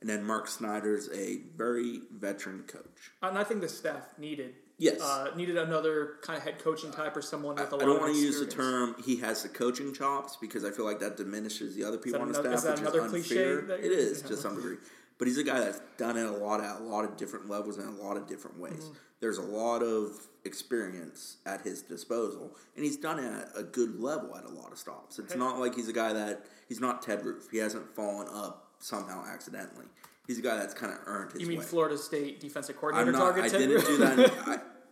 And 0.00 0.08
then 0.08 0.22
Mark 0.22 0.46
Snyder's 0.46 1.08
a 1.12 1.38
very 1.56 2.02
veteran 2.12 2.64
coach. 2.68 3.10
And 3.22 3.38
I 3.38 3.42
think 3.42 3.62
the 3.62 3.68
staff 3.68 4.06
needed 4.18 4.54
Yes. 4.78 5.00
uh, 5.00 5.30
needed 5.34 5.56
another 5.56 6.16
kind 6.22 6.36
of 6.36 6.42
head 6.44 6.58
coaching 6.58 6.90
type 6.92 7.16
or 7.16 7.22
someone 7.22 7.54
with 7.56 7.64
a 7.64 7.68
I 7.68 7.70
lot. 7.70 7.82
I 7.82 7.84
don't 7.86 8.00
want 8.00 8.14
to 8.14 8.20
use 8.20 8.38
the 8.40 8.46
term 8.46 8.94
he 9.02 9.16
has 9.16 9.42
the 9.42 9.48
coaching 9.48 9.94
chops 9.94 10.36
because 10.38 10.64
I 10.64 10.70
feel 10.70 10.84
like 10.84 11.00
that 11.00 11.16
diminishes 11.16 11.74
the 11.74 11.84
other 11.84 11.96
people 11.96 12.20
on 12.20 12.30
the 12.30 12.38
another- 12.38 12.56
staff, 12.58 12.74
is 12.74 12.80
that 12.82 12.92
which 12.92 12.94
another 12.94 13.04
is 13.06 13.10
cliche 13.26 13.52
unfair. 13.52 13.60
that 13.68 13.80
It 13.80 14.20
yeah. 14.22 14.28
to 14.28 14.36
some 14.36 14.56
degree, 14.56 14.76
but 15.18 15.28
he's 15.28 15.38
a 15.38 15.44
guy 15.44 15.60
that's 15.60 15.80
done 15.96 16.18
it 16.18 16.26
a 16.26 16.30
lot 16.30 16.60
at 16.60 16.80
a 16.80 16.84
lot 16.84 17.04
of 17.06 17.16
different 17.16 17.48
levels 17.48 17.78
in 17.78 17.86
a 17.86 17.90
lot 17.90 18.18
of 18.18 18.26
different 18.26 18.58
ways. 18.58 18.84
Mm-hmm. 18.84 18.92
There's 19.20 19.38
a 19.38 19.42
lot 19.42 19.82
of 19.82 20.26
experience 20.44 21.38
at 21.46 21.62
his 21.62 21.80
disposal, 21.80 22.54
and 22.76 22.84
he's 22.84 22.98
done 22.98 23.18
it 23.18 23.32
at 23.32 23.48
a 23.56 23.62
good 23.62 23.98
level 23.98 24.36
at 24.36 24.44
a 24.44 24.48
lot 24.50 24.72
of 24.72 24.78
stops. 24.78 25.18
It's 25.18 25.34
not 25.34 25.58
like 25.58 25.74
he's 25.74 25.88
a 25.88 25.92
guy 25.94 26.12
that 26.12 26.44
he's 26.68 26.80
not 26.80 27.00
Ted 27.00 27.24
Roof. 27.24 27.48
He 27.50 27.56
hasn't 27.56 27.94
fallen 27.96 28.28
up 28.30 28.72
somehow 28.78 29.24
accidentally. 29.26 29.86
He's 30.26 30.38
a 30.38 30.42
guy 30.42 30.56
that's 30.56 30.74
kind 30.74 30.92
of 30.92 30.98
earned 31.06 31.32
his 31.32 31.40
You 31.42 31.46
mean 31.48 31.58
way. 31.58 31.64
Florida 31.64 31.96
State 31.98 32.40
defensive 32.40 32.76
I'm 32.76 32.80
coordinator 32.80 33.12
not. 33.12 33.18
target? 33.18 33.44
I 33.44 33.48
Ted 33.48 33.58
didn't 33.60 33.74
Roof? 33.76 33.86
do 33.86 33.96
that. 33.98 34.32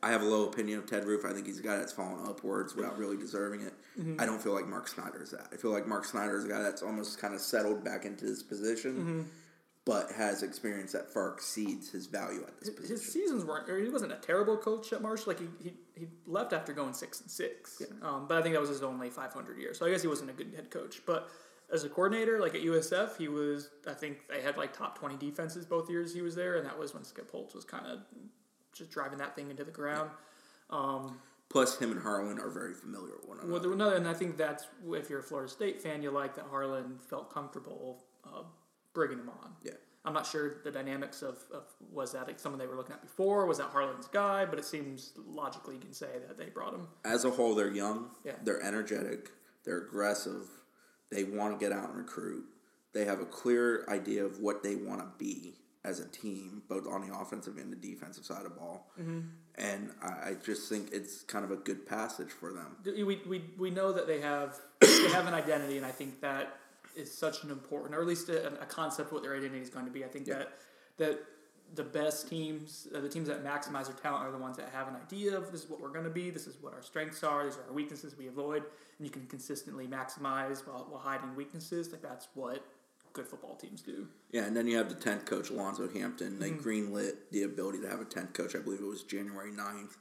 I, 0.02 0.08
I 0.08 0.10
have 0.10 0.22
a 0.22 0.26
low 0.26 0.46
opinion 0.48 0.78
of 0.78 0.86
Ted 0.86 1.04
Roof. 1.06 1.24
I 1.24 1.32
think 1.32 1.46
he's 1.46 1.58
a 1.58 1.62
guy 1.62 1.76
that's 1.76 1.92
fallen 1.92 2.26
upwards 2.26 2.74
without 2.76 2.98
really 2.98 3.16
deserving 3.16 3.62
it. 3.62 3.72
Mm-hmm. 3.98 4.20
I 4.20 4.26
don't 4.26 4.40
feel 4.40 4.52
like 4.52 4.66
Mark 4.68 4.86
Snyder 4.86 5.22
is 5.22 5.30
that. 5.30 5.48
I 5.52 5.56
feel 5.56 5.70
like 5.70 5.86
Mark 5.86 6.04
Snyder 6.04 6.36
is 6.36 6.44
a 6.44 6.48
guy 6.48 6.60
that's 6.62 6.82
almost 6.82 7.18
kind 7.18 7.34
of 7.34 7.40
settled 7.40 7.82
back 7.84 8.04
into 8.04 8.26
his 8.26 8.42
position, 8.42 8.92
Mm-hmm. 8.96 9.20
but 9.86 10.12
has 10.12 10.42
experience 10.42 10.92
that 10.92 11.10
far 11.12 11.32
exceeds 11.32 11.90
his 11.90 12.06
value 12.06 12.42
at 12.46 12.58
this 12.60 12.68
His 12.68 12.76
position. 12.76 12.96
His 12.96 13.12
seasons 13.12 13.44
weren't. 13.46 13.68
Or 13.70 13.78
he 13.78 13.88
wasn't 13.88 14.12
a 14.12 14.16
terrible 14.16 14.56
coach 14.58 14.92
at 14.92 15.00
Marshall. 15.02 15.28
Like 15.32 15.40
he, 15.40 15.48
he, 15.62 15.72
he 15.98 16.06
left 16.26 16.52
after 16.52 16.72
going 16.74 16.92
six 16.92 17.20
and 17.22 17.30
six. 17.30 17.80
Um, 18.02 18.26
but 18.28 18.36
I 18.38 18.42
think 18.42 18.54
that 18.54 18.60
was 18.60 18.70
his 18.70 18.82
only 18.82 19.08
500 19.10 19.58
year. 19.58 19.72
So 19.74 19.86
I 19.86 19.90
guess 19.90 20.02
he 20.02 20.08
wasn't 20.08 20.28
a 20.30 20.34
good 20.34 20.52
head 20.54 20.70
coach. 20.70 21.00
But 21.06 21.28
as 21.72 21.84
a 21.84 21.88
coordinator, 21.88 22.40
like 22.40 22.54
at 22.54 22.62
USF, 22.62 23.16
he 23.16 23.28
was. 23.28 23.70
I 23.86 23.94
think 23.94 24.28
they 24.28 24.42
had 24.42 24.56
like 24.56 24.76
top 24.76 24.98
20 24.98 25.16
defenses 25.16 25.64
both 25.66 25.90
years 25.90 26.14
he 26.14 26.22
was 26.22 26.34
there, 26.34 26.56
and 26.56 26.66
that 26.66 26.78
was 26.78 26.94
when 26.94 27.04
Skip 27.04 27.30
Holtz 27.30 27.54
was 27.54 27.64
kind 27.64 27.86
of 27.86 28.00
just 28.72 28.90
driving 28.90 29.18
that 29.18 29.34
thing 29.34 29.50
into 29.50 29.64
the 29.64 29.70
ground. 29.70 30.10
Um, 30.70 31.18
Plus, 31.48 31.78
him 31.78 31.92
and 31.92 32.00
Harlon 32.02 32.40
are 32.40 32.50
very 32.50 32.74
familiar 32.74 33.12
with 33.20 33.28
one 33.28 33.38
another. 33.38 33.68
were 33.68 33.72
another, 33.74 33.96
and 33.96 34.08
I 34.08 34.14
think 34.14 34.36
that's 34.36 34.66
if 34.92 35.08
you're 35.08 35.20
a 35.20 35.22
Florida 35.22 35.50
State 35.50 35.80
fan, 35.80 36.02
you 36.02 36.10
like 36.10 36.34
that 36.34 36.46
Harlon 36.50 36.98
felt 37.08 37.32
comfortable 37.32 38.04
uh, 38.26 38.42
bringing 38.92 39.18
him 39.18 39.28
on. 39.28 39.52
Yeah. 39.62 39.72
I'm 40.06 40.12
not 40.12 40.26
sure 40.26 40.56
the 40.64 40.70
dynamics 40.70 41.22
of, 41.22 41.38
of 41.52 41.64
was 41.92 42.12
that 42.12 42.26
like 42.26 42.38
someone 42.38 42.58
they 42.58 42.66
were 42.66 42.76
looking 42.76 42.94
at 42.94 43.00
before, 43.00 43.46
was 43.46 43.58
that 43.58 43.68
Harlon's 43.68 44.06
guy, 44.08 44.44
but 44.44 44.58
it 44.58 44.64
seems 44.64 45.12
logically 45.26 45.76
you 45.76 45.80
can 45.80 45.92
say 45.92 46.08
that 46.26 46.36
they 46.36 46.46
brought 46.46 46.74
him. 46.74 46.88
As 47.04 47.24
a 47.24 47.30
whole, 47.30 47.54
they're 47.54 47.72
young. 47.72 48.10
Yeah. 48.24 48.32
They're 48.42 48.62
energetic. 48.62 49.30
They're 49.64 49.78
aggressive. 49.78 50.46
They 51.14 51.24
want 51.24 51.58
to 51.58 51.64
get 51.64 51.72
out 51.76 51.88
and 51.90 51.96
recruit. 51.98 52.44
They 52.92 53.04
have 53.04 53.20
a 53.20 53.24
clear 53.24 53.84
idea 53.88 54.24
of 54.24 54.40
what 54.40 54.62
they 54.62 54.76
want 54.76 55.00
to 55.00 55.06
be 55.18 55.54
as 55.84 56.00
a 56.00 56.08
team, 56.08 56.62
both 56.68 56.86
on 56.86 57.06
the 57.06 57.14
offensive 57.14 57.56
and 57.58 57.70
the 57.70 57.76
defensive 57.76 58.24
side 58.24 58.38
of 58.38 58.54
the 58.54 58.58
ball. 58.58 58.90
Mm-hmm. 59.00 59.20
And 59.56 59.90
I, 60.02 60.06
I 60.30 60.36
just 60.44 60.68
think 60.68 60.88
it's 60.92 61.22
kind 61.22 61.44
of 61.44 61.50
a 61.50 61.56
good 61.56 61.86
passage 61.86 62.30
for 62.30 62.52
them. 62.52 62.76
We, 62.84 63.20
we, 63.26 63.44
we 63.58 63.70
know 63.70 63.92
that 63.92 64.06
they 64.06 64.20
have 64.20 64.58
they 64.80 65.10
have 65.10 65.26
an 65.26 65.34
identity, 65.34 65.76
and 65.76 65.86
I 65.86 65.90
think 65.90 66.20
that 66.20 66.56
is 66.96 67.12
such 67.16 67.42
an 67.44 67.50
important, 67.50 67.94
or 67.94 68.00
at 68.00 68.06
least 68.06 68.28
a, 68.28 68.46
a 68.60 68.66
concept 68.66 69.08
of 69.08 69.12
what 69.12 69.22
their 69.22 69.36
identity 69.36 69.60
is 69.60 69.70
going 69.70 69.84
to 69.84 69.90
be. 69.90 70.04
I 70.04 70.08
think 70.08 70.26
Yeah. 70.26 70.38
that 70.38 70.52
that 70.96 71.20
the 71.74 71.82
best 71.84 72.28
teams, 72.28 72.88
uh, 72.94 73.00
the 73.00 73.08
teams 73.08 73.28
that 73.28 73.44
maximize 73.44 73.86
their 73.86 73.94
talent, 73.96 74.24
are 74.26 74.30
the 74.30 74.38
ones 74.38 74.56
that 74.56 74.68
have 74.72 74.88
an 74.88 74.94
idea 74.96 75.36
of 75.36 75.50
this 75.52 75.64
is 75.64 75.70
what 75.70 75.80
we're 75.80 75.88
going 75.88 76.04
to 76.04 76.10
be, 76.10 76.30
this 76.30 76.46
is 76.46 76.56
what 76.60 76.72
our 76.74 76.82
strengths 76.82 77.22
are, 77.24 77.44
these 77.44 77.56
are 77.56 77.64
our 77.68 77.72
weaknesses 77.72 78.16
we 78.18 78.28
avoid, 78.28 78.62
and 78.98 79.06
you 79.06 79.10
can 79.10 79.26
consistently 79.26 79.86
maximize 79.86 80.66
while, 80.66 80.86
while 80.88 81.00
hiding 81.00 81.34
weaknesses. 81.34 81.90
Like 81.92 82.02
that's 82.02 82.28
what 82.34 82.64
good 83.12 83.26
football 83.26 83.54
teams 83.56 83.80
do. 83.82 84.08
Yeah, 84.32 84.44
and 84.44 84.56
then 84.56 84.66
you 84.66 84.76
have 84.76 84.88
the 84.88 84.94
10th 84.94 85.24
coach, 85.26 85.50
Alonzo 85.50 85.88
Hampton. 85.88 86.38
They 86.38 86.50
Mm-hmm. 86.50 86.68
greenlit 86.68 87.12
the 87.30 87.42
ability 87.44 87.80
to 87.80 87.88
have 87.88 88.00
a 88.00 88.04
10th 88.04 88.34
coach. 88.34 88.54
I 88.56 88.58
believe 88.60 88.80
it 88.80 88.86
was 88.86 89.02
January 89.02 89.52
9th. 89.52 89.96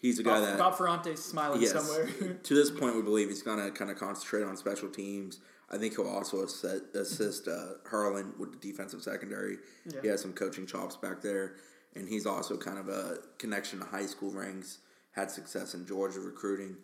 He's 0.00 0.18
a 0.18 0.22
guy 0.22 0.34
Bob, 0.38 0.42
that. 0.44 0.58
Bob 0.58 0.74
Ferrante's 0.76 1.24
smiling 1.24 1.60
Yes. 1.60 1.72
somewhere. 1.72 2.06
to 2.42 2.54
this 2.54 2.70
point, 2.70 2.94
we 2.96 3.02
believe 3.02 3.28
he's 3.28 3.42
going 3.42 3.58
to 3.64 3.70
kind 3.70 3.90
of 3.90 3.98
concentrate 3.98 4.42
on 4.44 4.56
special 4.56 4.88
teams. 4.88 5.40
I 5.70 5.76
think 5.76 5.96
he'll 5.96 6.08
also 6.08 6.44
assist, 6.44 6.94
assist 6.94 7.48
uh, 7.48 7.74
Harlon 7.88 8.32
with 8.38 8.52
the 8.52 8.58
defensive 8.70 9.02
secondary. 9.02 9.58
Yeah. 9.86 10.00
He 10.02 10.08
has 10.08 10.22
some 10.22 10.32
coaching 10.32 10.66
chops 10.66 10.96
back 10.96 11.20
there, 11.20 11.56
and 11.94 12.08
he's 12.08 12.26
also 12.26 12.56
kind 12.56 12.78
of 12.78 12.88
a 12.88 13.18
connection 13.38 13.80
to 13.80 13.84
high 13.84 14.06
school 14.06 14.30
ranks. 14.32 14.78
Had 15.12 15.30
success 15.30 15.74
in 15.74 15.84
Georgia 15.86 16.20
recruiting. 16.20 16.76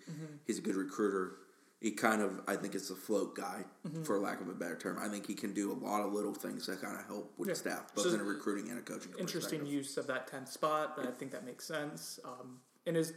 He's 0.47 0.59
a 0.59 0.61
good 0.63 0.75
recruiter. 0.75 1.37
He 1.81 1.93
kind 1.93 2.21
of, 2.21 2.41
I 2.49 2.57
think, 2.57 2.75
is 2.75 2.91
a 2.91 2.97
float 2.97 3.37
guy, 3.37 3.65
for 4.05 4.19
lack 4.19 4.41
of 4.41 4.49
a 4.49 4.55
better 4.55 4.77
term. 4.77 4.99
I 5.01 5.09
think 5.09 5.27
he 5.27 5.35
can 5.35 5.53
do 5.53 5.71
a 5.71 5.79
lot 5.85 6.01
of 6.03 6.13
little 6.13 6.33
things 6.35 6.67
that 6.67 6.81
kind 6.81 6.99
of 6.99 7.07
help 7.07 7.33
with 7.39 7.49
Yeah. 7.49 7.53
the 7.55 7.59
staff, 7.61 7.95
both 7.95 8.05
So- 8.07 8.15
in 8.15 8.21
a 8.21 8.25
recruiting 8.25 8.71
and 8.71 8.79
a 8.79 8.83
coaching. 8.83 9.13
interesting 9.19 9.65
use 9.67 9.97
of 9.97 10.07
that 10.09 10.27
10th 10.27 10.49
spot. 10.51 10.97
But 10.97 11.07
I 11.07 11.11
think 11.13 11.31
that 11.33 11.45
makes 11.45 11.65
sense. 11.65 12.19
Um, 12.25 12.61
and 12.87 12.97
his 12.97 13.13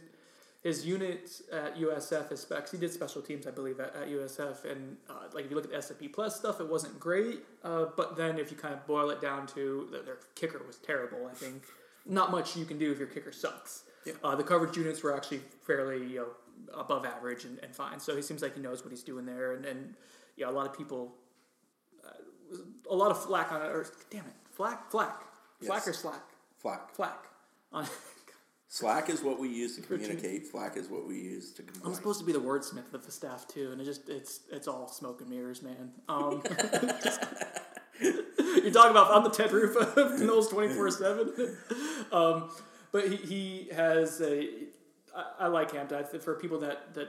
his 0.60 0.84
unit 0.84 1.30
at 1.52 1.76
USF 1.76 2.32
is 2.32 2.40
specs. 2.40 2.72
He 2.72 2.78
did 2.78 2.92
special 2.92 3.22
teams, 3.22 3.46
I 3.46 3.50
believe, 3.52 3.78
at, 3.78 3.94
at 3.94 4.08
USF. 4.08 4.64
And 4.70 4.96
uh, 5.08 5.14
like 5.32 5.44
if 5.44 5.50
you 5.50 5.56
look 5.56 5.64
at 5.66 5.70
the 5.70 5.76
S&P 5.76 6.08
Plus 6.08 6.36
stuff, 6.36 6.60
it 6.60 6.68
wasn't 6.68 6.98
great. 6.98 7.40
Uh, 7.62 7.86
but 7.96 8.16
then 8.16 8.38
if 8.38 8.50
you 8.50 8.56
kind 8.56 8.74
of 8.74 8.84
boil 8.86 9.10
it 9.10 9.20
down 9.20 9.46
to 9.48 9.88
that 9.92 10.04
their 10.04 10.18
kicker 10.34 10.60
was 10.66 10.76
terrible, 10.78 11.28
I 11.30 11.34
think 11.34 11.62
not 12.06 12.32
much 12.32 12.56
you 12.56 12.64
can 12.64 12.78
do 12.78 12.90
if 12.90 12.98
your 12.98 13.06
kicker 13.06 13.30
sucks. 13.32 13.84
Yeah. 14.04 14.14
Uh, 14.24 14.34
the 14.34 14.42
coverage 14.42 14.76
units 14.76 15.02
were 15.02 15.14
actually 15.16 15.42
fairly 15.64 16.04
you 16.06 16.16
know, 16.16 16.26
above 16.76 17.04
average 17.06 17.44
and, 17.44 17.58
and 17.62 17.74
fine. 17.74 18.00
So 18.00 18.16
he 18.16 18.22
seems 18.22 18.42
like 18.42 18.54
he 18.56 18.60
knows 18.60 18.82
what 18.82 18.90
he's 18.90 19.04
doing 19.04 19.26
there. 19.26 19.54
And, 19.54 19.64
and 19.64 19.94
yeah, 20.36 20.48
a 20.48 20.50
lot 20.50 20.66
of 20.66 20.76
people, 20.76 21.14
uh, 22.04 22.56
a 22.90 22.94
lot 22.96 23.10
of 23.12 23.22
flack 23.22 23.52
on 23.52 23.62
it. 23.62 23.66
Or 23.66 23.86
damn 24.10 24.24
it, 24.24 24.32
flack, 24.50 24.90
flack, 24.90 25.20
flack 25.60 25.82
Yes. 25.86 25.88
or 25.88 25.92
slack. 25.92 26.22
Flack. 26.56 26.92
Flack. 26.94 27.24
On, 27.72 27.84
Slack 28.70 29.08
is 29.08 29.22
what 29.22 29.38
we 29.38 29.48
use 29.48 29.76
to 29.76 29.82
communicate. 29.82 30.46
Slack 30.46 30.76
is 30.76 30.88
what 30.88 31.08
we 31.08 31.16
use 31.16 31.52
to 31.54 31.62
complain. 31.62 31.86
I'm 31.86 31.94
supposed 31.94 32.20
to 32.20 32.26
be 32.26 32.32
the 32.32 32.40
wordsmith 32.40 32.92
of 32.92 33.06
the 33.06 33.10
staff 33.10 33.48
too, 33.48 33.72
and 33.72 33.80
it 33.80 33.84
just 33.84 34.08
it's 34.10 34.40
it's 34.52 34.68
all 34.68 34.88
smoke 34.88 35.22
and 35.22 35.30
mirrors, 35.30 35.62
man. 35.62 35.90
Um, 36.06 36.42
you're 38.00 38.70
talking 38.70 38.90
about 38.90 39.10
I'm 39.10 39.24
the 39.24 39.30
Ted 39.32 39.52
Roof 39.52 39.74
of 39.74 40.12
Noles 40.20 40.50
twenty 40.50 40.68
four 40.74 40.90
seven. 40.90 41.56
Um, 42.12 42.50
but 42.92 43.08
he, 43.08 43.16
he 43.16 43.68
has 43.74 44.20
a 44.20 44.48
I, 45.16 45.24
I 45.40 45.46
like 45.46 45.72
Hampton 45.72 46.04
I 46.04 46.18
for 46.18 46.34
people 46.34 46.58
that 46.60 46.92
that 46.94 47.08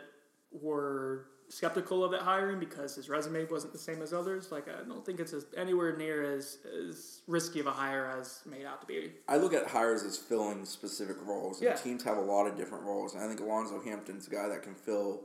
were 0.51 1.25
skeptical 1.49 2.03
of 2.03 2.11
that 2.11 2.21
hiring 2.21 2.59
because 2.59 2.95
his 2.95 3.09
resume 3.09 3.45
wasn't 3.45 3.73
the 3.73 3.79
same 3.79 4.01
as 4.01 4.13
others. 4.13 4.51
Like 4.51 4.67
I 4.67 4.87
don't 4.87 5.05
think 5.05 5.19
it's 5.19 5.33
as, 5.33 5.45
anywhere 5.57 5.95
near 5.97 6.23
as 6.35 6.59
as 6.87 7.21
risky 7.27 7.59
of 7.59 7.67
a 7.67 7.71
hire 7.71 8.05
as 8.19 8.41
made 8.45 8.65
out 8.65 8.81
to 8.81 8.87
be. 8.87 9.11
I 9.27 9.37
look 9.37 9.53
at 9.53 9.67
hires 9.67 10.03
as 10.03 10.17
filling 10.17 10.65
specific 10.65 11.17
roles. 11.25 11.61
Yeah. 11.61 11.71
And 11.71 11.79
teams 11.79 12.03
have 12.03 12.17
a 12.17 12.21
lot 12.21 12.45
of 12.45 12.55
different 12.55 12.83
roles. 12.85 13.15
And 13.15 13.23
I 13.23 13.27
think 13.27 13.39
Alonzo 13.39 13.81
Hampton's 13.81 14.27
a 14.27 14.31
guy 14.31 14.47
that 14.47 14.63
can 14.63 14.75
fill 14.75 15.21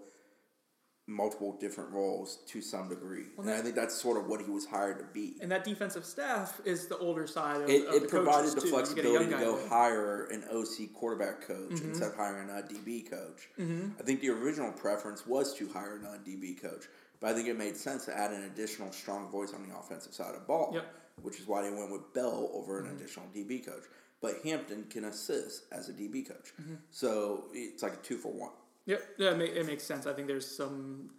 multiple 1.07 1.57
different 1.61 1.91
roles 1.91 2.39
to 2.47 2.63
some 2.63 2.89
degree. 2.89 3.25
and 3.39 3.51
I 3.51 3.61
think 3.61 3.75
that's 3.75 3.95
sort 3.95 4.17
of 4.17 4.27
what 4.27 4.41
he 4.41 4.51
was 4.51 4.65
hired 4.65 4.99
to 4.99 5.05
be. 5.13 5.37
And 5.43 5.51
that 5.53 5.63
defensive 5.65 6.05
staff 6.05 6.61
is 6.65 6.87
the 6.87 6.97
older 6.97 7.27
side 7.27 7.61
of, 7.61 7.69
It, 7.69 7.87
of 7.87 7.95
it 7.95 8.03
the 8.05 8.09
provided 8.09 8.53
the 8.53 8.61
too. 8.63 8.69
You 8.69 8.73
get 8.73 8.81
a 8.81 8.85
flexibility 8.87 9.25
to 9.33 9.39
go 9.39 9.69
hire 9.69 10.25
an 10.27 10.45
OC 10.51 10.95
quarterback 10.95 11.43
coach 11.43 11.55
Mm-hmm. 11.73 11.91
instead 11.91 12.09
of 12.11 12.17
hiring 12.17 12.49
a 12.49 12.63
DB 12.63 13.09
coach. 13.11 13.49
I 13.59 14.03
think 14.03 14.21
the 14.23 14.31
original 14.31 14.73
preference 14.73 15.27
was 15.27 15.55
to 15.57 15.69
hire 15.69 15.97
a 15.97 16.03
non 16.03 16.21
DB 16.25 16.61
coach, 16.61 16.85
but 17.21 17.31
I 17.31 17.35
think 17.35 17.49
it 17.49 17.59
made 17.59 17.77
sense 17.77 18.07
to 18.07 18.17
add 18.17 18.31
an 18.31 18.45
additional 18.45 18.91
strong 18.93 19.31
voice 19.31 19.53
on 19.53 19.69
the 19.69 19.77
offensive 19.77 20.15
side 20.15 20.35
of 20.35 20.41
the 20.41 20.47
ball, 20.47 20.71
Yep. 20.73 20.87
which 21.23 21.39
is 21.39 21.47
why 21.47 21.61
they 21.63 21.71
went 21.71 21.91
with 21.93 22.13
Bell 22.15 22.51
over 22.55 22.81
Mm-hmm. 22.81 22.91
an 22.91 22.97
additional 22.97 23.27
DB 23.35 23.65
coach. 23.65 23.83
But 24.23 24.37
Hampton 24.43 24.85
can 24.89 25.05
assist 25.05 25.65
as 25.71 25.91
a 25.91 25.93
DB 25.93 26.27
coach, 26.27 26.55
Mm-hmm. 26.61 26.77
so 26.91 27.45
it's 27.53 27.83
like 27.83 27.93
a 27.93 27.97
two 27.97 28.17
for 28.17 28.33
one. 28.33 28.53
Yep, 28.87 29.03
yeah, 29.18 29.30
it, 29.30 29.39
make, 29.39 29.51
it 29.51 29.66
makes 29.66 29.85
sense. 29.85 30.07
I 30.07 30.12
think 30.12 30.28
there's 30.28 30.47
some. 30.47 31.11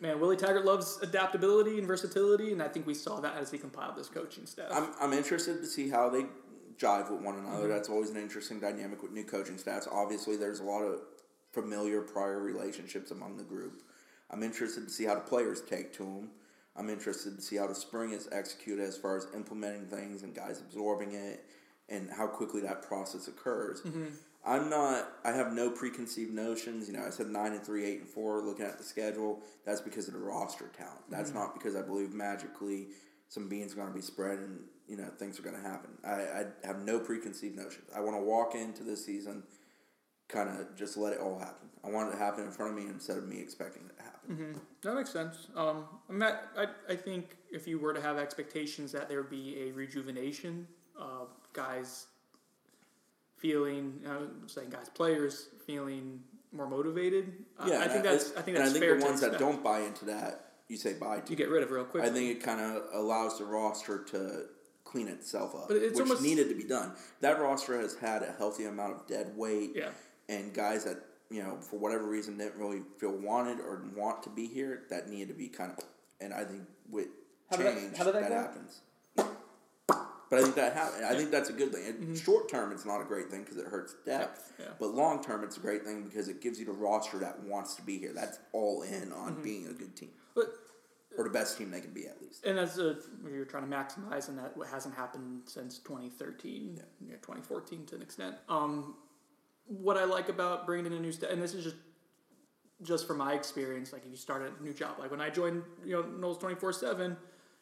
Man, 0.00 0.20
Willie 0.20 0.36
Taggart 0.36 0.64
loves 0.64 0.98
adaptability 1.02 1.78
and 1.78 1.86
versatility, 1.86 2.52
and 2.52 2.62
I 2.62 2.68
think 2.68 2.86
we 2.86 2.94
saw 2.94 3.18
that 3.20 3.36
as 3.36 3.50
he 3.50 3.58
compiled 3.58 3.96
this 3.96 4.08
coaching 4.08 4.46
staff. 4.46 4.68
I'm, 4.72 4.90
I'm 5.00 5.12
interested 5.12 5.60
to 5.60 5.66
see 5.66 5.88
how 5.88 6.08
they 6.08 6.26
jive 6.76 7.10
with 7.10 7.20
one 7.20 7.34
another. 7.36 7.64
Mm-hmm. 7.64 7.68
That's 7.70 7.88
always 7.88 8.10
an 8.10 8.16
interesting 8.16 8.60
dynamic 8.60 9.02
with 9.02 9.10
new 9.10 9.24
coaching 9.24 9.58
staffs. 9.58 9.88
Obviously, 9.90 10.36
there's 10.36 10.60
a 10.60 10.64
lot 10.64 10.82
of 10.82 11.00
familiar 11.52 12.00
prior 12.00 12.38
relationships 12.38 13.10
among 13.10 13.36
the 13.36 13.42
group. 13.42 13.82
I'm 14.30 14.42
interested 14.42 14.84
to 14.84 14.90
see 14.90 15.04
how 15.04 15.14
the 15.14 15.20
players 15.20 15.62
take 15.62 15.92
to 15.94 16.04
them. 16.04 16.30
I'm 16.76 16.90
interested 16.90 17.34
to 17.34 17.42
see 17.42 17.56
how 17.56 17.66
the 17.66 17.74
spring 17.74 18.12
is 18.12 18.28
executed 18.30 18.84
as 18.84 18.96
far 18.96 19.16
as 19.16 19.26
implementing 19.34 19.86
things 19.86 20.22
and 20.22 20.32
guys 20.34 20.60
absorbing 20.60 21.12
it 21.12 21.44
and 21.88 22.08
how 22.10 22.28
quickly 22.28 22.60
that 22.60 22.82
process 22.82 23.26
occurs. 23.26 23.80
Mm-hmm. 23.80 24.06
I'm 24.48 24.70
not. 24.70 25.12
I 25.24 25.32
have 25.32 25.52
no 25.52 25.70
preconceived 25.70 26.32
notions. 26.32 26.88
You 26.88 26.94
know, 26.94 27.04
I 27.06 27.10
said 27.10 27.26
nine 27.26 27.52
and 27.52 27.62
three, 27.62 27.84
eight 27.84 28.00
and 28.00 28.08
four. 28.08 28.40
Looking 28.40 28.64
at 28.64 28.78
the 28.78 28.84
schedule, 28.84 29.40
that's 29.66 29.82
because 29.82 30.08
of 30.08 30.14
the 30.14 30.20
roster 30.20 30.70
talent. 30.76 31.00
That's 31.10 31.30
mm-hmm. 31.30 31.38
not 31.38 31.54
because 31.54 31.76
I 31.76 31.82
believe 31.82 32.12
magically 32.12 32.88
some 33.28 33.46
beans 33.46 33.74
are 33.74 33.76
going 33.76 33.88
to 33.88 33.94
be 33.94 34.00
spread 34.00 34.38
and 34.38 34.60
you 34.88 34.96
know 34.96 35.08
things 35.18 35.38
are 35.38 35.42
going 35.42 35.56
to 35.56 35.62
happen. 35.62 35.90
I, 36.02 36.12
I 36.12 36.66
have 36.66 36.78
no 36.78 36.98
preconceived 36.98 37.56
notions. 37.56 37.90
I 37.94 38.00
want 38.00 38.16
to 38.16 38.22
walk 38.22 38.54
into 38.54 38.82
this 38.84 39.04
season, 39.04 39.42
kind 40.28 40.48
of 40.48 40.74
just 40.76 40.96
let 40.96 41.12
it 41.12 41.20
all 41.20 41.38
happen. 41.38 41.68
I 41.84 41.90
want 41.90 42.08
it 42.08 42.12
to 42.12 42.18
happen 42.18 42.44
in 42.44 42.50
front 42.50 42.72
of 42.72 42.82
me 42.82 42.90
instead 42.90 43.18
of 43.18 43.28
me 43.28 43.40
expecting 43.40 43.82
it 43.84 43.96
to 43.98 44.02
happen. 44.02 44.30
Mm-hmm. 44.30 44.58
That 44.82 44.94
makes 44.94 45.10
sense. 45.10 45.48
Um, 45.54 45.84
I, 46.08 46.12
mean, 46.12 46.22
I, 46.22 46.66
I 46.88 46.96
think 46.96 47.36
if 47.52 47.68
you 47.68 47.78
were 47.78 47.92
to 47.92 48.00
have 48.00 48.18
expectations 48.18 48.92
that 48.92 49.08
there 49.08 49.20
would 49.20 49.30
be 49.30 49.68
a 49.68 49.72
rejuvenation 49.72 50.66
of 50.98 51.28
guys 51.52 52.06
feeling, 53.38 54.00
uh, 54.06 54.46
saying 54.46 54.70
guys, 54.70 54.88
players 54.88 55.48
feeling 55.66 56.20
more 56.52 56.68
motivated. 56.68 57.32
Yeah, 57.66 57.80
I 57.80 57.88
think 57.88 58.04
that's 58.04 58.36
I 58.36 58.42
think 58.42 58.56
that's 58.56 58.70
and 58.70 58.76
I 58.76 58.80
think 58.80 58.84
fair 58.84 58.98
the 58.98 59.04
ones 59.04 59.20
that 59.20 59.38
don't 59.38 59.62
buy 59.62 59.80
into 59.80 60.06
that, 60.06 60.52
you 60.68 60.76
say 60.76 60.94
buy 60.94 61.20
to. 61.20 61.30
You 61.30 61.36
get 61.36 61.48
rid 61.48 61.62
of 61.62 61.70
real 61.70 61.84
quick. 61.84 62.04
I 62.04 62.10
think 62.10 62.30
it 62.30 62.42
kind 62.42 62.60
of 62.60 62.82
allows 62.92 63.38
the 63.38 63.44
roster 63.44 64.04
to 64.04 64.46
clean 64.84 65.08
itself 65.08 65.54
up, 65.54 65.68
but 65.68 65.76
it's 65.76 65.98
which 65.98 66.00
almost, 66.00 66.22
needed 66.22 66.48
to 66.48 66.54
be 66.54 66.64
done. 66.64 66.92
That 67.20 67.40
roster 67.40 67.78
has 67.80 67.94
had 67.96 68.22
a 68.22 68.32
healthy 68.38 68.64
amount 68.64 68.94
of 68.94 69.06
dead 69.06 69.32
weight. 69.36 69.72
Yeah. 69.74 69.90
And 70.28 70.52
guys 70.52 70.84
that 70.84 70.98
you 71.30 71.42
know 71.42 71.58
for 71.60 71.78
whatever 71.78 72.06
reason 72.08 72.38
didn't 72.38 72.56
really 72.56 72.82
feel 72.98 73.12
wanted 73.12 73.60
or 73.60 73.84
want 73.96 74.22
to 74.24 74.30
be 74.30 74.46
here, 74.46 74.82
that 74.90 75.08
needed 75.08 75.28
to 75.28 75.34
be 75.34 75.48
kind 75.48 75.72
of. 75.72 75.84
And 76.20 76.34
I 76.34 76.44
think 76.44 76.62
with 76.90 77.08
how 77.50 77.56
change, 77.58 77.96
that, 77.96 78.04
that, 78.04 78.14
that 78.14 78.32
happens. 78.32 78.80
But 80.30 80.40
I 80.40 80.42
think 80.42 80.54
that 80.56 80.76
ha- 80.76 80.92
I 81.08 81.14
think 81.14 81.30
that's 81.30 81.48
a 81.48 81.52
good 81.52 81.72
thing. 81.72 81.82
Mm-hmm. 81.82 82.14
Short 82.16 82.50
term, 82.50 82.72
it's 82.72 82.84
not 82.84 83.00
a 83.00 83.04
great 83.04 83.30
thing 83.30 83.42
because 83.44 83.56
it 83.56 83.66
hurts 83.66 83.94
depth. 84.04 84.52
Yeah. 84.58 84.66
But 84.78 84.88
long 84.88 85.22
term, 85.22 85.42
it's 85.42 85.56
a 85.56 85.60
great 85.60 85.84
thing 85.84 86.04
because 86.04 86.28
it 86.28 86.42
gives 86.42 86.58
you 86.58 86.66
the 86.66 86.72
roster 86.72 87.18
that 87.18 87.42
wants 87.44 87.74
to 87.76 87.82
be 87.82 87.98
here. 87.98 88.12
That's 88.14 88.38
all 88.52 88.82
in 88.82 89.12
on 89.12 89.34
mm-hmm. 89.34 89.42
being 89.42 89.66
a 89.66 89.72
good 89.72 89.96
team. 89.96 90.10
But 90.34 90.52
or 91.16 91.24
the 91.24 91.30
best 91.30 91.58
team 91.58 91.70
they 91.70 91.80
can 91.80 91.92
be 91.92 92.06
at 92.06 92.20
least. 92.22 92.44
And 92.44 92.58
as 92.58 92.78
a, 92.78 92.96
you're 93.28 93.44
trying 93.44 93.68
to 93.68 93.76
maximize, 93.76 94.28
and 94.28 94.38
that 94.38 94.56
what 94.56 94.68
hasn't 94.68 94.94
happened 94.94 95.42
since 95.46 95.78
2013, 95.78 96.74
yeah. 96.76 96.82
yeah 97.00 97.14
2014 97.16 97.86
to 97.86 97.96
an 97.96 98.02
extent. 98.02 98.36
Um, 98.48 98.94
what 99.66 99.96
I 99.96 100.04
like 100.04 100.28
about 100.28 100.64
bringing 100.66 100.86
in 100.86 100.92
a 100.92 101.00
new 101.00 101.12
staff, 101.12 101.30
and 101.30 101.42
this 101.42 101.54
is 101.54 101.64
just 101.64 101.76
just 102.82 103.08
from 103.08 103.18
my 103.18 103.32
experience, 103.32 103.92
like 103.92 104.04
if 104.04 104.10
you 104.10 104.16
start 104.16 104.42
a 104.42 104.62
new 104.62 104.72
job, 104.72 104.98
like 105.00 105.10
when 105.10 105.20
I 105.20 105.30
joined, 105.30 105.64
you 105.84 105.96
know, 105.96 106.04
Noles 106.04 106.38
24 106.38 106.72
seven 106.72 107.16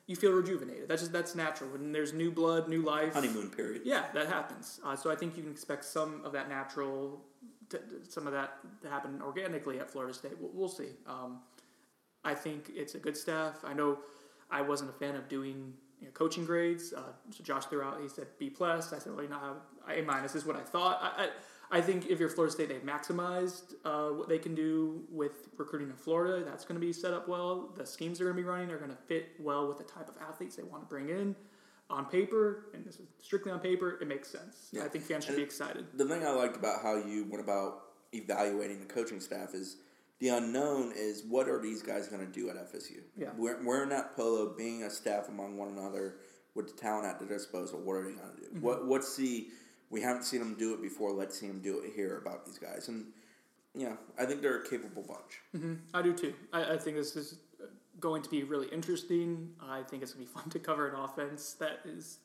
you 0.07 0.15
feel 0.15 0.33
rejuvenated. 0.33 0.89
That's 0.89 1.03
just 1.03 1.13
that's 1.13 1.35
natural. 1.35 1.71
When 1.71 1.93
there's 1.93 2.13
new 2.13 2.31
blood, 2.31 2.69
new 2.69 2.83
life, 2.83 3.15
honeymoon 3.15 3.51
period. 3.51 3.83
Yeah, 3.85 4.05
that 4.15 4.29
happens. 4.29 4.81
Uh, 4.85 4.95
so 4.95 5.11
I 5.11 5.17
think 5.17 5.37
you 5.37 5.43
can 5.43 5.53
expect 5.53 5.85
some 5.85 6.25
of 6.25 6.33
that 6.33 6.49
natural, 6.49 7.21
to, 7.71 7.81
some 8.09 8.27
of 8.27 8.33
that 8.33 8.59
to 8.83 8.89
happen 8.89 9.21
organically 9.23 9.81
at 9.81 9.91
Florida 9.91 10.15
State. 10.15 10.35
We'll, 10.41 10.51
we'll 10.55 10.69
see. 10.69 10.91
Um, 11.07 11.41
I 12.25 12.35
think 12.35 12.71
it's 12.75 12.95
a 12.95 12.99
good 12.99 13.17
staff. 13.17 13.65
I 13.65 13.73
know 13.73 13.99
I 14.51 14.63
wasn't 14.63 14.91
a 14.91 14.93
fan 14.95 15.17
of 15.17 15.29
doing 15.29 15.75
you 16.01 16.07
know, 16.07 16.13
coaching 16.13 16.45
grades. 16.45 16.93
Uh, 16.93 17.13
so 17.31 17.43
Josh 17.43 17.67
threw 17.67 17.83
out. 17.83 18.01
He 18.01 18.09
said 18.09 18.27
B 18.39 18.51
plus. 18.51 18.93
I 18.93 18.99
said, 18.99 19.13
well, 19.13 19.25
you 19.25 19.31
know, 19.31 19.57
A 19.89 20.03
minus 20.03 20.35
is 20.35 20.45
what 20.45 20.57
I 20.57 20.63
thought. 20.63 21.01
I, 21.03 21.25
I 21.25 21.29
I 21.71 21.81
think 21.81 22.07
if 22.07 22.21
you're 22.21 22.29
Florida 22.29 22.53
State, 22.53 22.69
they've 22.69 22.85
maximized 22.85 23.75
uh, 23.85 24.15
what 24.15 24.29
they 24.29 24.39
can 24.39 24.55
do 24.55 25.03
with 25.11 25.49
recruiting 25.57 25.91
in 25.91 25.97
Florida. 25.97 26.45
That's 26.45 26.65
going 26.65 26.81
to 26.81 26.87
be 26.87 26.93
set 26.93 27.13
up 27.13 27.29
well. 27.29 27.73
The 27.77 27.85
schemes 27.85 28.19
they're 28.19 28.29
going 28.29 28.37
to 28.37 28.43
be 28.43 28.49
running 28.49 28.71
are 28.71 28.79
going 28.79 28.91
to 28.91 28.97
fit 28.97 29.31
well 29.41 29.67
with 29.67 29.79
the 29.79 29.85
type 29.85 30.09
of 30.09 30.15
athletes 30.23 30.57
they 30.57 30.63
want 30.63 30.83
to 30.83 30.89
bring 30.89 31.09
in. 31.09 31.35
On 31.89 32.05
paper, 32.05 32.67
and 32.75 32.85
this 32.85 32.97
is 32.97 33.07
strictly 33.23 33.53
on 33.53 33.61
paper, 33.61 33.99
it 34.01 34.09
makes 34.09 34.29
sense. 34.29 34.71
Yeah. 34.73 34.85
I 34.85 34.89
think 34.89 35.05
fans 35.05 35.25
should 35.25 35.35
and 35.35 35.39
be 35.39 35.45
excited. 35.45 35.87
The 35.95 36.05
thing 36.05 36.25
I 36.25 36.31
liked 36.31 36.57
about 36.57 36.83
how 36.83 36.97
you 36.97 37.27
went 37.31 37.45
about 37.45 37.83
evaluating 38.13 38.81
the 38.81 38.87
coaching 38.87 39.21
staff 39.21 39.55
is 39.55 39.77
the 40.19 40.31
unknown 40.31 40.93
is 40.97 41.23
what 41.29 41.49
are 41.49 41.61
these 41.61 41.83
guys 41.83 42.09
going 42.09 42.27
to 42.27 42.33
do 42.33 42.49
at 42.51 42.57
FSU? 42.57 43.03
Yeah. 43.17 43.29
We're, 43.37 43.65
wearing 43.65 43.91
that 43.91 44.17
polo, 44.17 44.55
being 44.57 44.83
a 44.83 44.91
staff 44.91 45.29
among 45.29 45.59
one 45.59 45.69
another 45.69 46.17
with 46.55 46.75
the 46.75 46.81
talent 46.81 47.07
at 47.07 47.19
their 47.21 47.29
disposal, 47.29 47.81
what 47.81 47.93
are 47.95 48.05
they 48.05 48.13
going 48.13 48.35
to 48.35 48.41
do? 48.41 48.47
Mm-hmm. 48.47 48.61
What 48.63 48.87
What's 48.87 49.15
the 49.17 49.49
we 49.91 50.01
haven't 50.01 50.25
seen 50.25 50.41
them 50.41 50.57
do 50.59 50.75
it 50.75 50.83
before. 50.83 51.13
Let's 51.13 51.39
see 51.39 51.47
them 51.47 51.61
do 51.61 51.81
it 51.81 51.93
here 51.95 52.19
about 52.19 52.45
these 52.45 52.59
guys. 52.59 52.89
And 52.89 53.07
yeah, 53.75 53.95
I 54.19 54.25
think 54.25 54.43
they're 54.43 54.59
a 54.59 54.69
capable 54.69 55.03
bunch. 55.03 55.41
Mm-hmm. 55.55 55.75
I 55.95 56.03
do 56.03 56.13
too. 56.13 56.35
I, 56.53 56.75
I, 56.75 56.79
think 56.79 56.97
this 56.97 57.15
is 57.15 57.39
going 58.01 58.23
to 58.23 58.31
be 58.31 58.43
really 58.43 58.69
interesting. 58.69 59.51
I 59.63 59.83
think 59.83 60.03
it's 60.03 60.13
going 60.13 60.27
to 60.27 60.33
be 60.33 60.39
fun 60.41 60.51
to 60.51 60.59
cover 60.59 60.89
an 60.89 60.95
offense 60.97 61.53
that 61.55 61.81
is 61.85 62.19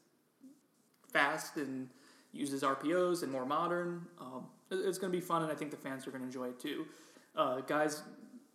fast 1.12 1.57
and 1.57 1.89
uses 2.32 2.64
RPOs 2.64 3.24
and 3.24 3.32
more 3.32 3.45
modern. 3.45 4.07
Um, 4.20 4.45
it's 4.72 4.97
going 4.97 5.12
to 5.12 5.18
be 5.18 5.24
fun, 5.24 5.43
and 5.43 5.51
I 5.51 5.55
think 5.55 5.72
the 5.72 5.78
fans 5.78 6.07
are 6.07 6.12
going 6.12 6.22
to 6.22 6.28
enjoy 6.28 6.47
it 6.47 6.59
too. 6.59 6.86
Uh, 7.36 7.59
guys, 7.62 8.03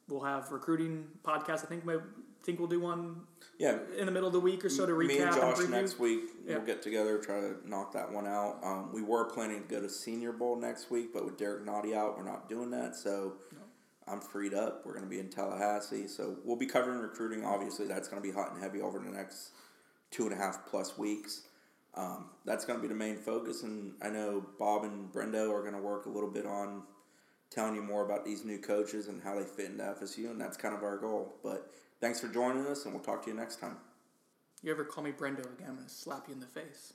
we'll 0.09 0.23
have 0.23 0.51
recruiting 0.51 1.05
podcasts. 1.23 1.65
I 1.65 1.69
think 1.69 1.85
my 1.85 1.99
think 2.47 2.61
we'll 2.61 2.69
do 2.69 2.81
one. 2.81 3.23
Yeah, 3.59 3.79
in 3.99 4.07
the 4.07 4.13
middle 4.13 4.29
of 4.29 4.33
the 4.33 4.41
week 4.41 4.65
or 4.65 4.69
so 4.69 4.87
to 4.87 4.93
recap. 4.93 5.09
Me 5.09 5.19
and 5.19 5.35
Josh 5.35 5.59
and 5.61 5.71
next 5.71 5.99
week 5.99 6.25
yeah. 6.47 6.57
we'll 6.57 6.67
get 6.67 6.83
together 6.83 7.19
try 7.19 7.41
to 7.41 7.57
knock 7.65 7.93
that 7.95 8.11
one 8.11 8.27
out. 8.27 8.59
Um, 8.63 8.93
we 8.93 9.03
were 9.03 9.25
planning 9.25 9.63
to 9.63 9.69
go 9.69 9.81
to 9.81 9.89
Senior 9.89 10.33
Bowl 10.33 10.57
next 10.57 10.91
week, 10.91 11.13
but 11.13 11.25
with 11.25 11.37
Derrick 11.37 11.67
Nnadi 11.67 11.95
out, 11.95 12.17
we're 12.17 12.25
not 12.25 12.49
doing 12.49 12.71
that. 12.71 12.95
So 12.95 13.35
no. 13.53 13.61
I'm 14.07 14.21
freed 14.21 14.55
up. 14.55 14.83
We're 14.87 14.93
going 14.93 15.05
to 15.05 15.11
be 15.11 15.19
in 15.19 15.29
Tallahassee, 15.29 16.07
so 16.07 16.37
we'll 16.45 16.57
be 16.57 16.67
covering 16.67 17.01
recruiting. 17.01 17.45
Obviously, 17.45 17.87
that's 17.87 18.09
going 18.09 18.23
to 18.23 18.27
be 18.27 18.33
hot 18.33 18.53
and 18.53 18.63
heavy 18.63 18.81
over 18.81 18.99
the 18.99 19.11
next 19.11 19.51
two 20.11 20.25
and 20.25 20.33
a 20.33 20.37
half 20.37 20.67
plus 20.67 20.97
weeks. 20.97 21.43
Um, 21.95 22.27
that's 22.45 22.67
going 22.67 22.79
to 22.79 22.83
be 22.83 22.89
the 22.89 22.95
main 22.95 23.17
focus, 23.17 23.63
and 23.63 23.95
I 24.03 24.11
know 24.11 24.45
Bob 24.59 24.85
and 24.85 25.11
Brendo 25.11 25.51
are 25.51 25.63
going 25.63 25.73
to 25.73 25.81
work 25.81 26.05
a 26.05 26.11
little 26.11 26.31
bit 26.31 26.45
on 26.45 26.83
telling 27.51 27.75
you 27.75 27.83
more 27.83 28.05
about 28.05 28.25
these 28.25 28.45
new 28.45 28.59
coaches 28.59 29.09
and 29.09 29.23
how 29.23 29.35
they 29.35 29.45
fit 29.45 29.71
into 29.71 29.83
FSU, 29.83 30.31
and 30.31 30.41
that's 30.41 30.57
kind 30.57 30.75
of 30.75 30.83
our 30.83 30.99
goal. 30.99 31.37
But 31.43 31.71
Thanks 32.01 32.21
for 32.21 32.29
joining 32.29 32.67
us, 32.67 32.85
and 32.85 32.93
we'll 32.93 33.03
talk 33.03 33.23
to 33.25 33.31
you 33.31 33.37
next 33.37 33.59
time. 33.59 33.79
You 34.63 34.71
ever 34.71 34.85
call 34.85 35.03
me 35.03 35.13
Brendo 35.13 35.41
again, 35.41 35.69
I'm 35.69 35.75
going 35.77 35.87
to 35.87 35.93
slap 35.93 36.29
you 36.29 36.35
in 36.35 36.41
the 36.41 36.47
face. 36.47 36.93